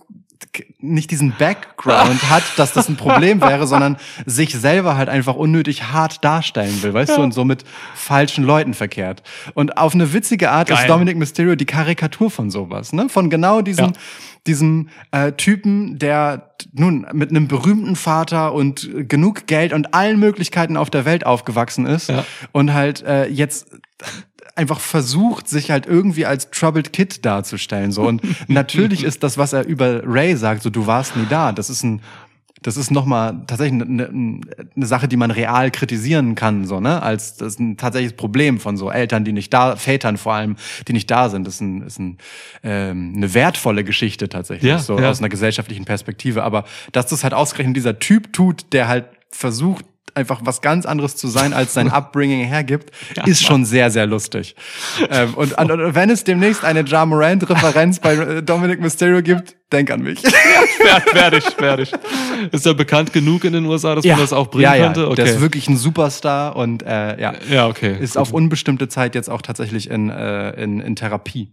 nicht 0.79 1.11
diesen 1.11 1.33
Background 1.37 2.29
hat, 2.29 2.43
dass 2.57 2.73
das 2.73 2.89
ein 2.89 2.95
Problem 2.95 3.41
wäre, 3.49 3.67
sondern 3.67 3.97
sich 4.25 4.53
selber 4.53 4.97
halt 4.97 5.09
einfach 5.09 5.35
unnötig 5.35 5.83
hart 5.91 6.23
darstellen 6.23 6.81
will, 6.81 6.93
weißt 6.93 7.17
du, 7.17 7.21
und 7.21 7.33
so 7.33 7.45
mit 7.45 7.63
falschen 7.95 8.43
Leuten 8.43 8.73
verkehrt. 8.73 9.23
Und 9.53 9.77
auf 9.77 9.93
eine 9.93 10.11
witzige 10.13 10.51
Art 10.51 10.69
Geil. 10.69 10.77
ist 10.79 10.89
Dominic 10.89 11.17
Mysterio 11.17 11.55
die 11.55 11.65
Karikatur 11.65 12.31
von 12.31 12.49
sowas, 12.49 12.93
ne? 12.93 13.09
Von 13.09 13.29
genau 13.29 13.61
diesem, 13.61 13.85
Ja. 13.87 13.93
diesem 14.47 14.89
äh, 15.11 15.31
Typen, 15.33 15.99
der 15.99 16.51
nun 16.73 17.05
mit 17.13 17.29
einem 17.29 17.47
berühmten 17.47 17.95
Vater 17.95 18.53
und 18.53 18.89
genug 19.07 19.47
Geld 19.47 19.71
und 19.73 19.93
allen 19.93 20.19
Möglichkeiten 20.19 20.77
auf 20.77 20.89
der 20.89 21.05
Welt 21.05 21.25
aufgewachsen 21.25 21.85
ist 21.85 22.09
Ja. 22.09 22.25
und 22.51 22.73
halt 22.73 23.01
äh, 23.03 23.27
jetzt 23.27 23.67
einfach 24.59 24.79
versucht, 24.79 25.47
sich 25.47 25.71
halt 25.71 25.87
irgendwie 25.87 26.25
als 26.25 26.51
Troubled 26.51 26.93
Kid 26.93 27.25
darzustellen. 27.25 27.91
So. 27.91 28.03
Und 28.03 28.21
natürlich 28.47 29.03
ist 29.03 29.23
das, 29.23 29.37
was 29.37 29.53
er 29.53 29.65
über 29.65 30.01
Ray 30.05 30.35
sagt, 30.35 30.61
so 30.61 30.69
du 30.69 30.85
warst 30.85 31.15
nie 31.15 31.25
da. 31.29 31.51
Das 31.51 31.69
ist 31.69 31.83
ein 31.83 32.01
Das 32.61 32.75
ist 32.75 32.91
nochmal 32.91 33.45
tatsächlich 33.47 33.81
eine, 33.81 34.09
eine 34.75 34.85
Sache, 34.85 35.07
die 35.07 35.15
man 35.15 35.31
real 35.31 35.71
kritisieren 35.71 36.35
kann, 36.35 36.65
so, 36.65 36.81
ne? 36.81 37.01
Als 37.01 37.37
das 37.37 37.53
ist 37.53 37.59
ein 37.59 37.77
tatsächliches 37.77 38.17
Problem 38.17 38.59
von 38.59 38.75
so 38.75 38.91
Eltern, 38.91 39.23
die 39.23 39.31
nicht 39.31 39.53
da, 39.53 39.77
Vätern 39.77 40.17
vor 40.17 40.33
allem, 40.33 40.57
die 40.85 40.91
nicht 40.91 41.09
da 41.09 41.29
sind. 41.29 41.47
Das 41.47 41.55
ist, 41.55 41.61
ein, 41.61 41.81
ist 41.83 41.99
ein, 41.99 42.17
ähm, 42.63 43.13
eine 43.15 43.33
wertvolle 43.33 43.85
Geschichte 43.85 44.27
tatsächlich, 44.27 44.69
Ja, 44.69 44.79
so 44.79 44.99
ja. 44.99 45.09
aus 45.09 45.19
einer 45.19 45.29
gesellschaftlichen 45.29 45.85
Perspektive. 45.85 46.43
Aber 46.43 46.65
dass 46.91 47.07
das 47.07 47.23
halt 47.23 47.33
ausgerechnet 47.33 47.77
dieser 47.77 47.97
Typ 47.97 48.33
tut, 48.33 48.73
der 48.73 48.89
halt 48.89 49.05
versucht, 49.31 49.85
einfach 50.15 50.41
was 50.43 50.61
ganz 50.61 50.85
anderes 50.85 51.15
zu 51.15 51.27
sein, 51.27 51.53
als 51.53 51.73
sein 51.73 51.89
Upbringing 51.91 52.45
hergibt, 52.45 52.91
ist 53.25 53.43
schon 53.43 53.65
sehr, 53.65 53.91
sehr 53.91 54.05
lustig. 54.05 54.55
ähm, 55.09 55.33
und, 55.35 55.57
und, 55.57 55.71
und 55.71 55.95
wenn 55.95 56.09
es 56.09 56.23
demnächst 56.23 56.63
eine 56.63 56.83
Ja 56.85 57.05
Morant-Referenz 57.05 57.99
bei 57.99 58.13
äh, 58.13 58.43
Dominic 58.43 58.81
Mysterio 58.81 59.21
gibt, 59.21 59.55
denk 59.71 59.91
an 59.91 60.01
mich. 60.01 60.21
Ich, 60.79 61.61
werde 61.61 61.83
ich. 61.83 61.91
Ist 62.51 62.65
er 62.65 62.73
bekannt 62.73 63.13
genug 63.13 63.43
in 63.43 63.53
den 63.53 63.65
USA, 63.65 63.95
dass 63.95 64.05
man 64.05 64.17
das 64.17 64.33
auch 64.33 64.47
bringen 64.47 64.63
ja, 64.63 64.75
ja. 64.75 64.85
könnte? 64.85 65.07
Okay. 65.07 65.15
Der 65.15 65.25
ist 65.25 65.41
wirklich 65.41 65.67
ein 65.67 65.77
Superstar 65.77 66.55
und 66.55 66.83
äh, 66.83 67.19
ja, 67.19 67.33
ja, 67.49 67.67
okay. 67.67 67.95
ist 67.99 68.17
auf 68.17 68.31
unbestimmte 68.33 68.87
Zeit 68.87 69.13
jetzt 69.15 69.29
auch 69.29 69.41
tatsächlich 69.41 69.89
in, 69.89 70.09
äh, 70.09 70.51
in, 70.51 70.79
in 70.79 70.95
Therapie. 70.95 71.51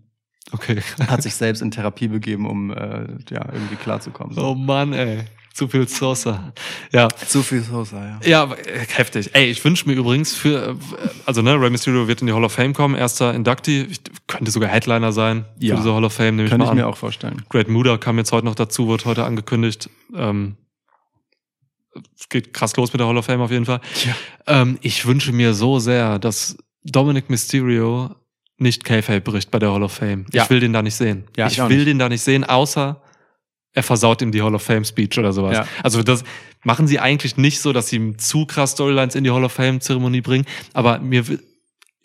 Okay. 0.53 0.81
Hat 1.09 1.23
sich 1.23 1.35
selbst 1.35 1.61
in 1.61 1.71
Therapie 1.71 2.09
begeben, 2.09 2.47
um 2.47 2.71
äh, 2.71 3.07
ja, 3.31 3.47
irgendwie 3.53 3.77
klarzukommen. 3.77 4.35
So. 4.35 4.49
Oh 4.49 4.55
Mann, 4.55 4.93
ey. 4.93 5.25
Zu 5.57 5.69
viel 5.69 5.89
Sosa. 5.89 6.53
Ja. 6.93 7.09
Zu 7.09 7.43
viel 7.43 7.63
Sosa, 7.63 8.19
ja. 8.23 8.47
Ja, 8.47 8.57
heftig. 8.95 9.31
Ey, 9.33 9.47
ich 9.47 9.65
wünsche 9.65 9.89
mir 9.89 9.95
übrigens 9.95 10.35
für, 10.35 10.77
also 11.25 11.41
ne, 11.41 11.59
Rey 11.59 11.71
Mysterio 11.71 12.07
wird 12.07 12.21
in 12.21 12.27
die 12.27 12.35
Hall 12.35 12.45
of 12.45 12.53
Fame 12.53 12.75
kommen, 12.75 12.95
erster 12.95 13.33
Inductee, 13.33 13.87
ich, 13.89 14.01
könnte 14.27 14.51
sogar 14.51 14.69
Headliner 14.69 15.13
sein 15.13 15.47
Ja. 15.59 15.77
für 15.77 15.81
diese 15.81 15.95
Hall 15.95 16.05
of 16.05 16.13
Fame, 16.13 16.37
nehme 16.37 16.49
ich 16.49 16.55
mal 16.55 16.65
ich 16.65 16.71
an. 16.73 16.77
mir 16.77 16.87
auch 16.87 16.99
vorstellen. 16.99 17.41
Great 17.49 17.69
Muda 17.69 17.97
kam 17.97 18.19
jetzt 18.19 18.33
heute 18.33 18.45
noch 18.45 18.55
dazu, 18.55 18.89
wird 18.89 19.07
heute 19.07 19.25
angekündigt. 19.25 19.89
Ähm, 20.15 20.57
es 22.21 22.29
geht 22.29 22.53
krass 22.53 22.77
los 22.77 22.93
mit 22.93 23.01
der 23.01 23.07
Hall 23.07 23.17
of 23.17 23.25
Fame 23.25 23.41
auf 23.41 23.51
jeden 23.51 23.65
Fall. 23.65 23.81
Ja. 24.05 24.61
Ähm, 24.61 24.79
ich 24.83 25.07
wünsche 25.07 25.33
mir 25.33 25.55
so 25.55 25.79
sehr, 25.79 26.19
dass 26.19 26.59
Dominic 26.85 27.31
Mysterio 27.31 28.15
nicht 28.59 28.85
K-Fape 28.85 29.23
bricht 29.23 29.51
bei 29.51 29.59
der 29.59 29.73
Hall 29.73 29.83
of 29.83 29.93
Fame. 29.93 30.27
Ja. 30.35 30.45
Ich 30.45 30.51
will 30.51 30.61
den 30.61 30.75
da 30.75 30.83
nicht 30.83 30.97
sehen. 30.97 31.25
Ja, 31.35 31.47
ich 31.47 31.55
ich 31.55 31.59
will 31.67 31.77
nicht. 31.79 31.89
den 31.89 31.99
da 31.99 32.11
nicht 32.11 32.21
sehen, 32.21 32.45
außer 32.45 33.01
er 33.77 33.83
versaut 33.83 34.23
ihm 34.23 34.33
die 34.33 34.41
Hall 34.41 34.55
of 34.55 34.63
Fame 34.63 34.85
Speech 34.85 35.19
oder 35.19 35.35
sowas. 35.35 35.55
Ja. 35.55 35.69
Also 35.83 36.03
das 36.03 36.25
machen 36.65 36.87
sie 36.89 36.99
eigentlich 36.99 37.37
nicht 37.37 37.61
so, 37.61 37.75
dass 37.75 37.89
sie 37.89 37.97
ihm 37.97 38.19
zu 38.19 38.47
krass 38.47 38.73
Storylines 38.73 39.15
in 39.15 39.23
die 39.23 39.31
Hall 39.31 39.45
of 39.45 39.53
Fame 39.53 39.83
Zeremonie 39.83 40.23
bringen. 40.23 40.47
Aber 40.73 40.99
mir, 40.99 41.25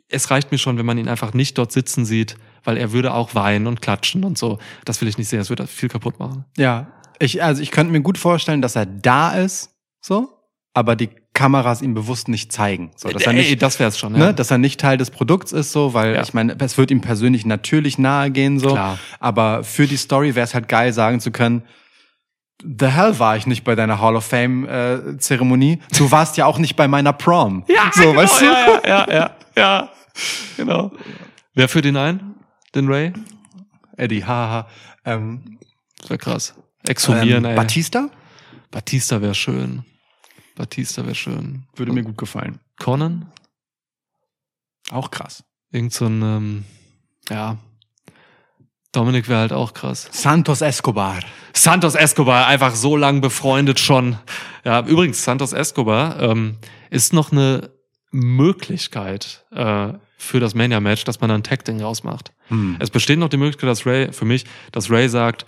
es 0.10 0.30
reicht 0.30 0.52
mir 0.52 0.58
schon, 0.58 0.78
wenn 0.78 0.86
man 0.86 0.98
ihn 0.98 1.08
einfach 1.08 1.34
nicht 1.34 1.58
dort 1.58 1.72
sitzen 1.72 2.04
sieht, 2.04 2.36
weil 2.66 2.76
er 2.76 2.92
würde 2.92 3.14
auch 3.14 3.36
weinen 3.36 3.68
und 3.68 3.82
klatschen 3.82 4.26
und 4.26 4.38
so. 4.38 4.60
Das 4.84 5.00
will 5.00 5.08
ich 5.08 5.18
nicht 5.18 5.30
sehen. 5.30 5.40
Das 5.40 5.48
würde 5.48 5.66
viel 5.66 5.88
kaputt 5.88 6.20
machen. 6.20 6.44
Ja. 6.58 6.92
Ich, 7.20 7.42
also 7.42 7.62
ich 7.62 7.72
könnte 7.72 7.94
mir 7.94 8.02
gut 8.02 8.18
vorstellen, 8.18 8.62
dass 8.62 8.76
er 8.76 8.86
da 8.86 9.32
ist, 9.32 9.70
so, 10.02 10.28
aber 10.74 10.98
die 10.98 11.10
Kameras 11.42 11.82
ihm 11.82 11.94
bewusst 11.94 12.28
nicht 12.28 12.52
zeigen. 12.52 12.92
So, 12.96 13.10
dass 13.10 13.24
er 13.24 13.30
Ey, 13.34 13.38
nicht, 13.40 13.62
das 13.62 13.80
wär's 13.80 13.98
schon. 13.98 14.14
Ja. 14.16 14.28
ne, 14.28 14.34
dass 14.34 14.52
er 14.52 14.58
nicht 14.58 14.80
Teil 14.80 14.98
des 14.98 15.10
Produkts 15.12 15.52
ist, 15.52 15.72
so, 15.72 15.94
weil 15.94 16.16
Ja. 16.16 16.22
ich 16.22 16.34
meine, 16.34 16.56
es 16.60 16.78
wird 16.78 16.92
ihm 16.92 17.02
persönlich 17.02 17.46
natürlich 17.46 17.98
nahe 17.98 18.30
gehen, 18.32 18.60
so. 18.60 18.70
Klar. 18.74 19.00
Aber 19.20 19.64
für 19.64 19.88
die 19.88 19.98
Story 19.98 20.36
wäre 20.36 20.44
es 20.46 20.54
halt 20.54 20.68
geil, 20.68 20.94
sagen 20.94 21.20
zu 21.20 21.32
können, 21.32 21.64
The 22.80 22.86
hell 22.88 23.18
war 23.18 23.36
ich 23.38 23.48
nicht 23.48 23.64
bei 23.64 23.74
deiner 23.74 24.00
Hall 24.00 24.16
of 24.16 24.24
Fame 24.24 24.68
äh, 24.70 25.18
Zeremonie. 25.18 25.80
Du 25.98 26.12
warst 26.12 26.38
ja 26.38 26.46
auch 26.46 26.60
nicht 26.60 26.76
bei 26.76 26.88
meiner 26.88 27.12
Prom. 27.12 27.64
Ja, 27.68 27.90
so, 27.92 28.02
genau, 28.04 28.16
weißt 28.18 28.42
du? 28.42 28.46
Ja, 28.46 28.52
ja, 28.54 28.82
ja, 28.86 29.08
ja, 29.10 29.32
ja. 29.58 29.90
Genau. 30.58 30.92
Wer 31.56 31.68
führt 31.68 31.86
ihn 31.86 31.98
ein? 31.98 32.36
Den 32.76 32.88
Ray? 32.88 33.14
Eddie, 33.98 34.24
haha. 34.24 34.68
Ähm, 35.06 35.58
Das 36.02 36.12
wäre 36.12 36.20
krass. 36.20 36.54
Exhumieren, 36.88 37.46
ähm, 37.46 37.50
ey. 37.52 37.56
Batista 37.56 38.10
Batista 38.70 39.22
wäre 39.24 39.34
schön. 39.36 39.84
Batista 40.56 41.04
wäre 41.06 41.16
schön. 41.16 41.64
würde 41.76 41.94
mir 41.94 42.04
gut 42.04 42.18
gefallen. 42.18 42.60
Conan? 42.80 43.32
Auch 44.92 45.12
krass. 45.12 45.44
Irgend 45.72 45.94
so 45.94 46.06
ein, 46.06 46.22
ähm, 46.22 46.66
ja. 47.30 47.58
Dominik 48.92 49.30
wäre 49.30 49.40
halt 49.40 49.54
auch 49.54 49.74
krass. 49.74 50.10
Santos 50.12 50.62
Escobar. 50.62 51.20
Santos 51.54 51.96
Escobar, 51.96 52.48
einfach 52.48 52.76
so 52.76 52.98
lang 52.98 53.22
befreundet 53.22 53.80
schon. 53.80 54.18
Ja, 54.66 54.86
übrigens, 54.86 55.24
Santos 55.24 55.54
Escobar 55.54 56.20
ähm, 56.20 56.58
ist 56.90 57.14
noch 57.14 57.32
eine 57.32 57.72
Möglichkeit 58.12 59.46
äh, 59.52 59.94
für 60.18 60.40
das 60.42 60.56
Mania-Match, 60.56 61.06
dass 61.06 61.22
man 61.22 61.30
dann 61.30 61.44
Tag-Ding 61.44 61.82
rausmacht. 61.82 62.34
Hm. 62.50 62.76
Es 62.80 62.90
besteht 62.90 63.18
noch 63.18 63.30
die 63.30 63.38
Möglichkeit, 63.38 63.70
dass 63.70 63.86
Ray, 63.86 64.12
für 64.12 64.26
mich, 64.26 64.46
dass 64.74 64.92
Ray 64.92 65.08
sagt, 65.08 65.46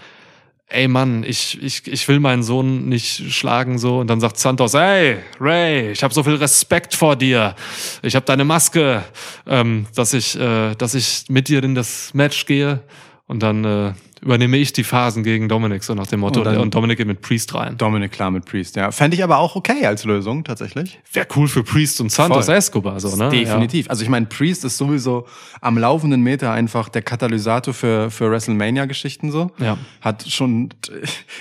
ey 0.67 0.87
Mann, 0.87 1.23
ich, 1.23 1.61
ich, 1.61 1.87
ich 1.87 2.07
will 2.07 2.19
meinen 2.19 2.43
Sohn 2.43 2.89
nicht 2.89 3.31
schlagen 3.31 3.77
so. 3.77 3.99
Und 3.99 4.07
dann 4.07 4.19
sagt 4.19 4.37
Santos, 4.37 4.73
ey 4.73 5.17
Ray, 5.39 5.91
ich 5.91 6.03
habe 6.03 6.13
so 6.13 6.23
viel 6.23 6.35
Respekt 6.35 6.95
vor 6.95 7.15
dir, 7.15 7.55
ich 8.01 8.15
habe 8.15 8.25
deine 8.25 8.43
Maske, 8.43 9.03
ähm, 9.47 9.87
dass 9.95 10.13
ich, 10.13 10.39
äh, 10.39 10.75
dass 10.75 10.95
ich 10.95 11.25
mit 11.29 11.47
dir 11.47 11.63
in 11.63 11.75
das 11.75 12.13
Match 12.13 12.45
gehe. 12.45 12.83
Und 13.27 13.41
dann 13.41 13.63
äh, 13.63 13.93
übernehme 14.23 14.57
ich 14.57 14.73
die 14.73 14.83
Phasen 14.83 15.23
gegen 15.23 15.49
Dominik 15.49 15.83
so 15.83 15.93
nach 15.93 16.07
dem 16.07 16.21
Motto 16.21 16.39
Und 16.39 16.45
dann- 16.45 16.57
und 16.57 16.73
Dominik 16.73 16.97
geht 16.97 17.07
mit 17.07 17.21
Priest 17.21 17.53
rein. 17.53 17.77
Dominic 17.77 18.11
klar 18.11 18.31
mit 18.31 18.45
Priest, 18.45 18.75
ja. 18.75 18.91
Fände 18.91 19.15
ich 19.15 19.23
aber 19.23 19.37
auch 19.37 19.55
okay 19.55 19.85
als 19.85 20.05
Lösung, 20.05 20.43
tatsächlich. 20.43 20.99
Wäre 21.11 21.27
cool 21.35 21.47
für 21.47 21.63
Priest 21.63 21.99
und 22.01 22.11
Santos 22.11 22.45
Voll. 22.45 22.55
Escobar 22.55 22.99
so 22.99 23.15
ne? 23.15 23.29
Definitiv. 23.29 23.89
Also 23.89 24.03
ich 24.03 24.09
meine, 24.09 24.25
Priest 24.25 24.63
ist 24.63 24.77
sowieso 24.77 25.27
am 25.61 25.77
laufenden 25.77 26.21
Meter 26.21 26.51
einfach 26.51 26.89
der 26.89 27.01
Katalysator 27.01 27.73
für, 27.73 28.09
für 28.09 28.31
WrestleMania-Geschichten 28.31 29.31
so. 29.31 29.51
Ja. 29.59 29.77
Hat 30.01 30.25
schon 30.29 30.69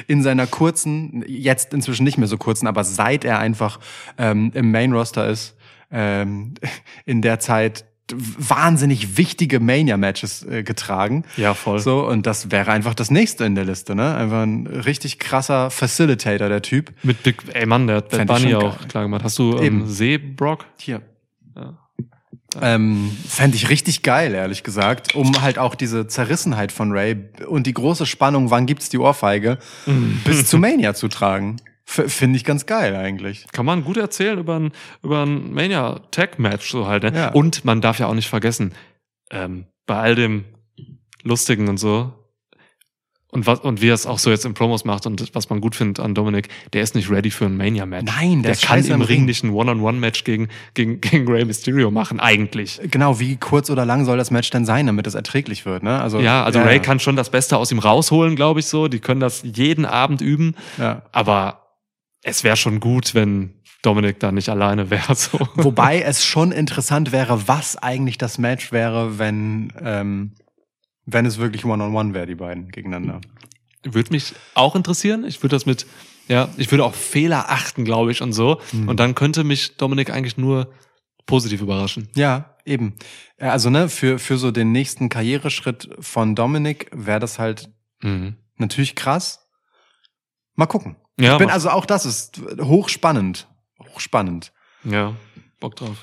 in 0.08 0.22
seiner 0.22 0.46
kurzen, 0.46 1.24
jetzt 1.26 1.72
inzwischen 1.74 2.04
nicht 2.04 2.18
mehr 2.18 2.28
so 2.28 2.36
kurzen, 2.36 2.66
aber 2.66 2.84
seit 2.84 3.24
er 3.24 3.38
einfach 3.38 3.78
ähm, 4.18 4.50
im 4.54 4.70
Main-Roster 4.70 5.28
ist, 5.28 5.54
ähm, 5.90 6.54
in 7.04 7.22
der 7.22 7.38
Zeit 7.38 7.84
wahnsinnig 8.16 9.16
wichtige 9.16 9.60
Mania-Matches 9.60 10.44
äh, 10.44 10.62
getragen. 10.62 11.24
Ja, 11.36 11.54
voll. 11.54 11.78
So, 11.78 12.06
und 12.06 12.26
das 12.26 12.50
wäre 12.50 12.70
einfach 12.72 12.94
das 12.94 13.10
nächste 13.10 13.44
in 13.44 13.54
der 13.54 13.64
Liste, 13.64 13.94
ne? 13.94 14.14
Einfach 14.14 14.42
ein 14.42 14.66
richtig 14.66 15.18
krasser 15.18 15.70
Facilitator, 15.70 16.48
der 16.48 16.62
Typ. 16.62 16.92
Mit 17.02 17.22
Big, 17.22 17.42
ey 17.54 17.66
Mann, 17.66 17.86
der 17.86 17.96
hat 17.96 18.10
Bad 18.10 18.26
Bunny 18.26 18.54
auch 18.54 18.78
geil. 18.78 18.88
klar 18.88 19.04
gemacht. 19.04 19.24
Hast 19.24 19.38
du 19.38 19.56
ähm, 19.58 19.62
Eben. 19.62 19.86
Seebrock? 19.88 20.66
Hier. 20.78 21.02
Ja. 21.56 21.78
Ähm, 22.60 23.10
Fände 23.26 23.56
ich 23.56 23.70
richtig 23.70 24.02
geil, 24.02 24.34
ehrlich 24.34 24.62
gesagt, 24.62 25.14
um 25.14 25.40
halt 25.40 25.58
auch 25.58 25.74
diese 25.74 26.06
Zerrissenheit 26.06 26.70
von 26.70 26.92
Ray 26.92 27.16
und 27.46 27.66
die 27.66 27.72
große 27.72 28.04
Spannung, 28.04 28.50
wann 28.50 28.66
gibt's 28.66 28.90
die 28.90 28.98
Ohrfeige, 28.98 29.58
bis 30.24 30.46
zu 30.46 30.58
Mania 30.58 30.92
zu 30.92 31.08
tragen. 31.08 31.56
Finde 31.92 32.36
ich 32.36 32.44
ganz 32.44 32.66
geil 32.66 32.96
eigentlich. 32.96 33.46
Kann 33.52 33.66
man 33.66 33.84
gut 33.84 33.96
erzählen 33.96 34.38
über 34.38 34.58
ein, 34.58 34.72
über 35.02 35.24
ein 35.24 35.52
Mania-Tag-Match 35.52 36.70
so 36.70 36.86
halt. 36.86 37.02
Ne? 37.02 37.12
Ja. 37.14 37.28
Und 37.32 37.64
man 37.64 37.80
darf 37.80 37.98
ja 37.98 38.06
auch 38.06 38.14
nicht 38.14 38.28
vergessen, 38.28 38.72
ähm, 39.30 39.66
bei 39.86 39.96
all 39.96 40.14
dem 40.14 40.44
Lustigen 41.22 41.68
und 41.68 41.78
so, 41.78 42.12
und, 43.34 43.46
was, 43.46 43.60
und 43.60 43.80
wie 43.80 43.88
er 43.88 43.94
es 43.94 44.06
auch 44.06 44.18
so 44.18 44.28
jetzt 44.28 44.44
in 44.44 44.52
Promos 44.52 44.84
macht 44.84 45.06
und 45.06 45.34
was 45.34 45.48
man 45.48 45.62
gut 45.62 45.74
findet 45.74 46.00
an 46.00 46.14
Dominik, 46.14 46.48
der 46.74 46.82
ist 46.82 46.94
nicht 46.94 47.10
ready 47.10 47.30
für 47.30 47.46
ein 47.46 47.56
Mania-Match. 47.56 48.12
Nein, 48.14 48.42
der 48.42 48.52
der 48.52 48.60
kann 48.60 48.84
im 48.84 48.92
im 48.92 49.00
Ring 49.00 49.24
nicht 49.24 49.42
ein 49.42 49.50
One-on-One-Match 49.50 50.24
gegen, 50.24 50.48
gegen, 50.74 51.00
gegen 51.00 51.26
Rey 51.26 51.46
Mysterio 51.46 51.90
machen, 51.90 52.20
eigentlich. 52.20 52.78
Genau, 52.90 53.20
wie 53.20 53.36
kurz 53.36 53.70
oder 53.70 53.86
lang 53.86 54.04
soll 54.04 54.18
das 54.18 54.30
Match 54.30 54.50
denn 54.50 54.66
sein, 54.66 54.86
damit 54.86 55.06
es 55.06 55.14
erträglich 55.14 55.64
wird, 55.64 55.82
ne? 55.82 55.98
Also, 56.02 56.20
Ja, 56.20 56.44
also 56.44 56.60
Ray 56.60 56.80
kann 56.80 57.00
schon 57.00 57.16
das 57.16 57.30
Beste 57.30 57.56
aus 57.56 57.72
ihm 57.72 57.78
rausholen, 57.78 58.36
glaube 58.36 58.60
ich 58.60 58.66
so. 58.66 58.88
Die 58.88 59.00
können 59.00 59.20
das 59.20 59.42
jeden 59.42 59.86
Abend 59.86 60.20
üben. 60.20 60.54
Ja. 60.76 61.00
Aber 61.12 61.61
es 62.22 62.44
wäre 62.44 62.56
schon 62.56 62.80
gut, 62.80 63.14
wenn 63.14 63.54
Dominik 63.82 64.20
da 64.20 64.30
nicht 64.32 64.48
alleine 64.48 64.90
wäre. 64.90 65.14
So. 65.16 65.38
Wobei 65.54 66.00
es 66.02 66.24
schon 66.24 66.52
interessant 66.52 67.12
wäre, 67.12 67.48
was 67.48 67.76
eigentlich 67.76 68.18
das 68.18 68.38
Match 68.38 68.72
wäre, 68.72 69.18
wenn, 69.18 69.72
ähm, 69.80 70.32
wenn 71.04 71.26
es 71.26 71.38
wirklich 71.38 71.64
One-on-One 71.64 72.14
wäre, 72.14 72.26
die 72.26 72.36
beiden 72.36 72.68
gegeneinander. 72.68 73.20
Würde 73.84 74.12
mich 74.12 74.34
auch 74.54 74.76
interessieren. 74.76 75.24
Ich 75.24 75.42
würde 75.42 75.56
das 75.56 75.66
mit, 75.66 75.86
ja, 76.28 76.48
ich 76.56 76.70
würde 76.70 76.84
auch 76.84 76.94
Fehler 76.94 77.50
achten, 77.50 77.84
glaube 77.84 78.12
ich, 78.12 78.22
und 78.22 78.32
so. 78.32 78.60
Hm. 78.70 78.88
Und 78.88 79.00
dann 79.00 79.16
könnte 79.16 79.42
mich 79.42 79.76
Dominik 79.76 80.10
eigentlich 80.10 80.36
nur 80.36 80.72
positiv 81.26 81.60
überraschen. 81.60 82.08
Ja, 82.14 82.54
eben. 82.64 82.94
Äh, 83.38 83.46
Also, 83.46 83.70
ne, 83.70 83.88
für, 83.88 84.20
für 84.20 84.38
so 84.38 84.52
den 84.52 84.70
nächsten 84.70 85.08
Karriereschritt 85.08 85.88
von 85.98 86.36
Dominik 86.36 86.88
wäre 86.92 87.18
das 87.20 87.38
halt 87.40 87.68
Mhm. 88.04 88.36
natürlich 88.58 88.94
krass. 88.96 89.41
Mal 90.62 90.66
gucken. 90.66 90.94
Ja, 91.18 91.32
ich 91.32 91.38
bin 91.38 91.50
also 91.50 91.70
auch 91.70 91.84
das 91.86 92.06
ist 92.06 92.40
hochspannend. 92.60 93.48
Hochspannend. 93.94 94.52
ja, 94.84 95.12
Bock 95.58 95.74
drauf. 95.74 95.96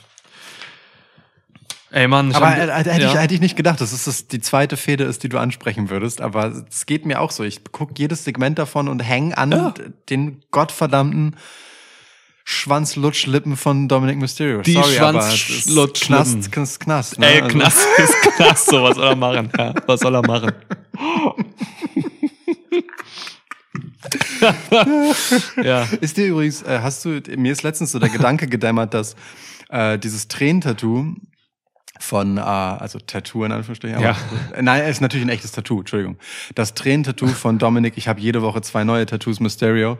Ey, 1.92 2.10
Mann, 2.10 2.30
ich 2.32 2.36
aber 2.36 2.50
hab- 2.52 2.58
äh, 2.58 2.72
hätte, 2.84 2.90
ich, 2.92 3.14
ja. 3.14 3.20
hätte 3.20 3.34
ich 3.34 3.40
nicht 3.40 3.56
gedacht, 3.56 3.80
dass 3.80 3.94
es 3.94 4.04
das 4.04 4.28
die 4.28 4.42
zweite 4.42 4.76
Fehde 4.76 5.06
ist, 5.06 5.24
die 5.24 5.30
du 5.30 5.38
ansprechen 5.40 5.90
würdest. 5.90 6.20
Aber 6.20 6.66
es 6.70 6.86
geht 6.86 7.06
mir 7.06 7.22
auch 7.22 7.32
so. 7.32 7.44
Ich 7.46 7.64
gucke 7.72 7.94
jedes 7.98 8.26
Segment 8.26 8.60
davon 8.60 8.90
und 8.90 9.00
häng 9.00 9.34
an 9.34 9.52
Ja. 9.54 9.74
den 10.10 10.42
gottverdammten 10.52 11.38
Schwanzlutschlippen 12.44 13.56
von 13.56 13.88
Dominic 13.88 14.18
Mysterio. 14.18 14.62
Die 14.62 14.74
Sorry, 14.74 14.94
Schwanzlutschlippen. 14.96 16.42
Knast, 16.42 16.52
Knast, 16.52 16.80
Knast. 16.82 17.20
Ne? 17.20 17.28
Ey, 17.28 17.42
Also- 17.44 17.58
Knast 17.58 17.88
ist 17.98 18.14
Knast, 18.36 18.66
so 18.70 18.84
was 18.84 18.96
soll 18.98 19.08
er 19.08 19.16
machen? 19.16 19.50
Ja, 19.58 19.74
was 19.88 20.00
soll 20.02 20.16
er 20.16 20.28
machen? 20.28 20.52
ja. 25.64 25.88
Ist 26.02 26.18
dir 26.18 26.28
übrigens, 26.28 26.62
äh, 26.64 26.80
hast 26.82 27.04
du, 27.06 27.22
mir 27.38 27.52
ist 27.52 27.64
letztens 27.64 27.92
so 27.92 28.00
der 28.00 28.10
Gedanke 28.10 28.48
gedämmert, 28.48 28.94
dass 28.94 29.16
äh, 29.70 29.98
dieses 30.00 30.28
Tränentattoo 30.28 31.16
von, 32.00 32.38
äh, 32.38 32.42
also 32.42 32.98
Tattoo 33.00 33.44
in 33.44 33.52
Anführungsstrichen, 33.52 33.98
aber, 33.98 34.06
Ja. 34.06 34.18
äh, 34.56 34.62
nein, 34.62 34.84
es 34.84 34.92
ist 34.92 35.02
natürlich 35.02 35.26
ein 35.26 35.30
echtes 35.30 35.52
Tattoo, 35.52 35.80
Entschuldigung. 35.80 36.18
Das 36.56 36.74
Tränentattoo 36.74 37.28
von 37.28 37.58
Dominik, 37.60 37.98
ich 37.98 38.08
habe 38.08 38.20
jede 38.22 38.42
Woche 38.42 38.62
zwei 38.62 38.84
neue 38.84 39.06
Tattoos, 39.06 39.40
Mysterio. 39.40 39.98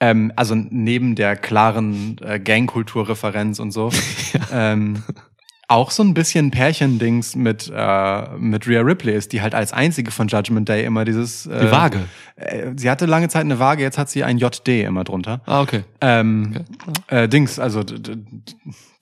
Ähm, 0.00 0.32
also 0.36 0.54
neben 0.54 1.16
der 1.16 1.34
klaren 1.34 2.18
äh, 2.22 2.38
Gangkulturreferenz 2.38 3.58
und 3.58 3.72
so. 3.72 3.90
ähm, 4.52 5.02
auch 5.68 5.90
so 5.90 6.02
ein 6.02 6.14
bisschen 6.14 6.50
Pärchendings 6.50 7.36
mit, 7.36 7.70
äh, 7.74 8.28
mit 8.38 8.66
Rhea 8.66 8.80
Ripley 8.80 9.14
ist, 9.14 9.32
die 9.32 9.42
halt 9.42 9.54
als 9.54 9.72
einzige 9.72 10.10
von 10.10 10.26
Judgment 10.26 10.68
Day 10.68 10.84
immer 10.84 11.04
dieses... 11.04 11.46
Äh, 11.46 11.66
Die 11.66 11.70
Waage. 11.70 12.00
Äh, 12.36 12.72
sie 12.76 12.90
hatte 12.90 13.04
lange 13.04 13.28
Zeit 13.28 13.42
eine 13.42 13.58
Waage, 13.58 13.82
jetzt 13.82 13.98
hat 13.98 14.08
sie 14.08 14.24
ein 14.24 14.38
JD 14.38 14.68
immer 14.84 15.04
drunter. 15.04 15.42
Ah, 15.44 15.60
okay. 15.60 15.84
Ähm, 16.00 16.64
äh, 17.08 17.28
Dings, 17.28 17.58
also 17.58 17.84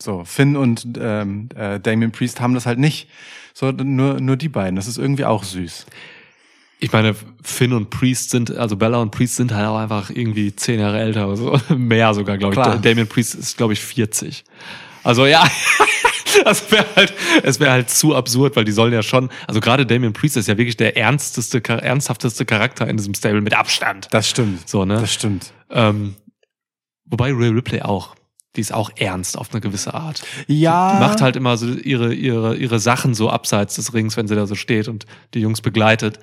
so 0.02 0.24
Finn 0.24 0.56
und 0.56 0.86
ähm, 1.00 1.48
äh, 1.54 1.78
Damien 1.78 2.10
Priest 2.10 2.40
haben 2.40 2.54
das 2.54 2.66
halt 2.66 2.78
nicht. 2.78 3.08
So 3.54 3.70
nur 3.70 4.20
nur 4.20 4.36
die 4.36 4.50
beiden. 4.50 4.76
Das 4.76 4.86
ist 4.86 4.98
irgendwie 4.98 5.24
auch 5.24 5.42
süß. 5.44 5.86
Ich 6.78 6.92
meine, 6.92 7.14
Finn 7.42 7.72
und 7.72 7.88
Priest 7.88 8.30
sind, 8.30 8.54
also 8.54 8.76
Bella 8.76 8.98
und 8.98 9.10
Priest 9.12 9.36
sind 9.36 9.54
halt 9.54 9.66
auch 9.66 9.78
einfach 9.78 10.10
irgendwie 10.10 10.54
zehn 10.54 10.78
Jahre 10.78 11.00
älter 11.00 11.26
oder 11.26 11.36
so. 11.36 11.60
Mehr 11.74 12.12
sogar, 12.12 12.36
glaube 12.36 12.54
ich. 12.54 12.80
Damien 12.82 13.08
Priest 13.08 13.34
ist, 13.34 13.56
glaube 13.56 13.72
ich, 13.72 13.80
40. 13.80 14.44
Also 15.02 15.24
ja, 15.24 15.48
das 16.44 16.70
wäre 16.70 16.86
halt, 16.96 17.14
es 17.42 17.60
wäre 17.60 17.70
halt 17.72 17.90
zu 17.90 18.14
absurd, 18.14 18.56
weil 18.56 18.64
die 18.64 18.72
sollen 18.72 18.92
ja 18.92 19.02
schon, 19.02 19.30
also 19.46 19.60
gerade 19.60 19.86
Damien 19.86 20.12
Priest 20.12 20.36
ist 20.36 20.48
ja 20.48 20.56
wirklich 20.58 20.76
der 20.76 20.96
ernsteste, 20.96 21.62
ernsthafteste 21.68 22.44
Charakter 22.44 22.86
in 22.88 22.96
diesem 22.96 23.14
Stable 23.14 23.40
mit 23.40 23.54
Abstand. 23.54 24.08
Das 24.10 24.28
stimmt. 24.28 24.68
So, 24.68 24.84
ne? 24.84 25.00
Das 25.00 25.12
stimmt. 25.12 25.52
Ähm, 25.70 26.14
wobei 27.04 27.32
Ray 27.32 27.48
Ripley 27.50 27.82
auch. 27.82 28.14
Die 28.56 28.60
ist 28.62 28.72
auch 28.72 28.90
ernst 28.96 29.36
auf 29.36 29.52
eine 29.52 29.60
gewisse 29.60 29.92
Art. 29.92 30.22
Ja. 30.46 30.94
Die 30.94 31.00
macht 31.00 31.20
halt 31.20 31.36
immer 31.36 31.58
so 31.58 31.66
ihre, 31.66 32.14
ihre, 32.14 32.56
ihre 32.56 32.78
Sachen 32.78 33.12
so 33.14 33.28
abseits 33.28 33.74
des 33.74 33.92
Rings, 33.92 34.16
wenn 34.16 34.28
sie 34.28 34.34
da 34.34 34.46
so 34.46 34.54
steht 34.54 34.88
und 34.88 35.04
die 35.34 35.40
Jungs 35.40 35.60
begleitet. 35.60 36.18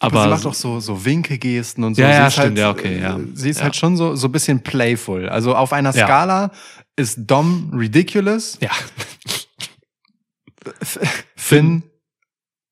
aber 0.00 0.14
Aber 0.20 0.22
sie 0.24 0.30
macht 0.30 0.46
auch 0.46 0.54
so 0.58 0.80
so 0.80 1.04
Winkegesten 1.04 1.84
und 1.84 1.94
so. 1.94 2.00
Ja, 2.00 2.08
sie 2.08 2.14
ja, 2.14 2.26
ist 2.28 2.32
stimmt, 2.32 2.46
halt, 2.46 2.58
ja, 2.58 2.70
okay, 2.70 2.98
ja. 3.02 3.18
äh, 3.18 3.22
Sie 3.34 3.50
ist 3.50 3.58
Ja. 3.58 3.64
halt 3.64 3.76
schon 3.76 3.98
so 3.98 4.14
so 4.16 4.28
ein 4.28 4.32
bisschen 4.32 4.62
playful. 4.62 5.28
Also 5.28 5.54
auf 5.54 5.74
einer 5.74 5.94
Ja. 5.94 6.06
Skala 6.06 6.50
ist 6.96 7.18
Dom 7.26 7.72
ridiculous, 7.74 8.58
ja, 8.60 8.70
Finn 11.36 11.82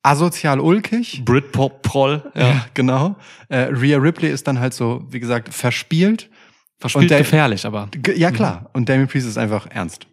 asozial 0.03 0.61
ulkig. 0.61 1.23
Britpop 1.25 1.83
Proll, 1.83 2.31
ja. 2.35 2.49
Ja, 2.49 2.66
genau. 2.75 3.16
Äh, 3.49 3.68
Rhea 3.73 3.99
Ripley 3.99 4.31
ist 4.31 4.47
dann 4.47 4.59
halt 4.59 4.75
so, 4.75 5.07
wie 5.11 5.21
gesagt, 5.21 5.53
verspielt. 5.53 6.31
Verspielt 6.79 7.11
gefährlich, 7.11 7.66
aber 7.66 7.91
ja, 8.14 8.31
klar. 8.31 8.71
Und 8.73 8.89
Damien 8.89 9.09
Priest 9.09 9.27
ist 9.27 9.37
einfach 9.37 9.66
ernst. 9.66 10.07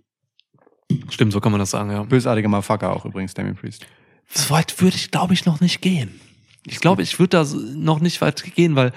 stimmt, 1.10 1.32
so 1.32 1.40
kann 1.40 1.52
man 1.54 1.60
das 1.60 1.70
sagen, 1.72 1.92
ja. 1.92 2.04
Bösartiger 2.04 2.50
Motherfucker 2.50 2.92
auch 2.94 3.06
übrigens, 3.06 3.34
Damien 3.34 3.56
Priest. 3.56 3.86
So 4.30 4.50
weit 4.50 4.82
würde 4.82 4.98
ich, 4.98 5.10
glaube 5.12 5.34
ich, 5.34 5.46
noch 5.46 5.62
nicht 5.62 5.82
gehen. 5.82 6.20
Ich 6.66 6.82
glaube, 6.82 7.02
ich 7.02 7.18
würde 7.20 7.38
da 7.38 7.46
noch 7.76 8.02
nicht 8.02 8.20
weit 8.20 8.44
gehen, 8.56 8.76
weil 8.76 8.92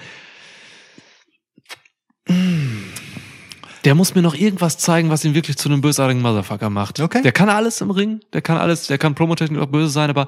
Mm. 2.27 2.83
Der 3.85 3.95
muss 3.95 4.13
mir 4.15 4.21
noch 4.21 4.35
irgendwas 4.35 4.77
zeigen, 4.77 5.09
was 5.09 5.25
ihn 5.25 5.33
wirklich 5.33 5.57
zu 5.57 5.69
einem 5.69 5.81
bösartigen 5.81 6.21
Motherfucker 6.21 6.69
macht. 6.69 6.99
Okay. 6.99 7.21
Der 7.21 7.31
kann 7.31 7.49
alles 7.49 7.81
im 7.81 7.91
Ring, 7.91 8.21
der 8.33 8.41
kann 8.41 8.57
alles, 8.57 8.87
der 8.87 8.97
kann 8.97 9.15
promotechnisch 9.15 9.59
auch 9.61 9.67
böse 9.67 9.89
sein, 9.89 10.09
aber 10.09 10.27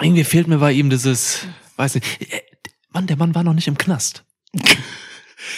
irgendwie 0.00 0.24
fehlt 0.24 0.48
mir 0.48 0.58
bei 0.58 0.72
ihm 0.72 0.90
dieses, 0.90 1.46
weiß 1.76 1.94
nicht, 1.96 2.06
äh, 2.32 2.40
Mann, 2.92 3.06
der 3.06 3.16
Mann 3.16 3.34
war 3.34 3.42
noch 3.44 3.54
nicht 3.54 3.68
im 3.68 3.78
Knast. 3.78 4.24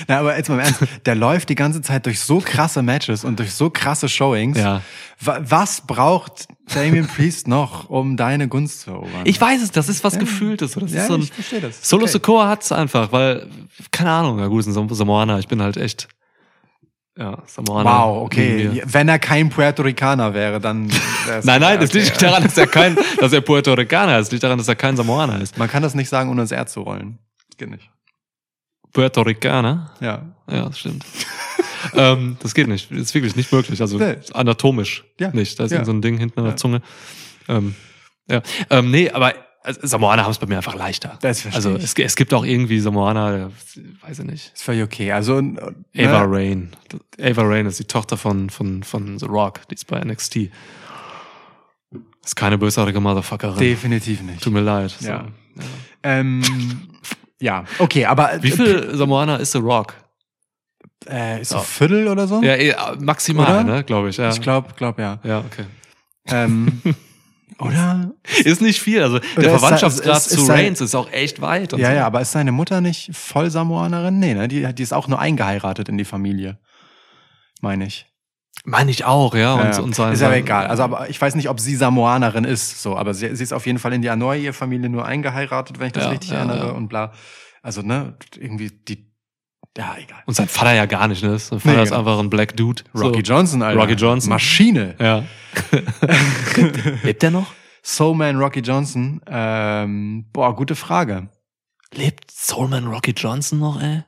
Na, 0.06 0.20
aber 0.20 0.36
jetzt 0.36 0.48
mal 0.48 0.54
im 0.54 0.60
Ernst, 0.60 0.80
der 1.06 1.14
läuft 1.14 1.48
die 1.48 1.54
ganze 1.54 1.82
Zeit 1.82 2.06
durch 2.06 2.20
so 2.20 2.38
krasse 2.38 2.82
Matches 2.82 3.24
und 3.24 3.38
durch 3.38 3.52
so 3.52 3.68
krasse 3.68 4.08
Showings. 4.08 4.56
Ja. 4.56 4.80
Wa 5.20 5.40
was 5.42 5.82
braucht 5.86 6.46
Damien 6.72 7.06
Priest 7.06 7.48
noch, 7.48 7.90
um 7.90 8.16
deine 8.16 8.48
Gunst 8.48 8.82
zu 8.82 8.90
erobern? 8.92 9.22
Ich 9.24 9.40
weiß 9.40 9.60
es, 9.60 9.70
das 9.72 9.88
ist 9.88 10.04
was 10.04 10.18
Gefühltes. 10.18 10.72
Das 10.72 10.92
ja, 10.92 11.02
ist 11.02 11.08
so 11.08 11.14
ein, 11.14 11.22
ich 11.22 11.32
verstehe 11.32 11.60
das. 11.60 11.86
Solo 11.88 12.04
Okay. 12.04 12.12
Sokoa 12.12 12.48
hat's 12.48 12.70
einfach, 12.72 13.10
weil, 13.12 13.48
keine 13.90 14.10
Ahnung, 14.12 14.38
ja 14.38 14.46
gut, 14.46 14.60
ist 14.60 14.66
ein 14.68 14.72
Sam- 14.72 14.88
Samoaner, 14.88 15.38
ich 15.40 15.48
bin 15.48 15.60
halt 15.60 15.76
echt, 15.76 16.08
ja, 17.18 17.42
Samoaner. 17.46 17.90
Wow, 17.90 18.22
okay. 18.24 18.82
Wenn 18.86 19.08
er 19.08 19.18
kein 19.18 19.50
Puerto 19.50 19.82
Ricaner 19.82 20.32
wäre, 20.34 20.60
dann 20.60 20.86
Nein, 21.44 21.60
nein, 21.60 21.80
das 21.80 21.92
liegt 21.92 22.06
nicht 22.08 22.22
daran, 22.22 22.42
dass 22.42 22.56
er 22.56 22.66
kein, 22.66 22.96
dass 23.20 23.32
er 23.32 23.40
Puerto 23.42 23.72
Ricaner 23.74 24.18
ist, 24.18 24.26
es 24.28 24.32
liegt 24.32 24.42
daran, 24.44 24.58
dass 24.58 24.68
er 24.68 24.76
kein 24.76 24.96
Samoaner 24.96 25.40
ist. 25.40 25.58
Man 25.58 25.68
kann 25.68 25.82
das 25.82 25.94
nicht 25.94 26.08
sagen, 26.08 26.30
ohne 26.30 26.42
ins 26.42 26.52
Erd 26.52 26.70
zu 26.70 26.80
rollen. 26.80 27.18
Geht 27.58 27.70
nicht. 27.70 27.90
Puerto 28.92 29.22
Ricaner? 29.22 29.92
Ja. 30.00 30.22
Ja, 30.50 30.66
das 30.66 30.78
stimmt. 30.78 31.04
ähm, 31.94 32.36
das 32.42 32.54
geht 32.54 32.68
nicht, 32.68 32.90
das 32.90 32.98
ist 32.98 33.14
wirklich 33.14 33.36
nicht 33.36 33.52
möglich, 33.52 33.80
also 33.80 33.98
Nee. 33.98 34.16
anatomisch 34.34 35.04
Ja. 35.18 35.30
nicht. 35.32 35.58
Da 35.58 35.64
ist 35.64 35.70
Ja. 35.72 35.84
so 35.84 35.92
ein 35.92 36.02
Ding 36.02 36.18
hinten 36.18 36.40
an 36.40 36.46
der. 36.46 36.56
Zunge. 36.56 36.82
Ähm, 37.48 37.74
ja, 38.30 38.40
ähm, 38.70 38.90
nee, 38.90 39.10
aber 39.10 39.34
Samoaner 39.64 40.24
haben 40.24 40.30
es 40.32 40.38
bei 40.38 40.46
mir 40.46 40.56
einfach 40.56 40.74
leichter. 40.74 41.18
Das 41.20 41.42
verstehe 41.42 41.72
also 41.72 41.76
es, 41.76 41.94
es 41.94 42.16
gibt 42.16 42.34
auch 42.34 42.44
irgendwie 42.44 42.80
Samoaner, 42.80 43.50
äh, 43.76 44.06
weiß 44.06 44.20
ich 44.20 44.24
nicht. 44.24 44.52
Ist 44.54 44.62
völlig 44.62 44.82
okay. 44.82 45.12
Also, 45.12 45.38
äh, 45.38 46.06
Ava 46.06 46.26
ne? 46.26 46.36
Rain. 46.36 46.72
Ava 47.20 47.42
Rain 47.42 47.66
ist 47.66 47.78
die 47.78 47.84
Tochter 47.84 48.16
von, 48.16 48.50
von, 48.50 48.82
von 48.82 49.18
The 49.18 49.26
Rock, 49.26 49.60
die 49.68 49.74
ist 49.74 49.86
bei 49.86 50.00
NXT. 50.00 50.50
Ist 52.24 52.36
keine 52.36 52.58
bösartige 52.58 53.00
Motherfuckerin. 53.00 53.58
Definitiv 53.58 54.22
nicht. 54.22 54.42
Tut 54.42 54.52
mir 54.52 54.60
leid. 54.60 54.96
Ja. 55.00 55.26
So. 55.54 55.62
Ähm, 56.02 56.42
ja, 57.40 57.64
okay, 57.78 58.04
aber 58.04 58.38
Wie 58.40 58.50
viel 58.50 58.94
Samoaner 58.94 59.40
ist 59.40 59.52
The 59.52 59.58
Rock? 59.58 59.94
Äh, 61.08 61.42
ist 61.42 61.50
so 61.50 61.56
Ja. 61.56 61.62
Viertel 61.62 62.08
oder 62.08 62.26
so? 62.26 62.42
Ja, 62.42 62.54
eh, 62.54 62.74
maximal, 63.00 63.64
Oder? 63.64 63.64
ne, 63.64 63.84
glaube 63.84 64.10
ich. 64.10 64.16
Ja. 64.16 64.30
Ich 64.30 64.40
glaube, 64.40 64.68
glaub 64.76 64.98
ja. 64.98 65.18
Ja, 65.24 65.40
okay. 65.40 65.64
Ähm, 66.26 66.80
oder? 67.62 68.12
Ist 68.44 68.60
nicht 68.60 68.80
viel. 68.80 69.02
Also 69.02 69.18
der 69.18 69.28
Oder 69.38 69.54
ist 69.54 69.60
Verwandtschaftsgrad 69.60 70.16
ist- 70.18 70.26
ist 70.32 70.44
zu 70.44 70.46
Reigns 70.50 70.80
ist 70.80 70.94
auch 70.94 71.10
echt 71.12 71.40
weit. 71.40 71.72
Und 71.72 71.80
Ja, 71.80 71.88
so. 71.90 71.94
ja, 71.96 72.06
aber 72.06 72.20
ist 72.20 72.32
seine 72.32 72.52
Mutter 72.52 72.80
nicht 72.80 73.10
voll 73.16 73.50
Samoanerin? 73.50 74.18
Nee, 74.18 74.34
ne? 74.34 74.48
Die, 74.48 74.72
die 74.74 74.82
ist 74.82 74.92
auch 74.92 75.08
nur 75.08 75.18
eingeheiratet 75.18 75.88
in 75.88 75.98
die 75.98 76.04
Familie. 76.04 76.58
Meine 77.60 77.86
ich. 77.86 78.06
Meine 78.64 78.90
ich 78.90 79.04
auch, 79.04 79.34
ja. 79.34 79.54
Und, 79.54 79.60
Ja, 79.74 79.80
und 79.80 79.94
sein, 79.94 80.12
ist 80.12 80.22
aber 80.22 80.36
egal. 80.36 80.66
Also, 80.66 80.82
aber 80.84 81.08
ich 81.08 81.20
weiß 81.20 81.34
nicht, 81.34 81.48
ob 81.48 81.58
sie 81.58 81.74
Samoanerin 81.74 82.44
ist, 82.44 82.82
so, 82.82 82.96
aber 82.96 83.12
sie, 83.14 83.34
sie 83.34 83.42
ist 83.42 83.52
auf 83.52 83.66
jeden 83.66 83.78
Fall 83.78 83.92
in 83.92 84.02
die 84.02 84.10
Anoa'i-Familie 84.10 84.88
nur 84.88 85.04
eingeheiratet, 85.04 85.78
wenn 85.80 85.88
ich 85.88 85.92
das 85.94 86.04
Ja, 86.04 86.10
richtig 86.10 86.30
ja, 86.30 86.36
erinnere 86.38 86.74
und 86.74 86.88
bla. 86.88 87.12
Also, 87.62 87.82
ne, 87.82 88.16
irgendwie 88.36 88.70
die, 88.70 89.11
ja, 89.76 89.96
egal. 89.98 90.22
Und 90.26 90.34
sein 90.34 90.48
Vater 90.48 90.74
ja 90.74 90.86
gar 90.86 91.08
nicht, 91.08 91.22
ne? 91.22 91.38
Sein 91.38 91.60
Vater 91.60 91.76
Nee, 91.76 91.82
ist 91.82 91.88
genau. 91.90 92.00
einfach 92.00 92.18
ein 92.18 92.30
Black 92.30 92.56
Dude. 92.56 92.82
Rocky 92.94 93.22
so. 93.24 93.32
Johnson, 93.34 93.62
Alter. 93.62 93.80
Rocky 93.80 93.94
Johnson. 93.94 94.30
Maschine. 94.30 94.94
Ja. 95.00 95.24
Lebt 97.02 97.22
der 97.22 97.30
noch? 97.30 97.52
Soulman 97.82 98.36
Rocky 98.38 98.60
Johnson, 98.60 99.20
ähm, 99.26 100.26
boah, 100.32 100.54
gute 100.54 100.76
Frage. 100.76 101.28
Lebt 101.92 102.30
Soulman 102.30 102.86
Rocky 102.86 103.10
Johnson 103.10 103.58
noch, 103.58 103.82
ey? 103.82 104.04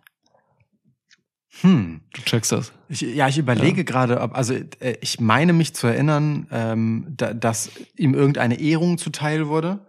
Hm. 1.61 2.01
Du 2.13 2.23
checkst 2.23 2.53
das. 2.53 2.73
Ich, 2.89 3.01
ja, 3.01 3.29
ich 3.29 3.39
überlege 3.39 3.85
gerade, 3.85 4.21
ob, 4.21 4.35
also 4.37 4.55
äh, 4.55 4.97
ich 5.01 5.21
meine 5.21 5.53
mich 5.53 5.75
zu 5.75 5.87
erinnern, 5.87 6.47
ähm, 6.53 7.07
da, 7.17 7.33
dass 7.35 7.71
ihm 7.97 8.15
irgendeine 8.15 8.61
Ehrung 8.61 8.99
zuteil 8.99 9.49
wurde. 9.49 9.81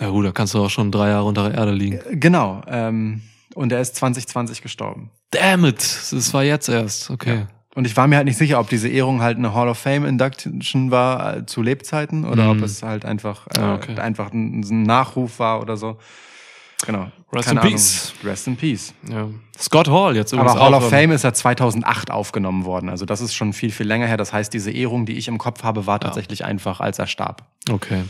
Ja 0.00 0.08
gut, 0.08 0.24
da 0.24 0.32
kannst 0.32 0.54
du 0.54 0.64
auch 0.64 0.70
schon 0.70 0.90
drei 0.90 1.08
Jahre 1.10 1.24
unter 1.24 1.48
der 1.50 1.58
Erde 1.58 1.72
liegen. 1.72 1.98
Äh, 1.98 2.16
Genau. 2.16 2.62
Ähm, 2.66 3.22
und 3.54 3.72
er 3.72 3.80
ist 3.80 3.96
2020 3.96 4.62
gestorben. 4.62 5.10
Damn 5.30 5.64
it, 5.64 5.78
das 5.78 6.32
war 6.34 6.42
jetzt 6.44 6.68
erst. 6.68 7.10
Okay. 7.10 7.46
Und 7.76 7.86
ich 7.86 7.96
war 7.96 8.08
mir 8.08 8.16
halt 8.16 8.26
nicht 8.26 8.36
sicher, 8.38 8.58
ob 8.58 8.68
diese 8.68 8.88
Ehrung 8.88 9.22
halt 9.22 9.38
eine 9.38 9.54
Hall 9.54 9.68
of 9.68 9.78
Fame 9.78 10.04
Induction 10.04 10.90
war 10.90 11.36
äh, 11.36 11.46
zu 11.46 11.62
Lebzeiten 11.62 12.24
oder 12.24 12.44
Mhm. 12.44 12.50
ob 12.58 12.62
es 12.66 12.82
halt 12.82 13.04
einfach, 13.04 13.46
äh, 13.54 13.60
Ah, 13.60 13.74
okay. 13.76 13.96
einfach 13.98 14.32
ein, 14.32 14.60
ein 14.60 14.82
Nachruf 14.82 15.38
war 15.38 15.60
oder 15.60 15.76
so. 15.76 15.96
Genau. 16.86 17.12
Rest 17.32 17.46
Keine 17.46 17.60
in 17.60 17.66
Ahnung. 17.66 17.72
peace. 17.74 18.12
Rest 18.24 18.46
in 18.48 18.56
Peace. 18.56 18.94
Ja. 19.08 19.28
Scott 19.56 19.88
Hall 19.88 20.16
jetzt 20.16 20.32
übrigens 20.32 20.52
Aber 20.52 20.60
Hall 20.64 20.74
of 20.74 20.88
Fame 20.88 21.12
ist 21.12 21.22
ja 21.22 21.32
2008 21.32 22.10
aufgenommen 22.10 22.64
worden. 22.64 22.88
Also 22.88 23.04
das 23.04 23.20
ist 23.20 23.34
schon 23.34 23.52
viel, 23.52 23.70
viel 23.70 23.86
länger 23.86 24.06
her. 24.06 24.16
Das 24.16 24.32
heißt, 24.32 24.52
diese 24.52 24.72
Ehrung, 24.72 25.06
die 25.06 25.12
ich 25.12 25.28
im 25.28 25.38
Kopf 25.38 25.62
habe, 25.62 25.86
war 25.86 26.00
tatsächlich 26.00 26.44
einfach, 26.44 26.80
als 26.80 26.98
er 26.98 27.06
starb. 27.06 27.44
Okay. 27.70 28.02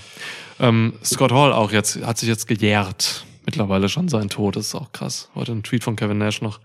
Ähm, 0.61 0.95
Scott 1.05 1.33
Hall 1.33 1.53
auch 1.53 1.73
jetzt, 1.73 2.03
hat 2.07 2.17
sich 2.17 2.29
jetzt 2.29 2.47
gejährt. 2.47 3.27
Mittlerweile 3.51 3.89
schon 3.89 4.09
sein 4.09 4.29
Tod, 4.29 4.55
das 4.55 4.67
ist 4.69 4.75
auch 4.77 4.93
krass. 4.93 5.29
Heute 5.35 5.51
ein 5.51 5.65
Tweet 5.65 5.83
von 5.83 5.97
Kevin 5.97 6.19
Nash 6.19 6.41
noch 6.41 6.61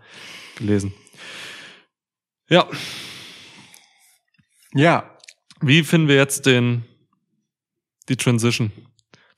gelesen. 0.56 0.94
Ja, 2.48 2.68
Ja. 4.72 5.10
wie 5.62 5.82
finden 5.84 6.08
wir 6.08 6.16
jetzt 6.16 6.46
den, 6.46 6.86
die 8.08 8.18
Transition 8.18 8.72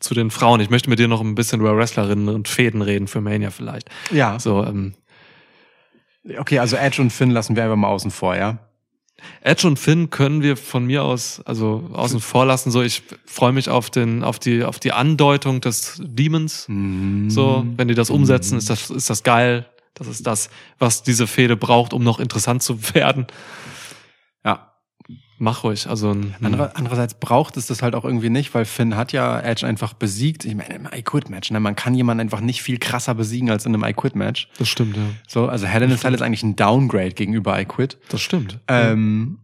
zu 0.01 0.13
den 0.13 0.29
Frauen? 0.29 0.59
Ich 0.59 0.69
möchte 0.69 0.89
mit 0.89 0.99
dir 0.99 1.07
noch 1.07 1.21
ein 1.21 1.35
bisschen 1.35 1.61
über 1.61 1.77
Wrestlerinnen 1.77 2.27
und 2.27 2.49
Fäden 2.49 2.81
reden 2.81 3.07
für 3.07 3.21
Mania 3.21 3.49
vielleicht. 3.49 3.89
Ja. 4.11 4.37
So, 4.39 4.65
ähm, 4.65 4.95
Okay, 6.39 6.59
also 6.59 6.75
Edge 6.75 7.01
und 7.01 7.11
Finn 7.13 7.31
lassen 7.31 7.55
wir 7.55 7.63
einfach 7.63 7.77
mal 7.77 7.87
außen 7.87 8.11
vor, 8.11 8.35
ja? 8.35 8.66
Edge 9.41 9.67
und 9.67 9.79
Finn 9.79 10.09
können 10.09 10.41
wir 10.41 10.57
von 10.57 10.85
mir 10.85 11.03
aus, 11.03 11.41
also 11.45 11.89
außen 11.93 12.19
vor 12.19 12.45
lassen. 12.45 12.71
So, 12.71 12.81
ich 12.81 13.03
freue 13.25 13.51
mich 13.51 13.69
auf 13.69 13.89
den, 13.89 14.23
auf 14.23 14.39
die, 14.39 14.63
auf 14.63 14.79
die 14.79 14.91
Andeutung 14.91 15.61
des 15.61 16.01
Demons. 16.03 16.65
Mhm. 16.67 17.29
So, 17.29 17.65
wenn 17.77 17.87
die 17.87 17.95
das 17.95 18.09
umsetzen, 18.09 18.57
ist 18.57 18.69
das, 18.69 18.89
ist 18.89 19.09
das 19.09 19.23
geil. 19.23 19.65
Das 19.93 20.07
ist 20.07 20.27
das, 20.27 20.49
was 20.77 21.01
diese 21.01 21.25
Fehde 21.25 21.57
braucht, 21.57 21.93
um 21.93 22.03
noch 22.03 22.19
interessant 22.19 22.61
zu 22.61 22.77
werden. 22.93 23.27
Mach 25.39 25.63
ruhig. 25.63 25.87
Also 25.87 26.15
Andere, 26.41 26.75
andererseits 26.75 27.13
braucht 27.13 27.57
es 27.57 27.67
das 27.67 27.81
halt 27.81 27.93
auch 27.93 28.05
irgendwie 28.05 28.29
nicht, 28.29 28.53
weil 28.55 28.65
Finn 28.65 28.95
hat 28.95 29.11
ja 29.11 29.39
Edge 29.39 29.67
einfach 29.67 29.93
besiegt. 29.93 30.45
Ich 30.45 30.55
meine, 30.55 30.73
im 30.75 30.87
I-Quit-Match, 30.91 31.51
ne? 31.51 31.59
man 31.59 31.75
kann 31.75 31.93
jemanden 31.93 32.21
einfach 32.21 32.41
nicht 32.41 32.63
viel 32.63 32.79
krasser 32.79 33.13
besiegen 33.13 33.49
als 33.51 33.65
in 33.65 33.73
einem 33.73 33.83
I-Quit-Match. 33.83 34.49
das 34.57 34.67
stimmt, 34.67 34.97
ja. 34.97 35.03
So, 35.27 35.47
also 35.47 35.67
Hell 35.67 35.83
in 35.83 35.91
a 35.91 35.97
Cell 35.97 36.13
ist 36.13 36.21
eigentlich 36.21 36.43
ein 36.43 36.55
Downgrade 36.55 37.11
gegenüber 37.11 37.59
I-Quit. 37.59 37.97
Das 38.09 38.21
stimmt. 38.21 38.59
Ähm, 38.67 39.39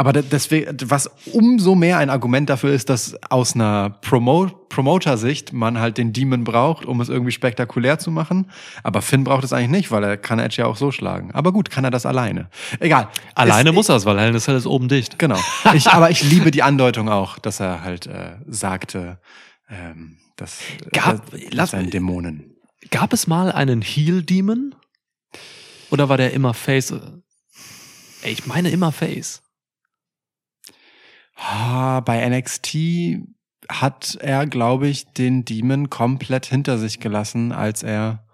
aber 0.00 0.12
de- 0.14 0.22
deswegen, 0.22 0.76
was 0.86 1.10
umso 1.32 1.74
mehr 1.74 1.98
ein 1.98 2.08
Argument 2.08 2.48
dafür 2.48 2.72
ist, 2.72 2.88
dass 2.88 3.14
aus 3.30 3.54
einer 3.54 3.90
Promo 4.00 4.46
Promoter-Sicht 4.70 5.52
man 5.52 5.78
halt 5.78 5.98
den 5.98 6.12
Demon 6.12 6.44
braucht, 6.44 6.86
um 6.86 7.00
es 7.00 7.08
irgendwie 7.08 7.32
spektakulär 7.32 7.98
zu 7.98 8.10
machen. 8.10 8.50
Aber 8.82 9.02
Finn 9.02 9.24
braucht 9.24 9.44
es 9.44 9.52
eigentlich 9.52 9.70
nicht, 9.70 9.90
weil 9.90 10.02
er 10.04 10.16
kann 10.16 10.38
Edge 10.38 10.62
ja 10.62 10.66
auch 10.66 10.76
so 10.76 10.90
schlagen. 10.92 11.32
Aber 11.32 11.52
gut, 11.52 11.70
kann 11.70 11.84
er 11.84 11.90
das 11.90 12.06
alleine. 12.06 12.48
Egal. 12.78 13.08
Alleine 13.34 13.70
Es- 13.70 13.74
muss 13.74 13.88
er 13.88 13.96
es, 13.96 14.06
weil 14.06 14.18
a 14.18 14.38
Cell 14.38 14.56
ist 14.56 14.66
oben 14.66 14.88
dicht. 14.88 15.18
Genau. 15.18 15.38
Ich, 15.74 15.88
aber 15.88 16.10
ich 16.10 16.22
liebe 16.22 16.50
die 16.50 16.62
Andeutung 16.62 17.08
auch, 17.08 17.38
dass 17.38 17.60
er 17.60 17.82
halt 17.82 18.06
äh, 18.06 18.36
sagte, 18.46 19.20
ähm, 19.68 20.16
dass 20.36 20.58
Gab- 20.92 21.30
das, 21.30 21.40
das 21.50 21.70
seien 21.72 21.90
Dämonen. 21.90 22.54
Gab 22.90 23.12
es 23.12 23.26
mal 23.26 23.52
einen 23.52 23.82
Heal-Demon? 23.82 24.74
Oder 25.90 26.08
war 26.08 26.16
der 26.16 26.32
immer 26.32 26.54
Face? 26.54 26.94
Ich 28.22 28.46
meine 28.46 28.70
immer 28.70 28.92
Face. 28.92 29.42
Ah, 31.42 32.00
bei 32.00 32.28
NXT 32.28 33.18
hat 33.68 34.18
er, 34.20 34.46
glaube 34.46 34.88
ich, 34.88 35.06
den 35.12 35.44
Demon 35.44 35.90
komplett 35.90 36.46
hinter 36.46 36.76
sich 36.78 37.00
gelassen, 37.00 37.52
als 37.52 37.82
er 37.82 38.24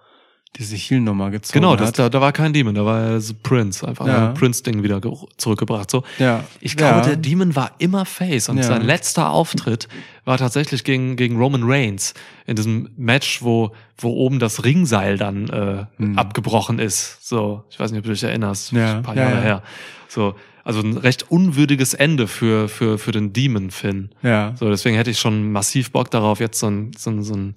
diese 0.57 0.75
Heal-Nummer 0.77 1.31
gezogen 1.31 1.53
Genau, 1.61 1.77
das, 1.77 1.89
hat. 1.89 1.99
da, 1.99 2.09
da 2.09 2.21
war 2.23 2.33
kein 2.33 2.55
Demon, 2.55 2.75
da 2.75 2.87
war 2.87 2.99
er 3.01 3.21
so 3.21 3.35
Prince, 3.43 3.87
einfach 3.87 4.07
Ja. 4.07 4.29
ein 4.29 4.35
Prince-Ding 4.35 4.83
wieder 4.83 5.03
ge- 5.03 5.13
zurückgebracht. 5.37 5.91
So. 5.91 6.03
ja. 6.19 6.45
Ich 6.61 6.79
glaube, 6.79 7.01
ja. 7.01 7.05
der 7.09 7.17
Demon 7.17 7.55
war 7.55 7.73
immer 7.79 8.07
Face 8.07 8.49
und 8.49 8.57
Ja. 8.57 8.63
sein 8.63 8.81
letzter 8.81 9.31
Auftritt 9.31 9.87
war 10.25 10.39
tatsächlich 10.39 10.83
gegen, 10.83 11.17
gegen 11.17 11.37
Roman 11.37 11.63
Reigns 11.65 12.15
in 12.47 12.57
diesem 12.57 12.89
Match, 12.97 13.43
wo, 13.43 13.73
wo 13.99 14.09
oben 14.09 14.39
das 14.39 14.65
Ringseil 14.65 15.19
dann 15.19 15.49
äh, 15.51 15.85
Hm. 15.99 16.19
abgebrochen 16.19 16.79
ist. 16.79 17.29
So, 17.29 17.65
ich 17.69 17.79
weiß 17.79 17.91
nicht, 17.91 17.99
ob 17.99 18.07
du 18.07 18.13
dich 18.13 18.23
erinnerst, 18.25 18.73
Ja, 18.73 18.97
ein 18.97 19.03
paar 19.03 19.15
ja, 19.15 19.25
Jahre 19.25 19.37
ja. 19.37 19.43
her. 19.43 19.63
So, 20.09 20.35
also 20.67 20.81
ein 20.81 20.97
recht 20.97 21.31
unwürdiges 21.31 21.95
Ende 21.95 22.27
für, 22.27 22.69
für, 22.69 22.99
für 22.99 23.13
den 23.13 23.33
Demon, 23.33 23.71
Finn. 23.71 24.11
Ja. 24.23 24.55
So, 24.59 24.69
deswegen 24.69 24.97
hätte 24.97 25.11
ich 25.13 25.21
schon 25.21 25.53
massiv 25.53 25.93
Bock 25.93 26.11
darauf, 26.11 26.41
jetzt 26.41 26.59
so 26.59 26.67
ein, 26.67 26.91
so 26.99 27.11
ein, 27.11 27.23
so 27.23 27.35
ein 27.35 27.55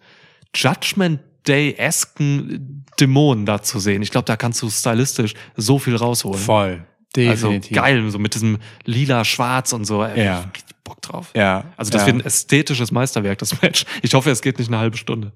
Judgment 0.55 1.19
Day-esken 1.47 2.85
Dämon 2.99 3.47
da 3.47 3.63
zu 3.63 3.79
sehen. 3.79 4.03
Ich 4.03 4.11
glaube, 4.11 4.25
da 4.25 4.35
kannst 4.37 4.61
du 4.61 4.69
stylistisch 4.69 5.33
so 5.55 5.79
viel 5.79 5.95
rausholen. 5.95 6.39
Voll. 6.39 6.85
Also 7.17 7.47
Definitiv. 7.47 7.75
geil, 7.75 8.11
so 8.11 8.19
mit 8.19 8.35
diesem 8.35 8.59
lila 8.85 9.25
Schwarz 9.25 9.73
und 9.73 9.85
so. 9.85 10.03
Ey, 10.03 10.25
Ja. 10.25 10.51
Bock 10.83 11.01
drauf. 11.01 11.31
Ja. 11.35 11.63
Also 11.77 11.91
das 11.91 12.01
ja. 12.01 12.07
wird 12.07 12.17
ein 12.17 12.25
ästhetisches 12.25 12.91
Meisterwerk, 12.91 13.39
das 13.39 13.59
Match. 13.63 13.85
Ich 14.03 14.13
hoffe, 14.13 14.29
es 14.29 14.41
geht 14.43 14.59
nicht 14.59 14.67
eine 14.67 14.77
halbe 14.77 14.97
Stunde. 14.97 15.33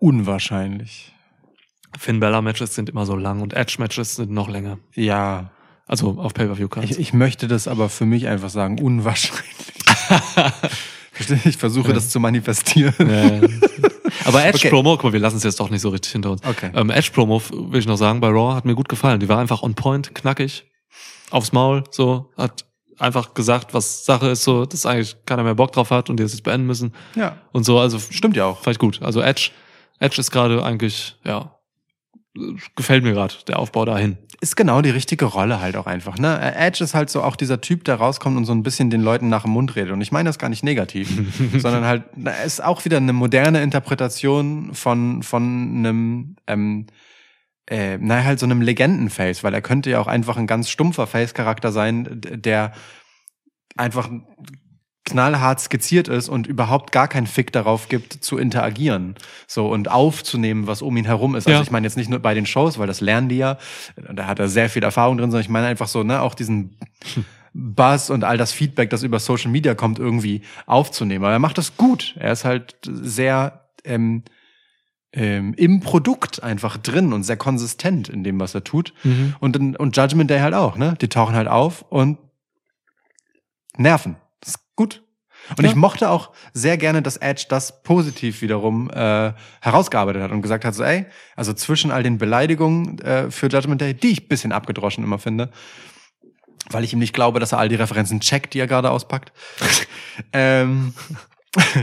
unwahrscheinlich. 0.00 1.12
Finn 1.98 2.20
Bella 2.20 2.42
Matches 2.42 2.74
sind 2.74 2.88
immer 2.88 3.06
so 3.06 3.16
lang 3.16 3.40
und 3.40 3.54
Edge 3.54 3.76
Matches 3.78 4.16
sind 4.16 4.30
noch 4.30 4.48
länger. 4.48 4.78
Ja. 4.94 5.50
Also 5.86 6.16
auf 6.18 6.34
Pay-per-View 6.34 6.68
Ich, 6.82 6.98
ich 6.98 7.12
möchte 7.12 7.46
das 7.48 7.68
aber 7.68 7.88
für 7.88 8.06
mich 8.06 8.26
einfach 8.26 8.50
sagen, 8.50 8.80
unwahrscheinlich. 8.80 9.44
Ich 11.44 11.56
versuche 11.56 11.94
das 11.94 12.10
zu 12.10 12.20
manifestieren. 12.20 12.94
Ja. 12.98 13.48
Aber 14.26 14.44
Edge 14.44 14.58
Okay. 14.58 14.68
Promo, 14.68 14.96
guck 14.96 15.04
mal, 15.04 15.12
wir 15.14 15.20
lassen 15.20 15.36
es 15.38 15.44
jetzt 15.44 15.60
doch 15.60 15.70
nicht 15.70 15.80
so 15.80 15.88
richtig 15.88 16.12
hinter 16.12 16.30
uns. 16.32 16.44
Okay. 16.44 16.70
Ähm, 16.74 16.90
Edge 16.90 17.10
Promo 17.12 17.40
will 17.50 17.80
ich 17.80 17.86
noch 17.86 17.96
sagen, 17.96 18.20
bei 18.20 18.28
Raw 18.28 18.54
hat 18.54 18.64
mir 18.64 18.74
gut 18.74 18.88
gefallen. 18.88 19.20
Die 19.20 19.28
war 19.28 19.38
einfach 19.38 19.62
on 19.62 19.74
point, 19.74 20.14
knackig, 20.14 20.64
aufs 21.30 21.52
Maul, 21.52 21.84
so, 21.90 22.30
hat 22.36 22.64
einfach 22.98 23.34
gesagt, 23.34 23.72
was 23.74 24.04
Sache 24.04 24.28
ist, 24.28 24.44
so, 24.44 24.66
dass 24.66 24.84
eigentlich 24.86 25.16
keiner 25.26 25.42
mehr 25.42 25.54
Bock 25.54 25.72
drauf 25.72 25.90
hat 25.90 26.10
und 26.10 26.18
die 26.18 26.24
es 26.24 26.32
jetzt 26.32 26.42
beenden 26.42 26.66
müssen 26.66 26.92
Ja. 27.14 27.36
und 27.52 27.64
so. 27.64 27.78
Also 27.78 27.98
Stimmt 27.98 28.36
ja 28.36 28.44
auch. 28.46 28.60
Vielleicht 28.62 28.80
gut. 28.80 29.00
Also 29.02 29.20
Edge, 29.20 29.50
Edge 30.00 30.20
ist 30.20 30.30
gerade 30.30 30.62
eigentlich, 30.62 31.16
ja, 31.24 31.56
gefällt 32.74 33.04
mir 33.04 33.12
gerade, 33.12 33.34
der 33.48 33.58
Aufbau 33.58 33.84
dahin. 33.84 34.18
Ist 34.40 34.56
genau 34.56 34.82
die 34.82 34.90
richtige 34.90 35.24
Rolle 35.24 35.60
halt 35.60 35.76
auch 35.76 35.86
einfach. 35.86 36.18
Ne? 36.18 36.54
Edge 36.54 36.84
ist 36.84 36.94
halt 36.94 37.10
so 37.10 37.22
auch 37.22 37.36
dieser 37.36 37.60
Typ, 37.60 37.84
der 37.84 37.96
rauskommt 37.96 38.36
und 38.36 38.44
so 38.44 38.52
ein 38.52 38.62
bisschen 38.62 38.90
den 38.90 39.00
Leuten 39.00 39.28
nach 39.28 39.42
dem 39.42 39.52
Mund 39.52 39.76
redet. 39.76 39.92
Und 39.92 40.00
ich 40.00 40.12
meine 40.12 40.28
das 40.28 40.38
gar 40.38 40.48
nicht 40.48 40.64
negativ, 40.64 41.08
sondern 41.58 41.84
halt, 41.84 42.04
ist 42.44 42.62
auch 42.62 42.84
wieder 42.84 42.98
eine 42.98 43.12
moderne 43.12 43.62
Interpretation 43.62 44.74
von, 44.74 45.22
von 45.22 45.42
einem, 45.42 46.36
ähm, 46.46 46.86
äh, 47.68 47.98
naja, 47.98 48.24
halt 48.24 48.38
so 48.38 48.46
einem 48.46 48.60
Legendenface, 48.60 49.42
weil 49.42 49.54
er 49.54 49.62
könnte 49.62 49.90
ja 49.90 50.00
auch 50.00 50.06
einfach 50.06 50.36
ein 50.36 50.46
ganz 50.46 50.68
stumpfer 50.68 51.06
Face-Charakter 51.06 51.72
sein, 51.72 52.20
der 52.20 52.72
einfach 53.76 54.10
knallhart 55.06 55.60
skizziert 55.60 56.08
ist 56.08 56.28
und 56.28 56.46
überhaupt 56.46 56.92
gar 56.92 57.08
keinen 57.08 57.26
Fick 57.26 57.52
darauf 57.52 57.88
gibt, 57.88 58.12
zu 58.12 58.36
interagieren. 58.38 59.14
So 59.46 59.68
und 59.68 59.90
aufzunehmen, 59.90 60.66
was 60.66 60.82
um 60.82 60.96
ihn 60.96 61.04
herum 61.06 61.34
ist. 61.36 61.46
Also 61.46 61.58
Ja. 61.58 61.62
ich 61.62 61.70
meine 61.70 61.86
jetzt 61.86 61.96
nicht 61.96 62.10
nur 62.10 62.18
bei 62.18 62.34
den 62.34 62.44
Shows, 62.44 62.78
weil 62.78 62.86
das 62.88 63.00
lernen 63.00 63.28
die 63.28 63.36
ja, 63.36 63.56
da 64.12 64.26
hat 64.26 64.38
er 64.40 64.48
sehr 64.48 64.68
viel 64.68 64.82
Erfahrung 64.82 65.16
drin, 65.16 65.30
sondern 65.30 65.42
ich 65.42 65.48
meine 65.48 65.66
einfach 65.68 65.88
so, 65.88 66.02
ne, 66.02 66.20
auch 66.20 66.34
diesen 66.34 66.76
Buzz 67.54 68.10
und 68.10 68.24
all 68.24 68.36
das 68.36 68.52
Feedback, 68.52 68.90
das 68.90 69.02
über 69.02 69.18
Social 69.18 69.50
Media 69.50 69.74
kommt, 69.74 69.98
irgendwie 69.98 70.42
aufzunehmen. 70.66 71.24
Aber 71.24 71.32
er 71.32 71.38
macht 71.38 71.56
das 71.56 71.76
gut. 71.76 72.14
Er 72.18 72.32
ist 72.32 72.44
halt 72.44 72.76
sehr 72.84 73.64
ähm, 73.84 74.24
ähm, 75.12 75.54
im 75.54 75.80
Produkt 75.80 76.42
einfach 76.42 76.76
drin 76.76 77.14
und 77.14 77.22
sehr 77.22 77.38
konsistent 77.38 78.08
in 78.10 78.24
dem, 78.24 78.38
was 78.40 78.54
er 78.54 78.64
tut. 78.64 78.92
Und, 79.40 79.56
dann- 79.56 79.76
und 79.76 79.96
Judgment 79.96 80.28
Day 80.28 80.40
halt 80.40 80.52
auch, 80.52 80.76
ne? 80.76 80.94
Die 81.00 81.08
tauchen 81.08 81.34
halt 81.34 81.48
auf 81.48 81.82
und 81.88 82.18
nerven. 83.78 84.16
Und 85.56 85.64
Ja. 85.64 85.70
ich 85.70 85.74
mochte 85.76 86.10
auch 86.10 86.32
sehr 86.52 86.76
gerne, 86.76 87.02
dass 87.02 87.16
Edge 87.18 87.46
das 87.48 87.82
positiv 87.82 88.42
wiederum 88.42 88.90
äh, 88.90 89.32
herausgearbeitet 89.60 90.22
hat 90.22 90.30
und 90.32 90.42
gesagt 90.42 90.64
hat, 90.64 90.74
so 90.74 90.82
ey, 90.82 91.06
also 91.36 91.52
zwischen 91.52 91.90
all 91.90 92.02
den 92.02 92.18
Beleidigungen 92.18 92.98
äh, 93.00 93.30
für 93.30 93.46
Judgment 93.48 93.80
Day, 93.80 93.94
die 93.94 94.08
ich 94.12 94.22
ein 94.24 94.28
bisschen 94.28 94.52
abgedroschen 94.52 95.04
immer 95.04 95.18
finde, 95.18 95.50
weil 96.70 96.82
ich 96.82 96.92
ihm 96.92 96.98
nicht 96.98 97.12
glaube, 97.12 97.38
dass 97.38 97.52
er 97.52 97.58
all 97.58 97.68
die 97.68 97.76
Referenzen 97.76 98.20
checkt, 98.20 98.54
die 98.54 98.58
er 98.58 98.66
gerade 98.66 98.90
auspackt. 98.90 99.32
ähm, 100.32 100.94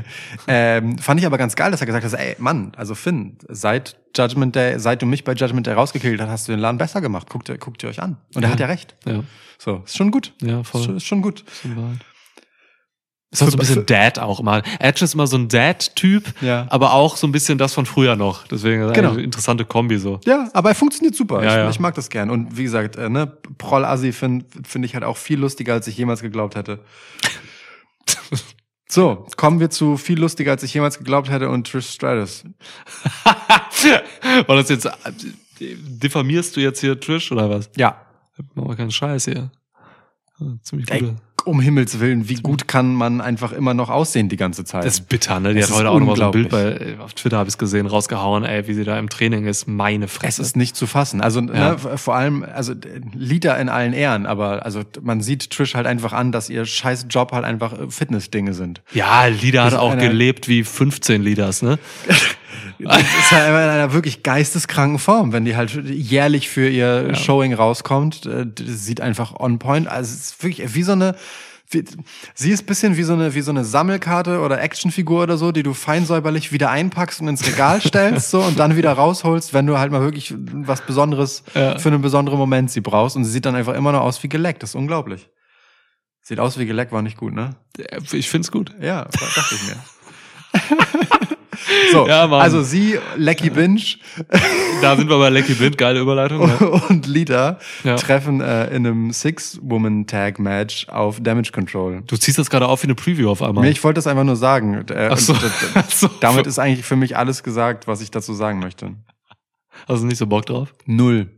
ähm, 0.47 0.97
fand 0.97 1.19
ich 1.19 1.25
aber 1.25 1.37
ganz 1.37 1.55
geil, 1.55 1.71
dass 1.71 1.81
er 1.81 1.87
gesagt 1.87 2.05
hat, 2.05 2.13
ey, 2.19 2.35
Mann, 2.37 2.73
also 2.75 2.93
Finn, 2.95 3.37
seit 3.47 3.97
Judgment 4.15 4.55
Day, 4.55 4.77
seit 4.79 5.01
du 5.01 5.05
mich 5.05 5.23
bei 5.23 5.33
Judgment 5.33 5.65
Day 5.65 5.73
rausgekillt 5.73 6.21
hast, 6.21 6.29
hast 6.29 6.47
du 6.47 6.51
den 6.51 6.59
Laden 6.59 6.77
besser 6.77 7.01
gemacht. 7.01 7.29
Guckt, 7.29 7.49
ihr- 7.49 7.57
guckt 7.57 7.81
ihr 7.81 7.89
euch 7.89 8.01
an. 8.01 8.17
Und 8.35 8.43
er 8.43 8.49
Ja. 8.49 8.53
hat 8.53 8.59
ja 8.59 8.67
recht. 8.67 8.95
Ja, 9.05 9.23
So, 9.57 9.81
ist 9.85 9.97
schon 9.97 10.11
gut. 10.11 10.33
ja, 10.41 10.63
voll. 10.63 10.81
Ist 10.81 10.85
schon, 10.85 10.97
ist 10.97 11.03
schon 11.05 11.21
gut. 11.23 11.43
Ist 11.47 11.63
halt 13.41 13.51
so 13.51 13.57
ein 13.57 13.59
bisschen 13.59 13.85
Dad 13.85 14.19
auch 14.19 14.39
immer. 14.39 14.61
Edge 14.79 15.03
ist 15.03 15.13
immer 15.13 15.27
so 15.27 15.37
ein 15.37 15.47
Dad-Typ, 15.47 16.33
Ja. 16.41 16.67
aber 16.69 16.93
auch 16.93 17.17
so 17.17 17.25
ein 17.27 17.31
bisschen 17.31 17.57
das 17.57 17.73
von 17.73 17.85
früher 17.85 18.15
noch. 18.15 18.47
Deswegen 18.47 18.83
ist 18.83 18.93
Genau. 18.93 19.11
eine 19.11 19.21
interessante 19.23 19.65
Kombi 19.65 19.97
so. 19.97 20.19
Ja, 20.25 20.49
aber 20.53 20.69
er 20.69 20.75
funktioniert 20.75 21.15
super. 21.15 21.43
Ja, 21.43 21.49
ich, 21.49 21.55
ja. 21.55 21.69
ich 21.69 21.79
mag 21.79 21.95
das 21.95 22.09
gern. 22.09 22.29
Und 22.29 22.57
wie 22.57 22.63
gesagt, 22.63 22.95
äh, 22.95 23.09
ne, 23.09 23.27
Proll-Assi 23.57 24.11
finde 24.11 24.45
find 24.65 24.85
ich 24.85 24.93
halt 24.93 25.03
auch 25.03 25.17
viel 25.17 25.39
lustiger, 25.39 25.73
als 25.73 25.87
ich 25.87 25.97
jemals 25.97 26.21
geglaubt 26.21 26.55
hätte. 26.55 26.79
So, 28.89 29.25
kommen 29.37 29.59
wir 29.59 29.71
zu 29.71 29.97
viel 29.97 30.19
lustiger, 30.19 30.51
als 30.51 30.61
ich 30.61 30.71
jemals 30.71 30.99
geglaubt 30.99 31.27
hätte 31.31 31.49
und 31.49 31.65
Trish 31.67 31.89
Stratus. 31.89 32.43
War 33.23 34.55
das 34.55 34.69
jetzt, 34.69 34.87
diffamierst 35.59 36.55
du 36.55 36.59
jetzt 36.61 36.79
hier 36.79 36.99
Trish 36.99 37.31
oder 37.31 37.49
was? 37.49 37.71
Ja, 37.75 38.05
Mach 38.53 38.65
mal 38.65 38.75
keinen 38.75 38.91
Scheiß 38.91 39.25
hier. 39.25 39.49
Ziemlich 40.61 40.87
gute. 40.87 41.15
Um 41.45 41.59
Himmels 41.59 41.99
Willen, 41.99 42.29
wie 42.29 42.35
gut 42.35 42.67
kann 42.67 42.93
man 42.93 43.21
einfach 43.21 43.51
immer 43.51 43.73
noch 43.73 43.89
aussehen 43.89 44.29
die 44.29 44.37
ganze 44.37 44.63
Zeit? 44.63 44.85
Das 44.85 44.95
ist 44.95 45.09
bitter, 45.09 45.39
ne? 45.39 45.53
Die 45.53 45.59
Es 45.59 45.69
hat 45.69 45.77
heute 45.77 45.89
auch 45.89 45.99
nochmal 45.99 46.15
so 46.15 46.25
ein 46.25 46.31
Bild 46.31 46.49
bei, 46.49 46.63
äh, 46.63 46.95
auf 46.99 47.13
Twitter 47.13 47.37
habe 47.37 47.49
ich 47.49 47.57
gesehen, 47.57 47.85
rausgehauen, 47.85 48.43
ey, 48.43 48.67
wie 48.67 48.73
sie 48.73 48.83
da 48.83 48.97
im 48.99 49.09
Training 49.09 49.45
ist. 49.45 49.67
Meine 49.67 50.05
es 50.05 50.11
Fresse. 50.13 50.41
ist 50.41 50.55
nicht 50.57 50.75
zu 50.75 50.87
fassen. 50.87 51.21
Also 51.21 51.39
Ja. 51.41 51.71
ne, 51.71 51.77
vor 51.97 52.15
allem, 52.15 52.43
also 52.43 52.73
Lieder 53.13 53.57
in 53.59 53.69
allen 53.69 53.93
Ehren, 53.93 54.25
aber 54.25 54.65
also 54.65 54.81
man 55.01 55.21
sieht 55.21 55.49
Trish 55.49 55.75
halt 55.75 55.87
einfach 55.87 56.13
an, 56.13 56.31
dass 56.31 56.49
ihr 56.49 56.65
scheiß 56.65 57.07
Job 57.09 57.31
halt 57.31 57.45
einfach 57.45 57.73
äh, 57.73 57.89
Fitness-Dinge 57.89 58.53
sind. 58.53 58.81
ja, 58.93 59.25
Lieder 59.25 59.63
hat 59.65 59.73
auch 59.73 59.97
gelebt 59.97 60.47
wie 60.47 60.63
15 60.63 61.21
Lieders, 61.21 61.61
ne? 61.61 61.79
Das 62.79 62.97
ist 63.01 63.31
halt 63.31 63.49
immer 63.49 63.63
in 63.63 63.69
einer 63.69 63.93
wirklich 63.93 64.23
geisteskranken 64.23 64.99
Form, 64.99 65.31
wenn 65.33 65.45
die 65.45 65.55
halt 65.55 65.71
jährlich 65.89 66.49
für 66.49 66.67
ihr 66.69 67.15
Showing 67.15 67.53
rauskommt. 67.53 68.25
äh, 68.25 68.45
Das 68.45 68.85
sieht 68.85 69.01
einfach 69.01 69.33
on 69.39 69.59
point. 69.59 69.87
Also 69.87 70.13
es 70.13 70.21
ist 70.31 70.43
wirklich 70.43 70.73
wie 70.75 70.83
so 70.83 70.91
eine. 70.93 71.15
Wie, 71.69 71.83
sie 72.35 72.51
ist 72.51 72.67
bisschen 72.67 72.97
wie 72.97 73.03
so 73.03 73.13
eine 73.13 73.33
wie 73.33 73.41
so 73.41 73.49
eine 73.49 73.63
Sammelkarte 73.65 74.41
oder 74.41 74.61
Actionfigur 74.61 75.23
oder 75.23 75.37
so, 75.37 75.51
die 75.51 75.63
du 75.63 75.73
feinsäuberlich 75.73 76.51
wieder 76.51 76.69
einpackst 76.69 77.19
und 77.21 77.29
ins 77.29 77.47
Regal 77.47 77.81
stellst 77.81 78.29
so 78.29 78.41
und 78.41 78.59
dann 78.59 78.75
wieder 78.75 78.91
rausholst, 78.93 79.53
wenn 79.55 79.65
du 79.65 79.79
halt 79.79 79.91
mal 79.91 80.01
wirklich 80.01 80.35
was 80.37 80.81
Besonderes 80.85 81.43
Ja. 81.55 81.79
für 81.79 81.89
einen 81.89 82.01
besonderen 82.03 82.37
Moment 82.37 82.69
sie 82.69 82.81
brauchst 82.81 83.15
und 83.15 83.23
sie 83.25 83.31
sieht 83.31 83.45
dann 83.45 83.55
einfach 83.55 83.73
immer 83.73 83.91
noch 83.91 84.01
aus 84.01 84.21
wie 84.21 84.29
geleckt. 84.29 84.61
Das 84.61 84.71
ist 84.71 84.75
unglaublich. 84.75 85.29
Sieht 86.21 86.39
aus 86.39 86.59
wie 86.59 86.65
geleckt, 86.67 86.91
war 86.91 87.01
nicht 87.01 87.17
gut, 87.17 87.33
ne? 87.33 87.55
Ich 88.11 88.29
find's 88.29 88.51
gut. 88.51 88.71
Ja, 88.79 89.05
dachte 89.05 89.55
ich 89.55 89.63
mir. 89.67 91.27
So, 91.91 92.07
Ja, 92.07 92.29
also 92.31 92.61
sie, 92.63 92.97
Lecky 93.15 93.49
Binge 93.49 93.81
Da 94.81 94.95
sind 94.95 95.09
wir 95.09 95.17
bei 95.17 95.29
Lecky 95.29 95.53
Blind, 95.53 95.77
geile 95.77 95.99
Überleitung. 95.99 96.47
Ja. 96.47 96.67
und 96.89 97.07
Lita 97.07 97.59
Ja. 97.83 97.95
treffen 97.95 98.41
äh, 98.41 98.67
in 98.67 98.85
einem 98.87 99.11
Six-Woman-Tag-Match 99.11 100.87
auf 100.89 101.19
Damage 101.21 101.51
Control. 101.51 102.03
Du 102.07 102.17
ziehst 102.17 102.37
das 102.37 102.49
gerade 102.49 102.67
auf 102.67 102.83
wie 102.83 102.87
eine 102.87 102.95
Preview 102.95 103.29
auf 103.29 103.41
einmal. 103.41 103.63
Nee, 103.63 103.71
ich 103.71 103.83
wollte 103.83 103.97
das 103.97 104.07
einfach 104.07 104.23
nur 104.23 104.35
sagen. 104.35 104.85
Äh, 104.89 105.09
Ach 105.11 105.17
so. 105.17 105.35
Ach 105.75 105.89
so. 105.91 106.09
Damit 106.19 106.47
ist 106.47 106.59
eigentlich 106.59 106.85
für 106.85 106.95
mich 106.95 107.17
alles 107.17 107.43
gesagt, 107.43 107.87
was 107.87 108.01
ich 108.01 108.11
dazu 108.11 108.33
sagen 108.33 108.59
möchte. 108.59 108.91
Hast 109.87 110.01
du 110.03 110.07
nicht 110.07 110.17
so 110.17 110.27
Bock 110.27 110.45
drauf? 110.45 110.73
Null. 110.85 111.29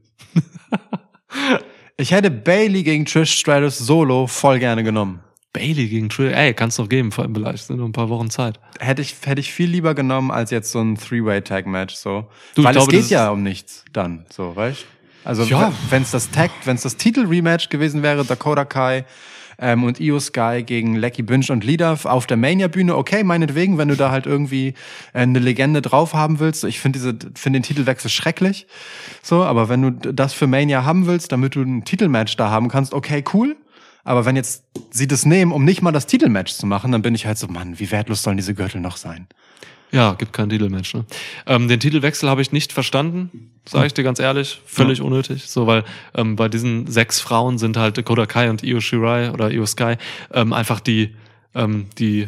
ich 1.97 2.11
hätte 2.11 2.31
Bailey 2.31 2.83
gegen 2.83 3.05
Trish 3.05 3.33
Stratus 3.33 3.77
solo 3.77 4.27
voll 4.27 4.59
gerne 4.59 4.83
genommen. 4.83 5.21
Bailey 5.55 5.87
gegen 5.87 6.09
Trill, 6.09 6.33
ey, 6.33 6.53
kannst 6.53 6.77
doch 6.77 6.89
geben, 6.89 7.11
vor 7.13 7.23
allem 7.23 7.33
vielleicht 7.33 7.65
sind 7.67 7.77
noch 7.77 7.85
ein 7.85 7.93
paar 7.93 8.09
Wochen 8.09 8.29
Zeit. 8.29 8.59
Hätte 8.79 9.01
ich, 9.01 9.15
hätte 9.25 9.39
ich 9.39 9.53
viel 9.53 9.69
lieber 9.69 9.95
genommen 9.95 10.29
als 10.31 10.51
jetzt 10.51 10.71
so 10.71 10.81
ein 10.81 10.95
Three-Way-Tag-Match, 10.97 11.95
so. 11.95 12.27
Du, 12.55 12.61
ich 12.61 12.65
Weil 12.67 12.73
glaube, 12.73 12.93
es 12.95 13.03
geht 13.03 13.09
ja 13.11 13.29
um 13.29 13.41
nichts 13.41 13.85
dann, 13.93 14.25
so, 14.29 14.55
weißt 14.55 14.85
Also, 15.23 15.43
Ja. 15.43 15.71
wenn 15.89 16.01
es 16.03 16.11
das 16.11 16.29
Tag, 16.29 16.51
wenn 16.65 16.75
es 16.75 16.81
das 16.83 16.97
Titel-Rematch 16.97 17.69
gewesen 17.69 18.03
wäre, 18.03 18.25
Dakota 18.25 18.65
Kai 18.65 19.05
ähm, 19.57 19.85
und 19.85 20.01
Io 20.01 20.19
Sky 20.19 20.63
gegen 20.65 20.95
Lecky 20.97 21.23
Binge 21.23 21.45
und 21.49 21.63
Lida 21.63 21.97
auf 22.03 22.27
der 22.27 22.35
Mania-Bühne, 22.35 22.93
okay, 22.97 23.23
meinetwegen, 23.23 23.77
wenn 23.77 23.87
du 23.87 23.95
da 23.95 24.11
halt 24.11 24.25
irgendwie 24.25 24.73
äh, 25.13 25.19
eine 25.19 25.39
Legende 25.39 25.81
drauf 25.81 26.13
haben 26.13 26.39
willst. 26.39 26.65
Ich 26.65 26.81
finde 26.81 26.99
diese, 26.99 27.17
finde 27.35 27.59
den 27.59 27.63
Titelwechsel 27.63 28.09
schrecklich, 28.11 28.67
so, 29.23 29.43
aber 29.45 29.69
wenn 29.69 29.81
du 29.81 29.91
das 30.11 30.33
für 30.33 30.47
Mania 30.47 30.83
haben 30.83 31.07
willst, 31.07 31.31
damit 31.31 31.55
du 31.55 31.61
ein 31.61 31.85
Titelmatch 31.85 32.35
da 32.35 32.49
haben 32.49 32.67
kannst, 32.67 32.93
okay, 32.93 33.23
cool. 33.33 33.55
Aber 34.05 34.23
wenn 34.23 34.37
jetzt 34.37 34.63
sie 34.91 35.07
das 35.07 35.25
nehmen, 35.25 35.51
um 35.51 35.65
nicht 35.65 35.81
mal 35.81 35.91
das 35.91 36.05
Titelmatch 36.07 36.53
zu 36.53 36.65
machen, 36.65 36.93
dann 36.93 37.01
bin 37.01 37.13
ich 37.15 37.25
halt 37.25 37.37
so, 37.37 37.47
Mann, 37.47 37.79
wie 37.79 37.91
wertlos 37.91 38.23
sollen 38.23 38.37
diese 38.37 38.53
Gürtel 38.53 38.79
noch 38.79 38.95
sein? 38.95 39.27
Ja, 39.91 40.13
gibt 40.13 40.33
kein 40.33 40.49
Titelmatch. 40.49 40.93
Ne? 40.93 41.05
Ähm, 41.45 41.67
den 41.67 41.79
Titelwechsel 41.79 42.29
habe 42.29 42.41
ich 42.41 42.51
nicht 42.51 42.71
verstanden, 42.73 43.51
sage 43.67 43.87
ich 43.87 43.93
dir 43.93 44.03
ganz 44.03 44.19
ehrlich. 44.19 44.61
Völlig 44.65 45.01
unnötig. 45.01 45.47
So, 45.47 45.67
weil 45.67 45.83
ähm, 46.15 46.35
bei 46.35 46.49
diesen 46.49 46.87
sechs 46.87 47.19
Frauen 47.19 47.57
sind 47.57 47.77
halt 47.77 47.97
Dakota 47.97 48.25
Kai 48.25 48.49
und 48.49 48.63
Io 48.63 48.79
Shirai 48.79 49.31
oder 49.31 49.51
Io 49.51 49.65
Sky 49.65 49.95
ähm, 50.33 50.53
einfach 50.53 50.79
die, 50.79 51.15
ähm, 51.53 51.87
die 51.97 52.27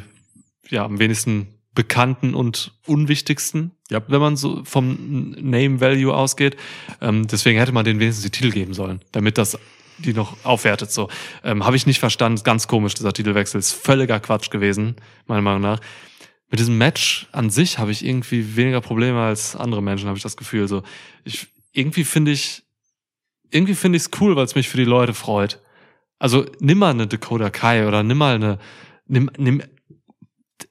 ja 0.69 0.83
am 0.85 0.99
wenigsten 0.99 1.47
bekannten 1.75 2.33
und 2.33 2.73
unwichtigsten, 2.87 3.71
Ja. 3.91 4.01
wenn 4.07 4.19
man 4.19 4.35
so 4.35 4.63
vom 4.63 5.35
Name 5.39 5.79
Value 5.79 6.13
ausgeht. 6.13 6.57
Ähm, 7.01 7.27
deswegen 7.27 7.59
hätte 7.59 7.71
man 7.71 7.85
denen 7.85 7.99
wenigstens 7.99 8.23
die 8.23 8.31
Titel 8.31 8.51
geben 8.51 8.73
sollen, 8.73 9.01
damit 9.11 9.37
das 9.37 9.59
die 9.99 10.13
noch 10.13 10.37
aufwertet. 10.43 10.91
So 10.91 11.09
ähm, 11.43 11.65
habe 11.65 11.75
ich 11.75 11.85
nicht 11.85 11.99
verstanden. 11.99 12.41
Ganz 12.43 12.67
komisch 12.67 12.93
dieser 12.93 13.13
Titelwechsel 13.13 13.59
ist 13.59 13.71
völliger 13.71 14.19
Quatsch 14.19 14.49
gewesen, 14.49 14.95
meiner 15.27 15.41
Meinung 15.41 15.61
nach 15.61 15.79
mit 16.49 16.59
diesem 16.59 16.77
Match 16.77 17.27
an 17.31 17.49
sich 17.49 17.77
habe 17.77 17.91
ich 17.91 18.05
irgendwie 18.05 18.55
weniger 18.55 18.81
Probleme 18.81 19.21
als 19.21 19.55
andere 19.55 19.81
Menschen, 19.81 20.07
habe 20.07 20.17
ich 20.17 20.23
das 20.23 20.37
Gefühl. 20.37 20.67
So, 20.67 20.83
ich 21.23 21.47
irgendwie 21.73 22.05
finde 22.05 22.31
ich, 22.31 22.63
irgendwie 23.51 23.75
finde 23.75 23.97
ich 23.97 24.03
es 24.03 24.11
cool, 24.21 24.35
weil 24.35 24.45
es 24.45 24.55
mich 24.55 24.69
für 24.69 24.77
die 24.77 24.85
Leute 24.85 25.13
freut. 25.13 25.61
Also 26.19 26.45
nimm 26.59 26.77
mal 26.79 26.91
eine 26.91 27.07
Dakota 27.07 27.49
Kai 27.49 27.87
oder 27.87 28.01
nimm 28.01 28.17
mal 28.17 28.35
eine, 28.35 28.59
nimm, 29.05 29.29
nimm, 29.37 29.61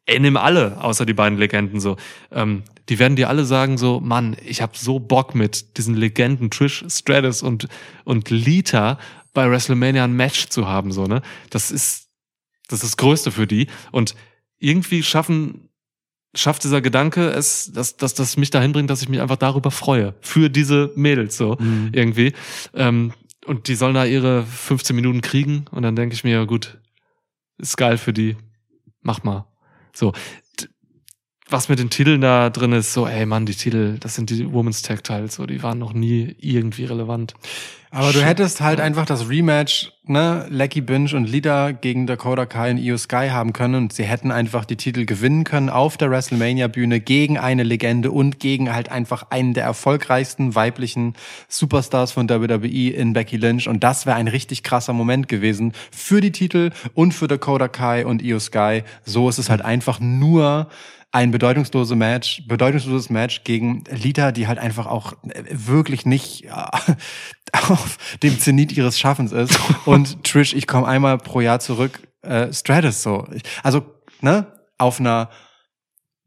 ey, 0.07 0.21
nimm 0.21 0.37
alle, 0.37 0.83
außer 0.83 1.05
die 1.05 1.13
beiden 1.13 1.39
Legenden 1.39 1.81
so. 1.81 1.97
Ähm, 2.31 2.63
die 2.89 2.99
werden 2.99 3.17
dir 3.17 3.29
alle 3.29 3.45
sagen 3.45 3.77
so, 3.77 4.01
Mann, 4.01 4.37
ich 4.45 4.63
habe 4.63 4.73
so 4.77 4.99
Bock 4.99 5.35
mit 5.35 5.77
diesen 5.77 5.95
Legenden 5.95 6.51
Trish 6.51 6.85
Stratus 6.89 7.43
und 7.43 7.69
und 8.05 8.31
Lita 8.31 8.99
bei 9.35 9.51
WrestleMania 9.51 10.05
ein 10.05 10.15
Match 10.15 10.47
zu 10.49 10.67
haben 10.67 10.93
so 10.93 11.07
ne. 11.07 11.23
Das 11.51 11.71
ist 11.71 12.09
das 12.69 12.83
ist 12.83 12.93
das 12.93 12.97
Größte 12.97 13.33
für 13.33 13.47
die 13.47 13.67
und 13.93 14.15
irgendwie 14.59 15.03
schaffen 15.03 15.69
schafft 16.35 16.65
dieser 16.65 16.81
Gedanke 16.81 17.31
es, 17.31 17.73
dass, 17.73 17.97
dass 17.97 18.15
das 18.15 18.37
mich 18.37 18.51
dahin 18.51 18.73
bringt, 18.73 18.91
dass 18.91 19.03
ich 19.03 19.09
mich 19.09 19.21
einfach 19.21 19.37
darüber 19.37 19.71
freue 19.71 20.15
für 20.21 20.51
diese 20.51 20.93
Mädels 20.95 21.37
so 21.37 21.57
irgendwie. 21.93 22.35
Ähm, 22.75 23.13
und 23.47 23.69
die 23.69 23.75
sollen 23.75 23.95
da 23.95 24.05
ihre 24.05 24.45
15 24.45 24.95
Minuten 24.95 25.23
kriegen 25.23 25.65
und 25.71 25.83
dann 25.83 25.97
denke 25.97 26.15
ich 26.15 26.25
mir, 26.25 26.33
ja 26.33 26.45
gut, 26.45 26.79
ist 27.59 27.77
geil 27.77 27.97
für 27.97 28.13
die, 28.13 28.37
mach 29.03 29.23
mal. 29.23 29.47
So, 29.97 30.13
was 31.49 31.69
mit 31.71 31.79
den 31.79 31.89
Titeln 31.89 32.21
da 32.21 32.51
drin 32.51 32.73
ist, 32.73 32.93
so, 32.93 33.07
ey 33.07 33.25
Mann, 33.25 33.47
die 33.47 33.55
Titel, 33.55 33.99
das 33.99 34.15
sind 34.15 34.29
die 34.29 34.53
Women's 34.53 34.83
Tag 34.83 35.05
Titles, 35.05 35.37
so, 35.37 35.47
die 35.47 35.63
waren 35.63 35.79
noch 35.79 35.95
nie 35.95 36.37
irgendwie 36.39 36.85
relevant. 36.85 37.35
Aber 37.97 38.13
du 38.13 38.23
hättest 38.23 38.61
halt 38.61 38.79
einfach 38.79 39.07
das 39.07 39.31
Rematch, 39.31 39.91
ne, 40.05 40.45
Lecky 40.51 40.83
Binge 40.83 41.17
und 41.17 41.25
Lida 41.25 41.73
gegen 41.73 42.07
Dakota 42.07 42.45
Kai 42.45 42.73
und 42.73 42.77
Io 42.77 42.99
Sky 42.99 43.29
haben 43.31 43.55
können 43.55 43.75
und 43.75 43.95
sie 43.95 44.05
hätten 44.05 44.31
einfach 44.31 44.67
die 44.67 44.77
Titel 44.77 45.07
gewinnen 45.07 45.45
können 45.45 45.71
auf 45.71 45.97
der 45.97 46.11
WrestleMania 46.11 46.69
Bühne 46.69 47.01
gegen 47.01 47.39
eine 47.39 47.63
Legende 47.63 48.11
und 48.11 48.39
gegen 48.39 48.71
halt 48.75 48.91
einfach 48.91 49.31
einen 49.31 49.55
der 49.55 49.65
erfolgreichsten 49.65 50.55
weiblichen 50.55 51.15
Superstars 51.49 52.13
von 52.13 52.29
WWE 52.29 52.91
in 52.91 53.15
Becky 53.15 53.39
Lynch. 53.39 53.67
Und 53.67 53.83
das 53.83 54.05
wäre 54.05 54.17
ein 54.17 54.29
richtig 54.29 54.63
krasser 54.63 54.93
Moment 54.93 55.27
gewesen 55.27 55.73
für 55.91 56.21
die 56.21 56.33
Titel 56.33 56.73
und 56.93 57.15
für 57.15 57.29
Dakota 57.29 57.69
Kai 57.69 58.05
und 58.05 58.21
Io 58.21 58.39
Sky. 58.41 58.83
So 59.07 59.31
ist 59.31 59.39
es 59.39 59.49
halt 59.49 59.63
einfach 59.63 60.01
nur 60.01 60.69
ein 61.17 61.31
bedeutungsloses 61.31 61.97
Match, 61.97 62.43
bedeutungsloses 62.47 63.09
Match 63.09 63.43
gegen 63.45 63.85
Lita, 63.91 64.33
die 64.33 64.47
halt 64.49 64.59
einfach 64.59 64.87
auch 64.87 65.15
wirklich 65.51 66.05
nicht 66.05 66.45
auf 67.71 67.99
dem 68.23 68.39
Zenit 68.39 68.73
ihres 68.77 68.99
Schaffens 68.99 69.33
ist. 69.33 69.59
Und 69.85 70.23
Trish, 70.25 70.55
ich 70.55 70.67
komme 70.67 70.87
einmal 70.87 71.19
pro 71.19 71.41
Jahr 71.41 71.61
zurück, 71.61 72.01
äh, 72.23 72.53
Stratus 72.53 73.03
so. 73.03 73.27
Also, 73.63 73.85
ne, 74.21 74.47
auf 74.79 75.01
einer 75.01 75.31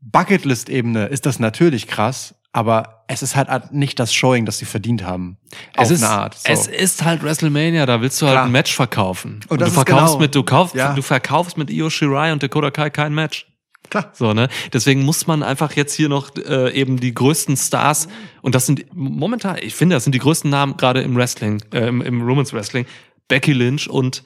Bucketlist-Ebene 0.02 1.06
ist 1.08 1.26
das 1.26 1.40
natürlich 1.40 1.88
krass, 1.88 2.36
aber 2.52 3.04
es 3.08 3.22
ist 3.22 3.36
halt 3.36 3.72
nicht 3.74 4.00
das 4.00 4.14
Showing, 4.14 4.46
das 4.46 4.60
sie 4.60 4.66
verdient 4.66 5.04
haben. 5.04 5.38
Auf 5.76 5.86
es 5.86 5.92
ist, 5.92 6.04
eine 6.04 6.14
Art. 6.14 6.36
So. 6.36 6.52
Es 6.52 6.68
ist 6.68 7.04
halt 7.04 7.24
WrestleMania, 7.24 7.86
da 7.86 8.02
willst 8.02 8.22
du 8.22 8.26
halt 8.28 8.36
Klar. 8.36 8.46
ein 8.46 8.52
Match 8.52 8.74
verkaufen. 8.74 9.42
Und 9.50 9.62
das 9.62 9.70
du 9.70 9.76
verkaufst 9.76 10.06
genau- 10.14 10.20
mit, 10.20 10.36
du 10.36 10.44
kaufst, 10.44 10.76
Ja. 10.76 10.94
du 10.94 11.02
verkaufst 11.02 11.58
mit 11.58 11.70
Io 11.70 11.90
Shirai 11.90 12.32
und 12.32 12.42
Dakota 12.42 12.72
Kai 12.72 12.90
kein 12.90 13.14
Match. 13.14 13.48
Klar. 13.90 14.12
So, 14.14 14.34
ne? 14.34 14.50
Deswegen 14.74 15.04
muss 15.04 15.28
man 15.28 15.44
einfach 15.44 15.74
jetzt 15.74 15.94
hier 15.94 16.10
noch 16.10 16.36
äh, 16.36 16.72
eben 16.74 17.00
die 17.00 17.14
größten 17.14 17.58
Stars, 17.58 18.08
und 18.42 18.56
das 18.56 18.66
sind 18.66 18.86
momentan, 18.94 19.58
ich 19.62 19.76
finde, 19.76 19.96
das 19.96 20.04
sind 20.04 20.14
die 20.14 20.20
größten 20.20 20.50
Namen 20.50 20.78
gerade 20.78 21.02
im 21.02 21.16
Wrestling, 21.16 21.62
äh, 21.74 21.88
im, 21.88 22.02
im 22.02 22.26
Women's 22.28 22.54
Wrestling, 22.54 22.86
Becky 23.28 23.54
Lynch 23.54 23.90
und 23.90 24.24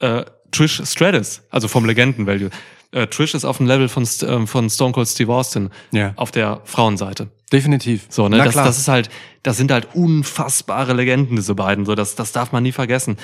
äh, 0.00 0.24
Trish 0.50 0.82
Stratus, 0.84 1.42
also 1.50 1.68
vom 1.68 1.84
Legenden-Value. 1.84 2.50
Äh, 2.92 3.06
Trish 3.08 3.34
ist 3.34 3.44
auf 3.44 3.56
dem 3.58 3.66
Level 3.66 3.88
von, 3.88 4.06
ähm, 4.22 4.46
von 4.46 4.70
Stone 4.70 4.92
Cold 4.92 5.08
Steve 5.08 5.32
Austin 5.32 5.70
Ja. 5.90 6.12
auf 6.16 6.30
der 6.30 6.60
Frauenseite. 6.64 7.28
Definitiv. 7.52 8.06
So, 8.08 8.28
ne, 8.28 8.38
Na 8.38 8.44
das, 8.44 8.54
klar. 8.54 8.64
das 8.64 8.78
ist 8.78 8.88
halt, 8.88 9.08
das 9.42 9.56
sind 9.56 9.70
halt 9.70 9.88
unfassbare 9.94 10.92
Legenden, 10.94 11.36
diese 11.36 11.54
beiden. 11.54 11.84
So, 11.84 11.94
das, 11.94 12.14
das 12.14 12.32
darf 12.32 12.52
man 12.52 12.62
nie 12.62 12.72
vergessen. 12.72 13.16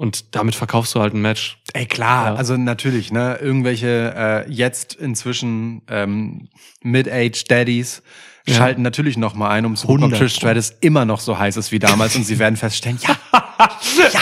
Und 0.00 0.34
damit 0.34 0.54
verkaufst 0.54 0.94
du 0.94 1.00
halt 1.00 1.12
ein 1.12 1.20
Match. 1.20 1.58
Ey, 1.74 1.84
klar, 1.84 2.28
Ja. 2.28 2.34
also 2.36 2.56
natürlich, 2.56 3.12
ne, 3.12 3.36
irgendwelche 3.38 4.14
äh, 4.16 4.50
jetzt 4.50 4.94
inzwischen 4.94 5.82
ähm, 5.90 6.48
Mid-Age 6.82 7.44
Daddies 7.46 8.02
Ja. 8.46 8.54
schalten 8.54 8.80
natürlich 8.80 9.18
noch 9.18 9.34
mal 9.34 9.50
ein, 9.50 9.66
um 9.66 9.76
zu 9.76 9.86
gucken, 9.86 10.04
ob 10.04 10.12
100 10.12 10.18
Trish 10.18 10.36
Stratus 10.36 10.72
immer 10.80 11.04
noch 11.04 11.20
so 11.20 11.38
heiß 11.38 11.58
ist 11.58 11.70
wie 11.70 11.78
damals 11.78 12.16
und 12.16 12.24
sie 12.24 12.38
werden 12.38 12.56
feststellen, 12.56 12.98
ja, 13.06 13.14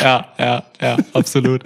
Ja, 0.03 0.27
ja, 0.37 0.65
ja, 0.81 0.97
absolut. 1.13 1.63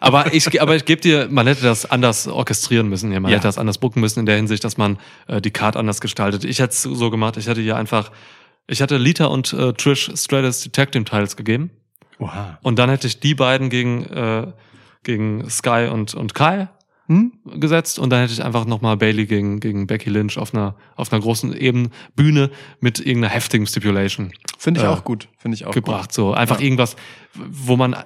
aber 0.00 0.32
ich, 0.32 0.62
aber 0.62 0.76
ich 0.76 0.84
gebe 0.84 1.00
dir, 1.00 1.26
man 1.28 1.48
hätte 1.48 1.62
das 1.62 1.90
anders 1.90 2.28
orchestrieren 2.28 2.88
müssen 2.88 3.10
hier. 3.10 3.18
Man 3.18 3.32
Ja. 3.32 3.38
hätte 3.38 3.48
das 3.48 3.58
anders 3.58 3.78
booken 3.78 4.00
müssen 4.00 4.20
in 4.20 4.26
der 4.26 4.36
Hinsicht, 4.36 4.62
dass 4.62 4.76
man 4.76 4.96
äh, 5.26 5.40
die 5.40 5.50
Card 5.50 5.76
anders 5.76 6.00
gestaltet. 6.00 6.44
Ich 6.44 6.60
hätte 6.60 6.70
es 6.72 6.82
so 6.82 7.10
gemacht, 7.10 7.36
ich 7.36 7.48
hätte 7.48 7.60
hier 7.60 7.74
einfach, 7.76 8.12
ich 8.68 8.78
hätte 8.80 8.96
Lita 8.96 9.24
und 9.26 9.52
äh, 9.54 9.72
Trish 9.72 10.08
Stratus 10.14 10.60
die 10.60 10.70
Tag 10.70 10.92
Team 10.92 11.04
Titles 11.04 11.34
gegeben. 11.36 11.70
Oha. 12.20 12.58
Und 12.62 12.78
dann 12.78 12.88
hätte 12.90 13.06
ich 13.06 13.18
die 13.20 13.34
beiden 13.34 13.68
gegen, 13.70 14.04
äh, 14.04 14.46
gegen 15.02 15.48
Sky 15.50 15.88
und, 15.92 16.14
und 16.14 16.34
Kai 16.34 16.68
Hm? 17.08 17.32
gesetzt 17.58 17.98
und 17.98 18.10
dann 18.10 18.20
hätte 18.20 18.32
ich 18.32 18.44
einfach 18.44 18.66
nochmal 18.66 18.96
Bailey 18.96 19.26
gegen, 19.26 19.58
gegen 19.58 19.88
Becky 19.88 20.10
Lynch 20.10 20.38
auf 20.38 20.54
einer, 20.54 20.76
auf 20.94 21.12
einer 21.12 21.20
großen 21.20 21.52
Ebene, 21.56 21.90
Bühne 22.14 22.50
mit 22.78 23.00
irgendeiner 23.00 23.34
heftigen 23.34 23.66
Stipulation 23.66 24.32
Finde 24.58 24.78
ich 24.80 24.86
Äh, 24.86 24.90
auch 24.90 25.02
gut, 25.02 25.26
finde 25.36 25.56
ich 25.56 25.66
auch 25.66 25.72
gebracht. 25.74 26.12
So 26.12 26.32
einfach 26.34 26.60
Ja. 26.60 26.64
irgendwas, 26.66 26.94
wo 27.34 27.76
man, 27.76 27.96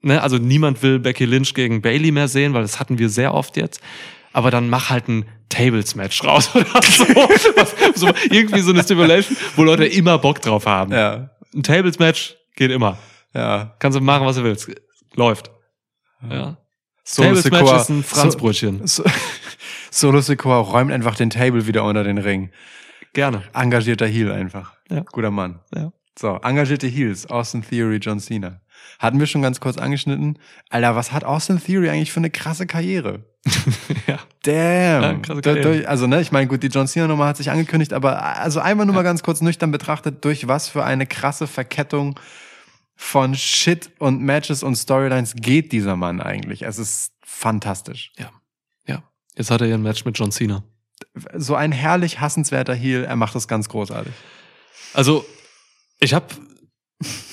ne, 0.00 0.22
also 0.22 0.38
niemand 0.38 0.82
will 0.82 0.98
Becky 0.98 1.26
Lynch 1.26 1.52
gegen 1.52 1.82
Bailey 1.82 2.10
mehr 2.10 2.26
sehen, 2.28 2.54
weil 2.54 2.62
das 2.62 2.80
hatten 2.80 2.98
wir 2.98 3.10
sehr 3.10 3.34
oft 3.34 3.58
jetzt. 3.58 3.82
Aber 4.32 4.50
dann 4.50 4.70
mach 4.70 4.88
halt 4.88 5.08
ein 5.08 5.26
Tables-Match 5.50 6.24
raus 6.24 6.50
oder 6.54 6.64
so. 6.82 7.04
Was, 7.04 7.74
so. 7.94 8.08
Irgendwie 8.30 8.60
so 8.60 8.70
eine 8.72 8.82
Stipulation, 8.82 9.36
wo 9.56 9.62
Leute 9.64 9.84
immer 9.84 10.16
Bock 10.18 10.40
drauf 10.40 10.64
haben. 10.64 10.88
gut. 10.90 10.98
Ja, 10.98 11.28
Ein 11.54 11.62
Tables-Match 11.64 12.34
geht 12.56 12.70
immer. 12.70 12.96
Ja. 13.34 13.74
Kannst 13.78 13.98
du 13.98 14.02
machen, 14.02 14.26
was 14.26 14.36
du 14.36 14.44
willst. 14.44 14.70
Läuft. 15.14 15.50
Ja. 16.30 16.56
Solo 17.04 17.34
Secor- 17.34 17.80
ist 17.80 17.90
ein 17.90 18.02
Franzbrötchen. 18.02 18.86
So, 18.86 19.04
Solo 19.90 20.20
Secor 20.20 20.56
räumt 20.56 20.90
einfach 20.90 21.16
den 21.16 21.30
Table 21.30 21.66
wieder 21.66 21.84
unter 21.84 22.02
den 22.02 22.18
Ring. 22.18 22.50
Gerne. 23.12 23.42
Engagierter 23.52 24.06
Heel 24.06 24.32
einfach. 24.32 24.72
Ja. 24.90 25.00
Guter 25.12 25.30
Mann. 25.30 25.60
Ja. 25.74 25.92
So, 26.18 26.38
engagierte 26.42 26.86
Heels, 26.86 27.28
Austin 27.28 27.62
Theory, 27.62 27.96
John 27.96 28.20
Cena. 28.20 28.60
Hatten 29.00 29.18
wir 29.18 29.26
schon 29.26 29.42
ganz 29.42 29.60
kurz 29.60 29.78
angeschnitten. 29.78 30.38
Alter, 30.70 30.94
was 30.94 31.12
hat 31.12 31.24
Austin 31.24 31.60
Theory 31.60 31.90
eigentlich 31.90 32.12
für 32.12 32.20
eine 32.20 32.30
krasse 32.30 32.66
Karriere? 32.66 33.24
ja. 34.06 34.18
Damn. 34.44 35.02
Ja, 35.02 35.14
krasse 35.14 35.40
Karriere. 35.40 35.88
also, 35.88 36.06
ne, 36.06 36.20
ich 36.20 36.30
meine, 36.30 36.46
gut, 36.46 36.62
die 36.62 36.68
John 36.68 36.86
Cena-Nummer 36.86 37.26
hat 37.26 37.36
sich 37.36 37.50
angekündigt, 37.50 37.92
aber 37.92 38.22
also 38.38 38.60
einmal 38.60 38.86
nur 38.86 38.94
mal 38.94 39.02
ganz 39.02 39.24
kurz 39.24 39.40
nüchtern 39.40 39.72
betrachtet, 39.72 40.24
durch 40.24 40.46
was 40.46 40.68
für 40.68 40.84
eine 40.84 41.06
krasse 41.06 41.48
Verkettung 41.48 42.18
von 42.96 43.34
Shit 43.34 43.90
und 43.98 44.20
Matches 44.22 44.62
und 44.62 44.76
Storylines 44.76 45.34
geht 45.36 45.72
dieser 45.72 45.96
Mann 45.96 46.20
eigentlich. 46.20 46.62
Es 46.62 46.78
ist 46.78 47.12
fantastisch. 47.24 48.12
Ja. 48.18 48.30
Ja. 48.86 49.02
Jetzt 49.36 49.50
hat 49.50 49.60
er 49.60 49.66
ja 49.66 49.74
ein 49.74 49.82
Match 49.82 50.04
mit 50.04 50.18
John 50.18 50.30
Cena. 50.32 50.62
So 51.34 51.54
ein 51.56 51.72
herrlich 51.72 52.20
hassenswerter 52.20 52.74
Heel, 52.74 53.04
er 53.04 53.16
macht 53.16 53.34
das 53.34 53.48
ganz 53.48 53.68
großartig. 53.68 54.12
Also, 54.94 55.24
ich 55.98 56.14
habe 56.14 56.26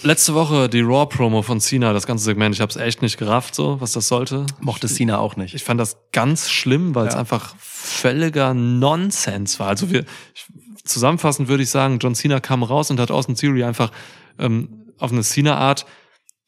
letzte 0.02 0.34
Woche 0.34 0.68
die 0.68 0.82
Raw-Promo 0.82 1.44
von 1.44 1.62
Cena, 1.62 1.94
das 1.94 2.08
ganze 2.08 2.26
Segment, 2.26 2.56
ich 2.56 2.62
habe 2.62 2.72
es 2.72 2.76
echt 2.76 3.02
nicht 3.04 3.18
gerafft, 3.18 3.54
so, 3.54 3.80
was 3.80 3.92
das 3.92 4.08
sollte. 4.08 4.46
Mochte 4.60 4.88
Cena 4.88 5.20
auch 5.20 5.36
nicht. 5.36 5.54
Ich 5.54 5.64
fand 5.64 5.80
das 5.80 5.98
ganz 6.12 6.50
schlimm, 6.50 6.96
weil 6.96 7.08
es 7.08 7.14
Ja. 7.14 7.20
einfach 7.20 7.56
völliger 7.60 8.54
Nonsens 8.56 9.60
war. 9.60 9.68
Also 9.68 9.92
wir, 9.92 10.06
zusammenfassend 10.84 11.48
würde 11.48 11.64
ich 11.64 11.70
sagen, 11.70 12.00
John 12.00 12.16
Cena 12.16 12.40
kam 12.40 12.64
raus 12.64 12.90
und 12.90 13.00
hat 13.00 13.12
Austin 13.12 13.36
Theory 13.36 13.64
einfach 13.64 13.92
ähm, 14.40 14.81
auf 15.02 15.11
eine 15.11 15.22
Cena-Art 15.23 15.86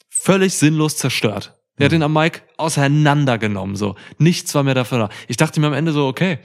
völlig 0.10 0.54
sinnlos 0.56 0.98
zerstört. 0.98 1.58
Er 1.78 1.86
hat 1.86 1.92
Mhm. 1.92 1.98
ihn 1.98 2.04
am 2.04 2.14
Mic 2.14 2.42
auseinandergenommen, 2.58 3.76
so. 3.76 3.96
Nichts 4.20 4.54
war 4.56 4.64
mehr 4.64 4.76
dafür 4.76 5.00
da. 5.00 5.10
Ich 5.28 5.38
dachte 5.38 5.60
mir 5.60 5.68
am 5.68 5.74
Ende 5.74 5.92
so, 5.92 6.08
okay, 6.08 6.40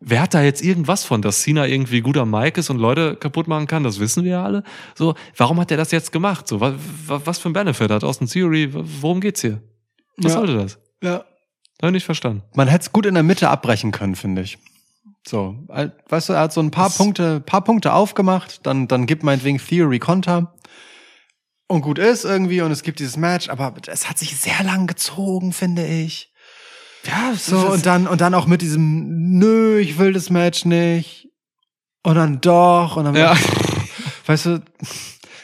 wer 0.00 0.22
hat 0.22 0.34
da 0.34 0.42
jetzt 0.42 0.62
irgendwas 0.62 1.04
von, 1.04 1.20
dass 1.22 1.42
Cena 1.42 1.66
irgendwie 1.66 2.00
gut 2.00 2.16
am 2.16 2.30
Mic 2.30 2.58
ist 2.58 2.70
und 2.70 2.78
Leute 2.78 3.16
kaputt 3.16 3.48
machen 3.48 3.66
kann? 3.66 3.84
Das 3.84 4.00
wissen 4.00 4.24
wir 4.24 4.32
ja 4.32 4.44
alle. 4.44 4.62
So, 4.94 5.14
warum 5.36 5.60
hat 5.60 5.70
er 5.70 5.76
das 5.76 5.90
jetzt 5.90 6.10
gemacht? 6.12 6.48
So, 6.48 6.60
was, 6.60 6.74
was 7.06 7.38
für 7.38 7.50
ein 7.50 7.52
Benefit 7.52 7.90
hat 7.90 8.02
Austin 8.04 8.28
Theory? 8.28 8.70
Worum 8.72 9.20
geht's 9.20 9.42
hier? 9.42 9.60
Was 10.16 10.32
Ja. 10.32 10.38
sollte 10.38 10.54
das? 10.56 10.78
Ja. 11.02 11.24
Hab 11.80 11.88
ich 11.88 11.92
nicht 11.92 12.04
verstanden. 12.04 12.42
Man 12.54 12.68
hätte 12.68 12.82
es 12.82 12.92
gut 12.92 13.06
in 13.06 13.14
der 13.14 13.22
Mitte 13.24 13.48
abbrechen 13.50 13.90
können, 13.92 14.14
finde 14.14 14.42
ich. 14.42 14.56
So, 15.26 15.56
weißt 16.08 16.28
du, 16.28 16.32
er 16.32 16.40
hat 16.40 16.52
so 16.52 16.60
ein 16.60 16.70
paar 16.70 16.86
Das- 16.88 16.96
Punkte, 16.96 17.40
paar 17.40 17.62
Punkte 17.62 17.92
aufgemacht, 17.92 18.60
dann, 18.66 18.88
dann 18.88 19.06
gibt 19.06 19.22
meinetwegen 19.22 19.58
Theory 19.58 19.98
Konter. 19.98 20.54
Und 21.72 21.80
gut 21.80 21.98
ist 21.98 22.24
irgendwie 22.26 22.60
und 22.60 22.70
es 22.70 22.82
gibt 22.82 22.98
dieses 22.98 23.16
Match, 23.16 23.48
aber 23.48 23.72
es 23.86 24.06
hat 24.06 24.18
sich 24.18 24.36
sehr 24.36 24.62
lang 24.62 24.86
gezogen, 24.86 25.54
finde 25.54 25.86
ich. 25.86 26.30
Ja, 27.06 27.32
So, 27.34 27.68
und 27.70 27.86
dann, 27.86 28.06
und 28.06 28.20
dann 28.20 28.34
auch 28.34 28.44
mit 28.44 28.60
diesem, 28.60 29.38
nö, 29.38 29.78
ich 29.78 29.96
will 29.96 30.12
das 30.12 30.28
Match 30.28 30.66
nicht. 30.66 31.28
Und 32.02 32.16
dann 32.16 32.42
doch, 32.42 32.96
und 32.96 33.06
dann, 33.06 33.14
Ja. 33.16 33.34
weißt 34.26 34.46
du, 34.46 34.62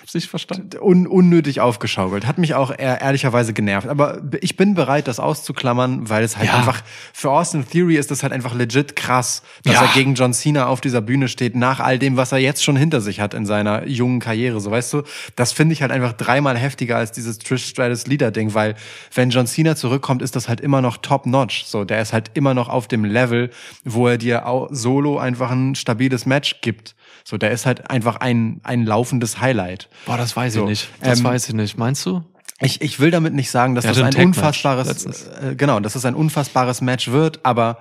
Hab's 0.08 0.14
nicht 0.14 0.30
verstanden. 0.30 0.70
un 0.80 1.06
unnötig 1.06 1.60
aufgeschaukelt. 1.60 2.26
Hat 2.26 2.38
mich 2.38 2.54
auch 2.54 2.70
eher, 2.70 3.02
ehrlicherweise 3.02 3.52
genervt. 3.52 3.88
Aber 3.88 4.22
ich 4.40 4.56
bin 4.56 4.72
bereit, 4.74 5.06
das 5.06 5.20
auszuklammern, 5.20 6.08
weil 6.08 6.24
es 6.24 6.38
halt 6.38 6.46
Ja. 6.48 6.54
einfach, 6.56 6.82
für 7.12 7.30
Austin 7.30 7.68
Theory 7.68 7.96
ist 7.96 8.10
das 8.10 8.22
halt 8.22 8.32
einfach 8.32 8.54
legit 8.54 8.96
krass, 8.96 9.42
dass 9.64 9.74
Ja. 9.74 9.82
er 9.82 9.88
gegen 9.88 10.14
John 10.14 10.32
Cena 10.32 10.66
auf 10.68 10.80
dieser 10.80 11.02
Bühne 11.02 11.28
steht, 11.28 11.54
nach 11.54 11.80
all 11.80 11.98
dem, 11.98 12.16
was 12.16 12.32
er 12.32 12.38
jetzt 12.38 12.64
schon 12.64 12.74
hinter 12.74 13.02
sich 13.02 13.20
hat 13.20 13.34
in 13.34 13.44
seiner 13.44 13.86
jungen 13.86 14.18
Karriere. 14.18 14.60
So, 14.60 14.70
weißt 14.70 14.94
du, 14.94 15.02
das 15.36 15.52
finde 15.52 15.74
ich 15.74 15.82
halt 15.82 15.92
einfach 15.92 16.14
dreimal 16.14 16.56
heftiger 16.56 16.96
als 16.96 17.12
dieses 17.12 17.38
Trish 17.38 17.66
Stratus 17.66 18.06
Leader-Ding, 18.06 18.54
weil 18.54 18.76
wenn 19.14 19.28
John 19.28 19.46
Cena 19.46 19.76
zurückkommt, 19.76 20.22
ist 20.22 20.34
das 20.34 20.48
halt 20.48 20.62
immer 20.62 20.80
noch 20.80 20.96
top-notch. 20.96 21.64
So, 21.66 21.84
der 21.84 22.00
ist 22.00 22.14
halt 22.14 22.30
immer 22.32 22.54
noch 22.54 22.70
auf 22.70 22.88
dem 22.88 23.04
Level, 23.04 23.50
wo 23.84 24.08
er 24.08 24.16
dir 24.16 24.46
auch 24.46 24.68
solo 24.70 25.18
einfach 25.18 25.50
ein 25.50 25.74
stabiles 25.74 26.24
Match 26.24 26.62
gibt. 26.62 26.94
So, 27.28 27.36
der 27.36 27.50
ist 27.50 27.66
halt 27.66 27.90
einfach 27.90 28.16
ein, 28.16 28.62
ein 28.62 28.86
laufendes 28.86 29.38
Highlight. 29.38 29.90
Boah, 30.06 30.16
das 30.16 30.34
weiß 30.34 30.54
So, 30.54 30.62
ich 30.62 30.68
nicht. 30.70 30.88
Das 31.02 31.18
ähm, 31.18 31.26
weiß 31.26 31.46
ich 31.50 31.54
nicht. 31.54 31.76
Meinst 31.76 32.06
du? 32.06 32.24
Ich, 32.58 32.80
ich 32.80 33.00
will 33.00 33.10
damit 33.10 33.34
nicht 33.34 33.50
sagen, 33.50 33.74
dass 33.74 33.84
Er 33.84 33.92
das 33.92 33.98
ein 34.02 34.14
ein 34.16 34.26
unfassbares, 34.28 35.26
äh, 35.42 35.54
genau, 35.54 35.78
dass 35.78 35.92
das 35.92 36.06
ein 36.06 36.14
unfassbares 36.14 36.80
Match 36.80 37.08
wird, 37.08 37.44
aber 37.44 37.80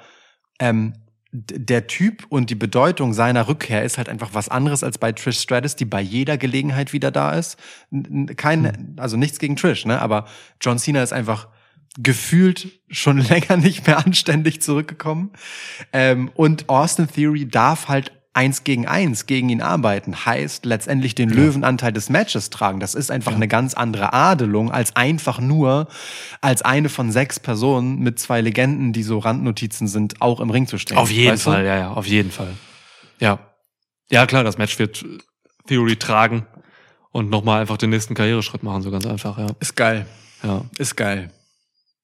ähm, 0.60 0.96
der 1.32 1.88
Typ 1.88 2.26
und 2.28 2.50
die 2.50 2.56
Bedeutung 2.56 3.14
seiner 3.14 3.48
Rückkehr 3.48 3.84
ist 3.86 3.98
halt 3.98 4.10
einfach 4.10 4.32
was 4.34 4.50
anderes 4.50 4.84
als 4.84 4.98
bei 4.98 5.14
Trish 5.14 5.40
Stratus, 5.40 5.78
die 5.78 5.86
bei 5.86 6.02
jeder 6.02 6.38
Gelegenheit 6.38 6.92
wieder 6.92 7.10
da 7.12 7.32
ist. 7.32 7.56
Kein, 8.36 8.66
Hm. 8.66 8.96
also 8.98 9.16
nichts 9.16 9.40
gegen 9.40 9.56
Trish, 9.56 9.86
ne? 9.86 10.02
Aber 10.02 10.26
John 10.60 10.78
Cena 10.78 11.02
ist 11.02 11.14
einfach 11.14 11.48
gefühlt 11.98 12.68
schon 12.90 13.18
länger 13.30 13.56
nicht 13.56 13.88
mehr 13.88 14.06
anständig 14.06 14.62
zurückgekommen. 14.62 15.32
Ähm, 15.94 16.32
und 16.36 16.68
Austin 16.68 17.08
Theory 17.08 17.48
darf 17.48 17.88
halt 17.88 18.12
eins 18.38 18.64
gegen 18.64 18.86
eins 18.86 19.26
gegen 19.26 19.50
ihn 19.50 19.62
arbeiten. 19.62 20.26
Heißt 20.26 20.66
letztendlich 20.66 21.16
den 21.16 21.30
Löwenanteil 21.30 21.92
des 21.92 22.10
Matches 22.10 22.52
tragen. 22.52 22.80
Das 22.80 22.94
ist 22.94 23.10
einfach 23.10 23.34
eine 23.34 23.48
ganz 23.48 23.74
andere 23.74 24.14
Adelung 24.14 24.72
als 24.72 24.96
einfach 24.96 25.40
nur 25.40 25.88
als 26.40 26.62
eine 26.62 26.90
von 26.90 27.12
sechs 27.12 27.40
Personen 27.40 28.00
mit 28.00 28.20
zwei 28.20 28.42
Legenden, 28.42 28.94
die 28.94 29.02
so 29.02 29.18
Randnotizen 29.18 29.88
sind, 29.88 30.22
auch 30.22 30.40
im 30.40 30.52
Ring 30.52 30.68
zu 30.68 30.78
stehen. 30.78 30.98
Auf 30.98 31.10
jeden 31.10 31.34
Weißt 31.34 31.48
du? 31.48 31.52
Fall, 31.52 31.66
ja, 31.66 31.78
ja, 31.78 31.92
auf 31.92 32.06
jeden 32.06 32.30
Fall. 32.30 32.54
Ja. 33.20 33.40
Ja, 34.12 34.28
klar, 34.28 34.44
das 34.44 34.60
Match 34.60 34.78
wird 34.78 35.04
Theory 35.68 35.96
tragen 35.96 36.46
und 37.12 37.32
nochmal 37.32 37.60
einfach 37.62 37.78
den 37.78 37.90
nächsten 37.90 38.14
Karriereschritt 38.14 38.62
machen, 38.62 38.84
so 38.84 38.92
ganz 38.92 39.08
einfach, 39.08 39.40
ja. 39.40 39.48
Ist 39.60 39.76
geil. 39.76 40.06
ja. 40.44 40.64
Ist 40.78 40.96
geil. 40.96 41.32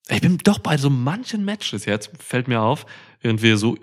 Ich 0.09 0.19
bin 0.19 0.39
doch 0.39 0.57
bei 0.59 0.77
so 0.77 0.89
manchen 0.89 1.45
Matches 1.45 1.85
jetzt, 1.85 2.09
fällt 2.19 2.47
mir 2.47 2.61
auf, 2.61 2.87
während 3.21 3.41
wir 3.43 3.57
so 3.57 3.77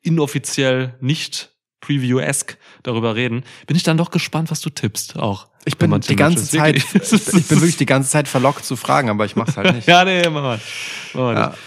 inoffiziell 0.00 0.94
nicht 1.00 1.51
Preview-esque 1.82 2.56
darüber 2.82 3.14
reden, 3.14 3.44
bin 3.66 3.76
ich 3.76 3.82
dann 3.82 3.98
doch 3.98 4.10
gespannt, 4.10 4.50
was 4.50 4.60
du 4.62 4.70
tippst 4.70 5.16
auch. 5.16 5.48
Ich 5.66 5.76
bin 5.76 6.00
die 6.00 6.16
ganze. 6.16 6.48
Zeit, 6.48 6.76
ich 6.94 7.48
bin 7.48 7.60
wirklich 7.60 7.76
die 7.76 7.86
ganze 7.86 8.08
Zeit 8.10 8.26
verlockt 8.28 8.64
zu 8.64 8.76
fragen, 8.76 9.10
aber 9.10 9.26
ich 9.26 9.36
mach's 9.36 9.56
halt 9.58 9.74
nicht. 9.74 9.86
Ja, 9.92 10.04
nee, 10.04 10.22
mach 10.30 10.42
mal. 10.42 10.60
Mach 11.12 11.20
mal 11.20 11.34
Ja. 11.34 11.46
nicht. 11.48 11.58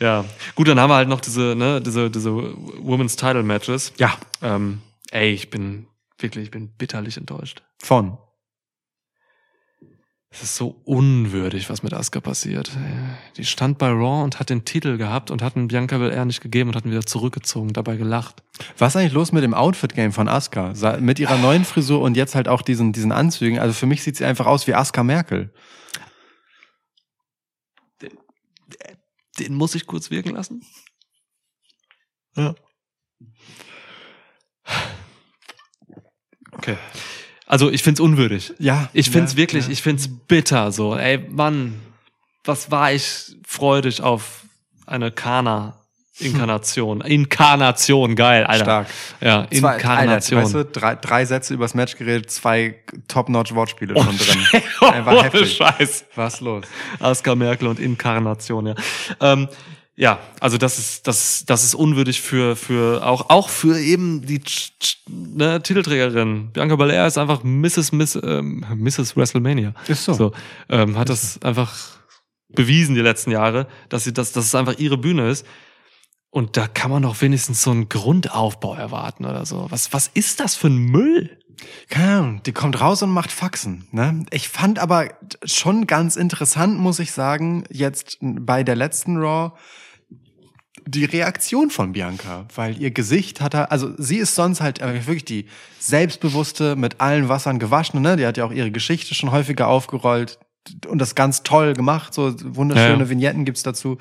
ja. 0.00 0.24
Gut, 0.54 0.68
dann 0.68 0.78
haben 0.78 0.90
wir 0.90 0.96
halt 0.96 1.08
noch 1.08 1.20
diese, 1.20 1.54
ne, 1.56 1.80
diese, 1.80 2.10
diese 2.10 2.30
Women's 2.32 3.16
Title 3.16 3.42
Matches. 3.42 3.92
Ja, 3.98 4.12
Ähm, 4.42 4.82
ey, 5.10 5.30
ich 5.32 5.48
bin 5.50 5.86
wirklich, 6.18 6.44
ich 6.44 6.50
bin 6.50 6.68
bitterlich 6.76 7.16
enttäuscht. 7.16 7.62
von. 7.82 8.18
Es 10.34 10.42
ist 10.42 10.56
so 10.56 10.80
unwürdig, 10.84 11.68
was 11.68 11.82
mit 11.82 11.92
Asuka 11.92 12.20
passiert. 12.20 12.72
Die 13.36 13.44
stand 13.44 13.76
bei 13.76 13.90
Raw 13.90 14.24
und 14.24 14.40
hat 14.40 14.48
den 14.48 14.64
Titel 14.64 14.96
gehabt 14.96 15.30
und 15.30 15.42
hatten 15.42 15.68
Bianca 15.68 15.98
Belair 15.98 16.24
nicht 16.24 16.40
gegeben 16.40 16.70
und 16.70 16.76
hatten 16.76 16.90
wieder 16.90 17.04
zurückgezogen, 17.04 17.74
dabei 17.74 17.96
gelacht. 17.96 18.42
Was 18.78 18.92
ist 18.92 18.96
eigentlich 18.96 19.12
los 19.12 19.32
mit 19.32 19.44
dem 19.44 19.52
Outfit-Game 19.52 20.10
von 20.12 20.28
Asuka? 20.28 20.72
Mit 21.00 21.18
ihrer 21.18 21.36
neuen 21.36 21.66
Frisur 21.66 22.00
und 22.00 22.16
jetzt 22.16 22.34
halt 22.34 22.48
auch 22.48 22.62
diesen, 22.62 22.94
diesen 22.94 23.12
Anzügen. 23.12 23.58
Also 23.58 23.74
für 23.74 23.84
mich 23.84 24.02
sieht 24.02 24.16
sie 24.16 24.24
einfach 24.24 24.46
aus 24.46 24.66
wie 24.66 24.74
Asuka 24.74 25.02
Merkel. 25.02 25.52
Den 29.38 29.54
muss 29.54 29.74
ich 29.74 29.86
kurz 29.86 30.10
wirken 30.10 30.34
lassen. 30.34 30.64
Ja. 32.36 32.54
Okay. 36.52 36.78
Also 37.52 37.70
ich 37.70 37.82
find's 37.82 38.00
unwürdig. 38.00 38.54
Ja. 38.58 38.88
Ich 38.94 39.10
find's 39.10 39.32
ja, 39.32 39.36
wirklich, 39.36 39.66
ja. 39.66 39.72
ich 39.72 39.82
find's 39.82 40.08
bitter 40.26 40.72
so. 40.72 40.96
Ey, 40.96 41.18
Mann, 41.18 41.82
was 42.44 42.70
war 42.70 42.94
ich 42.94 43.36
freudig 43.46 44.00
auf 44.00 44.44
eine 44.86 45.10
Kana-Inkarnation. 45.10 47.00
Inkarnation, 47.04 48.16
geil, 48.16 48.44
Alter. 48.44 48.64
Stark. 48.64 48.86
Ja, 49.20 49.46
Zwei, 49.50 49.74
Inkarnation. 49.74 50.38
Alter, 50.38 50.46
weißt 50.46 50.54
du, 50.54 50.80
drei, 50.80 50.94
drei 50.94 51.26
Sätze 51.26 51.52
übers 51.52 51.74
Match 51.74 51.98
geredet, 51.98 52.30
zwei 52.30 52.76
Top-Notch-Wortspiele 53.06 54.02
schon 54.02 54.16
drin. 54.16 54.62
Einfach 54.80 55.12
Ohne 55.12 55.24
heftig. 55.24 55.54
Scheiß. 55.54 56.06
Was 56.14 56.40
los? 56.40 56.64
Asuka 57.00 57.34
Merkel 57.34 57.68
und 57.68 57.78
Inkarnation, 57.78 58.68
ja. 58.68 58.74
Ähm, 59.20 59.46
ja, 60.02 60.18
also 60.40 60.58
das 60.58 60.80
ist, 60.80 61.06
das, 61.06 61.44
das 61.46 61.62
ist 61.62 61.76
unwürdig 61.76 62.20
für, 62.22 62.56
für, 62.56 63.06
auch, 63.06 63.30
auch 63.30 63.48
für 63.48 63.78
eben 63.78 64.26
die 64.26 64.40
ne, 65.08 65.62
Titelträgerin. 65.62 66.50
Bianca 66.50 66.74
Belair 66.74 67.06
ist 67.06 67.18
einfach 67.18 67.44
Mrs. 67.44 67.92
Miss, 67.92 68.18
ähm, 68.20 68.66
Mrs. 68.74 69.16
WrestleMania. 69.16 69.74
Ist 69.86 70.02
so. 70.02 70.12
so 70.14 70.32
ähm, 70.68 70.98
hat 70.98 71.08
das 71.08 71.40
einfach 71.42 72.00
bewiesen 72.48 72.96
die 72.96 73.00
letzten 73.00 73.30
Jahre, 73.30 73.68
dass 73.90 74.02
sie, 74.02 74.12
dass, 74.12 74.32
dass 74.32 74.46
es 74.46 74.56
einfach 74.56 74.76
ihre 74.76 74.98
Bühne 74.98 75.30
ist. 75.30 75.46
Und 76.30 76.56
da 76.56 76.66
kann 76.66 76.90
man 76.90 77.04
doch 77.04 77.20
wenigstens 77.20 77.62
so 77.62 77.70
einen 77.70 77.88
Grundaufbau 77.88 78.74
erwarten 78.74 79.24
oder 79.24 79.46
so. 79.46 79.68
Was, 79.70 79.92
was 79.92 80.08
ist 80.08 80.40
das 80.40 80.56
für 80.56 80.66
ein 80.66 80.78
Müll? 80.78 81.38
Keine 81.88 82.16
Ahnung, 82.16 82.42
die 82.42 82.52
kommt 82.52 82.80
raus 82.80 83.04
und 83.04 83.10
macht 83.10 83.30
Faxen. 83.30 83.86
Ne? 83.92 84.26
Ich 84.32 84.48
fand 84.48 84.80
aber 84.80 85.10
schon 85.44 85.86
ganz 85.86 86.16
interessant, 86.16 86.76
muss 86.76 86.98
ich 86.98 87.12
sagen, 87.12 87.62
jetzt 87.70 88.18
bei 88.20 88.64
der 88.64 88.74
letzten 88.74 89.18
Raw 89.18 89.52
die 90.86 91.04
Reaktion 91.04 91.70
von 91.70 91.92
Bianca, 91.92 92.46
weil 92.54 92.78
ihr 92.78 92.90
Gesicht 92.90 93.40
hat 93.40 93.54
er, 93.54 93.72
also 93.72 93.92
sie 93.98 94.16
ist 94.18 94.34
sonst 94.34 94.60
halt 94.60 94.80
äh, 94.80 95.06
wirklich 95.06 95.24
die 95.24 95.46
selbstbewusste, 95.78 96.76
mit 96.76 97.00
allen 97.00 97.28
Wassern 97.28 97.58
gewaschene, 97.58 98.00
ne? 98.00 98.16
Die 98.16 98.26
hat 98.26 98.36
ja 98.36 98.44
auch 98.44 98.52
ihre 98.52 98.70
Geschichte 98.70 99.14
schon 99.14 99.32
häufiger 99.32 99.68
aufgerollt 99.68 100.38
und 100.86 100.98
das 100.98 101.14
ganz 101.14 101.42
toll 101.42 101.74
gemacht, 101.74 102.14
so 102.14 102.34
wunderschöne 102.54 103.04
Ja. 103.04 103.08
Vignetten 103.08 103.44
gibt's 103.44 103.62
dazu. 103.62 103.98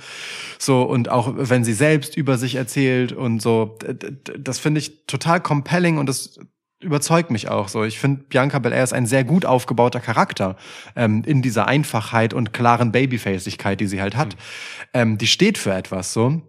So 0.59 0.83
und 0.83 1.09
auch 1.09 1.33
wenn 1.35 1.63
sie 1.63 1.73
selbst 1.73 2.15
über 2.15 2.37
sich 2.37 2.55
erzählt 2.55 3.13
und 3.13 3.41
so, 3.41 3.77
das 4.37 4.59
finde 4.59 4.79
ich 4.79 5.05
total 5.07 5.41
compelling 5.41 5.97
und 5.97 6.07
das 6.07 6.39
überzeugt 6.79 7.31
mich 7.31 7.49
auch 7.49 7.67
so. 7.67 7.83
Ich 7.83 7.99
finde, 7.99 8.23
Bianca 8.23 8.59
Belair 8.59 8.83
ist 8.83 8.93
ein 8.93 9.05
sehr 9.05 9.23
gut 9.23 9.45
aufgebauter 9.45 9.99
Charakter 9.99 10.55
ähm, 10.95 11.23
in 11.25 11.41
dieser 11.41 11.67
Einfachheit 11.67 12.33
und 12.33 12.53
klaren 12.53 12.91
Babyfacigkeit, 12.91 13.79
die 13.79 13.87
sie 13.87 14.01
halt 14.01 14.15
hat. 14.15 14.35
Ähm, 14.93 15.17
die 15.17 15.27
steht 15.27 15.57
für 15.57 15.73
etwas 15.73 16.13
so 16.13 16.41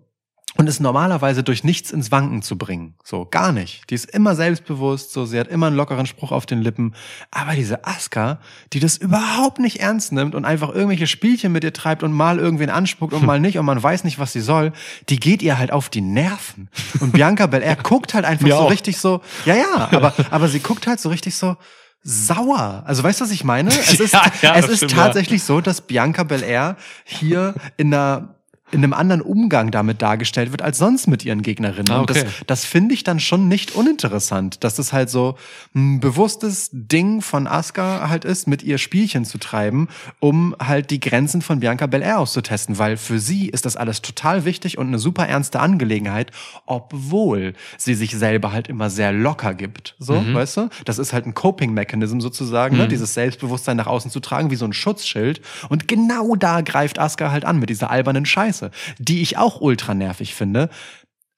und 0.56 0.68
ist 0.68 0.80
normalerweise 0.80 1.42
durch 1.42 1.64
nichts 1.64 1.90
ins 1.90 2.10
Wanken 2.10 2.42
zu 2.42 2.58
bringen. 2.58 2.94
So, 3.04 3.24
gar 3.24 3.52
nicht. 3.52 3.88
Die 3.90 3.94
ist 3.94 4.10
immer 4.10 4.34
selbstbewusst, 4.34 5.12
so, 5.12 5.24
sie 5.24 5.38
hat 5.40 5.48
immer 5.48 5.68
einen 5.68 5.76
lockeren 5.76 6.04
Spruch 6.06 6.30
auf 6.30 6.44
den 6.44 6.60
Lippen. 6.60 6.94
Aber 7.30 7.54
diese 7.54 7.86
Aska, 7.86 8.38
die 8.72 8.80
das 8.80 8.98
überhaupt 8.98 9.58
nicht 9.58 9.80
ernst 9.80 10.12
nimmt 10.12 10.34
und 10.34 10.44
einfach 10.44 10.68
irgendwelche 10.68 11.06
Spielchen 11.06 11.52
mit 11.52 11.64
ihr 11.64 11.72
treibt 11.72 12.02
und 12.02 12.12
mal 12.12 12.38
irgendwen 12.38 12.70
anspuckt 12.70 13.14
und 13.14 13.24
mal 13.26 13.40
nicht 13.40 13.58
und 13.58 13.64
man 13.64 13.82
weiß 13.82 14.04
nicht, 14.04 14.18
was 14.18 14.32
sie 14.32 14.40
soll, 14.42 14.72
die 15.08 15.18
geht 15.18 15.42
ihr 15.42 15.58
halt 15.58 15.72
auf 15.72 15.88
die 15.88 16.02
Nerven. 16.02 16.68
Und 17.00 17.12
Bianca 17.12 17.46
Belair 17.46 17.76
guckt 17.82 18.12
halt 18.12 18.24
einfach 18.26 18.44
Mir 18.46 18.54
so 18.56 18.60
auch. 18.62 18.70
richtig 18.70 18.98
so, 18.98 19.22
ja, 19.46 19.54
ja, 19.54 19.88
aber, 19.90 20.12
aber 20.30 20.48
sie 20.48 20.60
guckt 20.60 20.86
halt 20.86 21.00
so 21.00 21.08
richtig 21.08 21.34
so, 21.34 21.56
sauer. 22.02 22.82
Also 22.86 23.02
weißt 23.02 23.20
du, 23.20 23.24
was 23.24 23.30
ich 23.30 23.44
meine? 23.44 23.70
Es 23.70 24.00
ist, 24.00 24.12
Ja, 24.12 24.24
ja, 24.42 24.56
es 24.56 24.68
ist 24.68 24.76
stimmt, 24.78 24.92
ja. 24.92 24.98
tatsächlich 24.98 25.42
so, 25.44 25.60
dass 25.60 25.80
Bianca 25.82 26.24
Belair 26.24 26.76
hier 27.04 27.54
in 27.76 27.94
einer 27.94 28.34
in 28.73 28.82
einem 28.82 28.93
anderen 28.94 29.20
Umgang 29.20 29.70
damit 29.70 30.03
dargestellt 30.03 30.51
wird 30.51 30.62
als 30.62 30.78
sonst 30.78 31.07
mit 31.07 31.24
ihren 31.24 31.43
Gegnerinnen. 31.43 31.90
Ah, 31.93 32.01
Und 32.01 32.11
das, 32.11 32.19
okay. 32.23 32.31
das 32.47 32.65
finde 32.65 32.94
ich 32.94 33.05
dann 33.05 33.20
schon 33.20 33.47
nicht 33.47 33.74
uninteressant, 33.74 34.65
dass 34.65 34.74
das 34.77 34.93
halt 34.93 35.11
so 35.11 35.36
ein 35.74 36.01
bewusstes 36.01 36.70
Ding 36.73 37.20
von 37.23 37.47
Asuka 37.47 38.09
halt 38.09 38.24
ist, 38.24 38.49
mit 38.49 38.62
ihr 38.62 38.78
Spielchen 38.78 39.24
zu 39.24 39.39
treiben, 39.39 39.89
um 40.20 40.57
halt 40.59 40.90
die 40.90 41.01
Grenzen 41.01 41.43
von 41.43 41.61
Bianca 41.61 41.86
Belair 41.86 42.19
auszutesten, 42.19 42.78
weil 42.78 42.97
für 42.97 43.19
sie 43.19 43.49
ist 43.49 43.66
das 43.66 43.77
alles 43.77 44.03
total 44.03 44.44
wichtig 44.44 44.78
und 44.78 44.89
eine 44.89 44.99
super 44.99 45.27
ernste 45.28 45.61
Angelegenheit, 45.61 46.31
obwohl 46.66 47.53
sie 47.78 47.94
sich 47.94 48.12
selber 48.16 48.53
halt 48.53 48.69
immer 48.69 48.90
sehr 48.90 49.12
locker 49.12 49.55
gibt. 49.55 49.94
So, 49.99 50.15
Mhm. 50.20 50.35
weißt 50.35 50.57
du? 50.57 50.69
Das 50.85 50.99
ist 50.99 51.12
halt 51.12 51.27
ein 51.27 51.35
Coping-Mechanism 51.35 52.20
sozusagen, 52.20 52.77
ne? 52.77 52.89
dieses 52.89 53.15
Selbstbewusstsein 53.15 53.77
nach 53.77 53.86
außen 53.86 54.11
zu 54.11 54.20
tragen, 54.20 54.51
wie 54.51 54.57
so 54.57 54.65
ein 54.65 54.73
Schutzschild. 54.73 55.40
Und 55.69 55.89
genau 55.89 56.35
da 56.36 56.61
greift 56.61 56.99
Asuka 56.99 57.31
halt 57.31 57.44
an 57.44 57.59
mit 57.59 57.70
dieser 57.70 57.90
albernen 57.90 58.27
Scheiße, 58.27 58.61
die 58.98 59.22
ich 59.22 59.39
auch 59.39 59.60
ultra 59.60 59.94
nervig 59.94 60.34
finde. 60.34 60.68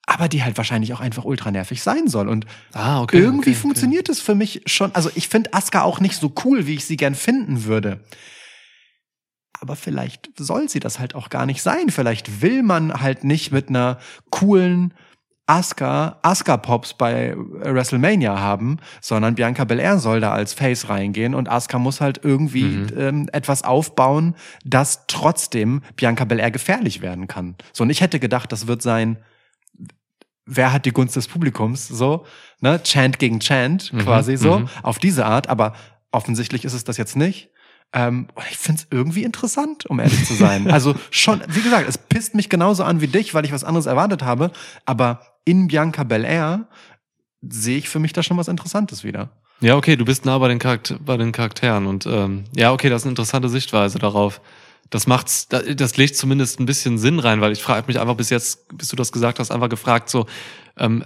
Aber 0.07 0.27
die 0.29 0.43
halt 0.43 0.57
wahrscheinlich 0.57 0.93
auch 0.93 0.99
einfach 0.99 1.25
ultra 1.25 1.49
nervig 1.49 1.81
sein 1.81 2.07
soll. 2.07 2.27
Und 2.29 2.45
Ah, 2.73 3.01
okay. 3.01 3.17
irgendwie 3.17 3.51
okay, 3.51 3.59
funktioniert 3.59 4.07
es 4.07 4.19
für 4.21 4.35
mich 4.35 4.61
schon. 4.67 4.93
Also 4.93 5.09
ich 5.15 5.27
finde 5.29 5.53
Asuka 5.53 5.81
auch 5.81 5.99
nicht 5.99 6.17
so 6.17 6.31
cool, 6.43 6.67
wie 6.67 6.75
ich 6.75 6.85
sie 6.85 6.97
gern 6.97 7.15
finden 7.15 7.63
würde. 7.63 8.01
Aber 9.59 9.75
vielleicht 9.75 10.29
soll 10.37 10.69
sie 10.69 10.79
das 10.79 10.99
halt 10.99 11.15
auch 11.15 11.29
gar 11.29 11.45
nicht 11.45 11.61
sein. 11.63 11.89
Vielleicht 11.89 12.41
will 12.41 12.61
man 12.61 13.01
halt 13.01 13.23
nicht 13.23 13.51
mit 13.51 13.69
einer 13.69 13.99
coolen 14.29 14.93
Asuka, 15.47 16.17
Asuka 16.23 16.57
Pops 16.57 16.95
bei 16.95 17.35
WrestleMania 17.37 18.39
haben, 18.39 18.77
sondern 18.99 19.35
Bianca 19.35 19.63
Belair 19.63 19.99
soll 19.99 20.19
da 20.19 20.31
als 20.31 20.53
Face 20.53 20.89
reingehen 20.89 21.35
und 21.35 21.49
Asuka 21.49 21.77
muss 21.77 22.01
halt 22.01 22.21
irgendwie 22.23 22.63
Mhm. 22.63 22.87
ähm, 22.97 23.29
etwas 23.31 23.63
aufbauen, 23.63 24.35
das 24.63 25.05
trotzdem 25.07 25.81
Bianca 25.95 26.25
Belair 26.25 26.49
gefährlich 26.49 27.01
werden 27.01 27.27
kann. 27.27 27.55
So, 27.73 27.83
und 27.83 27.91
ich 27.91 28.01
hätte 28.01 28.19
gedacht, 28.19 28.51
das 28.51 28.65
wird 28.65 28.81
sein, 28.81 29.17
wer 30.47 30.71
hat 30.73 30.85
die 30.85 30.91
Gunst 30.91 31.15
des 31.15 31.27
Publikums, 31.27 31.87
so, 31.87 32.25
ne, 32.61 32.81
Chant 32.83 33.19
gegen 33.19 33.39
Chant, 33.39 33.93
Mhm, 33.93 33.99
quasi 33.99 34.37
so, 34.37 34.59
mhm. 34.59 34.69
auf 34.83 34.99
diese 34.99 35.25
Art, 35.25 35.47
aber 35.49 35.73
offensichtlich 36.11 36.65
ist 36.65 36.73
es 36.73 36.83
das 36.83 36.97
jetzt 36.97 37.15
nicht. 37.15 37.49
Ähm, 37.93 38.27
und 38.33 38.43
ich 38.49 38.57
find's 38.57 38.87
irgendwie 38.89 39.23
interessant, 39.23 39.85
um 39.85 39.99
ehrlich 39.99 40.25
zu 40.25 40.33
sein. 40.33 40.67
Also 40.71 40.95
schon, 41.11 41.41
wie 41.47 41.61
gesagt, 41.61 41.87
es 41.87 41.97
pisst 41.97 42.33
mich 42.35 42.49
genauso 42.49 42.83
an 42.83 42.99
wie 42.99 43.07
dich, 43.07 43.33
weil 43.33 43.45
ich 43.45 43.51
was 43.51 43.63
anderes 43.63 43.85
erwartet 43.85 44.23
habe, 44.23 44.51
aber 44.85 45.21
in 45.45 45.67
Bianca 45.67 46.03
Belair 46.03 46.67
sehe 47.41 47.77
ich 47.77 47.87
für 47.89 47.99
mich 47.99 48.13
da 48.13 48.23
schon 48.23 48.37
was 48.37 48.47
Interessantes 48.47 49.03
wieder. 49.03 49.29
Ja, 49.61 49.77
okay, 49.77 49.95
du 49.95 50.03
bist 50.03 50.25
nah 50.25 50.37
bei 50.37 50.47
den, 50.49 50.59
Charakter 50.59 50.97
bei 50.99 51.15
den 51.15 51.31
Charakteren 51.31 51.85
und 51.87 52.05
ähm, 52.05 52.43
ja, 52.55 52.73
okay, 52.73 52.89
das 52.89 53.03
ist 53.03 53.05
eine 53.05 53.11
interessante 53.11 53.47
Sichtweise 53.49 53.99
darauf. 53.99 54.41
Das 54.89 55.07
macht's, 55.07 55.47
da- 55.47 55.61
das 55.61 55.95
legt 55.97 56.17
zumindest 56.17 56.59
ein 56.59 56.65
bisschen 56.65 56.97
Sinn 56.97 57.19
rein, 57.19 57.39
weil 57.41 57.51
ich 57.53 57.63
frage 57.63 57.87
mich 57.87 57.99
einfach 57.99 58.15
bis 58.15 58.29
jetzt, 58.29 58.67
bis 58.77 58.89
du 58.89 58.95
das 58.95 59.11
gesagt 59.11 59.39
hast, 59.39 59.51
einfach 59.51 59.69
gefragt, 59.69 60.09
so, 60.09 60.25
ähm, 60.77 61.05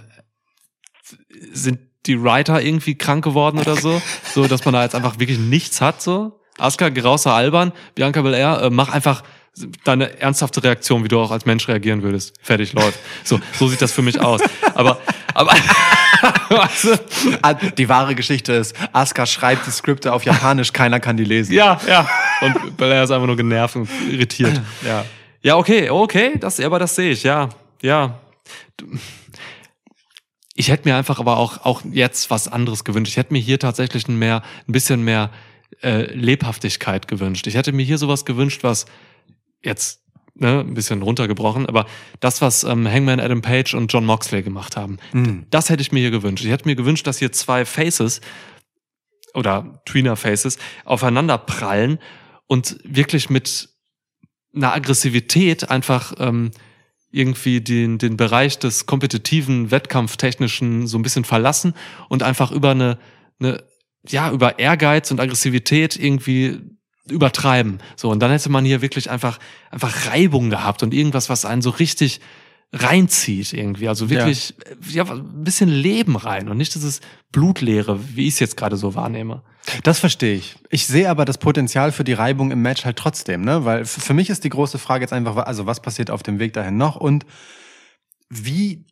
sind 1.52 1.78
die 2.06 2.22
Writer 2.22 2.62
irgendwie 2.62 2.96
krank 2.96 3.22
geworden 3.24 3.58
oder 3.58 3.76
so? 3.76 4.00
So, 4.34 4.46
dass 4.46 4.64
man 4.64 4.74
da 4.74 4.82
jetzt 4.82 4.94
einfach 4.94 5.18
wirklich 5.18 5.38
nichts 5.38 5.80
hat, 5.80 6.00
so? 6.02 6.40
Asuka, 6.58 6.88
Gerauser 6.90 7.32
Alban, 7.34 7.72
Bianca 7.94 8.20
Belair, 8.22 8.62
äh, 8.62 8.70
mach 8.70 8.88
einfach 8.90 9.22
deine 9.84 10.20
ernsthafte 10.20 10.62
Reaktion, 10.62 11.04
wie 11.04 11.08
du 11.08 11.20
auch 11.20 11.30
als 11.30 11.46
Mensch 11.46 11.68
reagieren 11.68 12.02
würdest. 12.02 12.34
Fertig, 12.42 12.72
läuft. 12.72 12.98
So, 13.24 13.40
so 13.58 13.68
sieht 13.68 13.82
das 13.82 13.92
für 13.92 14.02
mich 14.02 14.20
aus. 14.20 14.40
Aber, 14.74 15.00
aber, 15.34 15.54
Ah, 17.42 17.54
Die 17.54 17.88
wahre 17.88 18.14
Geschichte 18.14 18.52
ist, 18.52 18.74
Asuka 18.92 19.26
schreibt 19.26 19.66
die 19.66 19.70
Skripte 19.70 20.12
auf 20.12 20.24
Japanisch, 20.24 20.72
keiner 20.72 21.00
kann 21.00 21.16
die 21.16 21.24
lesen. 21.24 21.54
Ja, 21.54 21.80
ja. 21.86 22.08
Und 22.40 22.76
Belair 22.76 23.04
ist 23.04 23.10
einfach 23.10 23.26
nur 23.26 23.36
genervt 23.36 23.76
und 23.76 23.88
irritiert. 24.10 24.60
Ja. 24.84 25.04
Ja, 25.42 25.56
okay, 25.56 25.88
okay, 25.88 26.32
das, 26.38 26.60
aber 26.60 26.78
das 26.78 26.94
sehe 26.94 27.12
ich, 27.12 27.22
ja, 27.22 27.48
ja. 27.80 28.18
Ich 30.54 30.68
hätte 30.68 30.86
mir 30.86 30.96
einfach 30.96 31.18
aber 31.18 31.38
auch, 31.38 31.64
auch 31.64 31.82
jetzt 31.90 32.30
was 32.30 32.46
anderes 32.48 32.84
gewünscht. 32.84 33.12
Ich 33.12 33.16
hätte 33.16 33.32
mir 33.32 33.40
hier 33.40 33.58
tatsächlich 33.58 34.06
ein, 34.08 34.18
mehr, 34.18 34.42
ein 34.68 34.72
bisschen 34.72 35.02
mehr 35.02 35.30
äh, 35.82 36.12
Lebhaftigkeit 36.12 37.08
gewünscht. 37.08 37.46
Ich 37.46 37.54
hätte 37.54 37.72
mir 37.72 37.84
hier 37.84 37.96
sowas 37.96 38.26
gewünscht, 38.26 38.62
was 38.62 38.84
jetzt 39.62 40.02
ne, 40.34 40.60
ein 40.60 40.74
bisschen 40.74 41.02
runtergebrochen, 41.02 41.66
aber 41.66 41.86
das, 42.20 42.40
was 42.40 42.64
ähm, 42.64 42.88
Hangman 42.88 43.20
Adam 43.20 43.42
Page 43.42 43.74
und 43.74 43.92
John 43.92 44.06
Moxley 44.06 44.42
gemacht 44.42 44.76
haben, 44.76 44.98
Mhm. 45.12 45.46
das 45.50 45.68
hätte 45.70 45.82
ich 45.82 45.92
mir 45.92 46.00
hier 46.00 46.10
gewünscht. 46.10 46.44
Ich 46.44 46.50
hätte 46.50 46.66
mir 46.68 46.76
gewünscht, 46.76 47.06
dass 47.06 47.18
hier 47.18 47.32
zwei 47.32 47.64
Faces 47.64 48.20
oder 49.34 49.82
Tweener 49.86 50.16
Faces 50.16 50.58
aufeinander 50.84 51.38
prallen 51.38 51.98
und 52.46 52.78
wirklich 52.84 53.30
mit 53.30 53.68
einer 54.54 54.74
Aggressivität 54.74 55.70
einfach 55.70 56.14
ähm, 56.18 56.50
irgendwie 57.12 57.60
den, 57.60 57.98
den 57.98 58.16
Bereich 58.16 58.58
des 58.58 58.86
kompetitiven, 58.86 59.70
wettkampftechnischen 59.70 60.86
so 60.86 60.98
ein 60.98 61.02
bisschen 61.02 61.24
verlassen 61.24 61.74
und 62.08 62.22
einfach 62.22 62.50
über 62.50 62.70
eine, 62.70 62.98
eine 63.40 63.62
ja, 64.08 64.30
über 64.32 64.58
Ehrgeiz 64.58 65.10
und 65.10 65.20
Aggressivität 65.20 65.96
irgendwie 65.96 66.58
übertreiben. 67.10 67.78
So, 67.96 68.10
und 68.10 68.20
dann 68.20 68.30
hätte 68.30 68.50
man 68.50 68.64
hier 68.64 68.82
wirklich 68.82 69.10
einfach, 69.10 69.38
einfach 69.70 70.06
Reibung 70.06 70.50
gehabt 70.50 70.82
und 70.82 70.94
irgendwas, 70.94 71.28
was 71.28 71.44
einen 71.44 71.62
so 71.62 71.70
richtig 71.70 72.20
reinzieht 72.72 73.52
irgendwie. 73.52 73.88
Also 73.88 74.10
wirklich, 74.10 74.54
ja. 74.88 75.04
ein 75.04 75.44
bisschen 75.44 75.68
Leben 75.68 76.16
rein 76.16 76.48
und 76.48 76.56
nicht 76.56 76.74
dieses 76.74 77.00
Blutleere, 77.32 77.98
wie 78.14 78.28
ich 78.28 78.34
es 78.34 78.40
jetzt 78.40 78.56
gerade 78.56 78.76
so 78.76 78.94
wahrnehme. 78.94 79.42
Das 79.82 79.98
verstehe 79.98 80.36
ich. 80.36 80.56
Ich 80.70 80.86
sehe 80.86 81.10
aber 81.10 81.24
das 81.24 81.38
Potenzial 81.38 81.92
für 81.92 82.04
die 82.04 82.12
Reibung 82.12 82.50
im 82.50 82.62
Match 82.62 82.84
halt 82.84 82.96
trotzdem, 82.96 83.42
ne? 83.42 83.64
Weil 83.64 83.84
für 83.84 84.14
mich 84.14 84.30
ist 84.30 84.44
die 84.44 84.48
große 84.50 84.78
Frage 84.78 85.02
jetzt 85.02 85.12
einfach, 85.12 85.36
also 85.36 85.66
was 85.66 85.80
passiert 85.82 86.10
auf 86.10 86.22
dem 86.22 86.38
Weg 86.38 86.52
dahin 86.52 86.76
noch 86.76 86.96
und 86.96 87.26
wie 88.28 88.84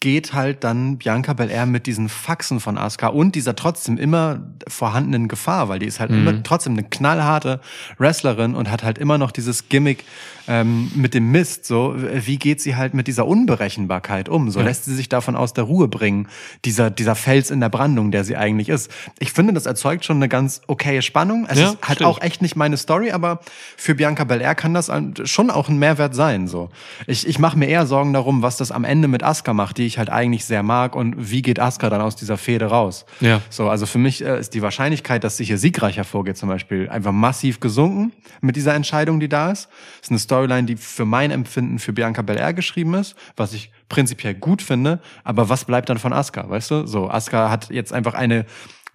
geht 0.00 0.34
halt 0.34 0.62
dann 0.62 0.98
Bianca 0.98 1.32
Belair 1.32 1.64
mit 1.64 1.86
diesen 1.86 2.08
Faxen 2.10 2.60
von 2.60 2.76
Asuka 2.76 3.08
und 3.08 3.34
dieser 3.34 3.56
trotzdem 3.56 3.96
immer 3.96 4.40
vorhandenen 4.68 5.26
Gefahr, 5.26 5.68
weil 5.70 5.78
die 5.78 5.86
ist 5.86 6.00
halt 6.00 6.10
Mhm. 6.10 6.18
immer 6.18 6.42
trotzdem 6.42 6.74
eine 6.74 6.82
knallharte 6.84 7.60
Wrestlerin 7.98 8.54
und 8.54 8.70
hat 8.70 8.84
halt 8.84 8.98
immer 8.98 9.16
noch 9.16 9.30
dieses 9.30 9.68
Gimmick 9.70 10.04
ähm, 10.48 10.92
mit 10.94 11.14
dem 11.14 11.30
Mist. 11.32 11.64
So, 11.64 11.94
wie 11.96 12.38
geht 12.38 12.60
sie 12.60 12.76
halt 12.76 12.92
mit 12.94 13.06
dieser 13.08 13.26
Unberechenbarkeit 13.26 14.28
um? 14.28 14.50
So 14.50 14.60
Ja. 14.60 14.66
lässt 14.66 14.84
sie 14.84 14.94
sich 14.94 15.08
davon 15.08 15.34
aus 15.34 15.54
der 15.54 15.64
Ruhe 15.64 15.88
bringen, 15.88 16.28
dieser 16.64 16.90
dieser 16.90 17.14
Fels 17.14 17.50
in 17.50 17.60
der 17.60 17.70
Brandung, 17.70 18.10
der 18.12 18.22
sie 18.22 18.36
eigentlich 18.36 18.68
ist. 18.68 18.90
Ich 19.18 19.32
finde, 19.32 19.54
das 19.54 19.64
erzeugt 19.66 20.04
schon 20.04 20.18
eine 20.18 20.28
ganz 20.28 20.60
okaye 20.68 21.00
Spannung. 21.02 21.46
Es 21.48 21.58
Ja, 21.58 21.64
ist 21.70 21.78
halt 21.82 21.96
stimmt. 21.98 22.10
auch 22.10 22.20
echt 22.20 22.42
nicht 22.42 22.54
meine 22.54 22.76
Story, 22.76 23.12
aber 23.12 23.40
für 23.78 23.94
Bianca 23.94 24.24
Belair 24.24 24.54
kann 24.54 24.74
das 24.74 24.90
schon 25.24 25.50
auch 25.50 25.68
ein 25.70 25.78
Mehrwert 25.78 26.14
sein. 26.14 26.46
So, 26.48 26.68
ich 27.06 27.26
ich 27.26 27.38
mache 27.38 27.58
mir 27.58 27.66
eher 27.66 27.86
Sorgen 27.86 28.12
darum, 28.12 28.42
was 28.42 28.56
das 28.58 28.70
am 28.70 28.84
Ende 28.84 29.08
mit 29.08 29.22
Asuka 29.24 29.54
macht, 29.54 29.78
die 29.78 29.85
ich 29.86 29.98
halt 29.98 30.10
eigentlich 30.10 30.44
sehr 30.44 30.62
mag 30.62 30.94
und 30.94 31.30
wie 31.30 31.42
geht 31.42 31.60
Asuka 31.60 31.90
dann 31.90 32.00
aus 32.00 32.16
dieser 32.16 32.36
Fehde 32.36 32.66
raus. 32.66 33.06
Ja. 33.20 33.40
So, 33.50 33.68
also 33.68 33.86
für 33.86 33.98
mich 33.98 34.24
äh, 34.24 34.38
ist 34.38 34.54
die 34.54 34.62
Wahrscheinlichkeit, 34.62 35.24
dass 35.24 35.36
sie 35.36 35.44
hier 35.44 35.58
siegreich 35.58 35.96
hervorgeht, 35.96 36.36
zum 36.36 36.48
Beispiel, 36.48 36.88
einfach 36.88 37.12
massiv 37.12 37.60
gesunken 37.60 38.12
mit 38.40 38.56
dieser 38.56 38.74
Entscheidung, 38.74 39.20
die 39.20 39.28
da 39.28 39.50
ist. 39.50 39.68
ist 40.02 40.10
eine 40.10 40.18
Storyline, 40.18 40.64
die 40.64 40.76
für 40.76 41.04
mein 41.04 41.30
Empfinden 41.30 41.78
für 41.78 41.92
Bianca 41.92 42.22
Belair 42.22 42.52
geschrieben 42.54 42.94
ist, 42.94 43.14
was 43.36 43.52
ich 43.52 43.70
prinzipiell 43.88 44.34
gut 44.34 44.62
finde. 44.62 45.00
Aber 45.24 45.48
was 45.48 45.64
bleibt 45.64 45.88
dann 45.88 45.98
von 45.98 46.12
Asuka, 46.12 46.48
weißt 46.48 46.70
du? 46.70 46.86
So, 46.86 47.08
Asuka 47.08 47.50
hat 47.50 47.70
jetzt 47.70 47.92
einfach 47.92 48.14
eine 48.14 48.46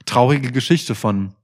traurige 0.06 0.52
Geschichte 0.52 0.96
von 0.96 1.36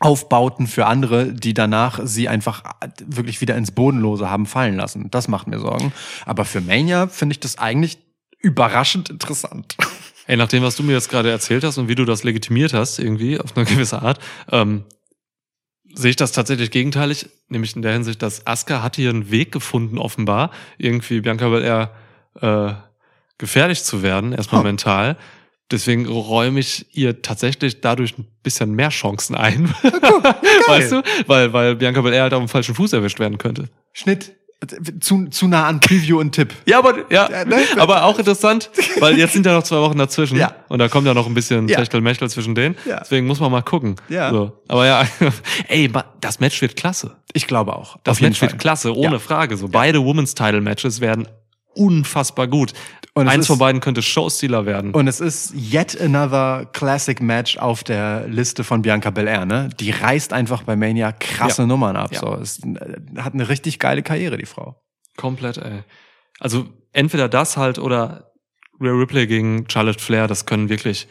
Aufbauten 0.00 0.66
für 0.66 0.86
andere, 0.86 1.32
die 1.32 1.54
danach 1.54 2.00
sie 2.02 2.28
einfach 2.28 2.64
wirklich 3.04 3.40
wieder 3.40 3.56
ins 3.56 3.70
Bodenlose 3.70 4.30
haben 4.30 4.46
fallen 4.46 4.76
lassen. 4.76 5.10
Das 5.10 5.28
macht 5.28 5.46
mir 5.46 5.58
Sorgen. 5.58 5.92
Aber 6.26 6.44
für 6.44 6.60
Mania 6.60 7.06
finde 7.06 7.34
ich 7.34 7.40
das 7.40 7.58
eigentlich 7.58 7.98
überraschend 8.38 9.10
interessant. 9.10 9.76
Ey, 10.26 10.36
nach 10.36 10.48
dem, 10.48 10.62
was 10.62 10.76
du 10.76 10.82
mir 10.82 10.92
jetzt 10.92 11.10
gerade 11.10 11.30
erzählt 11.30 11.64
hast 11.64 11.78
und 11.78 11.88
wie 11.88 11.94
du 11.94 12.04
das 12.04 12.22
legitimiert 12.22 12.74
hast, 12.74 12.98
irgendwie 12.98 13.40
auf 13.40 13.56
eine 13.56 13.64
gewisse 13.64 14.02
Art, 14.02 14.20
ähm, 14.52 14.84
sehe 15.94 16.10
ich 16.10 16.16
das 16.16 16.32
tatsächlich 16.32 16.70
gegenteilig, 16.70 17.28
nämlich 17.48 17.74
in 17.74 17.82
der 17.82 17.92
Hinsicht, 17.92 18.22
dass 18.22 18.46
Asuka 18.46 18.82
hat 18.82 18.96
hier 18.96 19.10
einen 19.10 19.30
Weg 19.30 19.52
gefunden, 19.52 19.98
offenbar, 19.98 20.50
irgendwie 20.76 21.20
Bianca 21.20 21.48
Belair 21.48 21.94
äh, 22.40 22.74
gefährlich 23.38 23.82
zu 23.84 24.02
werden, 24.02 24.32
erstmal 24.32 24.60
Oh. 24.60 24.64
mental, 24.64 25.16
Deswegen 25.70 26.06
räume 26.06 26.60
ich 26.60 26.86
ihr 26.96 27.20
tatsächlich 27.20 27.82
dadurch 27.82 28.16
ein 28.16 28.26
bisschen 28.42 28.72
mehr 28.72 28.88
Chancen 28.88 29.34
ein. 29.34 29.68
weißt 30.66 30.92
du? 30.92 31.02
Weil, 31.26 31.52
weil 31.52 31.76
Bianca 31.76 32.00
Belair 32.00 32.22
halt 32.22 32.32
auf 32.32 32.40
dem 32.42 32.48
falschen 32.48 32.74
Fuß 32.74 32.94
erwischt 32.94 33.18
werden 33.20 33.36
könnte. 33.36 33.68
Schnitt. 33.92 34.34
Zu, 35.00 35.26
zu 35.26 35.46
nah 35.46 35.68
an 35.68 35.78
Preview 35.78 36.18
und 36.18 36.32
Tipp. 36.32 36.52
Ja, 36.66 36.78
aber, 36.80 37.10
ja, 37.12 37.30
Ja, 37.30 37.44
ne? 37.44 37.58
aber 37.76 38.02
auch 38.02 38.18
interessant, 38.18 38.70
weil 38.98 39.16
jetzt 39.16 39.32
sind 39.32 39.46
ja 39.46 39.52
noch 39.52 39.62
zwei 39.62 39.76
Wochen 39.78 39.96
dazwischen. 39.96 40.36
Ja. 40.36 40.52
Und 40.68 40.80
da 40.80 40.88
kommt 40.88 41.06
ja 41.06 41.14
noch 41.14 41.28
ein 41.28 41.34
bisschen 41.34 41.68
Ja. 41.68 41.76
Techtelmechtel 41.78 42.28
zwischen 42.28 42.56
denen. 42.56 42.74
Ja. 42.84 42.98
Deswegen 42.98 43.28
muss 43.28 43.38
man 43.38 43.52
mal 43.52 43.62
gucken. 43.62 43.94
Ja. 44.08 44.30
So. 44.32 44.60
Aber 44.66 44.84
ja, 44.84 45.06
ey, 45.68 45.88
das 46.20 46.40
Match 46.40 46.60
wird 46.60 46.74
klasse. 46.74 47.12
Ich 47.34 47.46
glaube 47.46 47.76
auch. 47.76 47.98
Das 48.02 48.20
Match 48.20 48.40
wird 48.40 48.50
Fall. 48.52 48.58
klasse, 48.58 48.96
ohne 48.96 49.12
Ja. 49.12 49.18
Frage. 49.20 49.56
So 49.56 49.68
beide 49.68 50.00
Women's 50.04 50.34
Title 50.34 50.60
Matches 50.60 51.00
werden 51.00 51.28
unfassbar 51.78 52.46
gut. 52.48 52.72
Und 53.14 53.28
Eins 53.28 53.42
ist- 53.42 53.46
von 53.48 53.58
beiden 53.58 53.80
könnte 53.80 54.02
Showstealer 54.02 54.66
werden. 54.66 54.92
Und 54.92 55.08
es 55.08 55.20
ist 55.20 55.52
yet 55.54 56.00
another 56.00 56.66
Classic 56.72 57.20
Match 57.20 57.56
auf 57.56 57.82
der 57.84 58.28
Liste 58.28 58.62
von 58.64 58.82
Bianca 58.82 59.10
Belair, 59.10 59.44
ne? 59.46 59.70
Die 59.80 59.90
reißt 59.90 60.32
einfach 60.32 60.62
bei 60.62 60.76
Mania 60.76 61.12
krasse 61.12 61.62
Ja. 61.62 61.66
Nummern 61.66 61.96
ab. 61.96 62.12
Ja. 62.12 62.20
So, 62.20 62.34
es 62.34 62.60
äh, 62.60 62.76
hat 63.18 63.34
eine 63.34 63.48
richtig 63.48 63.78
geile 63.78 64.02
Karriere, 64.02 64.36
die 64.36 64.46
Frau. 64.46 64.80
Komplett, 65.16 65.56
ey. 65.56 65.82
Also 66.38 66.66
entweder 66.92 67.28
das 67.28 67.56
halt 67.56 67.78
oder 67.78 68.30
Rhea 68.80 68.92
Ripley 68.92 69.26
gegen 69.26 69.68
Charlotte 69.68 69.98
Flair, 69.98 70.28
das 70.28 70.46
können 70.46 70.68
wirklich, 70.68 71.08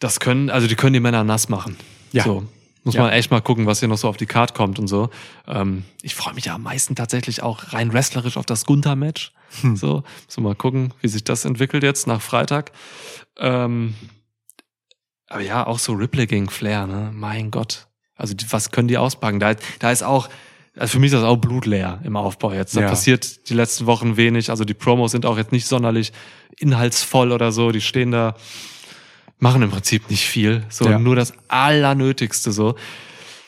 das 0.00 0.18
können, 0.20 0.50
also 0.50 0.66
die 0.66 0.74
können 0.74 0.92
die 0.94 1.00
Männer 1.00 1.22
nass 1.24 1.48
machen. 1.48 1.76
Ja. 2.12 2.24
So. 2.24 2.44
Muss 2.86 2.94
Ja. 2.94 3.02
man 3.02 3.12
echt 3.12 3.30
mal 3.32 3.40
gucken, 3.40 3.66
was 3.66 3.80
hier 3.80 3.88
noch 3.88 3.98
so 3.98 4.08
auf 4.08 4.16
die 4.16 4.26
Card 4.26 4.54
kommt 4.54 4.78
und 4.78 4.86
so. 4.86 5.10
Ähm, 5.48 5.84
ich 6.02 6.14
freue 6.14 6.34
mich 6.34 6.44
ja 6.46 6.54
am 6.54 6.62
meisten 6.62 6.94
tatsächlich 6.94 7.42
auch 7.42 7.72
rein 7.72 7.92
wrestlerisch 7.92 8.36
auf 8.36 8.46
das 8.46 8.64
Gunther-Match. 8.64 9.32
Hm. 9.60 9.76
So, 9.76 10.04
so 10.28 10.40
mal 10.40 10.54
gucken, 10.54 10.94
wie 11.00 11.08
sich 11.08 11.24
das 11.24 11.44
entwickelt 11.44 11.82
jetzt 11.82 12.06
nach 12.06 12.22
Freitag. 12.22 12.70
Ähm, 13.38 13.94
aber 15.28 15.40
ja, 15.42 15.66
auch 15.66 15.80
so 15.80 15.94
Ripley 15.94 16.26
gegen 16.28 16.48
Flair, 16.48 16.86
ne? 16.86 17.10
Mein 17.12 17.50
Gott. 17.50 17.88
Also 18.14 18.34
was 18.50 18.70
können 18.70 18.86
die 18.88 18.98
auspacken? 18.98 19.40
Da, 19.40 19.54
da 19.80 19.90
ist 19.90 20.04
auch, 20.04 20.28
also 20.76 20.92
für 20.92 20.98
mich 21.00 21.08
ist 21.12 21.14
das 21.18 21.24
auch 21.24 21.36
blutleer 21.36 22.00
im 22.04 22.16
Aufbau 22.16 22.52
jetzt. 22.52 22.76
Da 22.76 22.82
Ja. 22.82 22.88
passiert 22.88 23.48
die 23.50 23.54
letzten 23.54 23.86
Wochen 23.86 24.16
wenig. 24.16 24.48
Also 24.50 24.64
die 24.64 24.74
Promos 24.74 25.10
sind 25.10 25.26
auch 25.26 25.36
jetzt 25.38 25.50
nicht 25.52 25.66
sonderlich 25.66 26.12
inhaltsvoll 26.58 27.32
oder 27.32 27.50
so. 27.50 27.72
Die 27.72 27.80
stehen 27.80 28.12
da, 28.12 28.36
machen 29.38 29.62
im 29.62 29.70
Prinzip 29.70 30.10
nicht 30.10 30.26
viel. 30.26 30.64
So 30.70 30.88
Ja. 30.88 30.98
nur 30.98 31.16
das 31.16 31.32
Allernötigste 31.48 32.52
so. 32.52 32.74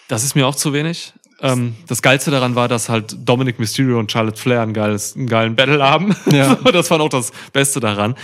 Das 0.08 0.24
ist 0.24 0.34
mir 0.34 0.46
auch 0.46 0.54
zu 0.54 0.72
wenig. 0.72 1.12
Ähm, 1.40 1.76
das 1.86 2.02
Geilste 2.02 2.30
daran 2.30 2.54
war, 2.56 2.66
dass 2.68 2.88
halt 2.88 3.14
Dominic 3.28 3.58
Mysterio 3.58 3.98
und 3.98 4.10
Charlotte 4.10 4.40
Flair 4.40 4.62
ein 4.62 4.72
geiles, 4.74 5.14
einen 5.16 5.28
geilen 5.28 5.54
Battle 5.56 5.82
haben. 5.82 6.16
Ja. 6.32 6.54
das 6.56 6.90
war 6.90 7.00
auch 7.00 7.08
das 7.08 7.32
Beste 7.52 7.78
daran. 7.80 8.16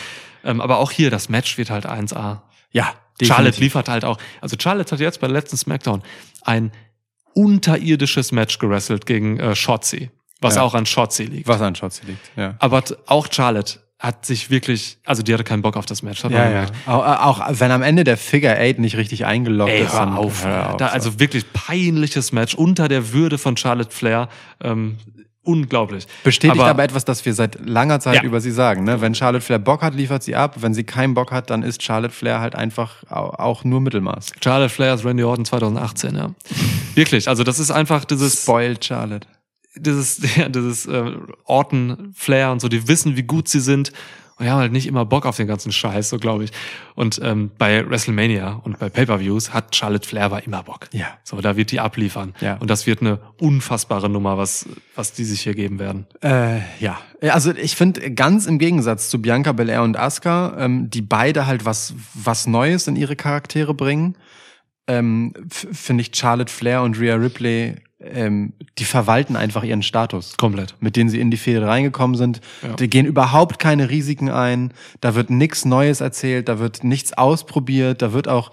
Ähm, 0.45 0.61
aber 0.61 0.78
auch 0.78 0.91
hier, 0.91 1.11
das 1.11 1.28
Match 1.28 1.57
wird 1.57 1.70
halt 1.70 1.86
1A. 1.86 2.43
Ja, 2.73 2.93
Charlotte 3.23 3.61
liefert 3.61 3.89
halt 3.89 4.05
auch. 4.05 4.19
Also 4.41 4.57
Charlotte 4.61 4.91
hat 4.91 5.01
jetzt 5.01 5.20
bei 5.20 5.28
der 5.28 5.35
letzten 5.35 5.57
Smackdown 5.57 6.03
ein 6.43 6.73
unterirdisches 7.35 8.32
Match 8.32 8.59
gewrestelt 8.59 9.07
gegen 9.07 9.39
äh, 9.41 9.55
Shotzi, 9.57 10.11
was 10.41 10.57
Ja. 10.57 10.62
auch 10.62 10.74
an 10.74 10.86
Shotzi 10.86 11.24
liegt. 11.24 11.49
Was 11.49 11.61
an 11.61 11.74
Schotzi 11.74 12.05
liegt, 12.07 12.31
ja. 12.36 12.55
Aber 12.59 12.82
auch 13.07 13.28
Charlotte 13.31 13.78
hat 14.05 14.27
sich 14.27 14.51
wirklich, 14.51 14.99
also 15.05 15.23
die 15.23 15.33
hatte 15.33 15.45
keinen 15.45 15.63
Bock 15.63 15.77
auf 15.77 15.87
das 15.87 16.03
Match. 16.03 16.23
Hat 16.25 16.31
man 16.31 16.41
Ja, 16.41 16.45
ja. 16.45 16.51
gemerkt. 16.67 16.75
Auch, 16.87 17.41
auch 17.41 17.61
wenn 17.61 17.71
am 17.71 17.83
Ende 17.83 18.05
der 18.05 18.17
Figure 18.17 18.57
Eight 18.57 18.79
nicht 18.79 18.97
richtig 18.97 19.25
eingeloggt 19.25 19.71
Ey, 19.73 19.83
ist. 19.85 19.93
hör 19.93 20.01
dann- 20.01 20.17
auf. 20.17 20.45
hör 20.45 20.75
da, 20.79 20.89
so. 20.89 20.93
also 20.95 21.21
wirklich 21.21 21.51
peinliches 21.53 22.31
Match 22.33 22.55
unter 22.55 22.89
der 22.89 23.13
Würde 23.13 23.39
von 23.39 23.57
Charlotte 23.57 23.91
Flair. 23.91 24.29
Ähm, 24.63 24.97
unglaublich. 25.43 26.07
Bestätigt 26.23 26.59
aber- 26.61 26.71
aber, 26.71 26.85
etwas, 26.85 27.05
das 27.05 27.25
wir 27.27 27.35
seit 27.35 27.59
langer 27.67 28.01
Zeit 28.01 28.17
Ja. 28.17 28.23
über 28.23 28.41
sie 28.41 28.51
sagen. 28.51 28.85
Ne? 28.85 29.01
Wenn 29.03 29.15
Charlotte 29.15 29.45
Flair 29.45 29.59
Bock 29.59 29.83
hat, 29.83 29.95
liefert 29.95 30.23
sie 30.23 30.35
ab. 30.37 30.57
Wenn 30.61 30.73
sie 30.75 30.85
keinen 30.85 31.13
Bock 31.15 31.33
hat, 31.33 31.51
dann 31.51 31.63
ist 31.63 31.83
Charlotte 31.83 32.15
Flair 32.15 32.41
halt 32.41 32.55
einfach 32.55 33.03
au- 33.11 33.31
auch 33.39 33.63
nur 33.65 33.81
Mittelmaß. 33.83 34.33
Charlotte 34.43 34.73
Flair 34.73 34.95
ist 34.95 35.05
Randy 35.05 35.23
Orton 35.23 35.45
2018, 35.45 36.17
ja. 36.17 36.31
Wirklich, 36.95 37.29
also 37.29 37.45
das 37.45 37.59
ist 37.59 37.71
einfach 37.71 38.05
dieses, 38.07 38.43
Spoiled 38.43 38.83
Charlotte. 38.85 39.27
Dieses, 39.77 40.37
ja, 40.37 40.49
dieses 40.49 40.87
äh, 40.87 41.13
Orton, 41.45 42.13
Flair 42.15 42.53
und 42.53 42.61
so, 42.61 42.69
die 42.69 42.89
wissen, 42.89 43.17
wie 43.17 43.23
gut 43.23 43.49
sie 43.49 43.61
sind. 43.61 43.93
Und 44.37 44.47
die 44.47 44.51
haben 44.51 44.59
halt 44.59 44.73
nicht 44.73 44.89
immer 44.89 45.05
Bock 45.05 45.27
auf 45.27 45.37
den 45.37 45.47
ganzen 45.47 45.71
Scheiß, 45.71 46.09
so 46.09 46.19
glaube 46.19 46.43
ich. 46.43 46.51
Und 46.97 47.21
ähm, 47.23 47.53
bei 47.57 47.89
WrestleMania 47.89 48.61
und 48.65 48.81
bei 48.81 48.89
Pay-Per-Views 48.89 49.55
hat 49.55 49.77
Charlotte 49.77 50.09
Flair 50.09 50.25
aber 50.25 50.45
immer 50.45 50.65
Bock. 50.65 50.89
Ja. 50.91 51.07
So, 51.23 51.41
da 51.41 51.57
wird 51.57 51.71
die 51.71 51.79
abliefern. 51.79 52.35
Ja. 52.41 52.57
Und 52.57 52.69
das 52.69 52.85
wird 52.87 53.01
eine 53.01 53.21
unfassbare 53.39 54.11
Nummer, 54.11 54.37
was, 54.37 54.67
was 54.97 55.13
die 55.13 55.25
sich 55.25 55.43
hier 55.43 55.55
geben 55.55 55.79
werden. 55.79 56.09
Äh, 56.21 56.59
ja, 56.81 56.99
also 57.21 57.53
ich 57.55 57.77
finde 57.77 58.13
ganz 58.13 58.47
im 58.47 58.59
Gegensatz 58.59 59.09
zu 59.09 59.23
Bianca 59.23 59.53
Belair 59.53 59.85
und 59.85 59.97
Asuka, 59.97 60.57
ähm, 60.59 60.91
die 60.91 61.03
beide 61.03 61.47
halt 61.47 61.65
was 61.65 61.95
was 62.15 62.49
Neues 62.49 62.89
in 62.89 62.97
ihre 62.97 63.15
Charaktere 63.15 63.73
bringen, 63.73 64.17
ähm, 64.89 65.33
finde 65.49 66.03
ich 66.03 66.11
Charlotte 66.15 66.53
Flair 66.53 66.83
und 66.83 66.99
Rhea 66.99 67.15
Ripley, 67.15 67.77
ähm, 68.01 68.55
die 68.79 68.85
verwalten 68.85 69.37
einfach 69.37 69.62
ihren 69.62 69.83
Status. 69.83 70.37
Komplett. 70.37 70.75
mit 70.81 70.97
denen 70.97 71.11
sie 71.11 71.21
in 71.21 71.31
die 71.31 71.37
Fehde 71.37 71.66
reingekommen 71.66 72.16
sind. 72.16 72.41
Ja. 72.62 72.75
Die 72.75 72.89
gehen 72.89 73.07
überhaupt 73.07 73.59
keine 73.59 73.91
Risiken 73.91 74.31
ein. 74.31 74.73
Da 75.01 75.15
wird 75.15 75.31
nichts 75.31 75.65
Neues 75.65 76.01
erzählt, 76.01 76.49
da 76.49 76.59
wird 76.59 76.85
nichts 76.85 77.12
ausprobiert, 77.12 78.03
da 78.03 78.12
wird 78.12 78.29
auch 78.29 78.51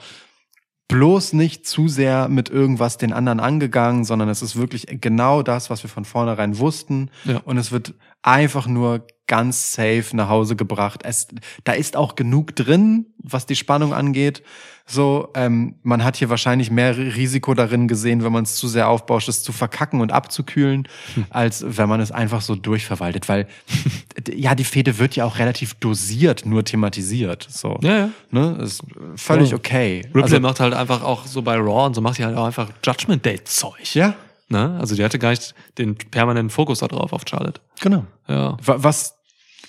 bloß 0.87 1.33
nicht 1.33 1.65
zu 1.65 1.87
sehr 1.87 2.27
mit 2.27 2.49
irgendwas 2.49 2.97
den 2.97 3.13
anderen 3.13 3.39
angegangen, 3.39 4.03
sondern 4.03 4.27
es 4.27 4.41
ist 4.41 4.57
wirklich 4.57 4.87
genau 4.99 5.41
das, 5.41 5.69
was 5.69 5.83
wir 5.83 5.89
von 5.89 6.03
vornherein 6.03 6.57
wussten. 6.57 7.09
Ja. 7.23 7.37
Und 7.45 7.57
es 7.57 7.71
wird 7.71 7.93
einfach 8.21 8.67
nur 8.67 9.07
ganz 9.25 9.71
safe 9.73 10.07
nach 10.13 10.27
Hause 10.27 10.57
gebracht. 10.57 11.01
Es, 11.05 11.29
da 11.63 11.71
ist 11.71 11.95
auch 11.95 12.15
genug 12.15 12.53
drin, 12.57 13.13
was 13.17 13.45
die 13.45 13.55
Spannung 13.55 13.93
angeht. 13.93 14.43
So, 14.91 15.29
ähm, 15.35 15.75
man 15.83 16.03
hat 16.03 16.17
hier 16.17 16.29
wahrscheinlich 16.29 16.69
mehr 16.69 16.97
Risiko 16.97 17.53
darin 17.53 17.87
gesehen, 17.87 18.23
wenn 18.25 18.31
man 18.33 18.43
es 18.43 18.55
zu 18.55 18.67
sehr 18.67 18.89
aufbauscht, 18.89 19.29
es 19.29 19.41
zu 19.41 19.53
verkacken 19.53 20.01
und 20.01 20.11
abzukühlen, 20.11 20.87
Hm. 21.13 21.25
als 21.29 21.63
wenn 21.65 21.87
man 21.87 22.01
es 22.01 22.11
einfach 22.11 22.41
so 22.41 22.55
durchverwaltet. 22.55 23.29
Weil 23.29 23.47
ja, 24.33 24.53
die 24.53 24.65
Fehde 24.65 24.97
wird 24.99 25.15
ja 25.15 25.23
auch 25.25 25.39
relativ 25.39 25.75
dosiert 25.75 26.45
nur 26.45 26.65
thematisiert. 26.65 27.47
So, 27.49 27.77
Ja, 27.81 27.97
ja. 27.97 28.09
ne, 28.31 28.57
ist 28.61 28.81
völlig 29.15 29.51
Ja. 29.51 29.57
okay. 29.57 30.01
Ripley 30.07 30.23
Also, 30.23 30.39
macht 30.41 30.59
halt 30.59 30.73
einfach 30.73 31.03
auch 31.03 31.25
so 31.25 31.41
bei 31.41 31.55
Raw 31.55 31.85
und 31.85 31.93
so 31.95 32.01
macht 32.01 32.17
die 32.17 32.25
halt 32.25 32.35
auch 32.35 32.45
einfach 32.45 32.69
Judgment 32.83 33.23
Day 33.25 33.41
Zeug. 33.43 33.95
ja, 33.95 34.15
Ne? 34.49 34.77
Also 34.81 34.95
die 34.97 35.03
hatte 35.05 35.17
gar 35.17 35.29
nicht 35.29 35.55
den 35.77 35.95
permanenten 35.95 36.49
Fokus 36.49 36.79
da 36.79 36.87
drauf 36.89 37.13
auf 37.13 37.21
Charlotte. 37.25 37.61
genau. 37.79 38.05
Ja. 38.27 38.57
Wa- 38.61 38.75
Was 38.79 39.15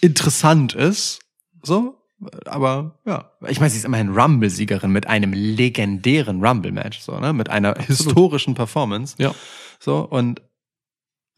interessant 0.01 0.75
ist, 0.75 1.21
so, 1.63 1.95
aber 2.47 2.99
ja. 3.05 3.31
Ich 3.49 3.61
meine, 3.61 3.71
sie 3.71 3.79
ist 3.79 3.85
immerhin 3.85 4.11
Rumble-Siegerin 4.11 4.91
mit 4.91 5.07
einem 5.07 5.33
legendären 5.33 6.45
Rumble-Match, 6.45 7.01
so, 7.01 7.19
ne? 7.19 7.33
Mit 7.33 7.51
einer 7.51 7.75
historischen 7.79 8.55
Performance. 8.55 9.17
Ja. 9.19 9.35
So, 9.79 9.99
und, 9.99 10.43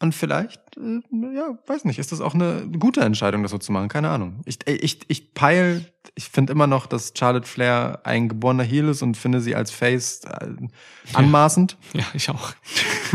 und 0.00 0.14
vielleicht, 0.14 0.60
äh, 0.76 1.00
ja, 1.34 1.58
weiß 1.66 1.84
nicht, 1.86 1.98
ist 1.98 2.12
das 2.12 2.20
auch 2.20 2.34
eine 2.34 2.66
gute 2.78 3.00
Entscheidung, 3.00 3.42
das 3.42 3.52
so 3.52 3.58
zu 3.58 3.72
machen? 3.72 3.88
Keine 3.88 4.10
Ahnung. 4.10 4.40
Ich, 4.44 4.58
ich, 4.66 5.00
ich 5.08 5.34
peil, 5.34 5.86
ich 6.14 6.28
finde 6.28 6.52
immer 6.52 6.66
noch, 6.66 6.86
dass 6.86 7.12
Charlotte 7.16 7.46
Flair 7.48 8.00
ein 8.04 8.28
geborener 8.28 8.64
Heel 8.64 8.88
ist 8.88 9.02
und 9.02 9.16
finde 9.16 9.40
sie 9.40 9.54
als 9.54 9.70
Face 9.70 10.22
äh, 10.24 10.48
anmaßend. 11.14 11.78
Ja, 11.94 12.04
ich 12.12 12.28
auch. 12.28 12.52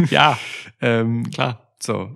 ja, 0.09 0.37
Ähm, 0.81 1.29
klar. 1.31 1.73
so. 1.81 2.11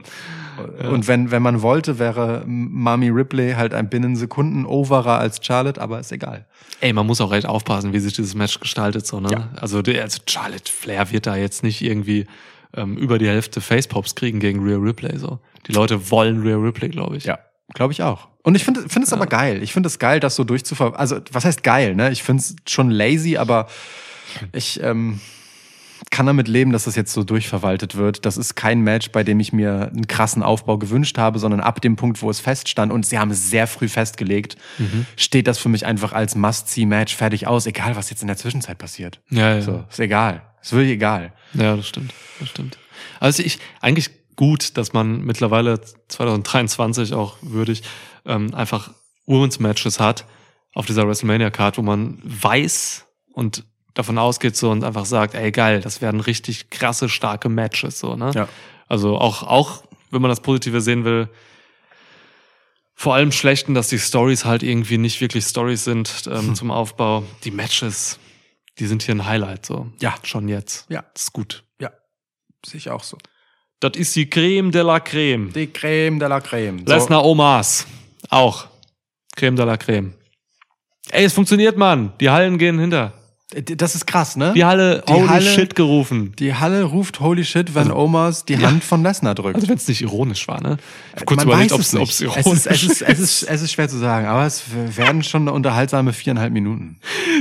Und 0.90 1.08
wenn, 1.08 1.32
wenn 1.32 1.42
man 1.42 1.62
wollte, 1.62 2.00
wäre 2.00 2.44
Mami 2.46 3.10
Ripley 3.10 3.54
halt 3.54 3.74
ein 3.74 3.90
binnen 3.90 4.16
Sekunden 4.16 4.66
overer 4.66 5.20
als 5.20 5.40
Charlotte, 5.42 5.82
aber 5.82 6.00
ist 6.00 6.12
egal. 6.12 6.46
Ey, 6.82 6.94
man 6.94 7.08
muss 7.08 7.22
auch 7.22 7.32
recht 7.32 7.48
aufpassen, 7.48 7.94
wie 7.94 8.00
sich 8.00 8.14
dieses 8.14 8.36
Match 8.36 8.60
gestaltet, 8.60 9.08
so, 9.08 9.20
ne? 9.20 9.30
Ja. 9.32 9.50
Also, 9.56 9.80
also 9.80 10.20
Charlotte 10.28 10.72
Flair 10.72 11.12
wird 11.12 11.28
da 11.28 11.36
jetzt 11.36 11.64
nicht 11.64 11.82
irgendwie 11.82 12.26
ähm, 12.76 12.98
über 12.98 13.18
die 13.18 13.28
Hälfte 13.28 13.62
Facepops 13.62 14.16
kriegen 14.16 14.40
gegen 14.40 14.64
Rhea 14.64 14.78
Ripley, 14.78 15.18
so. 15.18 15.40
Die 15.68 15.72
Leute 15.72 16.12
wollen 16.12 16.42
Rhea 16.42 16.58
Ripley, 16.58 16.90
glaube 16.90 17.18
ich. 17.18 17.26
Ja, 17.26 17.40
glaube 17.74 17.94
ich 17.94 18.04
auch. 18.04 18.28
Und 18.44 18.56
ich 18.56 18.66
finde 18.66 18.82
finde 18.90 19.06
es 19.06 19.14
aber 19.14 19.28
geil. 19.28 19.64
Ich 19.64 19.72
finde 19.72 19.88
es 19.88 20.00
geil, 20.00 20.20
das 20.20 20.36
so 20.36 20.44
durchzuver... 20.44 21.00
Also, 21.00 21.20
was 21.32 21.46
heißt 21.46 21.64
geil, 21.64 21.96
ne? 21.96 22.12
Ich 22.12 22.24
finde 22.24 22.42
es 22.42 22.56
schon 22.68 22.92
lazy, 22.92 23.38
aber 23.38 23.68
ich 24.52 24.82
ähm, 24.84 25.22
kann 26.14 26.28
damit 26.28 26.48
leben, 26.48 26.72
dass 26.72 26.84
das 26.84 26.96
jetzt 26.96 27.12
so 27.12 27.24
durchverwaltet 27.24 27.96
wird. 27.96 28.26
Das 28.26 28.38
ist 28.38 28.56
kein 28.56 28.82
Match, 28.82 29.10
bei 29.10 29.24
dem 29.24 29.40
ich 29.40 29.52
mir 29.52 29.90
einen 29.92 30.08
krassen 30.08 30.44
Aufbau 30.44 30.78
gewünscht 30.78 31.18
habe, 31.18 31.40
sondern 31.40 31.60
ab 31.60 31.82
dem 31.82 31.96
Punkt, 31.96 32.22
wo 32.22 32.30
es 32.30 32.40
feststand 32.40 32.94
und 32.94 33.06
sie 33.06 33.18
haben 33.18 33.32
es 33.32 33.50
sehr 33.50 33.66
früh 33.66 33.90
festgelegt, 33.90 34.56
steht 35.18 35.48
das 35.48 35.58
für 35.58 35.70
mich 35.70 35.86
einfach 35.86 36.14
als 36.14 36.36
Must-See-Match 36.36 37.16
fertig 37.16 37.48
aus, 37.48 37.66
egal 37.66 37.96
was 37.96 38.12
jetzt 38.12 38.22
in 38.22 38.28
der 38.28 38.38
Zwischenzeit 38.38 38.78
passiert. 38.78 39.22
Ja, 39.32 39.56
ja. 39.56 39.62
So, 39.62 39.84
ist 39.90 40.00
egal. 40.00 40.44
Ist 40.62 40.72
wirklich 40.72 40.94
egal. 40.94 41.34
Ja, 41.56 41.76
das 41.76 41.88
stimmt. 41.88 42.14
Das 42.40 42.50
stimmt. 42.50 42.78
Also 43.20 43.42
ich, 43.42 43.58
eigentlich 43.82 44.12
gut, 44.36 44.78
dass 44.78 44.94
man 44.94 45.22
mittlerweile 45.22 45.82
2023 45.82 47.14
auch 47.14 47.38
würdig 47.42 47.82
ähm, 48.26 48.54
einfach 48.54 48.92
Women's 49.26 49.60
Matches 49.60 50.00
hat 50.00 50.26
auf 50.74 50.86
dieser 50.86 51.08
WrestleMania 51.08 51.50
Card, 51.50 51.78
wo 51.78 51.82
man 51.82 52.20
weiß 52.24 53.08
und 53.34 53.66
davon 53.94 54.18
ausgeht 54.18 54.56
so 54.56 54.70
und 54.72 54.84
einfach 54.84 55.06
sagt, 55.06 55.36
ey 55.36 55.52
geil, 55.52 55.82
das 55.82 56.02
werden 56.02 56.20
richtig 56.20 56.70
krasse, 56.70 57.10
starke 57.10 57.50
Matches, 57.50 58.00
so, 58.00 58.16
ne? 58.16 58.32
Ja. 58.34 58.48
Also 58.88 59.18
auch, 59.18 59.44
auch, 59.44 59.84
wenn 60.12 60.22
man 60.22 60.30
das 60.30 60.42
Positive 60.42 60.82
sehen 60.82 61.06
will, 61.06 61.30
vor 62.96 63.16
allem 63.16 63.32
schlechten, 63.32 63.74
dass 63.74 63.88
die 63.90 64.00
Stories 64.00 64.46
halt 64.46 64.64
irgendwie 64.64 64.98
nicht 64.98 65.20
wirklich 65.20 65.46
Stories 65.46 65.84
sind 65.84 66.24
ähm, 66.28 66.48
Hm. 66.50 66.56
zum 66.56 66.72
Aufbau. 66.72 67.24
Die 67.44 67.52
Matches, 67.52 68.20
die 68.80 68.86
sind 68.86 69.04
hier 69.04 69.16
ein 69.16 69.26
Highlight, 69.26 69.66
so. 69.66 69.92
Ja. 70.00 70.14
Schon 70.24 70.48
jetzt. 70.48 70.86
Ja. 70.90 71.04
Das 71.14 71.24
ist 71.24 71.34
gut. 71.34 71.64
Ja, 71.80 71.92
sehe 72.66 72.78
ich 72.78 72.90
auch 72.90 73.04
so. 73.04 73.18
Das 73.80 73.94
ist 73.96 74.16
die 74.16 74.30
Creme 74.30 74.72
de 74.72 74.82
la 74.84 75.00
Creme. 75.00 75.52
Die 75.52 75.68
Creme 75.68 76.20
de 76.20 76.30
la 76.30 76.40
Creme. 76.40 76.80
So. 76.86 76.94
Lesnar 76.94 77.26
Omas. 77.26 77.86
Auch. 78.30 78.68
Creme 79.36 79.58
de 79.58 79.66
la 79.66 79.76
Creme. 79.78 80.14
Ey, 81.10 81.26
es 81.26 81.34
funktioniert, 81.34 81.78
Mann. 81.78 82.14
Die 82.22 82.30
Hallen 82.30 82.58
gehen 82.58 82.80
hinter. 82.80 83.12
Das 83.78 83.96
ist 83.96 84.08
krass, 84.08 84.36
ne? 84.36 84.54
Die 84.56 84.66
Halle, 84.66 85.04
Die 85.08 85.14
holy 85.14 85.28
Halle- 85.28 85.50
shit 85.50 85.76
gerufen. 85.76 86.34
Die 86.40 86.54
Halle 86.56 86.84
ruft 86.84 87.20
Holy 87.20 87.46
Shit, 87.46 87.76
wenn 87.76 87.92
Omas 87.92 88.46
die 88.46 88.58
Hand 88.58 88.84
von 88.84 89.04
Lesnar 89.04 89.36
drückt. 89.36 89.56
Also 89.56 89.68
wenn 89.68 89.76
es 89.78 89.88
nicht 89.88 90.02
ironisch 90.02 90.48
war, 90.48 90.62
ne? 90.62 90.78
Kurz 91.26 91.38
Man 91.46 91.48
überlegt, 91.48 91.72
ob 91.72 91.82
es 91.82 91.94
ob's 91.96 92.22
ironisch 92.22 92.46
es 92.48 92.54
ist, 92.54 92.68
es, 92.68 92.84
ist, 92.84 93.02
es, 93.02 93.20
ist, 93.20 93.44
es 93.44 93.62
ist 93.62 93.72
schwer 93.72 93.88
zu 93.90 93.98
sagen, 93.98 94.26
aber 94.28 94.46
es 94.46 94.64
werden 94.96 95.24
schon 95.24 95.48
unterhaltsame 95.48 96.14
viereinhalb 96.14 96.52
Minuten. 96.54 96.98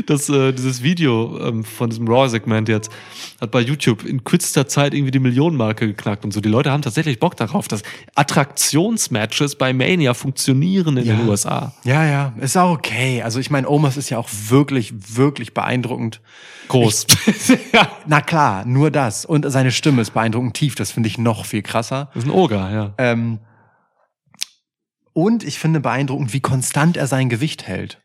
das, 0.06 0.28
äh, 0.28 0.52
dieses 0.52 0.82
Video 0.82 1.38
ähm, 1.40 1.64
von 1.64 1.88
diesem 1.90 2.06
Raw-Segment 2.08 2.68
jetzt 2.68 2.90
hat 3.40 3.50
bei 3.50 3.60
YouTube 3.60 4.04
in 4.04 4.22
kürzester 4.22 4.68
Zeit 4.68 4.94
irgendwie 4.94 5.10
die 5.10 5.18
Millionenmarke 5.18 5.86
geknackt 5.86 6.24
und 6.24 6.32
so. 6.32 6.40
Die 6.40 6.48
Leute 6.48 6.70
haben 6.70 6.82
tatsächlich 6.82 7.18
Bock 7.18 7.36
darauf, 7.36 7.66
dass 7.68 7.82
Attraktionsmatches 8.14 9.56
bei 9.56 9.72
Mania 9.72 10.14
funktionieren 10.14 10.96
in 10.96 11.04
den 11.06 11.28
USA. 11.28 11.72
Ja, 11.84 12.04
ja, 12.04 12.32
ist 12.40 12.56
auch 12.56 12.70
okay. 12.70 13.22
Also 13.22 13.40
ich 13.40 13.50
meine, 13.50 13.68
Omas 13.68 13.96
ist 13.96 14.10
ja 14.10 14.18
auch 14.18 14.28
wirklich, 14.48 14.92
wirklich 15.16 15.54
beeindruckend. 15.54 16.01
Groß. 16.68 17.06
ja. 17.72 17.88
Na 18.06 18.20
klar, 18.20 18.64
nur 18.64 18.90
das. 18.90 19.24
Und 19.24 19.50
seine 19.50 19.72
Stimme 19.72 20.02
ist 20.02 20.10
beeindruckend 20.10 20.54
tief. 20.54 20.74
Das 20.74 20.90
finde 20.90 21.08
ich 21.08 21.18
noch 21.18 21.44
viel 21.44 21.62
krasser. 21.62 22.10
Das 22.14 22.24
ist 22.24 22.28
ein 22.28 22.34
Oger, 22.34 22.70
ja. 22.70 22.94
Ähm, 22.98 23.40
und 25.12 25.44
ich 25.44 25.58
finde 25.58 25.80
beeindruckend, 25.80 26.32
wie 26.32 26.40
konstant 26.40 26.96
er 26.96 27.06
sein 27.06 27.28
Gewicht 27.28 27.66
hält. 27.66 28.00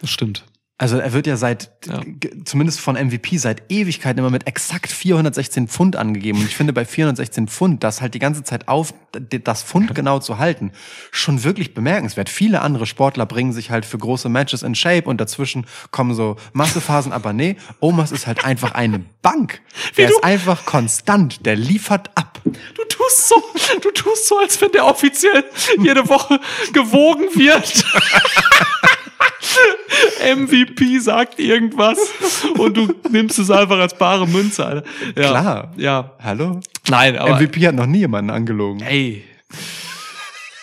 Das 0.00 0.10
stimmt. 0.10 0.44
Also 0.80 0.96
er 0.98 1.12
wird 1.12 1.26
ja 1.26 1.36
seit, 1.36 1.70
Ja. 1.86 2.00
zumindest 2.46 2.80
von 2.80 2.96
MVP, 2.96 3.36
seit 3.36 3.64
Ewigkeiten 3.70 4.18
immer 4.18 4.30
mit 4.30 4.46
exakt 4.46 4.90
416 4.90 5.68
Pfund 5.68 5.94
angegeben. 5.94 6.38
Und 6.38 6.46
ich 6.46 6.56
finde 6.56 6.72
bei 6.72 6.86
416 6.86 7.48
Pfund, 7.48 7.84
das 7.84 8.00
halt 8.00 8.14
die 8.14 8.18
ganze 8.18 8.44
Zeit 8.44 8.66
auf, 8.66 8.94
das 9.12 9.62
Pfund 9.62 9.94
genau 9.94 10.20
zu 10.20 10.38
halten, 10.38 10.72
schon 11.10 11.44
wirklich 11.44 11.74
bemerkenswert. 11.74 12.30
Viele 12.30 12.62
andere 12.62 12.86
Sportler 12.86 13.26
bringen 13.26 13.52
sich 13.52 13.70
halt 13.70 13.84
für 13.84 13.98
große 13.98 14.30
Matches 14.30 14.62
in 14.62 14.74
Shape 14.74 15.06
und 15.06 15.20
dazwischen 15.20 15.66
kommen 15.90 16.14
so 16.14 16.36
Massephasen, 16.54 17.12
aber 17.12 17.34
nee, 17.34 17.56
Omas 17.80 18.10
ist 18.10 18.26
halt 18.26 18.46
einfach 18.46 18.72
eine 18.72 19.00
Bank. 19.20 19.60
Der 19.98 20.08
ist 20.08 20.24
einfach 20.24 20.64
konstant, 20.64 21.44
der 21.44 21.56
liefert 21.56 22.10
ab. 22.14 22.40
Du 22.44 22.84
tust 22.88 23.28
so, 23.28 23.34
du 23.82 23.90
tust 23.90 24.28
so, 24.28 24.38
als 24.38 24.58
wenn 24.62 24.72
der 24.72 24.86
offiziell 24.86 25.44
jede 25.82 26.08
Woche 26.08 26.40
gewogen 26.72 27.24
wird. 27.34 27.84
MVP 30.36 30.98
sagt 31.00 31.38
irgendwas 31.38 31.98
und 32.58 32.76
du 32.76 32.94
nimmst 33.10 33.38
es 33.38 33.50
einfach 33.50 33.78
als 33.78 33.96
bare 33.96 34.26
Münze, 34.28 34.64
Alter. 34.64 34.84
Ja, 35.16 35.22
Klar. 35.28 35.72
Ja. 35.76 36.12
Hallo? 36.22 36.60
Nein, 36.88 37.16
aber 37.16 37.36
MVP 37.40 37.66
hat 37.66 37.74
noch 37.74 37.86
nie 37.86 37.98
jemanden 38.00 38.30
angelogen. 38.30 38.80
ey. 38.82 39.24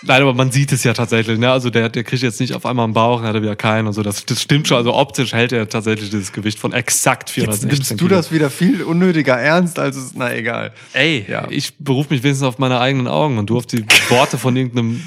Nein, 0.04 0.22
aber 0.22 0.34
man 0.36 0.52
sieht 0.52 0.72
es 0.72 0.84
ja 0.84 0.94
tatsächlich, 0.94 1.40
ne? 1.40 1.52
Also 1.52 1.72
der, 1.72 1.90
der 1.90 2.04
kriegt 2.04 2.22
jetzt 2.22 2.40
nicht 2.40 2.54
auf 2.54 2.68
einmal 2.68 2.84
einen 2.86 2.94
Bauch, 2.94 3.18
dann 3.20 3.30
hat 3.30 3.36
er 3.36 3.42
wieder 3.42 3.56
keinen 3.56 3.88
und 3.88 3.94
so. 3.94 4.04
Das, 4.04 4.24
das 4.26 4.42
stimmt 4.42 4.68
schon. 4.68 4.78
Also 4.78 4.94
optisch 4.94 5.34
hält 5.34 5.52
er 5.52 5.68
tatsächlich 5.68 6.12
dieses 6.12 6.32
Gewicht 6.32 6.60
von 6.60 6.72
exakt 6.72 7.30
Jetzt 7.30 7.34
416 7.34 7.68
nimmst 7.70 7.92
du 7.92 7.96
Kilo. 8.06 8.10
das 8.16 8.32
wieder 8.32 8.50
viel 8.52 8.84
unnötiger 8.84 9.34
ernst, 9.38 9.80
als 9.80 9.98
es, 9.98 10.14
na 10.16 10.34
egal. 10.34 10.72
Ey, 10.94 11.26
Ja. 11.28 11.48
ich 11.50 11.78
berufe 11.80 12.14
mich 12.14 12.22
wenigstens 12.24 12.48
auf 12.48 12.60
meine 12.60 12.80
eigenen 12.80 13.08
Augen 13.08 13.40
und 13.40 13.50
du 13.50 13.58
auf 13.58 13.66
die 13.66 13.84
Worte 14.10 14.38
von 14.38 14.56
irgendeinem 14.56 15.02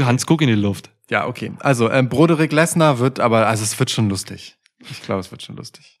Hans 0.00 0.26
Guck 0.26 0.42
in 0.42 0.48
die 0.48 0.54
Luft. 0.54 0.90
Ja, 1.12 1.26
okay. 1.26 1.52
Also, 1.60 1.90
ähm, 1.90 2.08
Broderick 2.08 2.52
Lesnar 2.52 2.98
wird 2.98 3.20
aber, 3.20 3.46
also 3.46 3.62
es 3.62 3.78
wird 3.78 3.90
schon 3.90 4.08
lustig. 4.08 4.56
Ich 4.90 5.02
glaube, 5.02 5.20
es 5.20 5.30
wird 5.30 5.42
schon 5.42 5.56
lustig. 5.56 6.00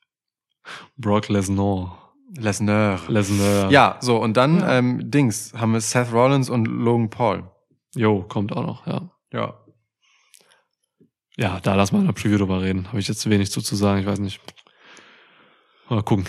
Brock 0.96 1.28
Lesnar. 1.28 2.14
Lesnar. 2.34 2.98
Lesnar. 3.08 3.70
Ja, 3.70 3.98
so, 4.00 4.16
und 4.16 4.38
dann, 4.38 4.64
ähm, 4.66 5.10
Dings, 5.10 5.52
haben 5.54 5.74
wir 5.74 5.82
Seth 5.82 6.10
Rollins 6.12 6.48
und 6.48 6.64
Logan 6.64 7.10
Paul. 7.10 7.44
Jo, 7.94 8.22
kommt 8.22 8.56
auch 8.56 8.64
noch, 8.64 8.86
ja. 8.86 9.10
Ja. 9.34 9.58
Ja, 11.36 11.60
da 11.60 11.74
lass 11.74 11.92
mal 11.92 11.98
in 12.00 12.06
der 12.06 12.14
Preview 12.14 12.38
drüber 12.38 12.62
reden. 12.62 12.88
Habe 12.88 12.98
ich 13.00 13.06
jetzt 13.08 13.28
wenig 13.28 13.50
zu, 13.50 13.60
zu 13.60 13.76
sagen, 13.76 14.00
ich 14.00 14.06
weiß 14.06 14.18
nicht. 14.18 14.40
Mal 15.90 16.02
gucken. 16.02 16.24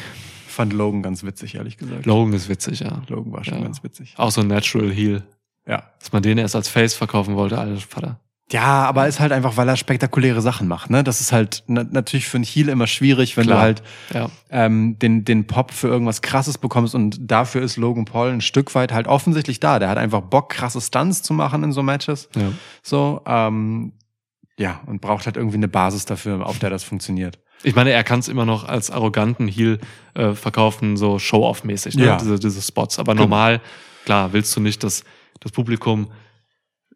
Fand 0.47 0.73
Logan 0.73 1.01
ganz 1.03 1.23
witzig, 1.23 1.55
ehrlich 1.55 1.77
gesagt. 1.77 2.05
Logan 2.05 2.33
ist 2.33 2.49
witzig, 2.49 2.81
ja. 2.81 3.01
Logan 3.07 3.31
war 3.31 3.45
schon 3.45 3.59
Ja. 3.59 3.63
ganz 3.63 3.81
witzig. 3.81 4.13
Auch 4.17 4.31
so 4.31 4.41
ein 4.41 4.47
Natural 4.47 4.91
Heel. 4.91 5.23
Ja. 5.65 5.93
Dass 5.99 6.11
man 6.11 6.21
den 6.21 6.37
erst 6.37 6.57
als 6.57 6.67
Face 6.67 6.93
verkaufen 6.95 7.37
wollte, 7.37 7.57
alter 7.57 7.79
Vater. 7.79 8.19
Ja, 8.53 8.85
aber 8.85 9.07
ist 9.07 9.19
halt 9.19 9.31
einfach, 9.31 9.57
weil 9.57 9.67
er 9.67 9.75
spektakuläre 9.77 10.41
Sachen 10.41 10.67
macht, 10.67 10.89
ne? 10.91 11.03
Das 11.03 11.21
ist 11.21 11.31
halt 11.31 11.63
na 11.67 11.83
natürlich 11.83 12.27
für 12.27 12.37
einen 12.37 12.43
Heel 12.43 12.69
immer 12.69 12.85
schwierig, 12.87 13.35
wenn 13.35 13.45
Klar. 13.47 13.57
du 13.57 13.61
halt 13.63 13.83
Ja. 14.13 14.29
ähm, 14.51 14.97
den, 14.99 15.25
den 15.25 15.47
Pop 15.47 15.71
für 15.71 15.87
irgendwas 15.87 16.21
krasses 16.21 16.57
bekommst 16.59 16.93
und 16.93 17.17
dafür 17.19 17.63
ist 17.63 17.77
Logan 17.77 18.05
Paul 18.05 18.29
ein 18.29 18.41
Stück 18.41 18.75
weit 18.75 18.93
halt 18.93 19.07
offensichtlich 19.07 19.59
da. 19.59 19.79
Der 19.79 19.89
hat 19.89 19.97
einfach 19.97 20.21
Bock, 20.21 20.49
krasse 20.49 20.79
Stunts 20.81 21.23
zu 21.23 21.33
machen 21.33 21.63
in 21.63 21.71
so 21.71 21.81
Matches. 21.81 22.29
ja. 22.35 22.51
So, 22.83 23.21
ähm, 23.25 23.93
ja, 24.59 24.81
und 24.85 25.01
braucht 25.01 25.25
halt 25.25 25.35
irgendwie 25.35 25.57
eine 25.57 25.67
Basis 25.67 26.05
dafür, 26.05 26.45
auf 26.45 26.59
der 26.59 26.69
das 26.69 26.83
funktioniert. 26.83 27.39
Ich 27.63 27.73
meine, 27.75 27.89
er 27.89 28.03
kann 28.03 28.19
es 28.19 28.27
immer 28.27 28.45
noch 28.45 28.65
als 28.67 28.91
arroganten 28.91 29.47
Heel 29.47 29.79
äh, 30.13 30.33
verkaufen, 30.35 30.95
so 30.95 31.17
Show-off-mäßig, 31.17 31.95
ne? 31.95 32.05
Ja. 32.05 32.17
diese, 32.17 32.37
diese 32.37 32.61
Spots. 32.61 32.99
Aber 32.99 33.15
normal, 33.15 33.61
klar, 34.05 34.31
willst 34.33 34.55
du 34.55 34.59
nicht, 34.59 34.83
dass 34.83 35.03
das 35.39 35.51
Publikum 35.51 36.11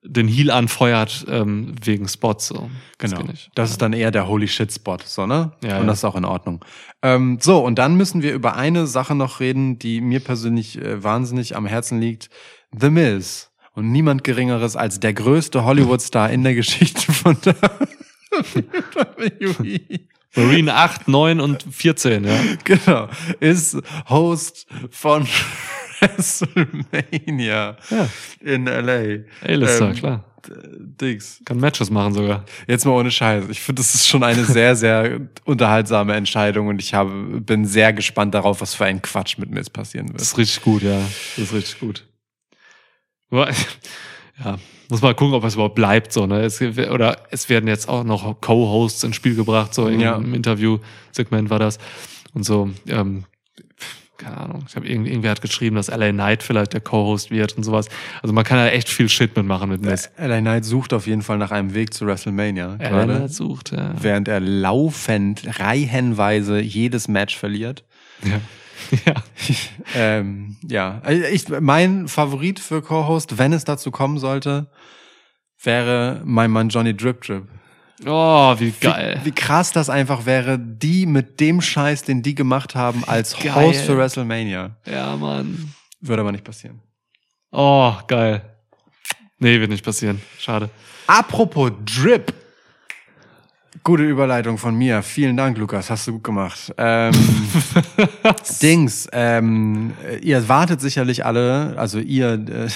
den 0.07 0.27
Heel 0.27 0.51
anfeuert 0.51 1.25
ähm, 1.29 1.75
wegen 1.83 2.07
Spots. 2.07 2.47
So. 2.47 2.69
Das 2.97 3.11
Genau. 3.11 3.31
Das 3.55 3.71
ist 3.71 3.81
dann 3.81 3.93
eher 3.93 4.11
der 4.11 4.27
Holy 4.27 4.47
Shit 4.47 4.73
Spot, 4.73 4.97
so, 5.03 5.27
ne? 5.27 5.51
Ja, 5.63 5.77
und 5.77 5.81
ja. 5.81 5.85
das 5.85 5.99
ist 5.99 6.03
auch 6.05 6.15
in 6.15 6.25
Ordnung. 6.25 6.63
Ähm, 7.01 7.37
so, 7.41 7.63
und 7.63 7.77
dann 7.77 7.95
müssen 7.95 8.21
wir 8.21 8.33
über 8.33 8.55
eine 8.55 8.87
Sache 8.87 9.15
noch 9.15 9.39
reden, 9.39 9.77
die 9.77 10.01
mir 10.01 10.19
persönlich 10.19 10.81
äh, 10.81 11.03
wahnsinnig 11.03 11.55
am 11.55 11.65
Herzen 11.65 11.99
liegt. 11.99 12.29
The 12.77 12.89
Miz. 12.89 13.51
Und 13.73 13.91
niemand 13.91 14.23
Geringeres 14.23 14.75
als 14.75 14.99
der 14.99 15.13
größte 15.13 15.63
Hollywood-Star 15.63 16.31
in 16.31 16.43
der 16.43 16.55
Geschichte 16.55 17.11
von 17.11 17.37
der 17.45 17.55
WWE. 19.17 19.99
Marine 20.35 20.73
8, 20.73 21.07
9 21.07 21.39
und 21.39 21.63
14, 21.69 22.23
ja. 22.23 22.39
Genau. 22.63 23.07
Ist 23.39 23.77
Host 24.09 24.67
von 24.89 25.27
WrestleMania 25.99 27.77
Ja. 27.89 28.09
in 28.41 28.65
LA. 28.67 29.23
A-Lister, 29.43 29.89
Ähm, 29.89 29.95
klar. 29.95 30.23
Dings. 31.01 31.41
Kann 31.43 31.59
Matches 31.59 31.89
machen 31.89 32.13
sogar. 32.13 32.45
Jetzt 32.67 32.85
mal 32.85 32.93
ohne 32.93 33.11
Scheiß. 33.11 33.45
Ich 33.49 33.59
finde, 33.59 33.81
das 33.81 33.93
ist 33.95 34.07
schon 34.07 34.23
eine 34.23 34.45
sehr, 34.45 34.77
sehr 34.77 35.19
unterhaltsame 35.43 36.15
Entscheidung 36.15 36.67
und 36.67 36.81
ich 36.81 36.93
habe, 36.93 37.41
bin 37.41 37.65
sehr 37.65 37.91
gespannt 37.91 38.33
darauf, 38.33 38.61
was 38.61 38.73
für 38.73 38.85
ein 38.85 39.01
Quatsch 39.01 39.37
mit 39.37 39.51
Miz 39.51 39.69
passieren 39.69 40.07
Das 40.07 40.13
wird. 40.13 40.21
ist 40.21 40.37
richtig 40.37 40.61
gut, 40.63 40.83
ja. 40.83 40.99
Das 41.35 41.45
ist 41.45 41.53
richtig 41.53 41.79
gut. 41.79 42.05
Ja, 44.39 44.59
muss 44.89 45.01
mal 45.01 45.15
gucken, 45.15 45.33
ob 45.33 45.43
es 45.45 45.55
überhaupt 45.55 45.73
bleibt, 45.73 46.13
so, 46.13 46.27
ne? 46.27 46.41
Es, 46.43 46.61
oder 46.61 47.23
es 47.31 47.49
werden 47.49 47.67
jetzt 47.67 47.89
auch 47.89 48.03
noch 48.03 48.39
Co-Hosts 48.39 49.03
ins 49.03 49.15
Spiel 49.15 49.33
gebracht, 49.33 49.73
so 49.73 49.87
in, 49.87 49.99
Ja. 49.99 50.15
im 50.15 50.31
Interview-Segment 50.35 51.49
war 51.49 51.57
das. 51.57 51.79
Und 52.35 52.43
so, 52.43 52.69
ähm, 52.87 53.25
keine 54.17 54.37
Ahnung, 54.37 54.65
ich 54.67 54.75
habe 54.75 54.87
irgendwie, 54.87 55.11
irgendwer 55.11 55.31
hat 55.31 55.41
geschrieben, 55.41 55.75
dass 55.75 55.87
LA 55.87 56.11
Knight 56.11 56.43
vielleicht 56.43 56.73
der 56.73 56.81
Co-Host 56.81 57.31
wird 57.31 57.55
und 57.57 57.63
sowas. 57.63 57.87
Also 58.21 58.33
man 58.33 58.43
kann 58.43 58.57
da 58.57 58.67
echt 58.67 58.89
viel 58.89 59.09
Shit 59.09 59.35
mitmachen 59.35 59.69
mit 59.69 59.81
Miz. 59.81 60.09
LA 60.17 60.39
Knight 60.39 60.65
sucht 60.65 60.93
auf 60.93 61.07
jeden 61.07 61.21
Fall 61.21 61.37
nach 61.37 61.51
einem 61.51 61.73
Weg 61.73 61.93
zu 61.93 62.05
WrestleMania. 62.05 62.77
LA 62.79 62.89
gerade. 62.89 63.15
Knight 63.17 63.33
sucht, 63.33 63.71
ja. 63.71 63.93
Während 63.99 64.27
er 64.27 64.39
laufend, 64.39 65.59
reihenweise 65.59 66.59
jedes 66.59 67.07
Match 67.07 67.37
verliert. 67.37 67.83
ja. 68.23 68.39
ja. 69.05 69.13
Ähm, 69.95 70.57
ja, 70.67 70.99
Also 71.03 71.23
ich, 71.23 71.47
mein 71.61 72.07
Favorit 72.07 72.59
für 72.59 72.81
Co-Host, 72.81 73.37
wenn 73.37 73.53
es 73.53 73.63
dazu 73.63 73.89
kommen 73.89 74.17
sollte, 74.17 74.69
wäre 75.63 76.21
mein 76.25 76.51
Mann 76.51 76.69
Johnny 76.69 76.95
Drip 76.95 77.21
Drip. 77.21 77.47
Oh, 78.05 78.55
wie 78.59 78.71
geil. 78.71 79.19
Wie, 79.21 79.27
wie 79.27 79.31
krass 79.31 79.71
das 79.71 79.89
einfach 79.89 80.25
wäre, 80.25 80.59
die 80.59 81.05
mit 81.05 81.39
dem 81.39 81.61
Scheiß, 81.61 82.03
den 82.03 82.21
die 82.21 82.35
gemacht 82.35 82.75
haben, 82.75 83.03
als 83.05 83.35
Geil. 83.37 83.55
Host 83.55 83.81
für 83.81 83.97
WrestleMania. 83.97 84.75
ja, 84.85 85.15
Mann. 85.15 85.73
Würde 85.99 86.21
aber 86.21 86.31
nicht 86.31 86.43
passieren. 86.43 86.79
Oh, 87.51 87.93
geil. 88.07 88.41
Nee, 89.39 89.59
wird 89.59 89.71
nicht 89.71 89.83
passieren. 89.83 90.21
Schade. 90.39 90.69
Apropos 91.07 91.71
Drip. 91.85 92.33
Gute 93.87 94.03
Überleitung 94.03 94.57
von 94.57 94.75
mir. 94.75 95.01
Vielen 95.01 95.37
Dank, 95.37 95.57
Lukas. 95.57 95.89
Hast 95.89 96.07
du 96.07 96.11
gut 96.11 96.25
gemacht. 96.25 96.73
Ähm, 96.77 97.13
Dings, 98.61 99.07
ähm, 99.13 99.93
ihr 100.21 100.49
wartet 100.49 100.81
sicherlich 100.81 101.23
alle, 101.23 101.73
also 101.77 101.97
ihr, 101.97 102.33
äh, 102.33 102.67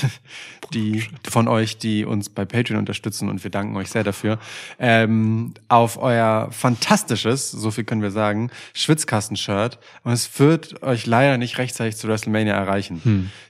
die 0.73 1.03
von 1.29 1.49
euch, 1.49 1.77
die 1.77 2.05
uns 2.05 2.29
bei 2.29 2.45
Patreon 2.45 2.79
unterstützen 2.79 3.27
und 3.27 3.43
wir 3.43 3.51
danken 3.51 3.75
euch 3.75 3.89
sehr 3.89 4.05
dafür, 4.05 4.39
ähm, 4.79 5.53
auf 5.67 6.01
euer 6.01 6.47
fantastisches, 6.51 7.51
so 7.51 7.71
viel 7.71 7.83
können 7.83 8.01
wir 8.01 8.11
sagen, 8.11 8.49
Schwitzkasten-Shirt. 8.73 9.79
Und 10.05 10.13
es 10.13 10.39
wird 10.39 10.81
euch 10.81 11.07
leider 11.07 11.38
nicht 11.38 11.57
rechtzeitig 11.57 11.97
zu 11.97 12.07
WrestleMania 12.07 12.53
erreichen. 12.53 13.01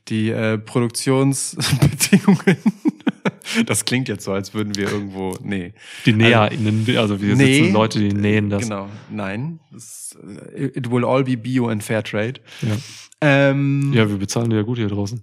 Die 0.08 0.32
äh, 0.32 0.58
Produktionsbedingungen 0.58 2.58
Das 3.66 3.86
klingt 3.86 4.08
jetzt 4.08 4.24
so, 4.24 4.34
als 4.34 4.54
würden 4.54 4.76
wir 4.76 4.90
irgendwo. 4.90 5.36
Nee. 5.42 5.74
Die 6.06 6.14
NäherInnen, 6.14 6.86
also 6.98 7.22
wir 7.22 7.36
Nee. 7.36 7.60
sitzen 7.60 7.74
Leute, 7.74 8.00
die 8.00 8.14
nähen 8.14 8.50
das. 8.50 8.64
Genau. 8.64 8.90
Nein. 9.10 9.60
Das, 9.72 10.18
äh, 10.56 10.66
it 10.66 10.90
will 10.92 11.06
all 11.06 11.24
be 11.24 11.38
bio 11.38 11.68
and 11.68 11.84
fair 11.84 12.04
trade. 12.04 12.42
Ja. 12.62 12.78
Ähm, 13.22 13.92
ja, 13.94 14.10
wir 14.10 14.18
bezahlen 14.18 14.52
ja 14.52 14.62
gut 14.64 14.78
hier 14.78 14.88
draußen. 14.88 15.22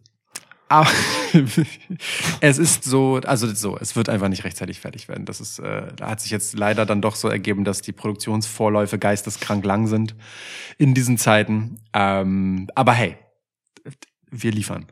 Aber 0.71 0.91
es 2.41 2.59
ist 2.59 2.85
so, 2.85 3.17
also 3.25 3.47
so, 3.55 3.79
es 3.79 3.97
wird 3.97 4.09
einfach 4.11 4.29
nicht 4.29 4.45
rechtzeitig 4.45 4.81
fertig 4.81 5.09
werden. 5.09 5.25
Das 5.25 5.41
ist, 5.41 5.59
äh, 5.61 5.87
da 5.97 6.11
hat 6.11 6.21
sich 6.21 6.31
jetzt 6.31 6.59
leider 6.59 6.85
dann 6.85 7.01
doch 7.01 7.17
so 7.17 7.29
ergeben, 7.29 7.65
dass 7.65 7.81
die 7.81 7.93
Produktionsvorläufe 7.93 8.99
geisteskrank 8.99 9.65
lang 9.65 9.87
sind 9.87 10.15
in 10.77 10.93
diesen 10.93 11.17
Zeiten. 11.17 11.79
Ähm, 11.95 12.69
aber 12.75 12.93
hey, 12.93 13.17
wir 14.31 14.53
liefern. 14.53 14.87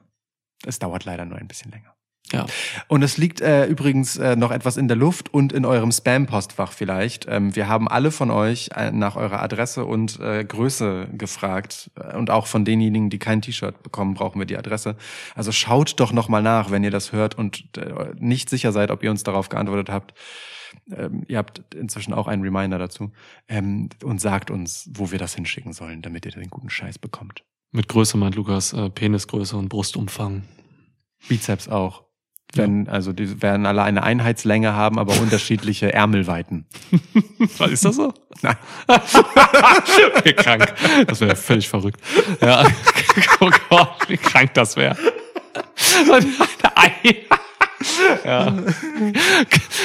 Es 0.65 0.79
dauert 0.79 1.05
leider 1.05 1.27
nur 1.27 1.37
ein 1.39 1.47
bisschen 1.47 1.71
länger. 1.71 1.95
Ja. 2.33 2.47
Und 2.89 3.03
es 3.03 3.19
liegt 3.19 3.41
äh, 3.41 3.67
übrigens 3.67 4.17
äh, 4.17 4.35
noch 4.35 4.51
etwas 4.51 4.77
in 4.77 4.89
der 4.89 4.97
Luft 4.97 5.33
und 5.33 5.53
in 5.53 5.65
eurem 5.65 5.93
Spam-Postfach 5.93 6.73
vielleicht. 6.73 7.27
Ähm, 7.29 7.55
wir 7.55 7.69
haben 7.69 7.87
alle 7.87 8.11
von 8.11 8.33
euch 8.33 8.71
äh, 8.75 8.91
nach 8.91 9.15
eurer 9.15 9.43
Adresse 9.43 9.85
und 9.85 10.19
äh, 10.19 10.45
Größe 10.45 11.09
gefragt. 11.13 11.91
Äh, 11.95 12.17
Und 12.17 12.31
auch 12.31 12.49
von 12.49 12.65
denjenigen, 12.65 13.11
die 13.11 13.21
kein 13.21 13.43
T-Shirt 13.43 13.81
bekommen, 13.85 14.15
brauchen 14.15 14.41
wir 14.41 14.47
die 14.47 14.57
Adresse. 14.57 14.97
Also 15.37 15.53
schaut 15.53 16.01
doch 16.01 16.13
noch 16.13 16.29
mal 16.29 16.43
nach, 16.43 16.73
wenn 16.73 16.83
ihr 16.83 16.91
das 16.91 17.13
hört 17.13 17.39
und 17.39 17.77
äh, 17.77 18.13
nicht 18.19 18.51
sicher 18.51 18.73
seid, 18.73 18.91
ob 18.91 19.05
ihr 19.05 19.13
uns 19.13 19.23
darauf 19.23 19.49
geantwortet 19.49 19.89
habt. 19.89 20.15
Ähm, 20.91 21.23
ihr 21.29 21.39
habt 21.39 21.75
inzwischen 21.75 22.13
auch 22.13 22.27
einen 22.27 22.43
Reminder 22.43 22.79
dazu. 22.79 23.13
Ähm, 23.47 23.89
und 24.03 24.21
sagt 24.21 24.51
uns, 24.51 24.91
wo 24.93 25.13
wir 25.13 25.19
das 25.21 25.37
hinschicken 25.37 25.73
sollen, 25.73 26.03
damit 26.03 26.27
ihr 26.27 26.33
den 26.33 26.51
guten 26.51 26.71
Scheiß 26.71 26.99
bekommt. 26.99 27.45
Mit 27.71 27.87
Größe 27.87 28.17
meint 28.17 28.35
Lukas 28.35 28.73
äh, 28.73 28.91
Penisgröße 28.91 29.57
und 29.57 29.69
Brustumfang. 29.69 30.43
Bizeps 31.29 31.69
auch. 31.69 32.06
Wenn, 32.55 32.89
also 32.89 33.13
die 33.13 33.43
werden 33.43 33.67
alle 33.67 33.83
eine 33.83 34.03
Einheitslänge 34.03 34.73
haben, 34.73 34.99
aber 34.99 35.19
unterschiedliche 35.21 35.93
Ärmelweiten. 35.93 36.67
Was 37.59 37.71
ist 37.73 37.85
das 37.85 37.97
so? 37.97 38.15
Nein. 38.43 38.57
Wie 40.25 40.33
krank. 40.33 40.73
Das 41.07 41.21
wäre 41.21 41.37
völlig 41.37 41.69
verrückt. 41.69 42.01
Ja. 42.41 42.67
Oh 43.41 43.51
Gott, 43.71 44.09
wie 44.09 44.17
krank 44.17 44.53
das 44.55 44.77
wäre. 44.77 44.97
Ja. 48.25 48.55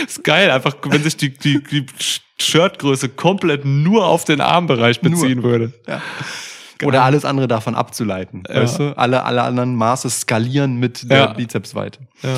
Ist 0.06 0.24
geil, 0.24 0.52
einfach, 0.52 0.76
wenn 0.84 1.04
sich 1.04 1.16
die, 1.18 1.34
die, 1.34 1.64
die 1.64 1.86
Shirtgröße 2.40 3.10
komplett 3.10 3.66
nur 3.66 4.06
auf 4.06 4.26
den 4.26 4.42
Armbereich 4.42 5.02
beziehen 5.02 5.44
würde. 5.44 5.74
Oder 6.84 7.04
alles 7.04 7.26
andere 7.26 7.48
davon 7.48 7.76
abzuleiten. 7.76 8.44
Ja. 8.50 8.62
Weißt 8.62 8.80
du? 8.80 8.98
Alle, 8.98 9.24
alle 9.26 9.42
anderen 9.44 9.76
Maße 9.76 10.10
skalieren 10.10 10.78
mit 10.78 11.10
der 11.10 11.18
Ja. 11.18 11.34
Bizepsweite. 11.34 12.00
Ja. 12.24 12.30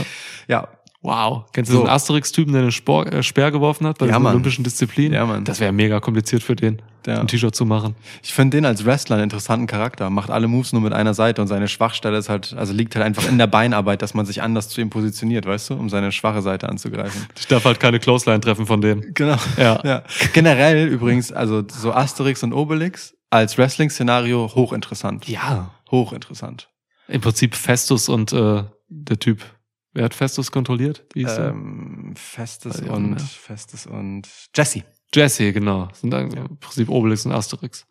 Ja. 0.48 0.68
Wow. 1.06 1.44
Kennst 1.52 1.70
du 1.70 1.76
So. 1.76 1.82
einen 1.82 1.90
Asterix-Typen, 1.90 2.54
der 2.54 2.62
einen 2.62 2.72
Spor 2.72 3.06
äh, 3.12 3.22
Speer 3.24 3.52
geworfen 3.52 3.86
hat 3.86 3.98
bei 3.98 4.06
Ja, 4.06 4.14
den 4.14 4.24
Mann. 4.24 4.32
olympischen 4.36 4.64
Disziplinen? 4.64 5.12
Ja, 5.12 5.26
Mann. 5.26 5.44
Das 5.44 5.60
wäre 5.60 5.74
mega 5.74 6.00
kompliziert 6.00 6.42
für 6.44 6.56
den, 6.56 6.82
Ja. 7.06 7.20
ein 7.20 7.28
T-Shirt 7.28 7.54
zu 7.54 7.66
machen. 7.66 7.96
Ich 8.24 8.34
finde 8.34 8.56
den 8.56 8.66
als 8.66 8.86
Wrestler 8.86 9.18
einen 9.18 9.24
interessanten 9.26 9.68
Charakter. 9.68 10.10
Macht 10.10 10.30
alle 10.30 10.48
Moves 10.48 10.72
nur 10.72 10.82
mit 10.82 10.94
einer 10.94 11.14
Seite 11.14 11.42
und 11.42 11.50
seine 11.50 11.68
Schwachstelle 11.68 12.18
ist 12.18 12.30
halt, 12.30 12.56
also 12.58 12.72
liegt 12.72 12.96
halt 12.96 13.06
einfach 13.06 13.28
in 13.28 13.38
der 13.38 13.48
Beinarbeit, 13.48 14.02
dass 14.02 14.14
man 14.14 14.26
sich 14.26 14.42
anders 14.42 14.70
zu 14.70 14.80
ihm 14.80 14.90
positioniert, 14.90 15.46
weißt 15.46 15.72
du, 15.72 15.74
um 15.74 15.90
seine 15.90 16.14
schwache 16.14 16.42
Seite 16.42 16.70
anzugreifen. 16.70 17.28
Ich 17.38 17.48
darf 17.48 17.66
halt 17.66 17.82
keine 17.82 18.00
Clothesline 18.00 18.40
treffen 18.40 18.66
von 18.66 18.80
dem. 18.80 19.14
Genau. 19.14 19.36
Ja. 19.58 19.82
ja. 19.84 20.04
Generell 20.32 20.88
übrigens, 20.88 21.34
also 21.34 21.64
so 21.70 21.92
Asterix 21.92 22.44
und 22.44 22.54
Obelix 22.54 23.14
als 23.34 23.58
Wrestling-Szenario 23.58 24.54
hochinteressant. 24.54 25.28
Ja. 25.28 25.74
Hochinteressant. 25.90 26.70
Im 27.08 27.20
Prinzip 27.20 27.56
Festus 27.56 28.08
und 28.08 28.32
äh, 28.32 28.64
der 28.88 29.20
Typ. 29.20 29.44
Wer 29.92 30.06
hat 30.06 30.14
Festus 30.14 30.52
kontrolliert? 30.52 31.06
Wie 31.14 31.24
der? 31.24 31.50
Ähm, 31.50 32.14
ich 32.16 32.90
auch 32.90 32.96
und 32.96 33.10
mehr. 33.12 33.20
Festes 33.20 33.88
und 33.88 34.28
Jesse. 34.56 34.84
Jesse, 35.14 35.52
genau. 35.52 35.90
Sind 35.94 36.12
dann 36.12 36.32
im 36.32 36.58
Prinzip 36.58 36.90
Obelix 36.90 37.26
und 37.26 37.32
Asterix. 37.32 37.86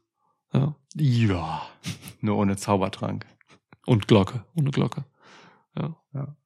Ja. 0.53 0.77
Ja. 0.95 1.63
Nur 2.21 2.37
ohne 2.37 2.57
Zaubertrank. 2.57 3.27
Und 3.87 4.07
Glocke. 4.09 4.45
Ohne 4.55 4.71
Glocke. 4.71 5.05
Ja. 5.77 5.97
Ja. 6.15 6.37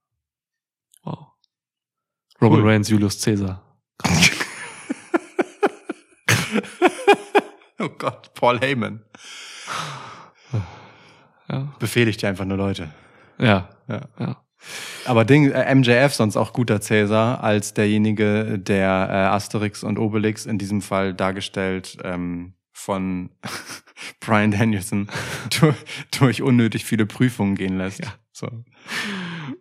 Wow. 1.04 1.26
Roman 2.40 2.60
Cool. 2.60 2.68
Reigns, 2.70 2.88
Julius 2.88 3.22
Caesar. 3.22 3.62
Oh 7.80 7.90
Gott, 7.98 8.32
Paul 8.34 8.58
Heyman. 8.60 9.02
Ja. 11.48 11.74
Befehligt 11.78 12.22
ja 12.22 12.30
einfach 12.30 12.44
nur 12.44 12.56
Leute. 12.56 12.90
Ja. 13.38 13.68
Ja. 13.88 14.00
Ja. 14.18 14.42
Aber 15.04 15.24
Ding, 15.24 15.50
äh, 15.50 15.74
MJF 15.74 16.14
sonst 16.14 16.36
auch 16.36 16.52
guter 16.52 16.80
Cäsar 16.80 17.44
als 17.44 17.74
derjenige, 17.74 18.58
der 18.58 19.08
äh, 19.10 19.34
Asterix 19.34 19.84
und 19.84 19.98
Obelix 19.98 20.46
in 20.46 20.58
diesem 20.58 20.82
Fall 20.82 21.14
dargestellt 21.14 21.98
ähm, 22.02 22.54
von 22.72 23.30
Brian 24.20 24.50
Danielson 24.50 25.08
durch, 25.60 25.76
durch 26.18 26.42
unnötig 26.42 26.84
viele 26.84 27.06
Prüfungen 27.06 27.54
gehen 27.54 27.78
lässt. 27.78 28.00
Ja. 28.00 28.14
So. 28.32 28.48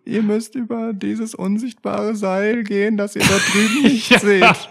Ihr 0.04 0.24
müsst 0.24 0.56
über 0.56 0.94
dieses 0.94 1.36
unsichtbare 1.36 2.16
Seil 2.16 2.64
gehen, 2.64 2.98
das 2.98 3.16
ihr 3.16 3.24
da 3.24 3.38
drüben 3.38 3.84
nicht 3.84 4.20
seht. 4.20 4.70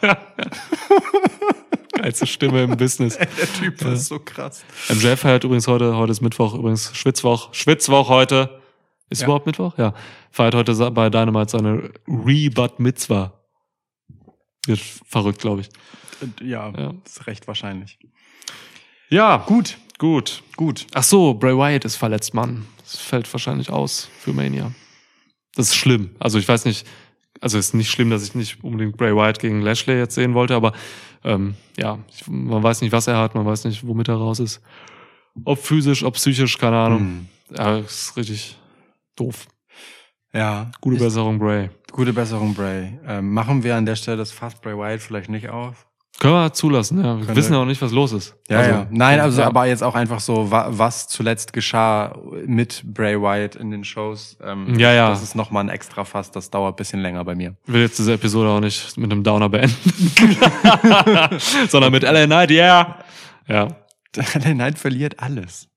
Geilste 2.04 2.26
Stimme 2.26 2.62
im 2.64 2.76
Business. 2.76 3.16
Der 3.18 3.50
Typ 3.54 3.80
ist 3.80 4.08
so 4.08 4.18
krass. 4.18 4.62
MJF 4.90 5.20
feiert 5.20 5.42
übrigens 5.42 5.66
heute, 5.66 5.96
heute 5.96 6.12
ist 6.12 6.20
Mittwoch, 6.20 6.52
übrigens 6.52 6.94
Schwitzwoch. 6.94 7.54
Schwitzwoch 7.54 8.10
heute. 8.10 8.60
Ist 9.08 9.22
Ja. 9.22 9.26
überhaupt 9.28 9.46
Mittwoch? 9.46 9.78
Ja. 9.78 9.94
Feiert 10.30 10.54
heute 10.54 10.74
bei 10.90 11.08
Dynamite 11.08 11.50
seine 11.50 11.90
Rebut 12.06 12.78
Mitzvah. 12.78 13.32
Wird 14.66 14.80
verrückt, 15.06 15.38
glaube 15.40 15.62
ich. 15.62 15.68
Ja, 16.42 16.70
Ja. 16.78 16.92
ist 17.06 17.26
recht 17.26 17.48
wahrscheinlich. 17.48 17.98
Ja, 19.08 19.38
gut, 19.38 19.78
gut. 19.96 20.42
Gut. 20.58 20.86
Ach 20.92 21.02
so, 21.04 21.32
Bray 21.32 21.56
Wyatt 21.56 21.86
ist 21.86 21.96
verletzt, 21.96 22.34
Mann. 22.34 22.66
Das 22.82 22.98
fällt 22.98 23.32
wahrscheinlich 23.32 23.70
aus 23.70 24.10
für 24.18 24.34
Mania. 24.34 24.72
Das 25.54 25.68
ist 25.68 25.76
schlimm. 25.76 26.14
Also 26.18 26.38
ich 26.38 26.46
weiß 26.46 26.66
nicht, 26.66 26.86
also 27.44 27.58
es 27.58 27.66
ist 27.66 27.74
nicht 27.74 27.90
schlimm, 27.90 28.08
dass 28.08 28.24
ich 28.24 28.34
nicht 28.34 28.64
unbedingt 28.64 28.96
Bray 28.96 29.14
Wyatt 29.14 29.38
gegen 29.38 29.60
Lashley 29.60 29.98
jetzt 29.98 30.14
sehen 30.14 30.32
wollte, 30.32 30.54
aber 30.54 30.72
ähm, 31.24 31.56
ja, 31.76 31.98
ich, 32.08 32.26
man 32.26 32.62
weiß 32.62 32.80
nicht, 32.80 32.90
was 32.90 33.06
er 33.06 33.18
hat, 33.18 33.34
man 33.34 33.44
weiß 33.44 33.66
nicht, 33.66 33.86
womit 33.86 34.08
er 34.08 34.14
raus 34.14 34.40
ist. 34.40 34.62
Ob 35.44 35.58
physisch, 35.58 36.04
ob 36.04 36.14
psychisch, 36.14 36.56
keine 36.56 36.78
Ahnung. 36.78 37.00
Hm. 37.00 37.28
Ja, 37.54 37.76
ist 37.76 38.16
richtig 38.16 38.56
doof. 39.14 39.46
Ja. 40.32 40.70
Gute 40.80 40.96
Besserung, 40.96 41.38
Bray. 41.38 41.68
Gute 41.92 42.14
Besserung, 42.14 42.54
Bray. 42.54 42.98
Ähm, 43.06 43.34
machen 43.34 43.62
wir 43.62 43.76
an 43.76 43.84
der 43.84 43.96
Stelle 43.96 44.16
das 44.16 44.32
Fass 44.32 44.58
Bray 44.58 44.74
Wyatt 44.74 45.02
vielleicht 45.02 45.28
nicht 45.28 45.50
auf? 45.50 45.86
Können 46.24 46.34
wir 46.36 46.52
zulassen, 46.54 47.04
ja. 47.04 47.18
Wir 47.18 47.26
Können 47.26 47.36
wissen 47.36 47.54
auch 47.54 47.66
nicht, 47.66 47.82
was 47.82 47.92
los 47.92 48.12
ist. 48.12 48.34
Ja, 48.48 48.58
Also, 48.58 48.70
ja. 48.70 48.86
Nein, 48.90 49.20
also 49.20 49.42
ja. 49.42 49.46
aber 49.46 49.66
jetzt 49.66 49.82
auch 49.82 49.94
einfach 49.94 50.20
so, 50.20 50.50
wa 50.50 50.68
was 50.70 51.06
zuletzt 51.06 51.52
geschah 51.52 52.16
mit 52.46 52.82
Bray 52.86 53.20
Wyatt 53.20 53.56
in 53.56 53.70
den 53.70 53.84
Shows. 53.84 54.38
Ähm, 54.42 54.78
Ja, 54.78 54.92
ja. 54.94 55.10
Das 55.10 55.22
ist 55.22 55.34
nochmal 55.34 55.64
ein 55.64 55.68
extra 55.68 56.04
Fass, 56.06 56.30
das 56.30 56.48
dauert 56.50 56.74
ein 56.74 56.76
bisschen 56.76 57.00
länger 57.00 57.22
bei 57.24 57.34
mir. 57.34 57.56
Ich 57.66 57.72
will 57.74 57.82
jetzt 57.82 57.98
diese 57.98 58.14
Episode 58.14 58.48
auch 58.48 58.60
nicht 58.60 58.96
mit 58.96 59.12
einem 59.12 59.22
Downer 59.22 59.50
beenden. 59.50 59.76
Sondern 61.68 61.92
mit 61.92 62.02
LA 62.04 62.24
Knight, 62.24 62.50
yeah. 62.50 62.98
Ja. 63.46 63.68
LA 64.16 64.52
Knight 64.54 64.78
verliert 64.78 65.20
alles. 65.20 65.68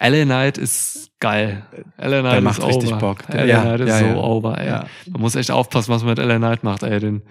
LA 0.00 0.24
Knight 0.24 0.58
ist 0.58 1.10
geil. 1.20 1.66
LA 1.98 2.20
Knight 2.20 2.32
Der 2.32 2.38
ist 2.38 2.44
macht 2.44 2.62
over. 2.62 2.68
richtig 2.68 2.94
Bock. 2.98 3.18
LA 3.28 3.44
Ja, 3.44 3.60
Knight 3.62 3.80
ist 3.80 3.88
ja, 3.90 3.98
so 4.00 4.04
ja. 4.06 4.16
over, 4.16 4.58
ey. 4.58 4.66
Ja. 4.66 4.86
Man 5.08 5.20
muss 5.20 5.36
echt 5.36 5.50
aufpassen, 5.52 5.92
was 5.92 6.02
man 6.02 6.14
mit 6.16 6.18
LA 6.18 6.38
Knight 6.38 6.64
macht, 6.64 6.82
ey. 6.82 6.98
Den 6.98 7.22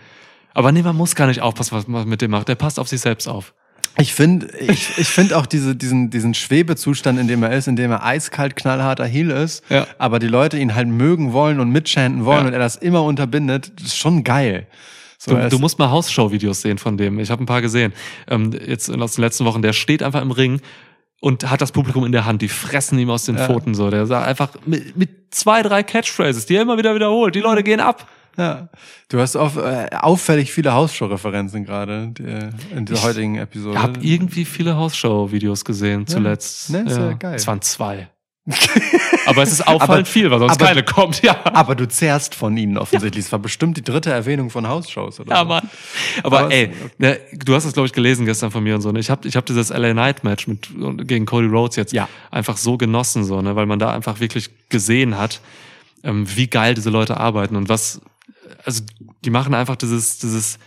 aber 0.53 0.71
nee, 0.71 0.81
man 0.81 0.95
muss 0.95 1.15
gar 1.15 1.27
nicht 1.27 1.41
aufpassen, 1.41 1.75
was 1.75 1.87
man 1.87 2.07
mit 2.07 2.21
dem 2.21 2.31
macht. 2.31 2.47
Der 2.47 2.55
passt 2.55 2.79
auf 2.79 2.87
sich 2.87 3.01
selbst 3.01 3.27
auf. 3.27 3.53
Ich 3.99 4.13
finde 4.13 4.47
ich, 4.57 4.97
ich 4.97 5.07
find 5.07 5.33
auch 5.33 5.45
diese, 5.45 5.75
diesen, 5.75 6.09
diesen 6.09 6.33
Schwebezustand, 6.33 7.19
in 7.19 7.27
dem 7.27 7.43
er 7.43 7.51
ist, 7.51 7.67
in 7.67 7.75
dem 7.75 7.91
er 7.91 8.03
eiskalt 8.03 8.55
knallharter 8.55 9.05
Heel 9.05 9.29
ist, 9.29 9.63
Ja. 9.69 9.85
aber 9.99 10.17
die 10.17 10.27
Leute 10.27 10.57
ihn 10.57 10.73
halt 10.73 10.87
mögen 10.87 11.31
wollen 11.31 11.59
und 11.59 11.69
mitchanten 11.69 12.25
wollen 12.25 12.41
Ja. 12.41 12.47
und 12.47 12.53
er 12.53 12.59
das 12.59 12.75
immer 12.75 13.03
unterbindet, 13.03 13.71
das 13.75 13.87
ist 13.87 13.97
schon 13.97 14.23
geil. 14.23 14.65
So, 15.19 15.35
Du, 15.35 15.47
du 15.49 15.59
musst 15.59 15.77
mal 15.79 15.89
Hausshow-Videos 15.91 16.61
sehen 16.61 16.79
von 16.79 16.97
dem. 16.97 17.19
Ich 17.19 17.29
habe 17.29 17.43
ein 17.43 17.45
paar 17.45 17.61
gesehen. 17.61 17.93
Ähm, 18.27 18.51
jetzt 18.65 18.89
aus 18.89 19.15
den 19.15 19.21
letzten 19.21 19.45
Wochen. 19.45 19.61
Der 19.61 19.73
steht 19.73 20.01
einfach 20.03 20.21
im 20.21 20.31
Ring 20.31 20.59
und 21.21 21.49
hat 21.49 21.61
das 21.61 21.71
Publikum 21.71 22.03
in 22.03 22.11
der 22.11 22.25
Hand. 22.25 22.41
Die 22.41 22.49
fressen 22.49 22.97
ihm 22.99 23.09
aus 23.09 23.23
den 23.25 23.37
Ja. 23.37 23.45
Pfoten 23.45 23.73
so. 23.75 23.89
Der 23.89 24.05
sagt 24.05 24.27
einfach 24.27 24.49
mit, 24.65 24.97
mit 24.97 25.09
zwei, 25.31 25.61
drei 25.61 25.81
Catchphrases, 25.83 26.45
die 26.47 26.55
er 26.55 26.63
immer 26.63 26.77
wieder 26.77 26.93
wiederholt. 26.95 27.35
Die 27.35 27.39
Leute 27.39 27.63
gehen 27.63 27.79
ab. 27.79 28.07
Ja, 28.37 28.69
du 29.09 29.19
hast 29.19 29.35
auf, 29.35 29.57
äh, 29.57 29.89
auffällig 29.99 30.51
viele 30.51 30.73
Hausshow-Referenzen 30.73 31.65
gerade 31.65 32.07
die- 32.17 32.75
in 32.75 32.85
der 32.85 33.03
heutigen 33.03 33.35
Episode. 33.37 33.75
Ich 33.77 33.81
habe 33.83 33.99
irgendwie 34.01 34.45
viele 34.45 34.75
Hausshow-Videos 34.75 35.63
gesehen 35.65 36.07
zuletzt. 36.07 36.69
Ne, 36.71 36.83
ist 36.87 36.97
ja 36.97 37.13
geil. 37.13 37.35
Es 37.35 37.45
waren 37.47 37.61
zwei. 37.61 38.09
Aber 39.25 39.41
es 39.43 39.53
ist 39.53 39.65
auffallend 39.65 39.91
Aber- 39.91 40.05
viel, 40.05 40.29
weil 40.29 40.39
sonst 40.39 40.53
aber- 40.53 40.65
keine 40.65 40.83
kommt. 40.83 41.21
Ja. 41.21 41.37
Aber 41.45 41.75
du 41.75 41.87
zehrst 41.87 42.35
von 42.35 42.57
ihnen 42.57 42.77
offensichtlich. 42.77 43.25
Es 43.25 43.31
war 43.31 43.39
bestimmt 43.39 43.77
die 43.77 43.83
dritte 43.83 44.11
Erwähnung 44.11 44.49
von 44.49 44.67
Hausshows, 44.67 45.19
oder? 45.21 45.31
Ja, 45.31 45.39
so. 45.43 45.45
Mann. 45.45 45.69
Aber, 46.23 46.39
Aber 46.41 46.51
ey, 46.51 46.65
es- 46.65 46.99
ne, 46.99 47.19
du 47.45 47.55
hast 47.55 47.63
es, 47.63 47.71
glaube 47.73 47.87
ich, 47.87 47.93
gelesen 47.93 48.25
gestern 48.25 48.51
von 48.51 48.61
mir 48.63 48.75
und 48.75 48.81
so. 48.81 48.91
Ne? 48.91 48.99
Ich 48.99 49.09
habe 49.09 49.25
ich 49.27 49.35
hab 49.37 49.45
dieses 49.45 49.69
LA 49.69 49.93
Night 49.93 50.25
Match 50.25 50.47
mit, 50.47 50.67
gegen 51.07 51.25
Cody 51.25 51.47
Rhodes 51.47 51.77
jetzt 51.77 51.93
Ja. 51.93 52.09
einfach 52.31 52.57
so 52.57 52.75
genossen, 52.77 53.23
so, 53.23 53.41
ne? 53.41 53.55
weil 53.55 53.65
man 53.65 53.79
da 53.79 53.93
einfach 53.93 54.19
wirklich 54.19 54.49
gesehen 54.67 55.17
hat, 55.17 55.39
ähm, 56.03 56.25
wie 56.35 56.47
geil 56.47 56.73
diese 56.73 56.89
Leute 56.89 57.15
arbeiten 57.17 57.55
und 57.55 57.69
was 57.69 58.01
also 58.63 58.83
die 59.23 59.29
machen 59.29 59.53
einfach 59.53 59.75
dieses, 59.75 60.19
dieses, 60.19 60.59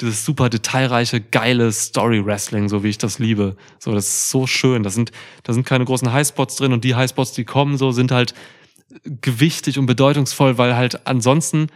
dieses 0.00 0.24
super 0.24 0.50
detailreiche, 0.50 1.20
geile 1.20 1.72
Story-Wrestling, 1.72 2.68
so 2.68 2.82
wie 2.82 2.88
ich 2.88 2.98
das 2.98 3.18
liebe. 3.18 3.56
So, 3.78 3.92
das 3.92 4.06
ist 4.06 4.30
so 4.30 4.46
schön. 4.46 4.82
Das 4.82 4.94
sind, 4.94 5.12
da 5.42 5.52
sind 5.52 5.64
keine 5.64 5.84
großen 5.84 6.12
Highspots 6.12 6.56
drin 6.56 6.72
und 6.72 6.84
die 6.84 6.94
Highspots, 6.94 7.32
die 7.32 7.44
kommen, 7.44 7.78
so 7.78 7.92
sind 7.92 8.10
halt 8.10 8.34
gewichtig 9.04 9.78
und 9.78 9.86
bedeutungsvoll, 9.86 10.58
weil 10.58 10.76
halt 10.76 11.06
ansonsten 11.06 11.68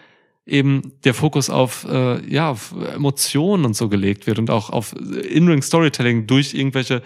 eben 0.47 0.93
der 1.05 1.15
Fokus 1.15 1.51
auf, 1.51 1.87
äh, 1.89 2.25
ja, 2.31 2.51
auf 2.51 2.75
Emotionen 2.95 3.65
und 3.65 3.75
so 3.75 3.89
gelegt 3.89 4.27
wird 4.27 4.39
und 4.39 4.51
auch 4.51 4.71
auf 4.71 4.95
In-Ring-Storytelling 4.95 6.27
durch 6.27 6.55
irgendwelche 6.55 7.03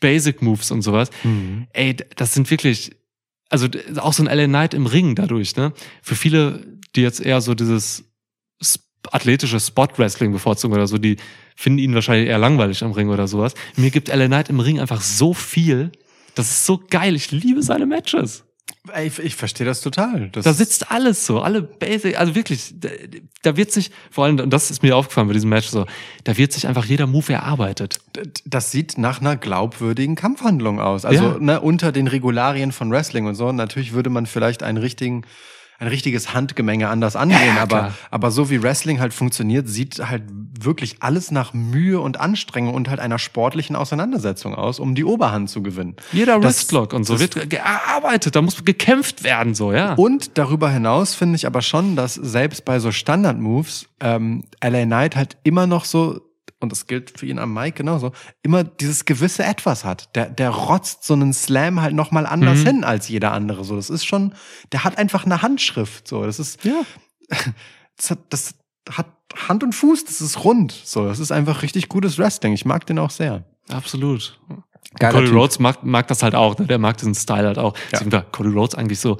Basic 0.00 0.42
Moves 0.42 0.70
und 0.70 0.82
sowas. 0.82 1.10
Mhm. 1.22 1.68
Ey, 1.72 1.96
das 2.16 2.34
sind 2.34 2.50
wirklich, 2.50 2.92
also 3.52 3.68
auch 3.96 4.12
so 4.12 4.24
ein 4.24 4.36
LA 4.36 4.46
Knight 4.46 4.74
im 4.74 4.86
Ring 4.86 5.14
dadurch, 5.14 5.56
ne? 5.56 5.72
Für 6.02 6.14
viele, 6.14 6.66
die 6.96 7.02
jetzt 7.02 7.20
eher 7.20 7.40
so 7.40 7.54
dieses 7.54 8.04
athletische 9.10 9.58
Spot-Wrestling 9.58 10.32
bevorzugen 10.32 10.74
oder 10.74 10.86
so, 10.86 10.98
die 10.98 11.16
finden 11.56 11.78
ihn 11.78 11.94
wahrscheinlich 11.94 12.28
eher 12.28 12.38
langweilig 12.38 12.82
am 12.82 12.92
Ring 12.92 13.08
oder 13.08 13.26
sowas. 13.26 13.54
Mir 13.76 13.90
gibt 13.90 14.08
LA 14.08 14.26
Knight 14.26 14.48
im 14.48 14.60
Ring 14.60 14.80
einfach 14.80 15.00
so 15.00 15.34
viel. 15.34 15.90
Das 16.34 16.50
ist 16.50 16.66
so 16.66 16.80
geil. 16.88 17.14
Ich 17.14 17.30
liebe 17.30 17.62
seine 17.62 17.86
Matches. 17.86 18.44
Ich, 19.00 19.18
ich 19.20 19.36
verstehe 19.36 19.64
das 19.64 19.80
total. 19.80 20.28
Das 20.30 20.44
Da 20.44 20.52
sitzt 20.52 20.90
alles 20.90 21.24
so, 21.24 21.40
alle 21.40 21.62
Basic, 21.62 22.18
also 22.18 22.34
wirklich, 22.34 22.74
da, 22.74 22.88
da 23.42 23.56
wird 23.56 23.70
sich, 23.70 23.92
vor 24.10 24.24
allem, 24.24 24.40
und 24.40 24.50
das 24.50 24.72
ist 24.72 24.82
mir 24.82 24.96
aufgefallen 24.96 25.28
bei 25.28 25.34
diesem 25.34 25.50
Match 25.50 25.68
so, 25.68 25.86
da 26.24 26.36
wird 26.36 26.52
sich 26.52 26.66
einfach 26.66 26.84
jeder 26.84 27.06
Move 27.06 27.32
erarbeitet. 27.32 28.00
das 28.44 28.72
sieht 28.72 28.98
nach 28.98 29.20
einer 29.20 29.36
glaubwürdigen 29.36 30.16
Kampfhandlung 30.16 30.80
aus. 30.80 31.04
Also 31.04 31.22
Ja. 31.24 31.38
ne, 31.38 31.60
unter 31.60 31.92
den 31.92 32.08
Regularien 32.08 32.72
von 32.72 32.90
Wrestling 32.90 33.26
und 33.26 33.36
so. 33.36 33.52
Natürlich 33.52 33.92
würde 33.92 34.10
man 34.10 34.26
vielleicht 34.26 34.64
einen 34.64 34.78
richtigen, 34.78 35.22
ein 35.82 35.88
richtiges 35.88 36.32
Handgemenge 36.32 36.88
anders 36.88 37.16
angehen, 37.16 37.56
ja, 37.56 37.62
aber, 37.62 37.78
klar. 37.78 37.94
aber 38.12 38.30
so 38.30 38.50
wie 38.50 38.62
Wrestling 38.62 39.00
halt 39.00 39.12
funktioniert, 39.12 39.68
sieht 39.68 39.98
halt 39.98 40.22
wirklich 40.60 40.96
alles 41.00 41.32
nach 41.32 41.54
Mühe 41.54 42.00
und 42.00 42.20
Anstrengung 42.20 42.74
und 42.74 42.88
halt 42.88 43.00
einer 43.00 43.18
sportlichen 43.18 43.74
Auseinandersetzung 43.74 44.54
aus, 44.54 44.78
um 44.78 44.94
die 44.94 45.04
Oberhand 45.04 45.50
zu 45.50 45.60
gewinnen. 45.60 45.96
Jeder 46.12 46.40
Wristlock 46.40 46.92
und 46.92 47.02
so 47.02 47.18
wird 47.18 47.50
gearbeitet, 47.50 48.36
da 48.36 48.42
muss 48.42 48.64
gekämpft 48.64 49.24
werden, 49.24 49.54
so, 49.54 49.72
ja. 49.72 49.94
Und 49.94 50.38
darüber 50.38 50.70
hinaus 50.70 51.16
finde 51.16 51.34
ich 51.34 51.46
aber 51.48 51.62
schon, 51.62 51.96
dass 51.96 52.14
selbst 52.14 52.64
bei 52.64 52.78
so 52.78 52.92
Standard-Moves 52.92 53.88
ähm, 53.98 54.44
LA 54.62 54.84
Knight 54.84 55.16
halt 55.16 55.36
immer 55.42 55.66
noch 55.66 55.84
so, 55.84 56.20
und 56.62 56.72
das 56.72 56.86
gilt 56.86 57.18
für 57.18 57.26
ihn 57.26 57.38
am 57.38 57.52
Mike 57.52 57.76
genauso, 57.78 58.12
immer 58.42 58.64
dieses 58.64 59.04
gewisse 59.04 59.44
Etwas 59.44 59.84
hat. 59.84 60.14
Der, 60.16 60.30
der 60.30 60.50
rotzt 60.50 61.04
so 61.04 61.14
einen 61.14 61.32
Slam 61.32 61.80
halt 61.82 61.94
nochmal 61.94 62.26
anders 62.26 62.60
Mhm. 62.60 62.66
hin 62.66 62.84
als 62.84 63.08
jeder 63.08 63.32
andere. 63.32 63.64
So, 63.64 63.76
das 63.76 63.90
ist 63.90 64.04
schon, 64.04 64.34
der 64.72 64.84
hat 64.84 64.98
einfach 64.98 65.24
eine 65.26 65.42
Handschrift. 65.42 66.06
So, 66.08 66.24
das 66.24 66.38
ist, 66.38 66.64
Ja. 66.64 66.82
das 67.96 68.10
hat, 68.10 68.18
das 68.30 68.54
hat 68.90 69.06
Hand 69.48 69.62
und 69.62 69.74
Fuß, 69.74 70.04
das 70.04 70.20
ist 70.20 70.44
rund. 70.44 70.72
So, 70.84 71.06
das 71.06 71.18
ist 71.18 71.32
einfach 71.32 71.62
richtig 71.62 71.88
gutes 71.88 72.18
Wrestling. 72.18 72.52
Ich 72.52 72.64
mag 72.64 72.86
den 72.86 72.98
auch 72.98 73.10
sehr. 73.10 73.44
Absolut. 73.68 74.38
Geiler 74.98 75.12
Cody 75.14 75.26
Typ. 75.28 75.36
Rhodes 75.36 75.58
mag, 75.58 75.82
mag 75.84 76.06
das 76.08 76.22
halt 76.22 76.34
auch, 76.34 76.58
ne? 76.58 76.66
der 76.66 76.78
mag 76.78 76.96
diesen 76.98 77.14
Style 77.14 77.46
halt 77.46 77.58
auch. 77.58 77.74
Ja. 77.76 77.82
Deswegen 77.92 78.12
war 78.12 78.22
Cody 78.22 78.50
Rhodes 78.50 78.74
eigentlich 78.74 79.00
so, 79.00 79.16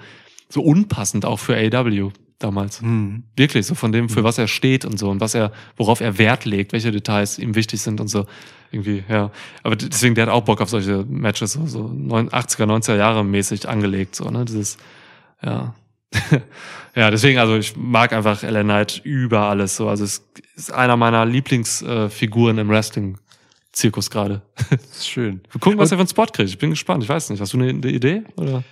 so 0.51 0.60
unpassend 0.62 1.24
auch 1.24 1.39
für 1.39 1.56
AW 1.56 2.10
damals. 2.43 2.81
Hm. 2.81 3.24
Wirklich, 3.36 3.66
so 3.66 3.74
von 3.74 3.93
dem, 3.93 4.09
für 4.09 4.24
was 4.24 4.39
er 4.39 4.48
steht 4.48 4.85
und 4.85 4.98
so 4.98 5.10
und 5.10 5.20
was 5.20 5.35
er, 5.35 5.52
worauf 5.77 6.01
er 6.01 6.19
Wert 6.19 6.44
legt, 6.44 6.73
welche 6.73 6.90
Details 6.90 7.39
ihm 7.39 7.55
wichtig 7.55 7.81
sind 7.81 8.01
und 8.01 8.09
so. 8.09 8.27
Irgendwie, 8.70 9.05
ja. 9.09 9.31
Aber 9.62 9.77
deswegen, 9.77 10.14
der 10.14 10.27
hat 10.27 10.32
auch 10.32 10.43
Bock 10.44 10.60
auf 10.60 10.70
solche 10.70 11.05
Matches, 11.09 11.52
so, 11.52 11.66
so 11.66 11.89
neun- 11.89 12.31
80er, 12.31 12.64
90er 12.64 12.97
Jahre 12.97 13.24
mäßig 13.24 13.69
angelegt, 13.69 14.14
so, 14.16 14.31
ne? 14.31 14.44
Dieses, 14.44 14.78
ja. 15.43 15.74
ja, 16.94 17.10
deswegen, 17.10 17.39
also 17.39 17.56
ich 17.56 17.77
mag 17.77 18.12
einfach 18.12 18.43
LA 18.43 18.62
Knight 18.62 19.01
über 19.05 19.40
alles, 19.43 19.77
so. 19.77 19.89
Also 19.89 20.05
es 20.05 20.23
ist 20.56 20.73
einer 20.73 20.97
meiner 20.97 21.24
Lieblingsfiguren 21.27 22.59
im 22.59 22.69
Wrestling-Zirkus 22.69 24.10
gerade. 24.10 24.43
Das 24.70 24.98
ist 24.98 25.09
schön. 25.09 25.40
Wir 25.51 25.60
gucken, 25.60 25.78
was 25.78 25.90
er 25.90 25.97
für 25.98 26.02
einen 26.02 26.09
Spot 26.09 26.27
kriegt. 26.27 26.51
Ich 26.51 26.59
bin 26.59 26.70
gespannt. 26.70 27.02
Ich 27.02 27.09
weiß 27.09 27.31
nicht. 27.31 27.40
Hast 27.40 27.52
du 27.52 27.59
eine, 27.59 27.70
eine 27.70 27.89
Idee? 27.90 28.23
Oder? 28.36 28.62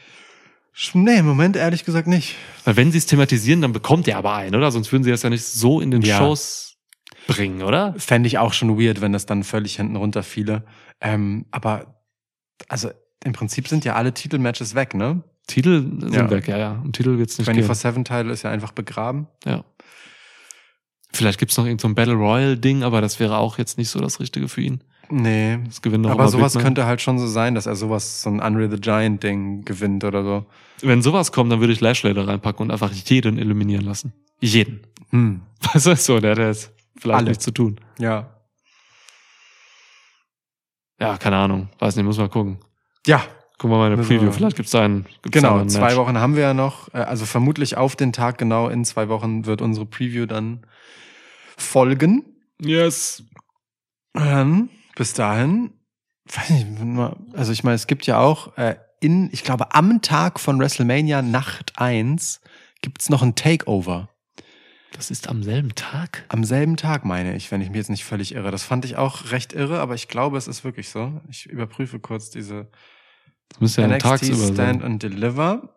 Nee, 0.94 1.18
im 1.18 1.26
Moment 1.26 1.56
ehrlich 1.56 1.84
gesagt 1.84 2.06
nicht. 2.06 2.36
Weil 2.64 2.76
wenn 2.76 2.92
sie 2.92 2.98
es 2.98 3.06
thematisieren, 3.06 3.60
dann 3.60 3.72
bekommt 3.72 4.08
er 4.08 4.16
aber 4.18 4.34
einen, 4.34 4.54
oder? 4.54 4.70
Sonst 4.70 4.92
würden 4.92 5.02
sie 5.04 5.10
das 5.10 5.22
ja 5.22 5.30
nicht 5.30 5.44
so 5.44 5.80
in 5.80 5.90
den 5.90 6.02
Ja. 6.02 6.18
Shows 6.18 6.78
bringen, 7.26 7.62
oder? 7.62 7.94
Fände 7.98 8.26
ich 8.28 8.38
auch 8.38 8.52
schon 8.52 8.78
weird, 8.80 9.00
wenn 9.00 9.12
das 9.12 9.26
dann 9.26 9.44
völlig 9.44 9.76
hinten 9.76 9.96
runter 9.96 10.22
fiele. 10.22 10.64
Ähm, 11.00 11.46
aber 11.50 12.02
also 12.68 12.90
im 13.24 13.32
Prinzip 13.32 13.68
sind 13.68 13.84
ja 13.84 13.94
alle 13.94 14.14
Titelmatches 14.14 14.74
weg, 14.74 14.94
ne? 14.94 15.22
Titel 15.46 15.80
sind 16.00 16.14
Ja. 16.14 16.30
weg, 16.30 16.46
ja, 16.48 16.56
ja. 16.56 16.72
Um 16.82 16.92
Titel 16.92 17.18
wird's 17.18 17.36
nicht 17.38 17.50
gehen. 17.52 17.64
24-7-Title 17.64 18.32
ist 18.32 18.42
ja 18.42 18.50
einfach 18.50 18.72
begraben. 18.72 19.26
Ja. 19.44 19.64
Vielleicht 21.12 21.40
gibt's 21.40 21.56
noch 21.56 21.64
irgendein 21.64 21.82
so 21.82 21.88
ein 21.88 21.94
Battle 21.96 22.14
Royale-Ding, 22.14 22.84
aber 22.84 23.00
das 23.00 23.18
wäre 23.18 23.38
auch 23.38 23.58
jetzt 23.58 23.76
nicht 23.76 23.88
so 23.90 24.00
das 24.00 24.20
Richtige 24.20 24.48
für 24.48 24.60
ihn. 24.60 24.84
Nee. 25.10 25.58
Das 25.64 25.82
gewinnt 25.82 26.04
noch 26.04 26.10
Aber 26.10 26.28
sowas 26.28 26.52
Big 26.52 26.60
Man. 26.60 26.64
könnte 26.64 26.86
halt 26.86 27.00
schon 27.00 27.18
so 27.18 27.26
sein, 27.26 27.54
dass 27.54 27.66
er 27.66 27.76
sowas, 27.76 28.22
so 28.22 28.30
ein 28.30 28.40
Unreal 28.40 28.70
the 28.70 28.80
Giant-Ding 28.80 29.64
gewinnt 29.64 30.04
oder 30.04 30.22
so. 30.22 30.46
Wenn 30.82 31.02
sowas 31.02 31.32
kommt, 31.32 31.50
dann 31.52 31.60
würde 31.60 31.72
ich 31.72 31.80
Lashley 31.80 32.14
da 32.14 32.24
reinpacken 32.24 32.64
und 32.66 32.70
einfach 32.70 32.92
jeden 32.92 33.38
eliminieren 33.38 33.84
lassen. 33.84 34.12
Jeden. 34.40 34.80
Hm. 35.10 35.42
Was 35.72 35.86
ist 35.86 36.04
so? 36.04 36.20
Der 36.20 36.32
hat 36.32 36.38
jetzt 36.38 36.72
vielleicht 36.98 37.18
Alle. 37.18 37.28
nichts 37.30 37.44
zu 37.44 37.50
tun. 37.50 37.80
Ja. 37.98 38.30
Ja, 40.98 41.16
keine 41.16 41.36
Ahnung. 41.36 41.68
Weiß 41.78 41.96
nicht, 41.96 42.04
muss 42.04 42.18
mal 42.18 42.28
gucken. 42.28 42.58
Ja, 43.06 43.22
Gucken 43.60 43.74
wir 43.74 43.78
mal 43.78 43.86
in 43.88 43.90
der 43.90 43.98
Müssen 43.98 44.16
Preview. 44.16 44.32
Vielleicht 44.32 44.56
gibt's 44.56 44.72
da 44.72 44.82
einen. 44.82 45.04
Gibt's 45.20 45.38
da 45.38 45.48
genau. 45.48 45.58
einen 45.60 45.68
Zwei. 45.68 45.94
Wochen 45.96 46.16
haben 46.16 46.34
wir 46.34 46.42
ja 46.44 46.54
noch. 46.54 46.88
Äh, 46.94 46.98
Also 47.00 47.26
vermutlich 47.26 47.76
auf 47.76 47.94
den 47.94 48.10
Tag 48.14 48.38
genau 48.38 48.68
in 48.68 48.86
zwei 48.86 49.10
Wochen 49.10 49.44
wird 49.44 49.60
unsere 49.60 49.84
Preview 49.84 50.24
dann 50.24 50.64
folgen. 51.58 52.24
Yes. 52.58 53.22
Ähm, 54.16 54.70
bis 54.96 55.12
dahin, 55.14 55.72
weiß 56.26 56.50
nicht, 56.50 56.80
mal- 56.80 57.16
also 57.34 57.52
ich 57.52 57.64
meine, 57.64 57.76
es 57.76 57.86
gibt 57.86 58.06
ja 58.06 58.18
auch 58.18 58.56
äh, 58.56 58.76
in, 59.00 59.30
ich 59.32 59.44
glaube, 59.44 59.74
am 59.74 60.02
Tag 60.02 60.38
von 60.40 60.58
WrestleMania 60.58 61.22
Nacht 61.22 61.72
1 61.76 62.40
gibt's 62.82 63.08
noch 63.08 63.22
ein 63.22 63.34
Takeover. 63.34 64.08
Das 64.92 65.10
ist 65.10 65.28
am 65.28 65.42
selben 65.42 65.74
Tag? 65.74 66.24
Am 66.28 66.44
selben 66.44 66.76
Tag, 66.76 67.04
meine 67.04 67.34
ich, 67.36 67.50
wenn 67.50 67.60
ich 67.62 67.68
mich 67.70 67.76
jetzt 67.78 67.90
nicht 67.90 68.04
völlig 68.04 68.34
irre. 68.34 68.50
Das 68.50 68.64
fand 68.64 68.84
ich 68.84 68.96
auch 68.96 69.30
recht 69.30 69.52
irre, 69.52 69.78
aber 69.80 69.94
ich 69.94 70.08
glaube, 70.08 70.36
es 70.36 70.48
ist 70.48 70.64
wirklich 70.64 70.88
so. 70.90 71.20
Ich 71.28 71.46
überprüfe 71.46 72.00
kurz 72.00 72.28
diese 72.30 72.68
Das 73.60 73.76
ja 73.76 73.86
NXT 73.86 74.24
Stand 74.34 74.56
sein. 74.56 74.82
and 74.82 75.02
Deliver 75.02 75.76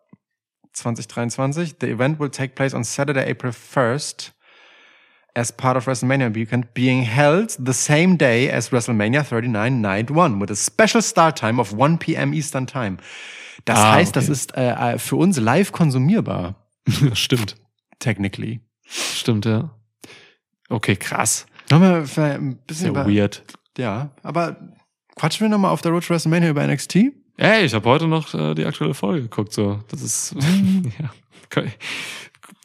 2023. 0.73 1.75
The 1.79 1.87
event 1.89 2.19
will 2.19 2.29
take 2.29 2.53
place 2.55 2.73
on 2.73 2.83
Saturday, 2.83 3.29
April 3.29 3.51
1st 3.51 4.31
as 5.35 5.51
part 5.51 5.75
of 5.77 5.85
WrestleMania 5.87 6.33
Weekend, 6.35 6.73
being 6.73 7.03
held 7.03 7.55
the 7.63 7.73
same 7.73 8.17
day 8.17 8.49
as 8.51 8.69
WrestleMania 8.71 9.23
39 9.25 9.81
Night 9.81 10.11
1 10.11 10.39
with 10.39 10.51
a 10.51 10.55
special 10.55 11.01
start 11.01 11.35
time 11.35 11.59
of 11.59 11.73
1 11.73 11.97
p.m. 11.97 12.33
Eastern 12.33 12.67
Time. 12.67 12.97
Das 13.65 13.79
Ah, 13.79 13.93
heißt, 13.93 14.15
das 14.15 14.25
okay. 14.25 14.31
ist 14.33 14.55
äh, 14.57 14.93
äh, 14.93 14.99
für 14.99 15.15
uns 15.15 15.39
live 15.39 15.71
konsumierbar, 15.71 16.55
Stimmt. 17.13 17.55
technically. 17.99 18.59
Stimmt, 18.85 19.45
ja. 19.45 19.71
Okay, 20.69 20.95
krass. 20.95 21.45
Vielleicht 21.67 22.19
ein 22.19 22.57
bisschen 22.67 22.89
über, 22.89 23.07
weird. 23.07 23.43
Ja, 23.77 24.11
aber 24.21 24.57
quatschen 25.15 25.45
wir 25.45 25.49
nochmal 25.49 25.71
auf 25.71 25.81
der 25.81 25.91
Road 25.91 26.03
to 26.05 26.13
WrestleMania 26.13 26.49
über 26.49 26.65
NXT? 26.67 26.95
Ey, 27.37 27.65
ich 27.65 27.73
habe 27.73 27.89
heute 27.89 28.07
noch 28.07 28.33
äh, 28.35 28.53
die 28.53 28.65
aktuelle 28.65 28.93
Folge 28.93 29.23
geguckt. 29.23 29.53
So, 29.53 29.79
das 29.89 30.01
ist 30.03 30.35
ja, 30.99 31.09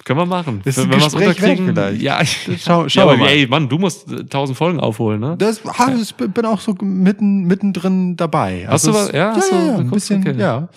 können, 0.05 0.19
wir 0.21 0.27
machen. 0.27 0.61
Das 0.65 0.77
Wenn 0.77 0.91
wir's 0.91 1.05
Gespräch 1.05 1.41
wert 1.43 1.59
vielleicht. 1.65 2.03
Ja, 2.03 2.21
ich, 2.23 2.63
Schau- 2.63 2.87
ja, 2.87 3.03
aber 3.03 3.13
wir 3.13 3.19
mal. 3.19 3.29
ey, 3.29 3.47
Mann, 3.47 3.69
du 3.69 3.79
musst 3.79 4.11
äh, 4.11 4.25
tausend 4.25 4.57
Folgen 4.57 4.81
aufholen, 4.81 5.21
ne? 5.21 5.35
Das, 5.39 5.61
ah, 5.67 5.89
ich 6.01 6.15
bin 6.15 6.45
auch 6.47 6.61
so 6.61 6.75
mitten, 6.81 7.45
mittendrin 7.45 8.17
dabei. 8.17 8.67
Hast 8.69 8.87
du 8.87 8.95
was- 8.95 9.13
ja, 9.13 9.37
ja, 9.37 9.43
ja, 9.51 9.67
ja, 9.67 9.77
ein 9.79 9.91
bisschen, 9.91 10.21
Okay. 10.27 10.35
ja. 10.39 10.69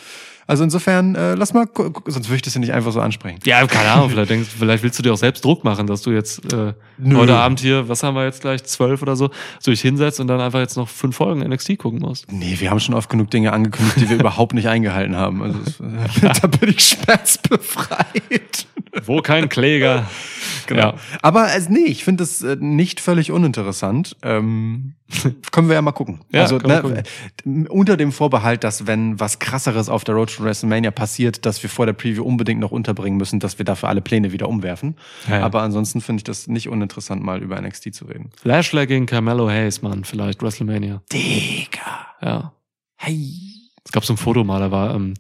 Also 0.48 0.66
insofern, 0.66 1.16
äh, 1.16 1.36
lass 1.36 1.54
mal, 1.54 1.66
sonst 2.08 2.28
würde 2.28 2.36
ich 2.38 2.42
das 2.42 2.56
ja 2.56 2.60
nicht 2.60 2.74
einfach 2.74 2.92
so 2.92 3.00
ansprechen. 3.00 3.40
Ja, 3.46 3.66
keine 3.68 3.90
Ahnung. 3.90 4.10
Vielleicht 4.10 4.32
denkst, 4.32 4.50
vielleicht 4.60 4.84
willst 4.84 5.00
du 5.00 5.04
dir 5.04 5.14
auch 5.14 5.18
selbst 5.18 5.46
Druck 5.46 5.64
machen, 5.64 5.88
dass 5.88 6.02
du 6.02 6.12
jetzt 6.12 6.52
äh, 6.52 6.74
Nö. 6.98 7.16
heute 7.16 7.38
Abend 7.38 7.62
hier, 7.62 7.88
was 7.88 8.04
haben 8.04 8.16
wir 8.16 8.26
jetzt 8.26 8.42
gleich, 8.42 8.62
zwölf 8.66 9.02
oder 9.02 9.16
so, 9.16 9.30
so 9.62 9.72
dich 9.72 9.80
hinsetzt 9.80 10.20
und 10.20 10.28
dann 10.28 10.42
einfach 10.42 10.60
jetzt 10.60 10.76
noch 10.76 10.90
fünf 10.90 11.16
Folgen 11.16 11.40
NXT 11.48 11.78
gucken 11.78 12.00
musst. 12.00 12.30
Nee, 12.30 12.56
wir 12.60 12.70
haben 12.70 12.82
schon 12.82 12.96
oft 12.96 13.10
genug 13.10 13.30
Dinge 13.32 13.54
angekündigt, 13.54 14.02
die 14.02 14.10
wir 14.10 14.18
überhaupt 14.20 14.54
nicht 14.54 14.68
eingehalten 14.68 15.16
haben. 15.16 15.42
Also 15.42 15.58
äh, 15.86 16.34
da 16.42 16.48
bin 16.48 16.70
ich 16.70 16.82
schmerzbefreit. 16.82 18.68
Wo 19.06 19.22
kein 19.22 19.50
Kläger. 19.50 20.10
Genau. 20.68 20.82
Ja. 20.82 20.96
Aber 21.22 21.44
also, 21.44 21.70
nee, 21.70 21.86
ich 21.86 22.06
finde 22.06 22.24
das 22.24 22.42
äh, 22.44 22.56
nicht 22.58 23.00
völlig 23.02 23.32
uninteressant. 23.32 24.16
Ähm, 24.22 24.94
können 25.52 25.68
wir 25.68 25.74
ja 25.76 25.82
mal 25.82 25.92
gucken. 25.92 26.22
Ja, 26.32 26.44
also 26.44 26.62
wir 26.62 26.68
ne, 26.84 27.04
äh, 27.46 27.68
unter 27.68 27.98
dem 27.98 28.12
Vorbehalt, 28.12 28.64
dass 28.64 28.88
wenn 28.88 29.20
was 29.20 29.40
krasseres 29.40 29.90
auf 29.90 30.04
der 30.04 30.16
Road 30.16 30.34
to 30.34 30.44
WrestleMania 30.44 30.92
passiert, 30.92 31.46
dass 31.46 31.62
wir 31.64 31.70
vor 31.70 31.88
der 31.88 31.94
Preview 31.94 32.24
unbedingt 32.24 32.62
noch 32.62 32.72
unterbringen 32.72 33.18
müssen, 33.18 33.40
dass 33.40 33.58
wir 33.58 33.66
dafür 33.66 33.90
alle 33.90 34.02
Pläne 34.02 34.32
wieder 34.32 34.48
umwerfen. 34.48 34.96
Ja. 35.28 35.42
Aber 35.42 35.62
ansonsten 35.62 36.00
finde 36.00 36.22
ich 36.22 36.24
das 36.26 36.48
nicht 36.48 36.70
uninteressant, 36.70 37.22
mal 37.22 37.42
über 37.42 37.60
NXT 37.60 37.94
zu 37.94 38.06
reden. 38.06 38.30
Lashley 38.44 38.88
gegen 38.88 39.08
Carmelo 39.08 39.50
Hayes, 39.50 39.82
Mann, 39.82 40.06
vielleicht 40.06 40.42
WrestleMania. 40.42 41.02
Digga. 41.12 42.08
Ja. 42.22 42.54
Hey. 42.96 43.52
Es 43.84 43.92
gab 43.92 44.06
so 44.06 44.14
ein 44.14 44.18
Foto 44.18 44.44
mal, 44.44 44.60
da 44.60 44.72
war, 44.72 44.96
ähm, 44.96 45.16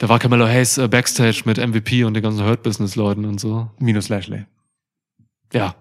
da 0.00 0.08
war 0.08 0.18
Carmelo 0.18 0.46
Hayes 0.48 0.78
äh, 0.78 0.88
Backstage 0.88 1.42
mit 1.44 1.58
MVP 1.58 2.04
und 2.04 2.14
den 2.14 2.22
ganzen 2.22 2.42
Hurt 2.44 2.62
Business 2.62 2.96
Leuten 2.96 3.26
und 3.26 3.38
so. 3.38 3.70
Minus 3.78 4.08
Lashley. 4.08 4.46
Ja. 5.52 5.74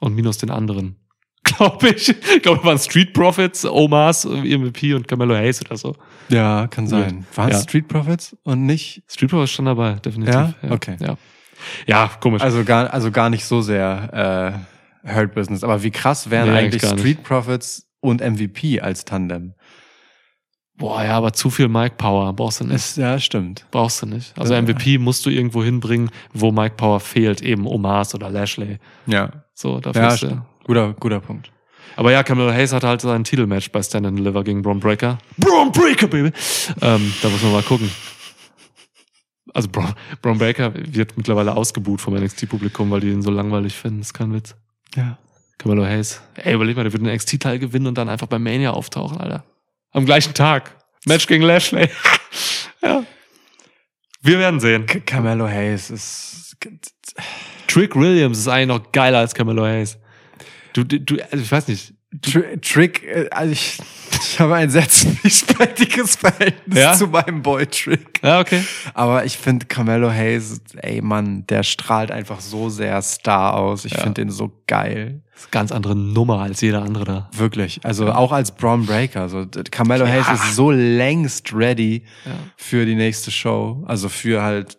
Und 0.00 0.14
minus 0.14 0.38
den 0.38 0.50
anderen. 0.50 0.96
Glaube 1.44 1.90
ich. 1.90 2.08
Ich 2.08 2.42
glaube, 2.42 2.64
waren 2.64 2.78
Street 2.78 3.12
Profits, 3.12 3.66
Omas, 3.66 4.24
MVP 4.24 4.94
und 4.94 5.06
Camelo 5.06 5.34
Hayes 5.34 5.60
oder 5.60 5.76
so. 5.76 5.94
Ja, 6.30 6.66
kann 6.66 6.86
sein. 6.86 7.26
Waren 7.34 7.50
es 7.50 7.58
Ja. 7.58 7.62
Street 7.62 7.88
Profits 7.88 8.34
und 8.42 8.64
nicht? 8.64 9.02
Street 9.06 9.30
Profits 9.30 9.52
stand 9.52 9.68
dabei, 9.68 9.92
definitiv. 9.94 10.34
Ja? 10.34 10.54
Okay. 10.70 10.96
Ja. 10.98 11.16
Ja, 11.86 12.10
komisch. 12.20 12.40
Also 12.42 12.64
gar, 12.64 12.90
also 12.92 13.10
gar 13.10 13.28
nicht 13.28 13.44
so 13.44 13.60
sehr 13.60 14.64
äh, 15.04 15.14
Hurt 15.14 15.34
Business. 15.34 15.62
Aber 15.62 15.82
wie 15.82 15.90
krass 15.90 16.30
wären 16.30 16.50
Nee, 16.50 16.56
eigentlich. 16.56 16.82
Street 16.82 17.22
Profits 17.22 17.86
und 18.00 18.22
MVP 18.22 18.80
als 18.80 19.04
Tandem? 19.04 19.52
Boah, 20.78 21.02
ja, 21.04 21.12
aber 21.16 21.32
zu 21.32 21.48
viel 21.48 21.68
Mike 21.68 21.94
Power 21.96 22.32
brauchst 22.34 22.60
du 22.60 22.64
nicht. 22.64 22.74
Ist, 22.76 22.96
ja, 22.98 23.18
stimmt. 23.18 23.64
Brauchst 23.70 24.02
du 24.02 24.06
nicht. 24.06 24.38
Also 24.38 24.52
Ja. 24.52 24.60
MVP 24.60 24.98
musst 24.98 25.24
du 25.24 25.30
irgendwo 25.30 25.62
hinbringen, 25.64 26.10
wo 26.34 26.52
Mike 26.52 26.74
Power 26.76 27.00
fehlt, 27.00 27.40
eben 27.40 27.66
Omas 27.66 28.14
oder 28.14 28.28
Lashley. 28.28 28.78
Ja. 29.06 29.30
So, 29.54 29.80
dafür 29.80 30.02
Ja, 30.02 30.16
stimmt. 30.16 30.42
Guter, 30.64 30.92
guter 30.94 31.20
Punkt. 31.20 31.50
Aber 31.96 32.12
ja, 32.12 32.22
Camelo 32.22 32.52
Hayes 32.52 32.74
hatte 32.74 32.86
halt 32.88 33.00
sein 33.00 33.24
Titelmatch 33.24 33.70
bei 33.72 33.82
Stand 33.82 34.04
and 34.06 34.18
Deliver 34.18 34.44
gegen 34.44 34.60
Braun 34.60 34.80
Breaker. 34.80 35.16
Braun 35.38 35.72
Breaker, 35.72 36.08
Baby! 36.08 36.30
Ähm, 36.82 37.12
da 37.22 37.28
muss 37.30 37.42
man 37.42 37.52
mal 37.52 37.62
gucken. 37.62 37.90
Also 39.54 39.68
Braun, 39.70 39.94
Braun 40.20 40.36
Breaker 40.36 40.72
wird 40.74 41.16
mittlerweile 41.16 41.56
ausgebuht 41.56 42.02
vom 42.02 42.14
NXT-Publikum, 42.14 42.90
weil 42.90 43.00
die 43.00 43.08
ihn 43.08 43.22
so 43.22 43.30
langweilig 43.30 43.74
finden. 43.74 44.00
ist 44.00 44.12
kein 44.12 44.34
Witz. 44.34 44.54
Ja. 44.94 45.16
Camelo 45.56 45.86
Hayes. 45.86 46.20
Ey, 46.34 46.54
überleg 46.54 46.76
mal, 46.76 46.82
der 46.82 46.92
wird 46.92 47.02
einen 47.02 47.14
NXT-Teil 47.14 47.58
gewinnen 47.58 47.86
und 47.86 47.96
dann 47.96 48.10
einfach 48.10 48.26
bei 48.26 48.38
Mania 48.38 48.72
auftauchen, 48.72 49.16
Alter. 49.18 49.44
Am 49.96 50.04
gleichen 50.04 50.34
Tag. 50.34 50.76
Match 51.06 51.26
gegen 51.26 51.42
Lashley. 51.42 51.88
ja. 52.82 53.02
Wir 54.20 54.38
werden 54.38 54.60
sehen. 54.60 54.84
K 54.84 55.00
Carmelo 55.00 55.48
Hayes 55.48 55.88
ist. 55.88 56.54
Trick 57.66 57.96
Williams 57.96 58.40
ist 58.40 58.48
eigentlich 58.48 58.66
noch 58.66 58.92
geiler 58.92 59.20
als 59.20 59.34
Camelo 59.34 59.64
Hayes. 59.64 59.96
Du, 60.74 60.84
du, 60.84 61.00
du 61.00 61.16
also 61.30 61.42
ich 61.42 61.50
weiß 61.50 61.68
nicht. 61.68 61.94
Tr 62.20 62.60
Trick, 62.60 63.04
äh, 63.04 63.30
also 63.30 63.52
ich, 63.52 63.78
ich 64.20 64.40
habe 64.40 64.54
ein 64.54 64.70
sehr 64.70 64.88
zwiespältiges 64.88 66.16
Verhältnis 66.16 66.78
Ja? 66.78 66.94
zu 66.94 67.06
meinem 67.06 67.42
Boy 67.42 67.66
Trick. 67.66 68.20
Ja, 68.22 68.40
okay. 68.40 68.62
Aber 68.94 69.24
ich 69.24 69.36
finde 69.38 69.66
Carmelo 69.66 70.10
Hayes, 70.10 70.60
ey 70.78 71.00
Mann, 71.02 71.46
der 71.46 71.62
strahlt 71.62 72.10
einfach 72.10 72.40
so 72.40 72.68
sehr 72.68 73.00
Star 73.02 73.54
aus. 73.54 73.84
Ich 73.84 73.92
Ja. 73.92 74.00
finde 74.00 74.22
den 74.22 74.30
so 74.30 74.52
geil. 74.66 75.22
Das 75.32 75.42
ist 75.42 75.46
eine 75.46 75.50
ganz 75.50 75.72
andere 75.72 75.94
Nummer 75.94 76.40
als 76.40 76.60
jeder 76.62 76.82
andere 76.82 77.04
da. 77.04 77.30
Wirklich. 77.36 77.80
Also 77.84 78.10
auch 78.12 78.32
als 78.32 78.52
Braun 78.52 78.86
Breaker. 78.86 79.28
So, 79.28 79.44
d- 79.44 79.64
Carmelo 79.70 80.06
Hayes 80.06 80.26
ist 80.32 80.54
so 80.56 80.70
längst 80.70 81.52
ready 81.52 82.04
Ja. 82.24 82.32
für 82.56 82.86
die 82.86 82.94
nächste 82.94 83.30
Show. 83.30 83.84
Also 83.86 84.08
für 84.08 84.42
halt 84.42 84.78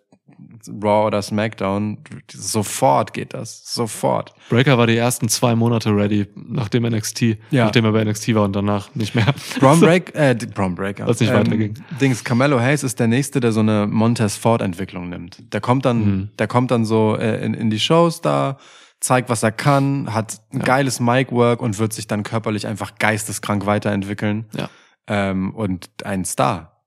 Raw 0.84 1.08
oder 1.08 1.22
SmackDown. 1.22 2.00
Sofort 2.32 3.14
geht 3.14 3.34
das. 3.34 3.64
Sofort. 3.74 4.34
Breaker 4.50 4.78
war 4.78 4.88
die 4.88 4.98
ersten 4.98 5.30
zwei 5.30 5.56
Monate 5.56 5.90
ready, 5.96 6.28
nachdem 6.36 6.84
NXT, 6.86 7.38
Ja. 7.52 7.66
nachdem 7.66 7.86
er 7.86 7.92
bei 7.92 8.04
NXT 8.04 8.34
war 8.36 8.44
und 8.44 8.56
danach 8.56 8.94
nicht 8.96 9.16
mehr. 9.16 9.34
Braun 9.60 9.80
Break, 9.82 10.14
äh, 10.16 10.36
Braun 10.54 10.76
Breaker. 10.76 11.06
Als 11.08 11.20
nicht 11.20 11.34
weiterging. 11.34 11.74
Dings, 12.02 12.24
Carmelo 12.24 12.60
Hayes 12.60 12.84
ist 12.84 13.00
der 13.00 13.08
nächste, 13.08 13.40
der 13.40 13.52
so 13.52 13.60
eine 13.62 13.88
Montez 13.88 14.36
Ford 14.38 14.62
Entwicklung 14.62 15.10
nimmt. 15.10 15.54
Der 15.54 15.62
kommt 15.62 15.86
dann, 15.86 15.98
Mhm. 16.06 16.30
der 16.40 16.48
kommt 16.48 16.72
dann 16.72 16.86
so 16.86 17.16
äh, 17.18 17.44
in, 17.46 17.54
in 17.54 17.70
die 17.70 17.80
Shows 17.80 18.22
da, 18.22 18.58
zeigt, 19.00 19.30
was 19.30 19.44
er 19.44 19.52
kann, 19.52 20.14
hat 20.14 20.42
ein 20.52 20.60
geiles 20.60 21.00
Mic-Work 21.00 21.62
und 21.62 21.78
wird 21.78 21.94
sich 21.94 22.08
dann 22.08 22.24
körperlich 22.24 22.66
einfach 22.66 22.96
geisteskrank 22.98 23.66
weiterentwickeln. 23.68 24.46
Ja. 24.58 24.70
Ähm, 25.08 25.54
und 25.54 25.90
ein 26.04 26.26
Star. 26.26 26.84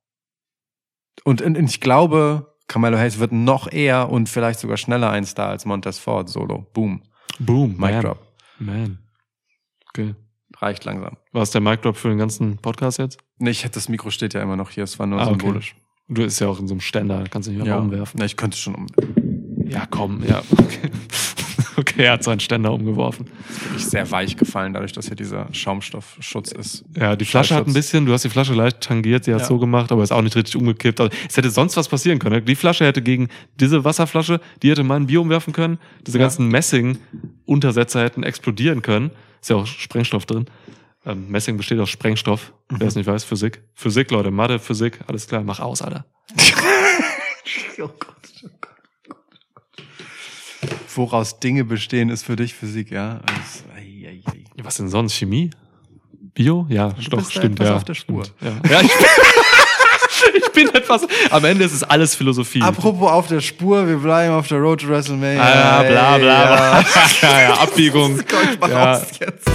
Und, 1.25 1.43
und 1.43 1.57
ich 1.57 1.81
glaube, 1.81 2.50
Carmelo 2.71 2.97
Hayes 2.99 3.19
wird 3.19 3.33
noch 3.33 3.71
eher 3.73 4.11
und 4.11 4.29
vielleicht 4.29 4.61
sogar 4.61 4.77
schneller 4.77 5.11
ein 5.11 5.25
Star 5.25 5.49
als 5.49 5.67
Montez 5.67 5.99
Ford 5.99 6.29
solo. 6.29 6.67
Boom. 6.73 7.03
Boom, 7.41 7.71
Mic 7.73 7.79
man. 7.81 8.01
Drop. 8.03 8.19
Man. 8.61 8.99
Okay. 9.89 10.15
Reicht 10.59 10.85
langsam. 10.85 11.17
War 11.33 11.43
es 11.43 11.51
der 11.51 11.61
Mic 11.61 11.83
Drop 11.83 11.97
für 11.97 12.11
den 12.11 12.19
ganzen 12.19 12.59
Podcast 12.59 12.99
jetzt? 13.01 13.19
Nee, 13.39 13.51
ich, 13.51 13.69
das 13.69 13.89
Mikro 13.89 14.11
steht 14.11 14.35
ja 14.35 14.43
immer 14.43 14.55
noch 14.55 14.71
hier, 14.71 14.85
es 14.85 15.01
war 15.01 15.07
nur 15.09 15.19
Ah, 15.21 15.25
okay. 15.27 15.31
symbolisch. 15.41 15.75
Du 16.09 16.23
bist 16.23 16.41
ja 16.41 16.47
auch 16.47 16.61
in 16.61 16.69
so 16.69 16.75
einem 16.75 16.81
Ständer, 16.81 17.25
kannst 17.29 17.49
du 17.49 17.53
nicht 17.53 17.59
Ja. 17.67 17.75
mehr 17.75 17.81
umwerfen. 17.83 18.19
Na, 18.21 18.25
ich 18.25 18.37
könnte 18.37 18.57
schon 18.57 18.77
um. 18.77 18.87
Ja, 19.67 19.87
komm, 19.91 20.23
ja. 20.25 20.41
Okay. 20.53 20.91
okay, 21.77 22.05
er 22.05 22.13
hat 22.13 22.25
seinen 22.25 22.41
Ständer 22.41 22.73
umgeworfen. 22.73 23.27
Wirklich 23.65 23.87
sehr 23.87 24.11
weich 24.11 24.37
gefallen, 24.37 24.73
dadurch, 24.73 24.93
dass 24.93 25.07
hier 25.07 25.17
dieser 25.17 25.49
Schaumstoffschutz 25.53 26.53
ist. 26.53 26.85
Ja, 26.97 27.17
die 27.17 27.25
Flasche 27.25 27.55
hat 27.55 27.67
ein 27.67 27.73
bisschen, 27.73 28.07
du 28.07 28.13
hast 28.13 28.25
die 28.25 28.29
Flasche 28.31 28.55
leicht 28.55 28.81
tangiert, 28.81 29.25
sie 29.25 29.33
hat 29.35 29.41
Ja. 29.41 29.47
so 29.47 29.59
gemacht, 29.59 29.91
aber 29.93 30.03
ist 30.03 30.13
auch 30.13 30.23
nicht 30.23 30.37
richtig 30.37 30.57
umgekippt. 30.57 31.01
Also, 31.01 31.15
es 31.29 31.37
hätte 31.37 31.51
sonst 31.51 31.77
was 31.77 31.89
passieren 31.89 32.19
können. 32.19 32.45
Die 32.45 32.55
Flasche 32.57 32.85
hätte 32.85 33.03
gegen 33.03 33.29
diese 33.59 33.85
Wasserflasche, 33.85 34.41
die 34.63 34.71
hätte 34.71 34.83
mein 34.85 35.07
Bier 35.07 35.21
umwerfen 35.21 35.53
können. 35.53 35.79
Diese 36.07 36.19
Ja. 36.19 36.25
ganzen 36.25 36.49
Messing-Untersetzer 36.49 38.03
hätten 38.03 38.23
explodieren 38.23 38.83
können. 38.83 39.11
Ist 39.41 39.51
ja 39.51 39.57
auch 39.57 39.67
Sprengstoff 39.67 40.27
drin. 40.27 40.47
Ähm, 41.07 41.31
Messing 41.31 41.57
besteht 41.57 41.79
aus 41.81 41.89
Sprengstoff. 41.89 42.53
Wer 42.69 42.87
es 42.89 42.95
nicht 42.95 43.07
weiß, 43.07 43.25
Physik. 43.25 43.63
Physik, 43.75 44.11
Leute, 44.11 44.31
Mathe, 44.31 44.59
Physik, 44.59 44.99
alles 45.07 45.27
klar, 45.27 45.43
mach 45.43 45.61
aus, 45.61 45.83
Alter. 45.83 46.05
Oh 47.83 47.89
Gott, 47.99 48.17
oh 48.45 48.49
Gott. 48.61 48.70
Woraus 50.95 51.39
Dinge 51.41 51.65
bestehen, 51.65 52.11
ist 52.11 52.25
für 52.25 52.37
dich 52.37 52.55
Physik, 52.55 52.91
ja? 52.91 53.21
Also. 53.27 53.65
Was 54.63 54.77
denn 54.77 54.89
sonst? 54.89 55.15
Chemie? 55.15 55.51
Bio? 56.35 56.67
Ja, 56.69 56.89
doch, 57.09 57.19
bist 57.19 57.35
da 57.35 57.41
stimmt. 57.41 57.55
etwas 57.61 57.69
ja, 57.69 57.77
auf 57.77 57.85
der 57.85 57.95
Spur. 57.95 58.25
stimmt. 58.25 58.67
Ja, 58.67 58.71
ja 58.71 58.81
ich, 58.83 58.91
ich 60.43 60.53
bin 60.53 60.69
etwas. 60.75 61.07
Am 61.31 61.45
Ende 61.45 61.65
ist 61.65 61.73
es 61.73 61.83
alles 61.83 62.15
Philosophie. 62.15 62.61
Apropos 62.63 63.11
auf 63.11 63.27
der 63.29 63.41
Spur, 63.41 63.89
wir 63.89 63.97
bleiben 63.97 64.35
auf 64.35 64.49
der 64.49 64.59
Road 64.59 64.81
to 64.83 64.89
WrestleMania. 64.89 65.43
Ah, 65.43 65.83
ja, 65.83 65.89
bla, 65.91 66.19
bla, 66.19 66.47
bla. 66.47 66.85
ja, 67.23 67.41
ja, 67.41 67.55
Abbiegung. 67.55 68.17
Komm, 68.29 68.49
ich 68.53 68.61
mach 68.61 68.69
Ja. 68.69 68.93
aus 68.93 69.03
jetzt. 69.19 69.51